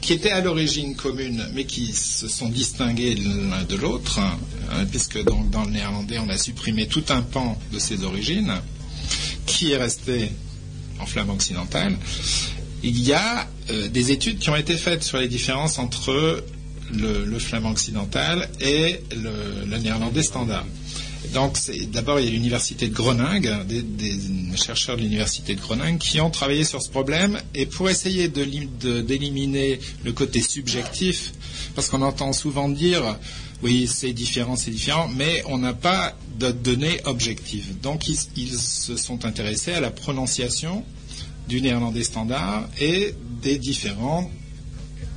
qui 0.00 0.12
étaient 0.12 0.30
à 0.30 0.40
l'origine 0.40 0.94
communes, 0.94 1.44
mais 1.54 1.64
qui 1.64 1.92
se 1.92 2.28
sont 2.28 2.48
distinguées 2.48 3.16
l'un 3.16 3.64
de 3.64 3.74
l'autre, 3.76 4.20
hein, 4.20 4.38
puisque 4.90 5.22
donc 5.24 5.50
dans 5.50 5.64
le 5.64 5.72
néerlandais 5.72 6.18
on 6.20 6.28
a 6.28 6.38
supprimé 6.38 6.86
tout 6.86 7.02
un 7.08 7.22
pan 7.22 7.58
de 7.72 7.78
ses 7.80 8.04
origines, 8.04 8.52
qui 9.46 9.72
est 9.72 9.76
resté 9.76 10.30
en 11.00 11.06
flamand 11.06 11.34
occidental. 11.34 11.96
Il 12.82 13.00
y 13.00 13.12
a 13.12 13.48
euh, 13.70 13.88
des 13.88 14.12
études 14.12 14.38
qui 14.38 14.50
ont 14.50 14.56
été 14.56 14.76
faites 14.76 15.02
sur 15.02 15.18
les 15.18 15.26
différences 15.28 15.78
entre 15.78 16.44
le, 16.92 17.38
flamand 17.38 17.70
occidental 17.70 18.48
et 18.60 19.00
le, 19.14 19.76
néerlandais 19.78 20.22
standard. 20.22 20.66
Donc, 21.34 21.58
d'abord, 21.92 22.20
il 22.20 22.26
y 22.26 22.28
a 22.28 22.32
l'université 22.32 22.88
de 22.88 22.94
Groningue, 22.94 23.66
des, 23.66 24.56
chercheurs 24.56 24.96
de 24.96 25.02
l'université 25.02 25.54
de 25.54 25.60
Groningue 25.60 25.98
qui 25.98 26.20
ont 26.20 26.30
travaillé 26.30 26.64
sur 26.64 26.80
ce 26.80 26.88
problème 26.88 27.38
et 27.54 27.66
pour 27.66 27.90
essayer 27.90 28.28
d'éliminer 28.28 29.78
le 30.04 30.12
côté 30.12 30.40
subjectif, 30.40 31.32
parce 31.74 31.88
qu'on 31.88 32.02
entend 32.02 32.32
souvent 32.32 32.68
dire 32.68 33.18
oui, 33.62 33.88
c'est 33.92 34.12
différent, 34.12 34.54
c'est 34.56 34.70
différent, 34.70 35.08
mais 35.08 35.42
on 35.46 35.58
n'a 35.58 35.74
pas 35.74 36.14
de 36.38 36.52
données 36.52 37.00
objectives. 37.04 37.80
Donc, 37.80 38.08
ils, 38.08 38.18
ils 38.36 38.56
se 38.56 38.96
sont 38.96 39.24
intéressés 39.24 39.72
à 39.72 39.80
la 39.80 39.90
prononciation 39.90 40.84
du 41.48 41.60
néerlandais 41.60 42.04
standard 42.04 42.68
et 42.80 43.14
des 43.42 43.58
différentes 43.58 44.30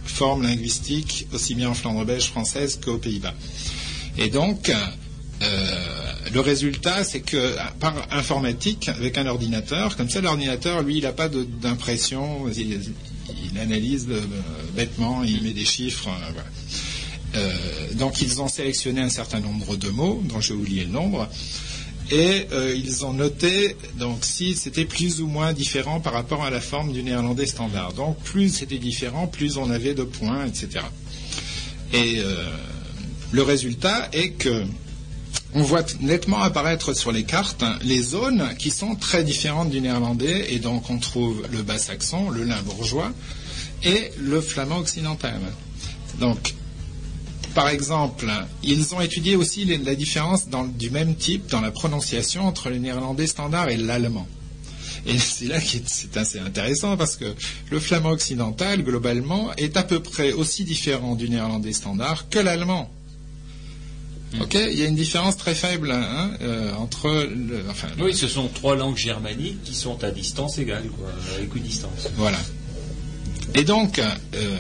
formes 0.06 0.44
linguistiques, 0.44 1.28
aussi 1.34 1.56
bien 1.56 1.70
en 1.70 1.74
Flandre 1.74 2.06
belge 2.06 2.26
française 2.26 2.80
qu'aux 2.84 2.98
Pays-Bas. 2.98 3.34
Et 4.18 4.30
donc, 4.30 4.72
euh, 5.42 5.76
le 6.34 6.40
résultat, 6.40 7.04
c'est 7.04 7.22
que 7.22 7.56
par 7.80 7.96
informatique, 8.12 8.90
avec 8.90 9.18
un 9.18 9.26
ordinateur, 9.26 9.96
comme 9.98 10.10
ça, 10.10 10.22
l'ordinateur, 10.22 10.84
lui, 10.84 10.98
il 10.98 11.04
n'a 11.04 11.14
pas 11.14 11.30
d'impression, 11.30 12.46
il, 12.56 12.92
analyse 13.60 14.08
bêtement, 14.76 15.24
il 15.24 15.44
met 15.44 15.54
des 15.54 15.66
chiffres. 15.66 16.10
euh. 16.10 16.42
Euh, 17.34 17.94
donc, 17.94 18.22
ils 18.22 18.42
ont 18.42 18.48
sélectionné 18.48 19.02
un 19.02 19.10
certain 19.10 19.40
nombre 19.40 19.78
de 19.78 19.90
mots, 19.90 20.22
dont 20.26 20.42
j'ai 20.42 20.54
oublié 20.54 20.84
le 20.84 20.92
nombre, 20.92 21.30
et 22.12 22.48
euh, 22.52 22.76
ils 22.76 23.06
ont 23.06 23.14
noté 23.14 23.78
si 24.22 24.56
c'était 24.56 24.86
plus 24.86 25.22
ou 25.22 25.28
moins 25.28 25.54
différent 25.54 26.02
par 26.02 26.14
rapport 26.14 26.44
à 26.44 26.50
la 26.50 26.60
forme 26.60 26.92
du 26.92 27.04
néerlandais 27.04 27.46
standard. 27.46 27.94
Donc, 27.94 28.20
plus 28.20 28.50
c'était 28.50 28.78
différent, 28.78 29.28
plus 29.28 29.58
on 29.58 29.70
avait 29.70 29.94
de 29.94 30.04
points, 30.04 30.46
etc. 30.46 30.86
Et 31.94 32.20
euh, 32.20 32.46
le 33.32 33.42
résultat 33.44 34.10
est 34.12 34.32
que 34.32 34.66
on 35.54 35.64
voit 35.64 35.84
nettement 36.00 36.42
apparaître 36.42 36.94
sur 36.94 37.12
les 37.12 37.24
cartes 37.24 37.62
hein, 37.62 37.78
les 37.82 38.02
zones 38.02 38.56
qui 38.58 38.72
sont 38.72 38.96
très 38.96 39.24
différentes 39.24 39.70
du 39.70 39.82
néerlandais, 39.82 40.54
et 40.54 40.60
donc 40.60 40.90
on 40.90 40.98
trouve 40.98 41.44
le 41.52 41.62
bas 41.62 41.78
saxon, 41.78 42.30
le 42.30 42.44
limbourgeois, 42.44 43.12
et 43.84 44.12
le 44.18 44.40
flamand 44.42 44.78
occidental. 44.78 45.40
Donc, 46.20 46.54
par 47.54 47.70
exemple, 47.70 48.28
ils 48.64 48.94
ont 48.96 49.02
étudié 49.02 49.36
aussi 49.36 49.66
les- 49.66 49.78
la 49.78 49.96
différence 49.96 50.48
dans- 50.50 50.66
du 50.66 50.90
même 50.90 51.16
type 51.16 51.48
dans 51.50 51.62
la 51.62 51.72
prononciation 51.72 52.46
entre 52.48 52.70
le 52.70 52.78
néerlandais 52.78 53.28
standard 53.28 53.70
et 53.70 53.78
l'allemand. 53.78 54.28
Et 55.06 55.18
c'est 55.18 55.46
là 55.48 55.60
que 55.60 55.68
c'est 55.86 56.16
assez 56.18 56.40
intéressant 56.40 56.96
parce 56.98 57.16
que 57.16 57.26
le 57.70 57.80
flamand 57.80 58.12
occidental, 58.12 58.84
globalement, 58.84 59.52
est 59.56 59.76
à 59.78 59.84
peu 59.84 60.00
près 60.00 60.32
aussi 60.34 60.64
différent 60.64 61.16
du 61.16 61.30
néerlandais 61.30 61.74
standard 61.74 62.30
que 62.30 62.40
l'allemand. 62.40 62.90
Ok, 64.40 64.54
il 64.54 64.80
y 64.80 64.84
a 64.84 64.88
une 64.88 64.96
différence 64.96 65.36
très 65.36 65.54
faible 65.56 65.92
hein, 65.92 66.32
euh, 66.42 66.74
entre 66.76 67.10
le, 67.10 67.66
enfin, 67.70 67.90
Oui, 68.00 68.16
ce 68.16 68.30
sont 68.30 68.48
trois 68.48 68.78
langues 68.78 68.96
germaniques 68.96 69.62
qui 69.64 69.76
sont 69.76 70.02
à 70.06 70.12
distance 70.12 70.58
égale, 70.58 70.88
quoi, 70.98 71.10
à 71.38 71.42
équidistance. 71.42 72.08
Voilà. 72.16 72.40
Et 73.56 73.64
donc, 73.64 74.00
euh, 74.00 74.58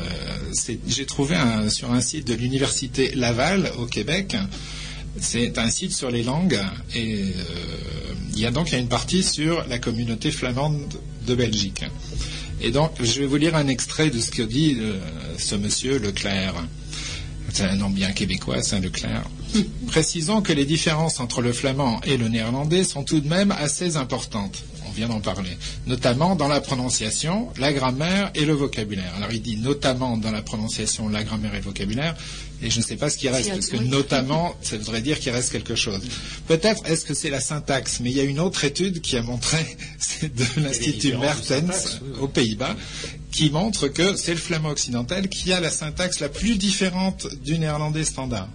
j'ai 0.87 1.05
trouvé 1.05 1.35
un- 1.35 1.69
sur 1.69 1.91
un 1.91 2.01
site 2.01 2.27
de 2.27 2.33
l'université 2.33 3.11
Laval 3.15 3.71
au 3.77 3.85
Québec, 3.85 4.35
c'est 5.19 5.57
un 5.57 5.69
site 5.69 5.93
sur 5.93 6.09
les 6.11 6.23
langues 6.23 6.59
et 6.95 7.21
euh, 7.23 7.23
il 8.33 8.39
y 8.39 8.45
a 8.45 8.51
donc 8.51 8.71
une 8.73 8.87
partie 8.87 9.23
sur 9.23 9.65
la 9.67 9.77
communauté 9.79 10.31
flamande 10.31 10.81
de 11.27 11.35
Belgique. 11.35 11.83
Et 12.61 12.71
donc, 12.71 12.91
je 13.01 13.19
vais 13.21 13.25
vous 13.25 13.37
lire 13.37 13.55
un 13.55 13.67
extrait 13.67 14.09
de 14.09 14.19
ce 14.19 14.29
que 14.31 14.43
dit 14.43 14.77
euh, 14.79 14.99
ce 15.37 15.55
monsieur 15.55 15.97
Leclerc. 15.97 16.53
C'est 17.53 17.63
un 17.63 17.75
nom 17.75 17.89
bien 17.89 18.11
québécois, 18.11 18.61
c'est 18.61 18.75
un 18.75 18.79
Leclerc. 18.79 19.23
Précisons 19.87 20.41
que 20.41 20.53
les 20.53 20.63
différences 20.65 21.19
entre 21.19 21.41
le 21.41 21.51
flamand 21.53 21.99
et 22.05 22.17
le 22.17 22.27
néerlandais 22.29 22.83
sont 22.83 23.03
tout 23.03 23.19
de 23.19 23.27
même 23.27 23.51
assez 23.51 23.97
importantes. 23.97 24.63
On 24.91 24.93
vient 24.93 25.07
d'en 25.07 25.21
parler. 25.21 25.57
Notamment 25.87 26.35
dans 26.35 26.49
la 26.49 26.59
prononciation, 26.59 27.47
la 27.57 27.71
grammaire 27.71 28.29
et 28.35 28.43
le 28.43 28.51
vocabulaire. 28.51 29.13
Alors 29.15 29.31
il 29.31 29.41
dit 29.41 29.55
notamment 29.55 30.17
dans 30.17 30.31
la 30.31 30.41
prononciation, 30.41 31.07
la 31.07 31.23
grammaire 31.23 31.53
et 31.55 31.59
le 31.59 31.63
vocabulaire. 31.63 32.13
Et 32.61 32.69
je 32.69 32.77
ne 32.77 32.83
sais 32.83 32.97
pas 32.97 33.09
ce 33.09 33.17
qui 33.17 33.29
reste, 33.29 33.49
parce 33.49 33.67
que 33.67 33.77
notamment, 33.77 34.53
ça 34.61 34.77
voudrait 34.77 35.01
dire 35.01 35.17
qu'il 35.19 35.31
reste 35.31 35.49
quelque 35.49 35.75
chose. 35.75 36.01
Peut-être 36.47 36.85
est-ce 36.85 37.05
que 37.05 37.13
c'est 37.13 37.29
la 37.29 37.39
syntaxe, 37.39 38.01
mais 38.01 38.11
il 38.11 38.17
y 38.17 38.19
a 38.19 38.23
une 38.23 38.39
autre 38.39 38.65
étude 38.65 38.99
qui 38.99 39.15
a 39.15 39.23
montré, 39.23 39.65
c'est 39.97 40.35
de 40.35 40.43
l'Institut 40.57 41.15
Mertens 41.15 41.61
syntaxe, 41.61 41.99
oui, 42.01 42.09
oui. 42.11 42.19
aux 42.19 42.27
Pays-Bas, 42.27 42.75
qui 43.31 43.49
montre 43.49 43.87
que 43.87 44.17
c'est 44.17 44.33
le 44.33 44.39
flamand 44.39 44.69
occidental 44.69 45.29
qui 45.29 45.53
a 45.53 45.61
la 45.61 45.71
syntaxe 45.71 46.19
la 46.19 46.27
plus 46.27 46.57
différente 46.57 47.27
du 47.43 47.57
néerlandais 47.57 48.03
standard. 48.03 48.49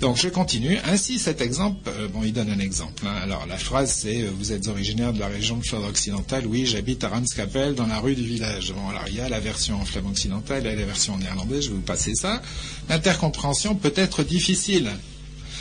Donc 0.00 0.16
je 0.18 0.28
continue. 0.28 0.78
Ainsi 0.86 1.18
cet 1.18 1.40
exemple, 1.40 1.88
euh, 1.88 2.08
bon 2.08 2.22
il 2.24 2.32
donne 2.32 2.50
un 2.50 2.58
exemple. 2.58 3.04
hein. 3.06 3.14
Alors 3.22 3.46
la 3.46 3.56
phrase 3.56 3.92
c'est 3.92 4.22
euh, 4.22 4.30
vous 4.38 4.52
êtes 4.52 4.68
originaire 4.68 5.12
de 5.12 5.20
la 5.20 5.28
région 5.28 5.56
de 5.56 5.64
Flandre 5.64 5.86
occidentale, 5.86 6.46
oui 6.46 6.66
j'habite 6.66 7.04
à 7.04 7.08
Ramskapelle 7.08 7.74
dans 7.74 7.86
la 7.86 8.00
rue 8.00 8.14
du 8.14 8.24
village. 8.24 8.72
Bon 8.72 8.88
alors 8.90 9.04
il 9.08 9.16
y 9.16 9.20
a 9.20 9.28
la 9.28 9.40
version 9.40 9.80
en 9.80 9.84
flamand 9.84 10.10
occidental 10.10 10.66
et 10.66 10.74
la 10.76 10.84
version 10.84 11.14
en 11.14 11.18
néerlandais, 11.18 11.62
je 11.62 11.68
vais 11.70 11.76
vous 11.76 11.80
passer 11.80 12.14
ça. 12.14 12.42
L'intercompréhension 12.88 13.76
peut 13.76 13.92
être 13.96 14.22
difficile. 14.24 14.90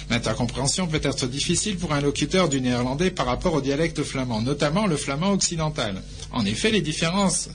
L'intercompréhension 0.09 0.87
peut 0.87 0.99
être 1.01 1.27
difficile 1.27 1.77
pour 1.77 1.93
un 1.93 2.01
locuteur 2.01 2.49
du 2.49 2.59
néerlandais 2.59 3.11
par 3.11 3.25
rapport 3.25 3.53
au 3.53 3.61
dialecte 3.61 4.03
flamand, 4.03 4.41
notamment 4.41 4.85
le 4.87 4.97
flamand 4.97 5.31
occidental. 5.31 6.01
En 6.31 6.45
effet, 6.45 6.71
les 6.71 6.81
différences 6.81 7.49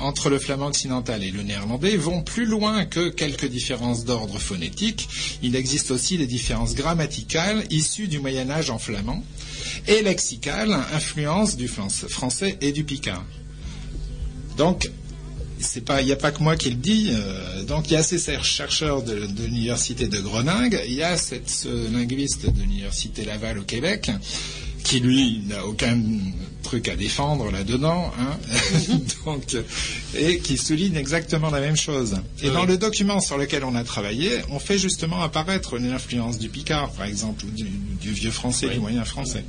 entre 0.00 0.30
le 0.30 0.38
flamand 0.38 0.66
occidental 0.66 1.22
et 1.22 1.30
le 1.30 1.42
néerlandais 1.42 1.96
vont 1.96 2.22
plus 2.22 2.46
loin 2.46 2.84
que 2.84 3.08
quelques 3.08 3.46
différences 3.46 4.04
d'ordre 4.04 4.38
phonétique. 4.38 5.08
Il 5.42 5.56
existe 5.56 5.90
aussi 5.90 6.18
des 6.18 6.26
différences 6.26 6.74
grammaticales 6.74 7.64
issues 7.70 8.08
du 8.08 8.18
Moyen 8.18 8.50
Âge 8.50 8.70
en 8.70 8.78
flamand 8.78 9.22
et 9.86 10.02
lexicales, 10.02 10.76
influence 10.92 11.56
du 11.56 11.68
français 11.68 12.56
et 12.60 12.72
du 12.72 12.84
picard. 12.84 13.24
Donc, 14.56 14.90
il 15.60 16.04
n'y 16.04 16.12
a 16.12 16.16
pas 16.16 16.30
que 16.30 16.42
moi 16.42 16.56
qui 16.56 16.70
le 16.70 16.76
dis. 16.76 17.10
euh, 17.10 17.62
donc 17.64 17.90
il 17.90 17.94
y 17.94 17.96
a 17.96 18.02
ces 18.02 18.18
chercheurs 18.42 19.02
de, 19.02 19.26
de 19.26 19.44
l'université 19.44 20.08
de 20.08 20.20
Groningue, 20.20 20.80
il 20.86 20.94
y 20.94 21.02
a 21.02 21.16
cette, 21.16 21.48
ce 21.48 21.90
linguiste 21.92 22.46
de 22.50 22.60
l'université 22.60 23.24
Laval 23.24 23.58
au 23.58 23.62
Québec 23.62 24.10
qui 24.84 25.00
lui 25.00 25.42
n'a 25.48 25.66
aucun 25.66 25.98
truc 26.62 26.88
à 26.88 26.96
défendre 26.96 27.50
là-dedans, 27.50 28.12
hein, 28.18 28.38
donc, 29.24 29.56
et 30.16 30.38
qui 30.38 30.56
souligne 30.56 30.96
exactement 30.96 31.50
la 31.50 31.60
même 31.60 31.76
chose. 31.76 32.16
Et 32.42 32.50
dans 32.50 32.64
le 32.64 32.78
document 32.78 33.20
sur 33.20 33.36
lequel 33.36 33.64
on 33.64 33.74
a 33.74 33.84
travaillé, 33.84 34.40
on 34.50 34.58
fait 34.58 34.78
justement 34.78 35.22
apparaître 35.22 35.78
l'influence 35.78 36.38
du 36.38 36.48
Picard, 36.48 36.90
par 36.92 37.06
exemple, 37.06 37.44
ou 37.46 37.50
du, 37.50 37.64
du 37.64 38.12
vieux 38.12 38.30
français, 38.30 38.68
du 38.68 38.78
moyen 38.78 39.04
français. 39.04 39.44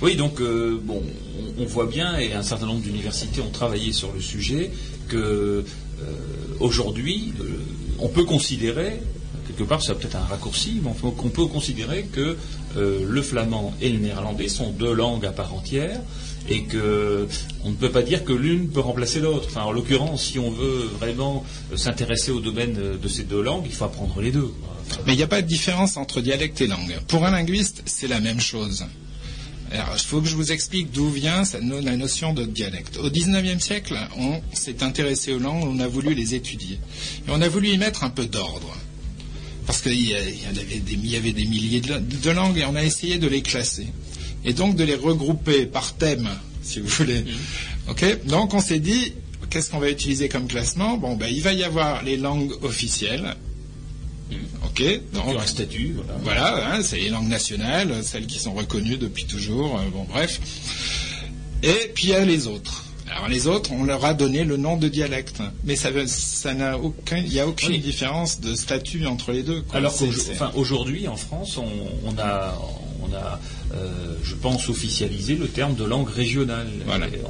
Oui, 0.00 0.14
donc 0.16 0.40
euh, 0.40 0.78
bon, 0.82 1.02
on, 1.58 1.62
on 1.62 1.66
voit 1.66 1.86
bien, 1.86 2.18
et 2.18 2.32
un 2.32 2.42
certain 2.42 2.66
nombre 2.66 2.82
d'universités 2.82 3.40
ont 3.40 3.50
travaillé 3.50 3.92
sur 3.92 4.12
le 4.12 4.20
sujet, 4.20 4.70
que 5.08 5.16
euh, 5.16 5.64
aujourd'hui, 6.60 7.32
euh, 7.40 7.44
on 7.98 8.08
peut 8.08 8.24
considérer, 8.24 9.00
quelque 9.48 9.64
part, 9.64 9.82
c'est 9.82 9.94
peut-être 9.94 10.16
un 10.16 10.24
raccourci, 10.24 10.80
mais 10.82 10.90
on 10.90 11.10
peut, 11.10 11.22
on 11.24 11.28
peut 11.28 11.46
considérer 11.46 12.04
que 12.12 12.36
euh, 12.76 13.04
le 13.08 13.22
flamand 13.22 13.74
et 13.80 13.88
le 13.88 13.98
néerlandais 13.98 14.48
sont 14.48 14.70
deux 14.70 14.92
langues 14.92 15.26
à 15.26 15.32
part 15.32 15.54
entière, 15.54 16.00
et 16.48 16.62
que 16.62 17.26
on 17.64 17.70
ne 17.70 17.74
peut 17.74 17.90
pas 17.90 18.02
dire 18.02 18.24
que 18.24 18.32
l'une 18.32 18.68
peut 18.68 18.80
remplacer 18.80 19.20
l'autre. 19.20 19.48
Enfin, 19.48 19.62
en 19.62 19.72
l'occurrence, 19.72 20.24
si 20.24 20.38
on 20.38 20.50
veut 20.50 20.88
vraiment 20.98 21.44
euh, 21.72 21.76
s'intéresser 21.76 22.30
au 22.30 22.40
domaine 22.40 22.76
euh, 22.78 22.96
de 22.96 23.08
ces 23.08 23.24
deux 23.24 23.42
langues, 23.42 23.64
il 23.66 23.72
faut 23.72 23.84
apprendre 23.84 24.20
les 24.20 24.30
deux. 24.30 24.52
Mais 25.06 25.14
il 25.14 25.16
n'y 25.16 25.22
a 25.22 25.28
pas 25.28 25.42
de 25.42 25.46
différence 25.46 25.96
entre 25.96 26.20
dialecte 26.20 26.60
et 26.60 26.66
langue. 26.66 26.98
Pour 27.08 27.24
un 27.24 27.30
linguiste, 27.30 27.82
c'est 27.86 28.08
la 28.08 28.20
même 28.20 28.40
chose. 28.40 28.86
Alors, 29.70 29.94
il 29.94 30.00
faut 30.02 30.22
que 30.22 30.28
je 30.28 30.34
vous 30.34 30.50
explique 30.50 30.92
d'où 30.92 31.10
vient 31.10 31.42
la 31.82 31.96
notion 31.96 32.32
de 32.32 32.44
dialecte. 32.46 32.96
Au 32.96 33.10
XIXe 33.10 33.62
siècle, 33.62 33.98
on 34.16 34.40
s'est 34.54 34.82
intéressé 34.82 35.34
aux 35.34 35.38
langues, 35.38 35.64
on 35.64 35.78
a 35.80 35.86
voulu 35.86 36.14
les 36.14 36.34
étudier. 36.34 36.76
Et 37.26 37.30
on 37.30 37.42
a 37.42 37.48
voulu 37.48 37.68
y 37.68 37.76
mettre 37.76 38.02
un 38.02 38.08
peu 38.08 38.24
d'ordre. 38.24 38.74
Parce 39.68 39.82
qu'il 39.82 40.00
y, 40.02 40.14
avait 40.14 40.64
des- 40.80 40.94
il 40.94 41.06
y 41.10 41.16
avait 41.16 41.32
des 41.32 41.44
milliers 41.44 41.80
de, 41.82 41.98
de 41.98 42.30
langues 42.30 42.56
et 42.56 42.64
on 42.64 42.74
a 42.74 42.82
essayé 42.82 43.18
de 43.18 43.28
les 43.28 43.42
classer. 43.42 43.86
Et 44.44 44.54
donc 44.54 44.76
de 44.76 44.82
les 44.82 44.94
regrouper 44.94 45.66
par 45.66 45.94
thème, 45.94 46.26
si 46.62 46.80
vous 46.80 46.88
voulez. 46.88 47.22
Ok? 47.88 48.24
Donc 48.24 48.54
on 48.54 48.60
s'est 48.62 48.78
dit, 48.80 49.12
qu'est-ce 49.50 49.70
qu'on 49.70 49.78
va 49.78 49.90
utiliser 49.90 50.30
comme 50.30 50.48
classement? 50.48 50.96
Bon, 50.96 51.16
ben, 51.16 51.26
il 51.30 51.42
va 51.42 51.52
y 51.52 51.64
avoir 51.64 52.02
les 52.02 52.16
langues 52.16 52.52
officielles. 52.62 53.36
Ok, 54.64 54.82
donc 55.12 55.24
Il 55.26 55.32
y 55.32 55.34
aura 55.34 55.42
un 55.42 55.46
statut, 55.46 55.94
voilà. 55.96 56.20
voilà, 56.22 56.72
hein, 56.74 56.82
c'est 56.82 56.98
les 56.98 57.08
langues 57.10 57.28
nationales, 57.28 57.94
celles 58.02 58.26
qui 58.26 58.38
sont 58.38 58.52
reconnues 58.54 58.96
depuis 58.96 59.24
toujours. 59.26 59.78
euh, 59.78 59.82
bon, 59.92 60.04
bref. 60.04 60.40
Et 61.62 61.90
puis 61.94 62.04
il 62.04 62.10
y 62.10 62.14
a 62.14 62.24
les 62.24 62.46
autres. 62.46 62.84
Alors 63.10 63.28
les 63.28 63.46
autres, 63.46 63.72
on 63.72 63.84
leur 63.84 64.04
a 64.04 64.14
donné 64.14 64.44
le 64.44 64.56
nom 64.56 64.76
de 64.76 64.88
dialecte, 64.88 65.40
mais 65.64 65.76
ça, 65.76 65.90
n'a 66.54 66.78
aucun, 66.78 67.16
il 67.18 67.30
n'y 67.30 67.40
a 67.40 67.46
aucune 67.48 67.70
Oui. 67.70 67.78
différence 67.78 68.40
de 68.40 68.54
statut 68.54 69.06
entre 69.06 69.32
les 69.32 69.42
deux. 69.42 69.62
quoi. 69.62 69.76
Alors 69.78 69.94
qu'aujourd'hui, 69.96 71.08
enfin, 71.08 71.36
en 71.36 71.44
France, 71.44 71.56
on, 71.58 71.66
on 72.06 72.18
a, 72.18 72.54
on 73.02 73.14
a 73.14 73.40
euh, 73.74 74.14
je 74.22 74.34
pense, 74.34 74.68
officialisé 74.70 75.34
le 75.34 75.46
terme 75.46 75.74
de 75.74 75.84
langue 75.84 76.08
régionale. 76.08 76.68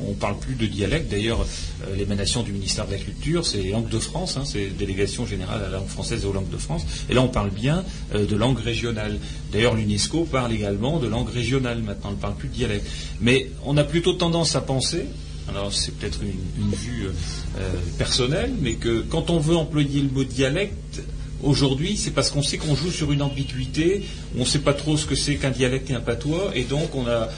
On 0.07 0.11
ne 0.11 0.15
parle 0.15 0.39
plus 0.39 0.55
de 0.55 0.67
dialecte. 0.67 1.11
D'ailleurs, 1.11 1.41
euh, 1.43 1.97
l'émanation 1.97 2.43
du 2.43 2.53
ministère 2.53 2.87
de 2.87 2.93
la 2.93 2.99
Culture, 2.99 3.45
c'est 3.45 3.63
Langue 3.65 3.89
de 3.89 3.99
France, 3.99 4.37
hein, 4.37 4.45
c'est 4.45 4.67
Délégation 4.77 5.27
générale 5.27 5.63
à 5.65 5.69
la 5.71 5.79
langue 5.79 5.89
française 5.89 6.23
et 6.25 6.27
aux 6.27 6.33
langues 6.33 6.51
de 6.51 6.57
France. 6.57 6.83
Et 7.11 7.15
là, 7.15 7.23
on 7.23 7.29
parle 7.29 7.51
bien 7.51 7.85
euh, 8.15 8.25
de 8.25 8.37
langue 8.37 8.59
régionale. 8.59 9.19
D'ailleurs, 9.53 9.75
l'UNESCO 9.75 10.25
parle 10.25 10.53
également 10.53 10.99
de 11.01 11.09
langue 11.09 11.29
régionale. 11.29 11.83
Maintenant, 11.83 12.11
on 12.11 12.13
ne 12.13 12.21
parle 12.21 12.37
plus 12.37 12.49
de 12.49 12.55
dialecte. 12.55 12.87
Mais 13.21 13.51
on 13.65 13.77
a 13.77 13.85
plutôt 13.85 14.13
tendance 14.13 14.55
à 14.55 14.61
penser 14.61 15.07
alors 15.49 15.73
c'est 15.73 15.93
peut-être 15.97 16.20
une, 16.23 16.62
une 16.65 16.75
vue 16.75 17.07
euh, 17.07 17.12
euh, 17.59 17.73
personnelle, 17.99 18.53
mais 18.61 18.75
que 18.75 19.01
quand 19.01 19.31
on 19.31 19.39
veut 19.39 19.57
employer 19.57 20.01
le 20.01 20.09
mot 20.11 20.25
dialecte, 20.25 21.03
aujourd'hui, 21.43 21.97
c'est 21.97 22.11
parce 22.11 22.31
qu'on 22.31 22.43
sait 22.43 22.59
qu'on 22.59 22.75
joue 22.75 22.91
sur 22.91 23.12
une 23.12 23.23
ambiguïté, 23.23 24.03
on 24.37 24.41
ne 24.41 24.45
sait 24.45 24.59
pas 24.59 24.75
trop 24.75 24.97
ce 24.97 25.07
que 25.07 25.15
c'est 25.15 25.37
qu'un 25.37 25.51
dialecte 25.51 25.89
et 25.91 25.95
un 25.95 26.01
patois, 26.01 26.51
et 26.55 26.65
donc 26.65 26.95
on, 26.95 27.07
a, 27.07 27.29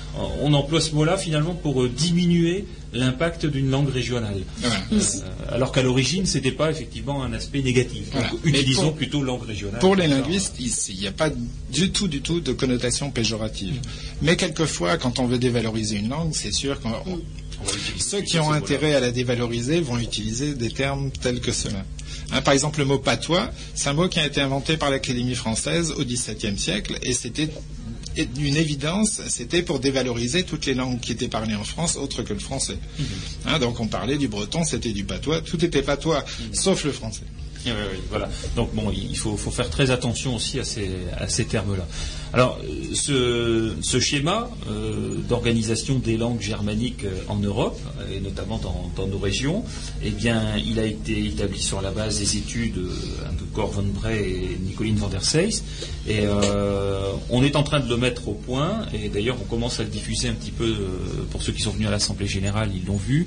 on 0.43 0.53
emploie 0.55 0.81
ce 0.81 0.95
mot-là 0.95 1.17
finalement 1.19 1.55
pour 1.55 1.83
euh, 1.83 1.89
diminuer 1.89 2.65
l'impact 2.93 3.47
d'une 3.47 3.71
langue 3.71 3.89
régionale. 3.91 4.41
Euh, 4.65 4.99
alors 5.53 5.71
qu'à 5.71 5.83
l'origine, 5.83 6.27
ce 6.27 6.39
n'était 6.39 6.51
pas 6.51 6.71
effectivement 6.73 7.23
un 7.23 7.33
aspect 7.35 7.63
négatif. 7.63 8.03
Voilà. 8.11 8.31
Utilisons 8.43 8.83
pour- 8.85 8.95
plutôt 8.95 9.23
langue 9.23 9.45
régionale. 9.45 9.79
Pour 9.79 9.95
les 9.95 10.09
linguistes, 10.09 10.59
ici, 10.59 10.95
il 10.95 11.01
n'y 11.01 11.07
a 11.07 11.13
pas 11.13 11.31
du 11.73 11.91
tout, 11.93 12.09
du 12.09 12.21
tout 12.21 12.41
de 12.41 12.53
connotation 12.53 13.11
péjorative. 13.13 13.79
Mais 14.23 14.35
quelquefois, 14.35 14.97
quand 14.97 15.21
on 15.21 15.27
veut 15.27 15.39
dévaloriser 15.39 15.99
une 15.99 16.09
langue, 16.09 16.31
c'est 16.33 16.53
sûr 16.53 16.81
qu'on 16.81 16.91
ceux 17.99 18.23
qui 18.23 18.39
ont 18.39 18.51
intérêt 18.53 18.95
à 18.95 19.01
la 19.01 19.11
dévaloriser 19.11 19.81
vont 19.81 19.99
utiliser 19.99 20.55
des 20.55 20.71
termes 20.71 21.11
tels 21.11 21.41
que 21.41 21.53
cela. 21.53 21.85
Hein, 22.33 22.43
par 22.43 22.55
exemple, 22.55 22.79
le 22.79 22.85
mot 22.85 22.99
patois, 22.99 23.51
c'est 23.75 23.89
un 23.89 23.93
mot 23.93 24.09
qui 24.09 24.21
a 24.21 24.27
été 24.27 24.41
inventé 24.41 24.77
par 24.77 24.91
l'Académie 24.91 25.35
française 25.35 25.93
au 25.93 26.05
XVIIe 26.05 26.59
siècle, 26.59 26.99
et 27.03 27.13
c'était 27.13 27.51
une 28.17 28.57
évidence, 28.57 29.21
c'était 29.29 29.63
pour 29.63 29.79
dévaloriser 29.81 30.43
toutes 30.43 30.67
les 30.67 30.75
langues 30.75 31.01
qui 31.01 31.13
étaient 31.13 31.29
parlées 31.29 31.55
en 31.55 31.65
France 31.65 31.97
autres 31.97 32.23
que 32.23 32.33
le 32.33 32.41
français. 32.41 32.79
Hein, 33.47 33.59
donc 33.59 33.81
on 33.81 33.87
parlait 33.87 34.19
du 34.19 34.29
breton, 34.29 34.65
c'était 34.65 34.93
du 34.93 35.05
patois, 35.05 35.41
tout 35.41 35.65
était 35.65 35.83
patois, 35.83 36.25
sauf 36.53 36.85
le 36.85 36.93
français. 36.93 37.23
Oui, 37.67 37.73
oui, 37.73 37.85
oui, 37.93 37.99
voilà. 38.09 38.29
Donc 38.57 38.75
bon, 38.75 38.91
il 38.91 39.17
faut, 39.17 39.37
faut 39.37 39.51
faire 39.51 39.69
très 39.69 39.91
attention 39.91 40.35
aussi 40.35 40.59
à 40.59 40.65
ces, 40.65 40.91
à 41.19 41.29
ces 41.29 41.45
termes-là. 41.45 41.87
Alors, 42.33 42.61
ce, 42.95 44.01
schéma 44.01 44.49
euh, 44.69 45.17
d'organisation 45.29 45.99
des 45.99 46.17
langues 46.17 46.41
germaniques 46.41 47.05
euh, 47.05 47.23
en 47.27 47.37
Europe, 47.37 47.79
et 48.15 48.21
notamment 48.21 48.59
dans, 48.59 49.07
nos 49.07 49.19
régions, 49.19 49.65
eh 50.05 50.11
bien, 50.11 50.57
il 50.57 50.79
a 50.79 50.85
été 50.85 51.27
établi 51.27 51.61
sur 51.61 51.83
la 51.83 51.91
base 51.91 52.21
des 52.21 52.37
études 52.37 52.79
euh, 52.79 52.89
de 53.33 53.45
Cor 53.53 53.73
von 53.73 53.83
Bray 53.83 54.21
et 54.21 54.59
Nicoline 54.65 54.97
van 54.97 55.09
der 55.09 55.25
Seyss, 55.25 55.65
et 56.09 56.21
on 57.31 57.43
est 57.43 57.57
en 57.57 57.63
train 57.63 57.81
de 57.81 57.89
le 57.89 57.97
mettre 57.97 58.29
au 58.29 58.35
point, 58.35 58.87
et 58.93 59.09
d'ailleurs, 59.09 59.37
on 59.41 59.45
commence 59.45 59.81
à 59.81 59.83
le 59.83 59.89
diffuser 59.89 60.29
un 60.29 60.33
petit 60.33 60.51
peu 60.51 60.75
pour 61.31 61.43
ceux 61.43 61.53
qui 61.53 61.63
sont 61.63 61.71
venus 61.71 61.89
à 61.89 61.91
l'Assemblée 61.91 62.27
générale, 62.27 62.71
ils 62.75 62.87
l'ont 62.87 62.97
vu, 62.97 63.27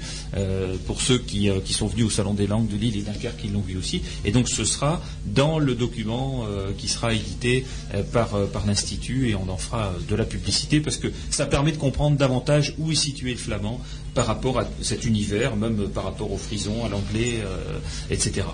pour 0.85 1.01
ceux 1.01 1.17
qui, 1.17 1.49
qui 1.63 1.73
sont 1.73 1.87
venus 1.87 2.05
au 2.05 2.09
Salon 2.09 2.33
des 2.33 2.47
langues 2.47 2.67
de 2.67 2.77
Lille 2.77 2.97
et 2.97 3.01
Dunkerque, 3.01 3.39
ils 3.43 3.53
l'ont 3.53 3.61
vu 3.61 3.77
aussi, 3.77 4.01
et 4.25 4.31
donc 4.31 4.49
ce 4.49 4.65
sera 4.65 5.01
dans 5.25 5.59
le 5.59 5.75
document 5.75 6.45
qui 6.77 6.87
sera 6.87 7.13
édité 7.13 7.65
par, 8.11 8.47
par 8.47 8.65
l'Institut 8.65 8.92
et 9.29 9.35
on 9.35 9.49
en 9.49 9.57
fera 9.57 9.87
euh, 9.87 9.99
de 10.09 10.15
la 10.15 10.25
publicité 10.25 10.79
parce 10.79 10.97
que 10.97 11.07
ça 11.29 11.45
permet 11.45 11.71
de 11.71 11.77
comprendre 11.77 12.17
davantage 12.17 12.75
où 12.77 12.91
est 12.91 12.95
situé 12.95 13.31
le 13.31 13.37
flamand 13.37 13.79
par 14.13 14.27
rapport 14.27 14.59
à 14.59 14.67
cet 14.81 15.05
univers, 15.05 15.55
même 15.55 15.79
euh, 15.81 15.87
par 15.87 16.03
rapport 16.03 16.31
au 16.31 16.37
frison, 16.37 16.85
à 16.85 16.89
l'anglais, 16.89 17.39
euh, 17.43 17.79
etc. 18.11 18.45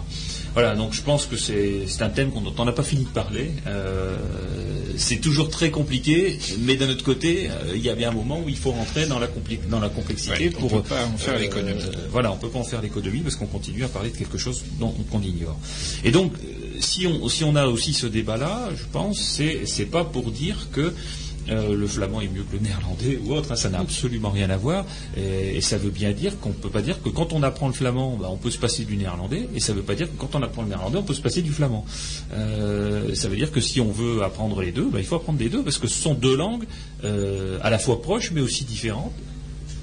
Voilà, 0.53 0.76
donc 0.76 0.94
je 0.94 1.02
pense 1.02 1.26
que 1.28 1.36
c'est 1.38 1.86
un 2.02 2.10
thème 2.10 2.32
dont 2.32 2.53
on 2.57 2.66
n'a 2.66 2.72
pas 2.72 2.84
fini 2.84 3.03
de 3.03 3.10
parler. 3.10 3.52
Euh, 3.68 4.18
c'est 4.98 5.18
toujours 5.22 5.49
très 5.49 5.70
compliqué, 5.70 6.40
mais 6.61 6.76
d'un 6.76 6.90
autre 6.90 7.03
côté, 7.03 7.49
euh, 7.49 7.74
il 7.76 7.82
y 7.82 7.90
a 7.90 7.95
bien 7.95 8.10
un 8.10 8.14
moment 8.14 8.40
où 8.40 8.49
il 8.49 8.57
faut 8.57 8.72
rentrer 8.72 9.06
dans 9.06 9.20
la, 9.20 9.28
compli- 9.28 9.60
dans 9.70 9.80
la 9.80 9.90
complexité 9.90 10.48
Ouais, 10.49 10.53
on 10.57 10.60
pour 10.68 10.82
peut 10.82 10.90
pas 10.90 11.06
en 11.06 11.18
faire 11.18 11.38
l'économie. 11.38 11.82
voilà, 12.11 12.32
on 12.32 12.38
peut 12.38 12.49
pas 12.49 12.60
en 12.60 12.64
faire 12.64 12.82
l'économie 12.82 13.20
parce 13.20 13.36
qu'on 13.36 13.45
continue 13.45 13.84
à 13.84 13.88
parler 13.90 14.10
de 14.10 14.18
quelque 14.18 14.38
chose 14.38 14.64
dont 14.80 14.90
qu'on 15.11 15.22
ignore. 15.22 15.57
Et 16.03 16.11
donc, 16.11 16.34
si 16.80 17.43
on, 17.43 17.56
a 17.56 17.68
aussi 17.68 17.93
ce 17.93 18.07
débat-là, 18.07 18.69
je 18.76 18.84
pense, 18.91 19.19
c'est 19.19 19.65
c'est 19.65 19.85
pas 19.85 20.03
pour 20.03 20.31
dire 20.31 20.68
que 20.72 20.93
euh, 21.49 21.76
le 21.76 21.88
flamand 21.88 22.22
est 22.22 22.27
mieux 22.27 22.43
que 22.43 22.56
le 22.56 22.60
néerlandais 22.60 23.19
ou 23.26 23.34
autre, 23.34 23.51
hein, 23.51 23.56
ça 23.56 23.69
n'a 23.69 23.80
absolument 23.80 24.30
rien 24.30 24.49
à 24.49 24.57
voir. 24.57 24.85
Et, 25.18 25.57
et 25.57 25.61
ça 25.61 25.77
veut 25.77 25.89
bien 25.89 26.11
dire 26.11 26.39
qu'on 26.39 26.49
ne 26.49 26.53
peut 26.53 26.69
pas 26.69 26.81
dire 26.81 27.01
que 27.01 27.10
quand 27.10 27.34
on 27.34 27.41
apprend 27.43 27.68
le 27.68 27.73
flamand, 27.73 28.18
bah, 28.18 28.27
on 28.30 28.38
peut 28.38 28.51
se 28.51 28.57
passer 28.57 28.85
du 28.85 28.97
néerlandais, 28.97 29.47
et 29.56 29.60
ça 29.60 29.73
ne 29.73 29.77
veut 29.77 29.84
pas 29.84 29.95
dire 29.95 30.07
que 30.07 30.18
quand 30.18 30.35
on 30.35 30.43
apprend 30.43 30.61
le 30.61 30.69
néerlandais, 30.69 30.99
on 30.99 31.03
peut 31.03 31.14
se 31.14 31.22
passer 31.22 31.41
du 31.41 31.51
flamand. 31.51 31.85
Euh, 32.34 33.15
ça 33.15 33.30
veut 33.30 33.35
dire 33.35 33.51
que 33.51 33.61
si 33.61 33.81
on 33.81 33.91
veut 33.91 34.23
apprendre 34.23 34.61
les 34.61 34.72
deux, 34.72 34.89
bah, 34.89 34.99
il 34.99 35.06
faut 35.06 35.15
apprendre 35.15 35.39
les 35.39 35.49
deux, 35.49 35.64
parce 35.64 35.77
que 35.77 35.88
ce 35.88 36.01
sont 36.01 36.14
deux 36.14 36.35
langues 36.35 36.65
euh, 37.03 37.57
à 37.61 37.69
la 37.69 37.80
fois 37.80 38.01
proches, 38.01 38.31
mais 38.31 38.41
aussi 38.41 38.64
différentes 38.64 39.14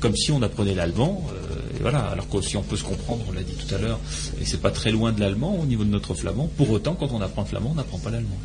comme 0.00 0.16
si 0.16 0.30
on 0.32 0.42
apprenait 0.42 0.74
l'allemand, 0.74 1.26
euh, 1.30 1.76
et 1.76 1.82
voilà, 1.82 2.00
alors 2.00 2.28
que 2.28 2.40
si 2.40 2.56
on 2.56 2.62
peut 2.62 2.76
se 2.76 2.84
comprendre, 2.84 3.24
on 3.28 3.32
l'a 3.32 3.42
dit 3.42 3.54
tout 3.54 3.74
à 3.74 3.78
l'heure, 3.78 3.98
et 4.40 4.44
c'est 4.44 4.60
pas 4.60 4.70
très 4.70 4.90
loin 4.90 5.12
de 5.12 5.20
l'allemand 5.20 5.58
au 5.60 5.66
niveau 5.66 5.84
de 5.84 5.90
notre 5.90 6.14
flamand, 6.14 6.50
pour 6.56 6.70
autant, 6.70 6.94
quand 6.94 7.12
on 7.12 7.20
apprend 7.20 7.42
le 7.42 7.48
flamand, 7.48 7.70
on 7.72 7.74
n'apprend 7.74 7.98
pas 7.98 8.10
l'allemand. 8.10 8.38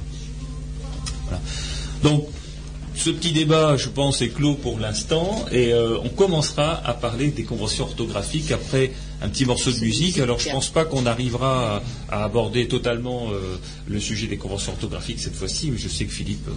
Voilà. 1.26 1.42
Donc, 2.04 2.28
ce 2.94 3.10
petit 3.10 3.32
débat, 3.32 3.78
je 3.78 3.88
pense, 3.88 4.22
est 4.22 4.30
clos 4.30 4.56
pour 4.56 4.78
l'instant, 4.78 5.46
et 5.52 5.74
euh, 5.74 5.98
on 6.04 6.10
commencera 6.10 6.86
à 6.86 6.94
parler 6.94 7.32
des 7.32 7.44
conventions 7.44 7.86
orthographiques 7.86 8.52
après 8.52 8.92
un 9.22 9.30
petit 9.30 9.46
morceau 9.46 9.72
de 9.72 9.80
musique. 9.80 10.20
Alors, 10.20 10.40
je 10.40 10.50
pense 10.50 10.70
pas 10.70 10.84
qu'on 10.84 11.06
arrivera 11.06 11.78
à, 12.10 12.18
à 12.18 12.24
aborder 12.26 12.68
totalement 12.68 13.30
euh, 13.32 13.58
le 13.88 14.00
sujet 14.00 14.28
des 14.28 14.38
conventions 14.38 14.74
orthographiques 14.74 15.20
cette 15.20 15.36
fois-ci, 15.36 15.72
mais 15.72 15.78
je 15.78 15.88
sais 15.88 16.06
que 16.06 16.12
Philippe 16.12 16.48
euh, 16.48 16.52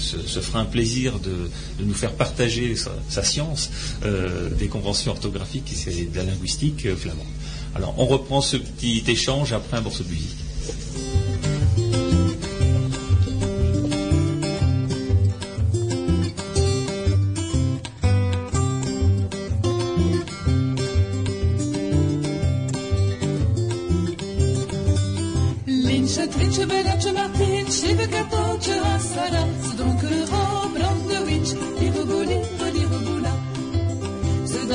se, 0.00 0.26
se, 0.26 0.40
fera 0.40 0.60
un 0.60 0.64
plaisir 0.64 1.18
de, 1.18 1.50
nous 1.84 1.94
faire 1.94 2.12
partager 2.12 2.74
sa, 2.76 3.22
science 3.22 3.70
euh, 4.04 4.50
des 4.50 4.68
conventions 4.68 5.12
orthographiques 5.12 5.72
et 5.86 6.04
de 6.04 6.16
la 6.16 6.24
linguistique 6.24 6.86
euh, 6.86 6.96
flamande. 6.96 7.26
Alors, 7.74 7.94
on 7.98 8.06
reprend 8.06 8.40
ce 8.40 8.56
petit 8.56 9.04
échange 9.06 9.52
après 9.52 9.76
un 9.76 9.82
morceau 9.82 10.02
de 10.04 10.08
musique. 10.08 10.36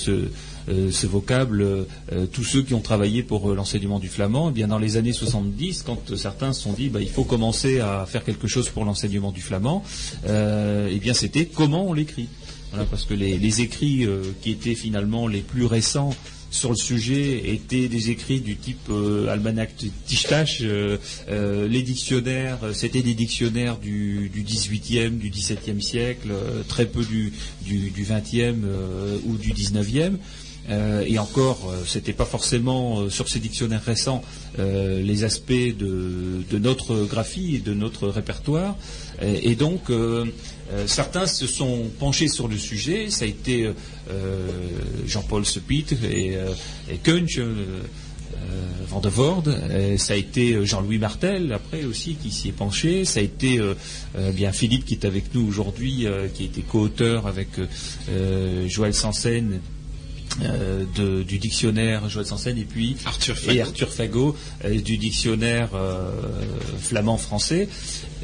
ce, 0.69 1.07
vocable 1.09 1.87
tous 2.33 2.45
ceux 2.45 2.63
qui 2.63 2.75
ont 2.75 2.81
travaillé 2.81 3.25
pour 3.25 3.53
l'enseignement 3.53 3.99
du 3.99 4.09
flamand. 4.09 4.51
Eh 4.51 4.53
bien 4.53 4.69
dans 4.69 4.79
les 4.79 4.97
années 4.97 5.13
70, 5.13 5.83
quand 5.83 6.15
certains 6.15 6.53
se 6.53 6.63
sont 6.63 6.73
dit 6.73 6.89
bah, 6.89 7.01
il 7.01 7.11
faut 7.11 7.25
commencer 7.25 7.81
à 7.81 8.07
faire 8.07 8.23
quelque 8.23 8.47
chose 8.47 8.69
pour 8.69 8.85
l'enseignement 8.85 9.33
du 9.33 9.41
flamand, 9.41 9.83
euh, 10.29 10.89
eh 10.89 11.01
bien 11.01 11.15
c'était 11.15 11.47
comment 11.47 11.89
on 11.89 11.95
l'écrit. 11.95 12.29
Voilà, 12.73 12.87
parce 12.87 13.05
que 13.05 13.15
les, 13.15 13.39
les 13.39 13.61
écrits 13.61 14.05
euh, 14.05 14.23
qui 14.43 14.51
étaient 14.51 14.75
finalement 14.75 15.29
les 15.29 15.41
plus 15.41 15.67
récents 15.67 16.15
sur 16.53 16.69
le 16.71 16.77
sujet 16.77 17.51
étaient 17.55 17.89
des 17.89 18.11
écrits 18.11 18.41
du 18.41 18.57
type 18.57 18.89
euh, 18.91 19.27
Almanach 19.29 19.71
Tischtach, 20.07 20.61
euh, 20.61 20.99
euh, 21.31 21.67
les 21.67 21.83
dictionnaires, 21.83 22.59
euh, 22.63 22.73
c'était 22.75 23.03
des 23.03 23.15
dictionnaires 23.15 23.79
du, 23.79 24.29
du 24.29 24.43
18e, 24.43 25.17
du 25.19 25.31
17e 25.31 25.81
siècle, 25.81 26.29
euh, 26.31 26.63
très 26.69 26.87
peu 26.87 27.05
du, 27.05 27.33
du, 27.63 27.91
du 27.91 28.05
20e 28.05 28.65
euh, 28.65 29.19
ou 29.25 29.37
du 29.37 29.53
19e. 29.53 30.17
Euh, 30.71 31.05
et 31.09 31.19
encore, 31.19 31.71
euh, 31.71 31.83
c'était 31.87 32.13
pas 32.13 32.25
forcément 32.27 33.09
sur 33.09 33.29
ces 33.29 33.41
dictionnaires 33.41 33.83
récents 33.83 34.23
les 34.59 35.25
aspects 35.25 35.53
de, 35.53 36.43
de 36.51 36.59
notre 36.59 37.07
graphie 37.07 37.57
et 37.57 37.59
de 37.59 37.73
notre 37.73 38.09
répertoire. 38.09 38.77
Et, 39.23 39.51
et 39.51 39.55
donc, 39.57 39.91
euh, 40.71 40.87
certains 40.87 41.27
se 41.27 41.47
sont 41.47 41.91
penchés 41.99 42.29
sur 42.29 42.49
le 42.49 42.57
sujet. 42.57 43.11
Ça 43.11 43.25
a 43.25 43.29
été 43.29 43.65
euh, 43.65 43.73
euh, 44.11 44.49
Jean-Paul 45.07 45.45
Sepitre 45.45 45.95
et, 46.05 46.37
euh, 46.37 46.49
et 46.91 46.97
Kunch, 46.99 47.39
Van 48.89 49.01
de 49.01 49.09
Voorde. 49.09 49.57
Ça 49.99 50.15
a 50.15 50.17
été 50.17 50.65
Jean-Louis 50.67 50.99
Martel 50.99 51.53
après 51.53 51.85
aussi 51.85 52.15
qui 52.15 52.31
s'y 52.31 52.49
est 52.49 52.53
penché. 52.53 53.05
Ça 53.05 53.21
a 53.21 53.23
été 53.23 53.61
bien 54.35 54.53
Philippe 54.53 54.85
qui 54.85 54.95
est 54.95 55.05
avec 55.05 55.35
nous 55.35 55.47
aujourd'hui, 55.47 56.07
qui 56.35 56.43
a 56.43 56.47
été 56.47 56.61
co-auteur 56.63 57.27
avec 57.27 57.49
Joël 58.69 58.95
Sansen 58.95 59.61
euh, 60.43 60.85
de- 60.97 61.23
du 61.23 61.39
dictionnaire 61.39 62.09
Joël 62.09 62.25
Sansen 62.27 62.57
et 62.57 62.65
puis 62.65 62.97
Arthur 63.05 63.37
et 63.37 63.41
Fagot. 63.59 63.61
Arthur 63.61 63.89
Fagot 63.93 64.37
euh, 64.65 64.81
du 64.81 64.97
dictionnaire 64.97 65.69
euh, 65.75 66.11
flamand-français. 66.81 67.69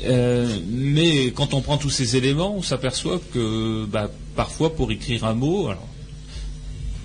Euh, 0.04 0.58
mais 0.68 1.32
quand 1.32 1.54
on 1.54 1.60
prend 1.60 1.76
tous 1.76 1.90
ces 1.90 2.16
éléments, 2.16 2.54
on 2.56 2.62
s'aperçoit 2.62 3.20
que 3.32 3.84
bah, 3.86 4.10
parfois 4.36 4.74
pour 4.74 4.90
écrire 4.92 5.24
un 5.24 5.34
mot, 5.34 5.70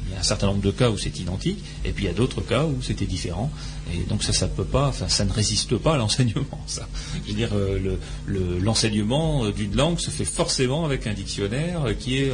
il 0.06 0.14
y 0.14 0.16
a 0.16 0.20
un 0.20 0.24
certain 0.24 0.48
nombre 0.48 0.62
de 0.62 0.72
cas 0.72 0.90
où 0.90 0.98
c'est 0.98 1.20
identique, 1.20 1.60
et 1.86 1.92
puis 1.92 2.06
il 2.06 2.08
y 2.08 2.12
a 2.12 2.14
d'autres 2.14 2.42
cas 2.42 2.66
où 2.66 2.82
c'était 2.82 3.06
différent. 3.06 3.52
Et 3.92 4.04
donc 4.10 4.24
ça, 4.24 4.32
ça 4.34 5.26
ne 5.26 5.32
résiste 5.32 5.78
pas 5.78 5.96
à 5.96 5.98
l'enseignement. 5.98 6.46
Ça, 6.68 6.88
je 7.26 7.32
veux 7.32 7.38
dire, 7.38 7.50
euh, 7.54 7.78
le- 7.78 8.00
le- 8.26 8.60
l'enseignement 8.60 9.44
euh, 9.46 9.52
d'une 9.52 9.76
langue 9.76 10.00
se 10.00 10.10
fait 10.10 10.26
forcément 10.26 10.86
avec 10.86 11.06
un 11.06 11.14
dictionnaire 11.14 11.84
euh, 11.86 11.94
qui 11.94 12.18
est 12.20 12.32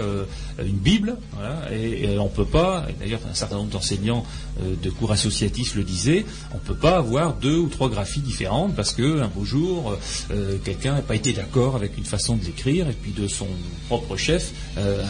une 0.64 0.78
bible, 0.78 1.18
et, 1.72 2.04
et 2.14 2.20
on 2.20 2.28
peut 2.30 2.46
pas. 2.46 2.86
D'ailleurs, 3.00 3.22
un 3.30 3.34
certain 3.34 3.56
nombre 3.56 3.70
d'enseignants 3.72 4.26
de 4.62 4.90
cours 4.90 5.12
associatifs 5.12 5.76
le 5.76 5.84
disaient, 5.84 6.26
on 6.54 6.58
peut 6.60 6.76
pas 6.76 6.98
avoir 6.98 7.34
deux 7.36 7.58
ou 7.58 7.68
trois 7.68 7.90
graphies 7.90 8.20
différentes 8.22 8.76
parce 8.76 8.92
que 8.94 9.22
un 9.22 9.28
beau 9.28 9.46
jour, 9.46 9.98
quelqu'un 10.66 10.96
n'a 10.96 11.02
pas 11.02 11.16
été 11.16 11.32
d'accord 11.34 11.76
avec 11.76 11.98
une 11.98 12.04
façon 12.06 12.36
de 12.36 12.44
l'écrire, 12.46 12.88
et 12.90 12.94
puis 12.94 13.12
de 13.12 13.28
son 13.28 13.48
propre 13.88 14.16
chef 14.18 14.52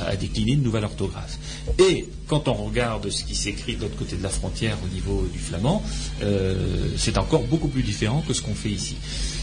a 0.08 0.16
décliné 0.16 0.54
une 0.54 0.64
nouvelle 0.64 0.86
orthographe. 0.86 1.38
Et 1.80 2.08
quand 2.28 2.48
on 2.48 2.54
regarde 2.54 3.10
ce 3.10 3.24
qui 3.24 3.36
s'écrit 3.36 3.76
de 3.76 3.82
l'autre 3.82 3.98
côté 3.98 4.16
de 4.16 4.24
la 4.24 4.30
frontière 4.30 4.78
au 4.86 4.94
niveau 4.94 5.28
du 5.34 5.40
flamand, 5.40 5.84
c'est 6.98 7.18
encore 7.18 7.44
beaucoup 7.44 7.68
plus 7.68 7.84
différent 7.84 8.24
que 8.28 8.34
ce 8.34 8.42
qu'on 8.42 8.56
fait 8.56 8.70
ici. 8.70 8.96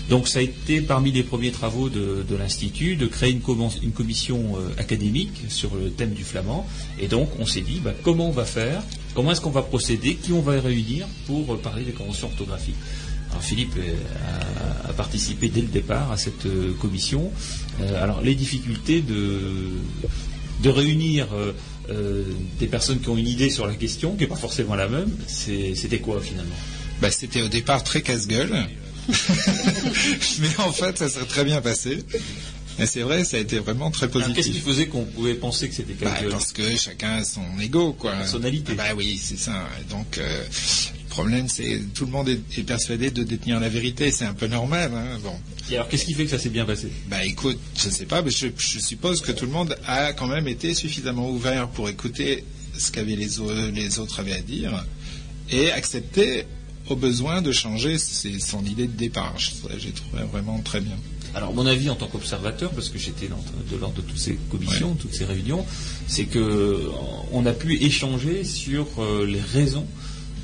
Donc 0.08 0.28
ça 0.28 0.38
a 0.38 0.42
été 0.42 0.80
parmi 0.80 1.10
les 1.10 1.22
premiers 1.22 1.50
travaux 1.50 1.88
de, 1.88 2.24
l'Institut 2.38 2.96
de 2.96 3.06
créer 3.06 3.32
une, 3.32 3.40
commission 3.40 4.56
euh, 4.56 4.80
académique 4.80 5.44
sur 5.48 5.74
le 5.74 5.90
thème 5.90 6.10
du 6.10 6.22
flamand. 6.22 6.66
Et 7.00 7.08
donc 7.08 7.28
on 7.40 7.46
s'est 7.46 7.60
dit 7.60 7.80
bah, 7.82 7.92
comment 8.02 8.28
on 8.28 8.32
va 8.32 8.44
faire, 8.44 8.82
comment 9.14 9.32
est-ce 9.32 9.40
qu'on 9.40 9.50
va 9.50 9.62
procéder, 9.62 10.14
qui 10.14 10.32
on 10.32 10.42
va 10.42 10.60
réunir 10.60 11.06
pour 11.26 11.52
euh, 11.52 11.56
parler 11.56 11.82
des 11.82 11.92
conventions 11.92 12.28
orthographiques? 12.28 12.76
Alors 13.30 13.42
Philippe 13.42 13.74
euh, 13.78 14.88
a, 14.88 14.92
participé 14.92 15.48
dès 15.48 15.60
le 15.60 15.66
départ 15.66 16.12
à 16.12 16.16
cette 16.16 16.46
euh, 16.46 16.72
commission. 16.80 17.30
Euh, 17.80 18.02
alors 18.02 18.20
les 18.20 18.34
difficultés 18.34 19.00
de, 19.00 19.72
de 20.62 20.70
réunir 20.70 21.28
euh, 21.34 21.52
euh, 21.90 22.24
des 22.58 22.66
personnes 22.66 23.00
qui 23.00 23.08
ont 23.08 23.16
une 23.16 23.28
idée 23.28 23.50
sur 23.50 23.66
la 23.66 23.74
question, 23.74 24.14
qui 24.14 24.22
n'est 24.22 24.28
pas 24.28 24.36
forcément 24.36 24.74
la 24.74 24.88
même, 24.88 25.10
c'était 25.26 25.98
quoi 25.98 26.20
finalement? 26.20 26.54
Bah, 27.00 27.10
c'était 27.10 27.42
au 27.42 27.48
départ 27.48 27.82
très 27.84 28.02
casse-gueule. 28.02 28.52
Mais 30.40 30.48
en 30.58 30.72
fait, 30.72 30.98
ça 30.98 31.08
serait 31.08 31.26
très 31.26 31.44
bien 31.44 31.60
passé. 31.60 31.98
Et 32.78 32.84
c'est 32.86 33.00
vrai, 33.00 33.24
ça 33.24 33.36
a 33.38 33.40
été 33.40 33.58
vraiment 33.58 33.90
très 33.90 34.06
Alors, 34.06 34.26
Qu'est-ce 34.34 34.48
qui 34.48 34.60
positif. 34.60 34.64
faisait 34.64 34.86
qu'on 34.86 35.04
pouvait 35.04 35.34
penser 35.34 35.68
que 35.68 35.74
c'était 35.74 35.94
Bah, 35.94 36.10
quelque 36.18 36.30
parce 36.30 36.52
que 36.52 36.76
chacun 36.76 37.16
a 37.16 37.24
son 37.24 37.42
ego, 37.60 37.92
quoi. 37.94 38.12
personnalité 38.12 38.74
Bah 38.74 38.94
oui, 38.96 39.18
c'est 39.22 39.38
ça. 39.38 39.66
Donc, 39.88 40.18
euh, 40.18 40.42
le 41.04 41.08
problème, 41.08 41.48
c'est 41.48 41.80
tout 41.94 42.04
le 42.04 42.10
monde 42.10 42.28
est, 42.28 42.40
est 42.58 42.62
persuadé 42.64 43.10
de 43.10 43.22
détenir 43.22 43.60
la 43.60 43.70
vérité. 43.70 44.10
C'est 44.10 44.26
un 44.26 44.34
peu 44.34 44.46
normal. 44.46 44.90
Hein, 44.94 45.18
bon. 45.22 45.32
Et 45.70 45.76
alors, 45.76 45.88
qu'est-ce 45.88 46.04
qui 46.04 46.12
fait 46.12 46.24
que 46.24 46.30
ça 46.30 46.38
s'est 46.38 46.50
bien 46.50 46.66
passé? 46.66 46.88
Bah 47.08 47.24
écoute, 47.24 47.58
je 47.76 47.88
sais 47.88 48.04
pas, 48.04 48.20
mais 48.20 48.30
je, 48.30 48.48
je 48.58 48.78
suppose 48.78 49.22
que 49.22 49.32
tout 49.32 49.46
le 49.46 49.52
monde 49.52 49.74
a 49.86 50.12
quand 50.12 50.26
même 50.28 50.46
été 50.46 50.74
suffisamment 50.74 51.30
ouvert 51.30 51.68
pour 51.68 51.88
écouter 51.88 52.44
ce 52.78 52.90
qu'avaient 52.92 53.16
les, 53.16 53.28
les 53.72 53.98
autres 53.98 54.20
avaient 54.20 54.34
à 54.34 54.40
dire 54.42 54.84
et 55.50 55.70
accepter 55.70 56.44
au 56.88 56.96
besoin 56.96 57.42
de 57.42 57.52
changer 57.52 57.98
ses- 57.98 58.38
son 58.40 58.64
idée 58.64 58.86
de 58.86 58.96
départ. 58.96 59.34
J'ai 59.78 59.90
trouvé 59.92 60.22
vraiment 60.30 60.58
très 60.60 60.80
bien. 60.80 60.96
Alors, 61.34 61.52
mon 61.52 61.66
avis 61.66 61.90
en 61.90 61.96
tant 61.96 62.06
qu'observateur, 62.06 62.70
parce 62.70 62.88
que 62.88 62.98
j'étais 62.98 63.26
de 63.28 63.76
l'ordre 63.76 63.96
de 63.96 64.00
toutes 64.02 64.18
ces 64.18 64.38
commissions, 64.50 64.94
toutes 64.94 65.12
ces 65.14 65.24
réunions, 65.26 65.66
c'est 66.06 66.24
que 66.24 66.38
euh, 66.38 66.88
on 67.32 67.44
a 67.44 67.52
pu 67.52 67.82
échanger 67.82 68.42
sur 68.44 68.86
euh, 68.98 69.26
les 69.26 69.40
raisons 69.40 69.86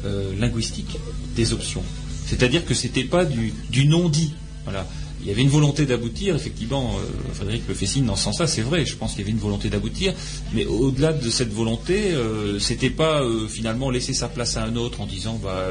euh, 0.05 0.32
linguistiques 0.39 0.98
des 1.35 1.52
options. 1.52 1.82
C'est-à-dire 2.27 2.64
que 2.66 2.74
c'était 2.74 3.05
pas 3.05 3.24
du, 3.24 3.55
du 3.70 3.86
non-dit. 3.86 4.35
Voilà. 4.64 4.86
Il 5.23 5.28
y 5.28 5.31
avait 5.31 5.43
une 5.43 5.49
volonté 5.49 5.86
d'aboutir, 5.86 6.35
effectivement, 6.35 6.97
euh, 6.97 7.35
Frédéric 7.35 7.62
le 7.69 7.74
fait 7.74 7.86
signe 7.86 8.05
dans 8.05 8.16
ce 8.16 8.24
sens-là, 8.24 8.47
c'est 8.47 8.62
vrai, 8.62 8.85
je 8.85 8.97
pense 8.97 9.12
qu'il 9.12 9.20
y 9.20 9.23
avait 9.23 9.31
une 9.31 9.39
volonté 9.39 9.69
d'aboutir, 9.70 10.15
mais 10.53 10.66
au-delà 10.66 11.12
de 11.12 11.31
cette 11.31 11.53
volonté, 11.53 12.12
euh, 12.12 12.59
c'était 12.59 12.90
pas 12.90 13.23
euh, 13.23 13.47
finalement 13.49 13.90
laisser 13.90 14.15
sa 14.15 14.28
place 14.28 14.57
à 14.57 14.65
un 14.65 14.77
autre 14.77 15.01
en 15.01 15.07
disant 15.07 15.40
bah 15.43 15.69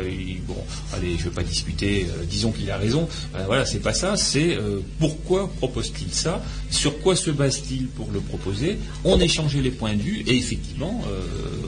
bon 0.47 0.55
allez 0.93 1.17
je 1.17 1.25
vais 1.25 1.29
pas 1.31 1.43
discuter, 1.43 2.05
euh, 2.09 2.23
disons 2.25 2.51
qu'il 2.51 2.69
a 2.71 2.77
raison. 2.77 3.07
Voilà, 3.45 3.65
c'est 3.65 3.79
pas 3.79 3.93
ça, 3.93 4.17
c'est 4.17 4.57
pourquoi 4.99 5.49
propose-t-il 5.57 6.13
ça, 6.13 6.43
sur 6.69 6.99
quoi 6.99 7.15
se 7.15 7.31
base-t-il 7.31 7.87
pour 7.87 8.09
le 8.11 8.19
proposer, 8.19 8.77
on 9.03 9.19
échangeait 9.19 9.61
les 9.61 9.71
points 9.71 9.95
de 9.95 10.01
vue 10.01 10.23
et 10.27 10.35
effectivement 10.35 11.01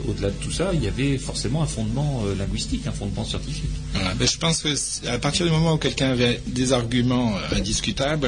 au-delà 0.08 0.30
de 0.30 0.36
tout 0.36 0.50
ça, 0.50 0.70
il 0.74 0.82
y 0.82 0.86
avait 0.86 1.18
forcément 1.18 1.62
un 1.62 1.66
fondement 1.66 2.24
linguistique, 2.38 2.86
un 2.86 2.92
fondement 2.92 3.24
scientifique. 3.24 3.70
Ben, 4.18 4.26
je 4.26 4.38
pense 4.38 4.62
que 4.62 4.68
à 5.08 5.18
partir 5.18 5.46
du 5.46 5.52
moment 5.52 5.74
où 5.74 5.78
quelqu'un 5.78 6.10
avait 6.10 6.40
des 6.46 6.72
arguments 6.72 7.34
euh, 7.36 7.56
indiscutables, 7.56 7.73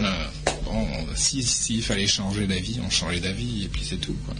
euh, 0.04 0.24
bon, 0.64 0.86
si- 1.14 1.42
s'il 1.42 1.82
fallait 1.82 2.06
changer 2.06 2.46
d'avis, 2.46 2.78
on 2.84 2.90
changeait 2.90 3.20
d'avis 3.20 3.64
et 3.64 3.68
puis 3.68 3.82
c'est 3.88 3.96
tout. 4.00 4.16
Quoi. 4.26 4.34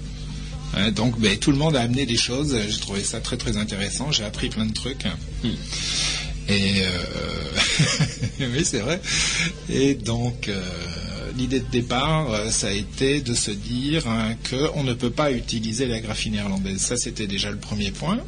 Hein, 0.75 0.91
donc 0.91 1.19
ben, 1.21 1.39
tout 1.39 1.51
le 1.53 1.57
monde 1.59 1.77
a 1.77 1.81
amené 1.83 2.07
des 2.07 2.17
choses. 2.17 2.57
J'ai 2.69 2.81
trouvé 2.81 3.03
ça 3.05 3.21
très 3.21 3.37
très 3.37 3.57
intéressant. 3.57 4.13
J'ai 4.13 4.25
appris 4.25 4.49
plein 4.49 4.67
de 4.67 4.73
trucs. 4.75 5.05
Et 6.49 6.83
euh, 6.83 6.89
oui, 8.41 8.65
c'est 8.65 8.79
vrai. 8.81 9.01
Et 9.69 9.95
donc, 9.95 10.49
euh, 10.49 10.63
l'idée 11.37 11.59
de 11.61 11.69
départ, 11.71 12.31
euh, 12.31 12.51
ça 12.51 12.69
a 12.69 12.73
été 12.73 13.21
de 13.21 13.35
se 13.35 13.51
dire 13.51 14.07
hein, 14.07 14.35
qu'on 14.51 14.85
ne 14.85 14.95
peut 14.95 15.11
pas 15.11 15.33
utiliser 15.33 15.87
la 15.87 15.99
graphie 16.01 16.31
néerlandaise. 16.31 16.79
Ça, 16.81 16.97
c'était 16.97 17.27
déjà 17.27 17.51
le 17.51 17.57
premier 17.59 17.91
point. 17.91 18.19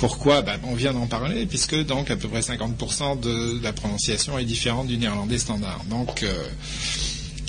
Pourquoi 0.00 0.40
Ben, 0.42 0.58
On 0.64 0.74
vient 0.74 0.92
d'en 0.94 1.06
parler, 1.06 1.44
puisque 1.46 1.76
donc 1.84 2.10
à 2.10 2.16
peu 2.16 2.26
près 2.28 2.40
50% 2.40 3.20
de 3.20 3.62
la 3.62 3.72
prononciation 3.72 4.38
est 4.38 4.44
différente 4.44 4.86
du 4.86 4.96
néerlandais 4.96 5.38
standard. 5.38 5.84
Donc, 5.90 6.22
euh, 6.22 6.32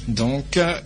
donc 0.08 0.58
euh, 0.58 0.80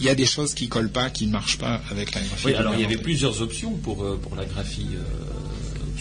il 0.00 0.06
y 0.06 0.08
a 0.08 0.14
des 0.16 0.26
choses 0.26 0.54
qui 0.54 0.68
collent 0.68 0.90
pas, 0.90 1.10
qui 1.10 1.26
ne 1.26 1.32
marchent 1.32 1.58
pas 1.58 1.80
avec 1.90 2.14
la 2.14 2.20
graphie. 2.20 2.46
Oui, 2.46 2.54
alors 2.54 2.74
il 2.74 2.80
y 2.80 2.84
avait 2.84 2.96
plusieurs 2.96 3.40
options 3.42 3.72
pour, 3.76 4.02
euh, 4.02 4.18
pour 4.20 4.34
la 4.34 4.44
graphie. 4.44 4.88
euh, 4.94 5.00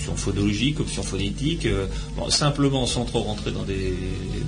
option 0.03 0.15
phonologique, 0.17 0.79
option 0.79 1.01
phonétique. 1.03 1.65
euh, 1.65 1.85
bon, 2.17 2.29
simplement, 2.29 2.85
sans 2.85 3.05
trop 3.05 3.21
rentrer 3.21 3.51
dans 3.51 3.63
des, 3.63 3.93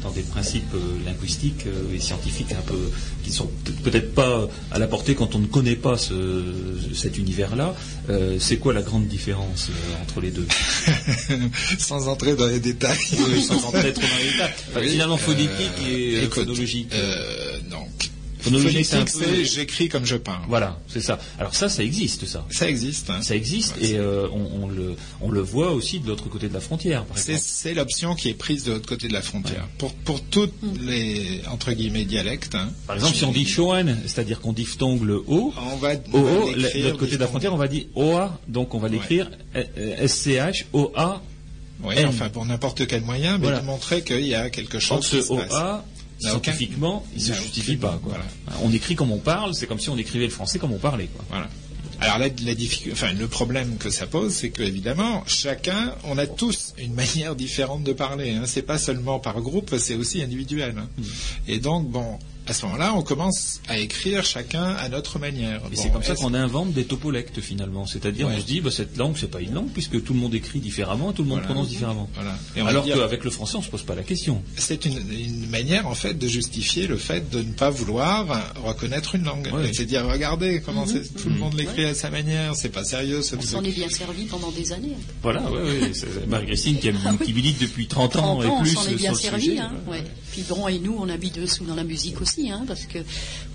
dans 0.03 0.11
des 0.11 0.21
principes 0.21 0.73
euh, 0.73 1.05
linguistiques 1.05 1.65
euh, 1.67 1.95
et 1.95 1.99
scientifiques 1.99 2.51
un 2.51 2.61
peu 2.61 2.77
qui 3.23 3.31
sont 3.31 3.49
peut- 3.63 3.71
peut-être 3.83 4.13
pas 4.13 4.47
à 4.71 4.79
la 4.79 4.87
portée 4.87 5.15
quand 5.15 5.33
on 5.35 5.39
ne 5.39 5.45
connaît 5.47 5.75
pas 5.77 5.97
ce, 5.97 6.13
cet 6.93 7.17
univers-là. 7.17 7.73
c'est 8.39 8.57
quoi 8.57 8.73
la 8.73 8.81
grande 8.81 9.07
différence 9.07 9.69
entre 10.01 10.19
les 10.21 10.31
deux? 10.31 10.47
Sans 11.79 12.07
entrer 12.09 12.35
dans 12.35 12.47
les 12.47 12.59
détails. 12.59 12.97
Oui, 13.13 13.41
sans 13.41 13.63
entrer 13.65 13.93
trop 13.93 14.01
dans 14.03 14.17
les 14.23 14.31
détails. 14.31 14.53
Enfin, 14.69 14.79
Oui, 14.81 14.89
finalement, 14.91 15.17
phonétique 15.17 15.87
et 15.89 16.27
phonologique. 16.31 16.91
Donc, 18.49 18.61
Phonologique, 18.61 18.85
c'est 18.85 18.95
un 18.97 19.05
peu- 19.05 19.43
j'écris 19.43 19.89
comme 19.89 20.05
je 20.05 20.15
parle. 20.15 20.43
Voilà, 20.47 20.79
c'est 20.87 21.01
ça. 21.01 21.19
Alors 21.39 21.53
ça, 21.55 21.69
ça 21.69 21.83
existe, 21.83 22.25
ça. 22.25 22.45
Ça 22.49 22.69
existe. 22.69 23.09
hein. 23.09 23.21
Ça 23.21 23.35
existe 23.35 23.75
et 23.81 23.97
euh, 23.97 24.27
on, 24.31 24.63
on 24.63 24.67
le, 24.69 24.95
on 25.21 25.29
le 25.29 25.41
voit 25.41 25.71
aussi 25.71 25.99
de 25.99 26.07
l'autre 26.07 26.29
côté 26.29 26.47
de 26.47 26.53
la 26.53 26.59
frontière, 26.59 27.05
C'est 27.15 27.73
l'option 27.73 28.15
qui 28.15 28.29
est 28.29 28.33
prise 28.33 28.63
de 28.63 28.73
l'autre 28.73 28.87
côté 28.87 29.07
de 29.07 29.13
la 29.13 29.21
frontière. 29.21 29.67
Pour, 29.77 29.93
pour 29.93 30.21
toutes 30.21 30.53
les, 30.81 31.41
entre 31.51 31.71
guillemets, 31.73 32.05
dialectes. 32.05 32.55
hein, 32.55 32.69
Par 32.87 32.95
exemple, 32.97 33.15
si 33.15 33.23
on 33.25 33.31
dit 33.31 33.45
Schoen, 33.47 33.97
c'est-à-dire 34.05 34.39
qu'on 34.41 34.53
diphtongue 34.53 35.03
le 35.03 35.17
O, 35.27 35.53
on 35.57 35.75
va, 35.77 35.93
O, 35.93 35.97
on 36.13 36.21
va 36.23 36.31
O, 36.31 36.51
de 36.53 36.83
l'autre 36.83 36.97
côté 36.97 37.15
de 37.15 37.21
la 37.21 37.27
frontière, 37.27 37.53
on 37.53 37.57
va 37.57 37.67
dire 37.67 37.85
OA, 37.95 38.39
donc 38.47 38.73
on 38.73 38.79
va 38.79 38.87
l'écrire 38.87 39.29
euh, 39.55 39.63
S-C-H-O-A. 39.99 41.21
Oui, 41.83 41.93
N. 41.97 42.07
enfin, 42.07 42.29
pour 42.29 42.45
n'importe 42.45 42.87
quel 42.87 43.01
moyen, 43.01 43.33
mais 43.37 43.43
Voilà. 43.47 43.59
de 43.59 43.65
montrer 43.65 44.01
qu'il 44.01 44.25
y 44.25 44.33
a 44.33 44.49
quelque 44.49 44.79
chose 44.79 45.01
Donc 45.11 45.21
qui 45.21 45.21
se 45.27 45.33
passe. 45.33 45.51
OA, 45.51 45.85
Aucun- 46.31 46.51
scientifiquement, 46.51 47.05
il 47.15 47.19
ne 47.21 47.27
se 47.27 47.33
justifie 47.33 47.71
aucun- 47.73 47.81
pas. 47.87 47.99
quoi. 48.03 48.13
voilà. 48.45 48.59
On 48.63 48.71
écrit 48.71 48.95
comme 48.95 49.11
on 49.11 49.17
parle, 49.19 49.53
c'est 49.55 49.67
comme 49.67 49.79
si 49.79 49.89
on 49.89 49.97
écrivait 49.97 50.25
le 50.25 50.31
français 50.31 50.59
comme 50.59 50.71
on 50.73 50.77
parlait. 50.79 51.07
Quoi. 51.15 51.25
Voilà. 51.29 51.49
Alors 52.01 52.17
là, 52.19 52.27
la 52.45 52.55
difficulté, 52.55 52.91
enfin, 52.91 53.13
le 53.13 53.27
problème 53.27 53.77
que 53.77 53.89
ça 53.89 54.05
pose, 54.05 54.33
c'est 54.33 54.49
que 54.49 54.61
évidemment, 54.63 55.23
chacun, 55.27 55.95
on 56.03 56.17
a 56.17 56.27
tous 56.27 56.73
une 56.77 56.93
manière 57.03 57.35
différente 57.35 57.83
de 57.83 57.93
parler. 57.93 58.31
Hein. 58.31 58.43
C'est 58.45 58.63
pas 58.63 58.77
seulement 58.77 59.19
par 59.19 59.39
groupe, 59.41 59.73
c'est 59.77 59.95
aussi 59.95 60.21
individuel. 60.21 60.75
hein. 60.77 60.87
Mm. 60.97 61.03
Et 61.47 61.59
donc, 61.59 61.89
bon, 61.89 62.19
à 62.47 62.53
ce 62.53 62.65
moment-là, 62.65 62.93
on 62.95 63.01
commence 63.01 63.59
à 63.67 63.77
écrire 63.79 64.23
chacun 64.23 64.63
à 64.75 64.89
notre 64.89 65.19
manière. 65.19 65.57
Et 65.71 65.75
Bon, 65.75 65.81
c'est 65.81 65.89
comme 65.91 66.03
ça 66.03 66.15
qu'on 66.15 66.33
invente 66.33 66.73
des 66.73 66.85
topolectes 66.85 67.41
finalement. 67.41 67.85
C'est-à-dire, 67.85 68.27
Ouais. 68.27 68.35
on 68.37 68.39
se 68.39 68.45
dit, 68.45 68.61
bah, 68.61 68.71
cette 68.71 68.95
langue, 68.97 69.15
c'est 69.17 69.29
pas 69.31 69.41
une 69.41 69.53
langue, 69.53 69.69
puisque 69.73 70.03
tout 70.03 70.13
le 70.13 70.19
monde 70.19 70.33
écrit 70.35 70.59
différemment 70.59 71.11
et 71.11 71.13
tout 71.13 71.23
le 71.23 71.29
monde 71.29 71.39
Voilà. 71.39 71.53
prononce 71.53 71.69
différemment. 71.69 72.09
Voilà. 72.15 72.37
Et 72.55 72.61
on 72.61 72.67
Alors 72.67 72.83
dire- 72.83 72.95
qu'avec 72.97 73.23
le 73.23 73.29
français, 73.31 73.57
on 73.57 73.61
se 73.61 73.69
pose 73.69 73.83
pas 73.83 73.95
la 73.95 74.03
question. 74.03 74.43
c'est 74.57 74.85
une, 74.85 74.97
une 75.11 75.49
manière 75.49 75.87
en 75.87 75.95
fait 75.95 76.13
de 76.13 76.27
justifier 76.27 76.87
le 76.87 76.97
fait 76.97 77.29
de 77.29 77.39
ne 77.39 77.51
pas 77.53 77.69
vouloir 77.69 78.53
reconnaître 78.63 79.15
une 79.15 79.23
langue. 79.23 79.49
Ouais. 79.53 79.71
C'est 79.73 79.85
dire 79.85 80.05
regardez 80.07 80.61
comment 80.61 80.85
Mhm. 80.85 81.01
tout 81.21 81.29
le 81.29 81.35
monde 81.35 81.53
l'écrit 81.55 81.85
à 81.85 81.93
sa 81.95 82.09
manière, 82.09 82.55
c'est 82.55 82.69
pas 82.69 82.83
sérieux 82.83 83.21
ce 83.21 83.35
On 83.35 83.41
s'en 83.41 83.63
est 83.63 83.71
bien 83.71 83.89
servi 83.89 84.25
pendant 84.25 84.51
des 84.51 84.71
années. 84.71 84.95
Voilà, 85.23 85.41
ouais, 85.51 85.61
ouais, 85.61 85.91
c'est 85.93 86.27
Marie-Christine 86.27 86.79
qui, 86.79 86.89
a- 86.89 86.93
Ah 87.05 87.11
oui. 87.19 87.25
qui 87.25 87.33
milite 87.33 87.59
depuis 87.61 87.87
30 87.87 88.15
ans 88.17 88.35
30 88.39 88.43
et 88.43 88.47
ans, 88.47 88.57
on 88.57 88.61
plus 88.61 88.71
s'en 88.73 88.81
est 88.83 88.89
sur 88.89 88.97
bien 88.97 89.11
le 89.11 89.17
servi. 89.17 89.43
sujet. 89.43 89.59
Hein, 89.59 89.71
ouais. 89.87 90.03
Puis 90.31 90.43
bon, 90.49 90.67
et 90.67 90.79
nous, 90.79 90.95
on 90.99 91.05
mis 91.17 91.29
dessous 91.31 91.63
dans 91.65 91.75
la 91.75 91.83
musique 91.85 92.19
aussi, 92.21 92.34
hein, 92.49 92.63
parce 92.67 92.85
que 92.85 92.99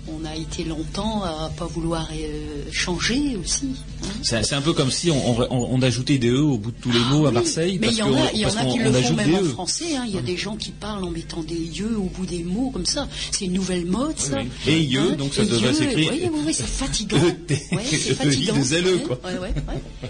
on 0.07 0.25
a 0.25 0.35
été 0.35 0.63
longtemps 0.63 1.23
à 1.23 1.51
pas 1.55 1.67
vouloir 1.67 2.09
euh, 2.11 2.63
changer 2.71 3.35
aussi. 3.35 3.67
hein. 4.03 4.07
C'est 4.23 4.53
un 4.55 4.61
peu 4.61 4.73
comme 4.73 4.89
si 4.91 5.11
on, 5.11 5.39
on- 5.39 5.47
on- 5.51 5.67
on 5.75 5.81
ajoutait 5.81 6.17
des 6.17 6.29
E 6.31 6.39
au 6.41 6.57
bout 6.57 6.71
de 6.71 6.77
tous 6.81 6.91
les 6.91 6.99
mots 6.99 7.25
à 7.25 7.29
Oui, 7.29 7.35
Marseille. 7.35 7.77
Mais 7.79 7.89
il 7.89 7.97
y 7.97 8.01
en 8.01 8.13
a, 8.15 8.31
il 8.33 8.39
y 8.39 8.45
en 8.45 8.55
a 8.57 8.65
qui 8.65 8.79
le 8.79 8.91
font 8.91 9.13
même 9.13 9.29
des 9.29 9.35
en 9.35 9.41
E. 9.43 9.49
français. 9.49 9.95
hein. 9.95 10.05
Il 10.07 10.15
y 10.15 10.17
a 10.17 10.21
des 10.21 10.37
gens 10.37 10.55
qui 10.55 10.71
parlent 10.71 11.03
en 11.03 11.11
mettant 11.11 11.43
des 11.43 11.53
yeux 11.55 11.95
au 11.97 12.03
bout 12.05 12.25
des 12.25 12.43
mots 12.43 12.71
comme 12.71 12.85
ça. 12.87 13.07
C'est 13.31 13.45
une 13.45 13.53
nouvelle 13.53 13.85
mode, 13.85 14.17
ça. 14.17 14.37
Oui, 14.39 14.49
oui. 14.67 14.73
Et 14.73 14.81
yeux, 14.83 15.15
donc 15.15 15.33
ça 15.35 15.45
devrait 15.45 15.73
s'écrire- 15.73 16.11
Oui, 16.11 16.21
oui, 16.33 16.41
oui, 16.47 16.53
c'est 16.53 16.65
fatigant. 16.67 17.17
Ouais, 17.71 17.83
c'est 17.89 18.15
fatigant. 18.15 18.61
zèle, 18.63 19.03
quoi. 19.03 19.19
Ouais, 19.23 19.33
ouais, 19.37 19.53
ouais. 19.53 20.09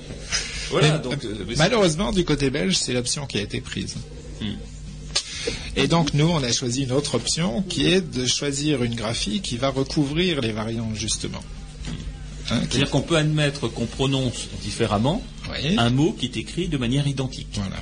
Voilà, 0.69 0.93
Mais, 0.97 1.09
donc, 1.09 1.25
euh, 1.25 1.35
euh, 1.41 1.53
malheureusement, 1.57 2.11
du 2.13 2.23
côté 2.23 2.49
belge, 2.49 2.77
c'est 2.77 2.93
l'option 2.93 3.25
qui 3.27 3.37
a 3.37 3.41
été 3.41 3.59
prise. 3.59 3.95
Hmm. 4.41 4.45
Et 5.75 5.87
donc, 5.87 6.13
nous, 6.13 6.27
on 6.27 6.43
a 6.43 6.51
choisi 6.51 6.83
une 6.83 6.91
autre 6.91 7.15
option 7.15 7.61
qui 7.63 7.87
est 7.87 8.01
de 8.01 8.25
choisir 8.25 8.83
une 8.83 8.95
graphie 8.95 9.41
qui 9.41 9.57
va 9.57 9.69
recouvrir 9.69 10.41
les 10.41 10.51
variantes, 10.51 10.95
justement. 10.95 11.41
Hein, 12.49 12.59
C'est-à-dire 12.69 12.89
qu'on 12.89 13.01
peut 13.01 13.15
admettre 13.17 13.67
qu'on 13.69 13.85
prononce 13.85 14.47
différemment 14.61 15.21
Oui. 15.49 15.75
un 15.77 15.89
mot 15.89 16.11
qui 16.11 16.25
est 16.25 16.37
écrit 16.37 16.67
de 16.67 16.77
manière 16.77 17.07
identique. 17.07 17.47
Voilà. 17.53 17.77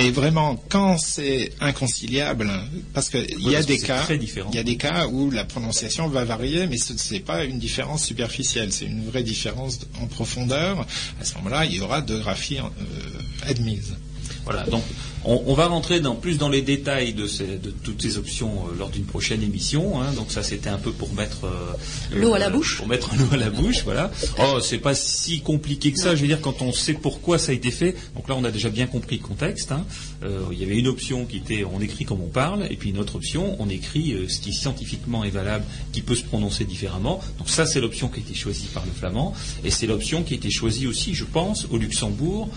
Et 0.00 0.10
vraiment, 0.10 0.62
quand 0.68 0.96
c'est 0.98 1.50
inconciliable, 1.60 2.48
parce 2.94 3.08
qu'il 3.08 3.26
Oui, 3.44 3.52
y 3.52 3.56
a 3.56 3.62
des 3.64 3.78
cas, 3.80 4.06
il 4.10 4.54
y 4.54 4.58
a 4.58 4.62
des 4.62 4.76
cas 4.76 5.08
où 5.08 5.28
la 5.30 5.44
prononciation 5.44 6.06
va 6.08 6.24
varier, 6.24 6.68
mais 6.68 6.76
ce 6.76 6.92
n'est 7.12 7.18
pas 7.20 7.42
une 7.44 7.58
différence 7.58 8.04
superficielle, 8.04 8.72
c'est 8.72 8.84
une 8.84 9.04
vraie 9.04 9.24
différence 9.24 9.80
en 10.00 10.06
profondeur. 10.06 10.86
À 11.20 11.24
ce 11.24 11.34
moment-là, 11.38 11.64
il 11.64 11.74
y 11.74 11.80
aura 11.80 12.00
deux 12.00 12.18
graphies 12.18 12.58
euh, 12.58 13.50
admises. 13.50 13.96
Voilà, 14.44 14.62
donc 14.64 14.84
on, 15.24 15.42
on 15.46 15.54
va 15.54 15.66
rentrer 15.66 16.00
dans, 16.00 16.14
plus 16.14 16.38
dans 16.38 16.48
les 16.48 16.62
détails 16.62 17.12
de, 17.12 17.26
ces- 17.26 17.58
de 17.58 17.70
toutes 17.70 18.00
ces 18.02 18.18
options 18.18 18.50
euh, 18.68 18.78
lors 18.78 18.88
d'une 18.90 19.04
prochaine 19.04 19.42
émission. 19.42 20.00
hein. 20.00 20.12
donc 20.14 20.30
ça, 20.32 20.42
c'était 20.42 20.68
un 20.70 20.78
peu 20.78 20.92
pour 20.92 21.12
mettre 21.14 21.44
euh, 21.44 22.16
L'eau 22.16 22.34
à 22.34 22.38
la 22.38 22.50
bouche. 22.50 22.76
Pour 22.78 22.88
mettre 22.88 23.10
l'eau 23.16 23.26
à 23.32 23.36
la 23.36 23.50
bouche, 23.50 23.82
voilà. 23.84 24.10
Oh, 24.40 24.58
c'est 24.60 24.78
pas 24.78 24.94
si 24.94 25.40
compliqué 25.40 25.92
que 25.92 25.98
ça. 25.98 26.14
Je 26.16 26.22
veux 26.22 26.26
dire, 26.28 26.40
quand 26.40 26.62
on 26.62 26.72
sait 26.72 26.94
pourquoi 26.94 27.38
ça 27.38 27.52
a 27.52 27.54
été 27.54 27.70
fait. 27.70 27.94
Donc 28.14 28.28
là, 28.28 28.34
on 28.38 28.44
a 28.44 28.50
déjà 28.50 28.68
bien 28.70 28.86
compris 28.86 29.18
le 29.18 29.22
contexte. 29.26 29.72
hein. 29.72 29.84
Euh, 30.24 30.40
il 30.52 30.58
y 30.58 30.64
avait 30.64 30.76
une 30.78 30.88
option 30.88 31.26
qui 31.26 31.36
était 31.36 31.64
on 31.64 31.80
écrit 31.80 32.04
comme 32.04 32.20
on 32.20 32.28
parle, 32.28 32.66
et 32.70 32.76
puis 32.76 32.90
une 32.90 32.98
autre 32.98 33.16
option, 33.16 33.56
on 33.60 33.68
écrit 33.68 34.14
ce 34.28 34.40
qui 34.40 34.52
scientifiquement 34.52 35.24
est 35.24 35.30
valable, 35.30 35.64
qui 35.92 36.00
peut 36.02 36.14
se 36.16 36.24
prononcer 36.24 36.64
différemment. 36.64 37.20
Donc 37.38 37.48
ça, 37.48 37.66
c'est 37.66 37.80
l'option 37.80 38.08
qui 38.08 38.20
a 38.20 38.22
été 38.22 38.34
choisie 38.34 38.66
par 38.74 38.84
le 38.84 38.90
flamand, 38.92 39.34
et 39.64 39.70
c'est 39.70 39.86
l'option 39.86 40.22
qui 40.22 40.34
a 40.34 40.36
été 40.36 40.50
choisie 40.50 40.86
aussi, 40.86 41.14
je 41.14 41.24
pense, 41.24 41.66
au 41.70 41.76
Luxembourg, 41.76 42.48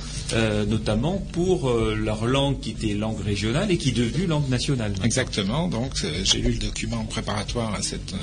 notamment 0.68 1.18
pour 1.32 1.72
leur 1.72 2.26
langue 2.26 2.51
qui 2.60 2.72
était 2.72 2.94
langue 2.94 3.22
régionale 3.22 3.72
et 3.72 3.78
qui 3.78 3.90
est 3.90 3.94
devenue 3.94 4.26
langue 4.28 4.50
nationale. 4.50 4.94
Exactement. 5.04 5.68
Donc, 5.68 5.92
euh, 6.04 6.22
j'ai 6.24 6.40
lu 6.40 6.52
le 6.54 6.58
document 6.60 7.04
préparatoire 7.06 7.74
à 7.74 7.82
cette, 7.82 8.14
euh, 8.14 8.18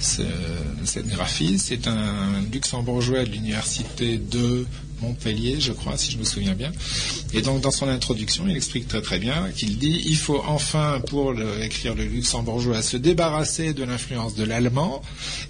ce- 0.00 0.22
cette 0.84 1.08
graphie. 1.08 1.58
C'est 1.58 1.86
un 1.88 2.40
luxembourgeois 2.52 3.24
de 3.24 3.30
l'université 3.30 4.18
de 4.18 4.66
Montpellier, 5.04 5.56
je 5.60 5.72
crois, 5.72 5.96
si 5.96 6.10
je 6.12 6.18
me 6.18 6.24
souviens 6.24 6.54
bien. 6.54 6.72
Et 7.32 7.42
donc 7.42 7.60
dans 7.60 7.70
son 7.70 7.88
introduction, 7.88 8.44
il 8.48 8.56
explique 8.56 8.88
très 8.88 9.02
très 9.02 9.18
bien 9.18 9.50
qu'il 9.56 9.78
dit 9.78 10.02
il 10.06 10.16
faut 10.16 10.42
enfin, 10.46 11.00
pour 11.08 11.32
le- 11.32 11.62
écrire 11.62 11.94
le 11.94 12.04
luxembourgeois, 12.04 12.80
se 12.82 12.96
débarrasser 12.96 13.74
de 13.74 13.84
l'influence 13.84 14.34
de 14.34 14.44
l'allemand 14.44 15.02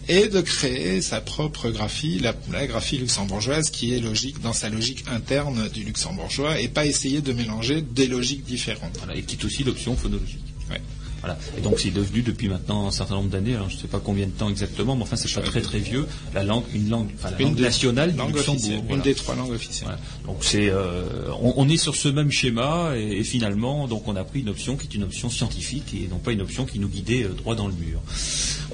et 0.09 0.29
de 0.29 0.41
créer 0.41 1.01
sa 1.03 1.21
propre 1.21 1.71
graphie, 1.71 2.19
la, 2.19 2.35
la 2.53 2.67
graphie 2.67 2.99
luxembourgeoise 2.99 3.71
qui 3.71 3.95
est 3.95 4.01
logique 4.01 4.41
dans 4.43 4.53
sa 4.53 4.69
logique 4.71 5.05
interne 5.11 5.69
du 5.73 5.83
luxembourgeois 5.85 6.61
et 6.61 6.69
pas 6.69 6.87
essayer 6.87 7.21
de 7.21 7.33
mélanger 7.33 7.83
des 7.83 8.07
logiques 8.07 8.45
différentes. 8.45 8.97
Voilà, 8.99 9.15
et 9.17 9.23
quitte 9.23 9.45
aussi 9.45 9.63
l'option 9.65 9.97
phonologique. 9.97 10.45
Ouais. 10.71 10.81
Voilà. 11.25 11.39
Et 11.57 11.61
donc 11.61 11.79
c'est 11.81 11.91
devenu 11.91 12.23
depuis 12.23 12.49
maintenant 12.49 12.87
un 12.87 12.91
certain 12.91 13.15
nombre 13.15 13.31
d'années, 13.31 13.55
alors 13.55 13.71
je 13.71 13.77
ne 13.77 13.81
sais 13.81 13.89
pas 13.89 14.01
combien 14.01 14.27
de 14.27 14.31
temps 14.33 14.49
exactement, 14.51 14.95
mais 14.97 15.03
enfin 15.03 15.17
c'est 15.17 15.33
pas 15.35 15.41
très 15.41 15.61
très 15.63 15.79
vieux, 15.79 16.07
la 16.35 16.43
langue, 16.45 16.65
une 16.75 16.89
langue, 16.91 17.09
enfin, 17.19 17.31
la 17.31 17.39
Une 17.39 17.47
langue 17.49 17.57
des- 17.57 17.63
nationale 17.63 18.13
du 18.13 18.19
langue 18.19 18.35
Luxembourg. 18.37 18.83
voilà. 18.87 18.95
Une 18.97 19.01
des 19.03 19.15
trois 19.15 19.35
langues 19.35 19.53
officielles. 19.53 19.89
Voilà. 19.89 20.01
Donc 20.27 20.39
c'est, 20.45 20.69
euh, 20.71 21.05
on, 21.41 21.55
on 21.57 21.69
est 21.69 21.77
sur 21.77 21.97
ce 21.97 22.09
même 22.09 22.31
schéma 22.31 22.93
et, 22.97 23.19
et 23.21 23.25
finalement 23.25 23.89
donc 23.89 24.07
on 24.09 24.17
a 24.17 24.25
pris 24.25 24.41
une 24.41 24.49
option 24.51 24.77
qui 24.77 24.87
est 24.87 24.95
une 24.95 25.05
option 25.05 25.31
scientifique 25.31 25.95
et 25.95 26.09
non 26.11 26.19
pas 26.19 26.33
une 26.33 26.43
option 26.43 26.67
qui 26.67 26.79
nous 26.79 26.89
guidait 26.89 27.25
euh, 27.25 27.29
droit 27.29 27.55
dans 27.55 27.69
le 27.69 27.75
mur. 27.75 28.01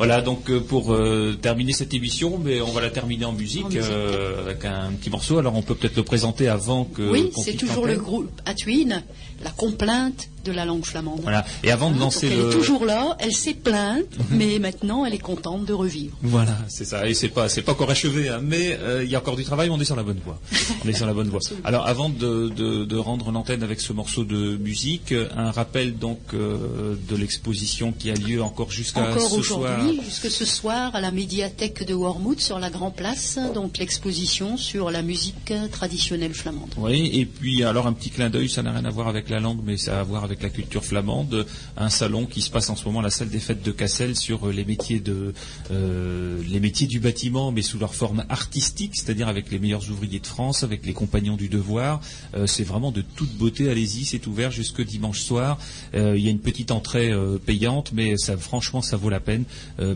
Voilà 0.00 0.22
donc 0.22 0.48
euh, 0.50 0.60
pour 0.60 0.92
euh, 0.94 1.36
terminer 1.40 1.72
cette 1.74 1.92
émission, 1.92 2.38
mais 2.42 2.60
on 2.62 2.72
va 2.72 2.80
la 2.80 2.88
terminer 2.90 3.26
en 3.26 3.32
musique, 3.32 3.66
En 3.66 3.68
musique. 3.68 3.82
euh, 3.84 4.40
avec 4.46 4.64
un 4.64 4.90
petit 4.92 5.10
morceau. 5.10 5.36
Alors 5.38 5.54
on 5.56 5.62
peut 5.62 5.74
peut-être 5.74 5.96
le 5.96 6.02
présenter 6.02 6.48
avant 6.48 6.84
que. 6.84 7.02
oui, 7.10 7.30
c'est 7.44 7.52
toujours 7.54 7.86
le 7.86 7.96
groupe 7.96 8.30
Atwin, 8.46 9.02
la 9.44 9.50
complainte 9.50 10.28
de 10.46 10.52
la 10.52 10.64
langue 10.64 10.86
flamande. 10.86 11.20
Voilà. 11.22 11.44
Et 11.62 11.70
avant 11.70 11.90
de 11.90 11.96
Hein, 11.96 12.00
lancer 12.00 12.30
donc 12.30 12.38
elle 12.38 12.44
le. 12.44 12.50
est 12.50 12.54
toujours 12.54 12.86
là, 12.86 13.14
elle 13.20 13.32
s'est 13.32 13.52
plainte, 13.52 14.06
mais 14.30 14.58
maintenant 14.58 15.04
elle 15.04 15.12
est 15.12 15.18
contente 15.18 15.66
de 15.66 15.74
revivre. 15.74 16.16
Voilà, 16.22 16.56
c'est 16.68 16.86
ça. 16.86 17.06
Et 17.06 17.12
c'est 17.12 17.28
pas, 17.28 17.50
c'est 17.50 17.60
pas 17.60 17.72
encore 17.72 17.90
achevé, 17.90 18.30
hein, 18.30 18.40
mais 18.42 18.78
euh, 18.80 19.04
il 19.04 19.10
y 19.10 19.14
a 19.14 19.18
encore 19.18 19.36
du 19.36 19.44
travail. 19.44 19.68
mais 19.68 19.74
On 19.74 19.80
est 19.80 19.84
sur 19.84 19.96
la 19.96 20.02
bonne 20.02 20.20
voie. 20.24 20.40
On 20.82 20.88
est 20.88 20.94
sur 20.94 21.04
la 21.04 21.12
bonne 21.12 21.28
voie. 21.28 21.40
Alors, 21.64 21.86
avant 21.86 22.08
de, 22.08 22.48
de- 22.48 22.84
de 22.86 22.96
rendre 22.96 23.30
l'antenne 23.32 23.62
avec 23.62 23.82
ce 23.82 23.92
morceau 23.92 24.24
de 24.24 24.56
musique, 24.56 25.12
un 25.36 25.50
rappel 25.50 25.98
donc 25.98 26.20
euh, 26.32 26.96
de 27.06 27.16
l'exposition 27.16 27.92
qui 27.92 28.10
a 28.10 28.14
lieu 28.14 28.42
encore 28.42 28.70
jusqu'à 28.70 29.12
ce 29.18 29.42
soir. 29.42 29.76
Jusque 30.04 30.30
ce 30.30 30.44
soir, 30.44 30.94
à 30.94 31.00
la 31.00 31.10
médiathèque 31.10 31.86
de 31.86 31.94
Wormwood 31.94 32.40
sur 32.40 32.58
la 32.58 32.70
Grand 32.70 32.90
Place, 32.90 33.38
donc 33.54 33.78
l'exposition 33.78 34.56
sur 34.56 34.90
la 34.90 35.02
musique 35.02 35.52
traditionnelle 35.70 36.34
flamande. 36.34 36.74
Oui, 36.76 37.10
et 37.14 37.26
puis 37.26 37.64
alors 37.64 37.86
un 37.86 37.92
petit 37.92 38.10
clin 38.10 38.30
d'œil, 38.30 38.48
ça 38.48 38.62
n'a 38.62 38.72
rien 38.72 38.84
à 38.84 38.90
voir 38.90 39.08
avec 39.08 39.28
la 39.28 39.40
langue, 39.40 39.60
mais 39.64 39.76
ça 39.76 39.98
a 39.98 40.00
à 40.00 40.02
voir 40.02 40.24
avec 40.24 40.42
la 40.42 40.48
culture 40.48 40.84
flamande. 40.84 41.46
Un 41.76 41.90
salon 41.90 42.26
qui 42.26 42.40
se 42.40 42.50
passe 42.50 42.70
en 42.70 42.76
ce 42.76 42.84
moment 42.86 43.00
la 43.00 43.10
salle 43.10 43.28
des 43.28 43.38
fêtes 43.38 43.62
de 43.62 43.70
Cassel 43.70 44.16
sur 44.16 44.48
euh, 44.48 44.52
les 44.52 44.64
métiers 44.64 44.98
de 44.98 45.34
euh, 45.70 46.42
les 46.48 46.58
métiers 46.58 46.86
du 46.86 47.00
bâtiment, 47.00 47.52
mais 47.52 47.62
sous 47.62 47.78
leur 47.78 47.94
forme 47.94 48.24
artistique, 48.28 48.92
c'est-à-dire 48.96 49.28
avec 49.28 49.50
les 49.50 49.58
meilleurs 49.58 49.88
ouvriers 49.90 50.20
de 50.20 50.26
France, 50.26 50.64
avec 50.64 50.86
les 50.86 50.94
compagnons 50.94 51.36
du 51.36 51.48
devoir. 51.48 52.00
Euh, 52.34 52.46
c'est 52.46 52.64
vraiment 52.64 52.92
de 52.92 53.02
toute 53.02 53.32
beauté. 53.36 53.70
Allez-y, 53.70 54.04
c'est 54.04 54.26
ouvert 54.26 54.50
jusque 54.50 54.82
dimanche 54.82 55.20
soir. 55.20 55.58
Il 55.92 56.18
y 56.18 56.28
a 56.28 56.30
une 56.30 56.40
petite 56.40 56.70
entrée 56.70 57.12
payante, 57.44 57.92
mais 57.92 58.16
ça, 58.16 58.36
franchement, 58.36 58.80
ça 58.80 58.96
vaut 58.96 59.10
la 59.10 59.20
peine 59.20 59.44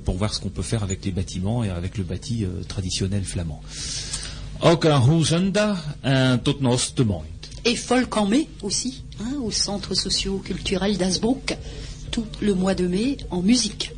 pour 0.04 0.16
voir 0.16 0.32
ce 0.32 0.40
qu'on 0.40 0.50
peut 0.50 0.62
faire 0.62 0.82
avec 0.82 1.04
les 1.04 1.10
bâtiments 1.12 1.64
et 1.64 1.70
avec 1.70 1.98
le 1.98 2.04
bâti 2.04 2.44
euh, 2.44 2.62
traditionnel 2.66 3.24
flamand. 3.24 3.60
Ook 4.60 4.86
aan 4.86 5.02
Hoezenda 5.02 5.76
en 6.02 6.38
tot 6.38 6.60
nos. 6.60 6.94
Et 7.64 7.76
folk 7.76 8.16
en 8.16 8.26
mai 8.26 8.48
aussi, 8.62 9.02
hein, 9.20 9.34
au 9.42 9.50
centre 9.50 9.94
socio-culturel 9.94 10.96
d'Asbrook, 10.96 11.56
tout 12.10 12.26
le 12.40 12.54
mois 12.54 12.74
de 12.74 12.86
mai 12.86 13.16
en 13.30 13.42
musique. 13.42 13.92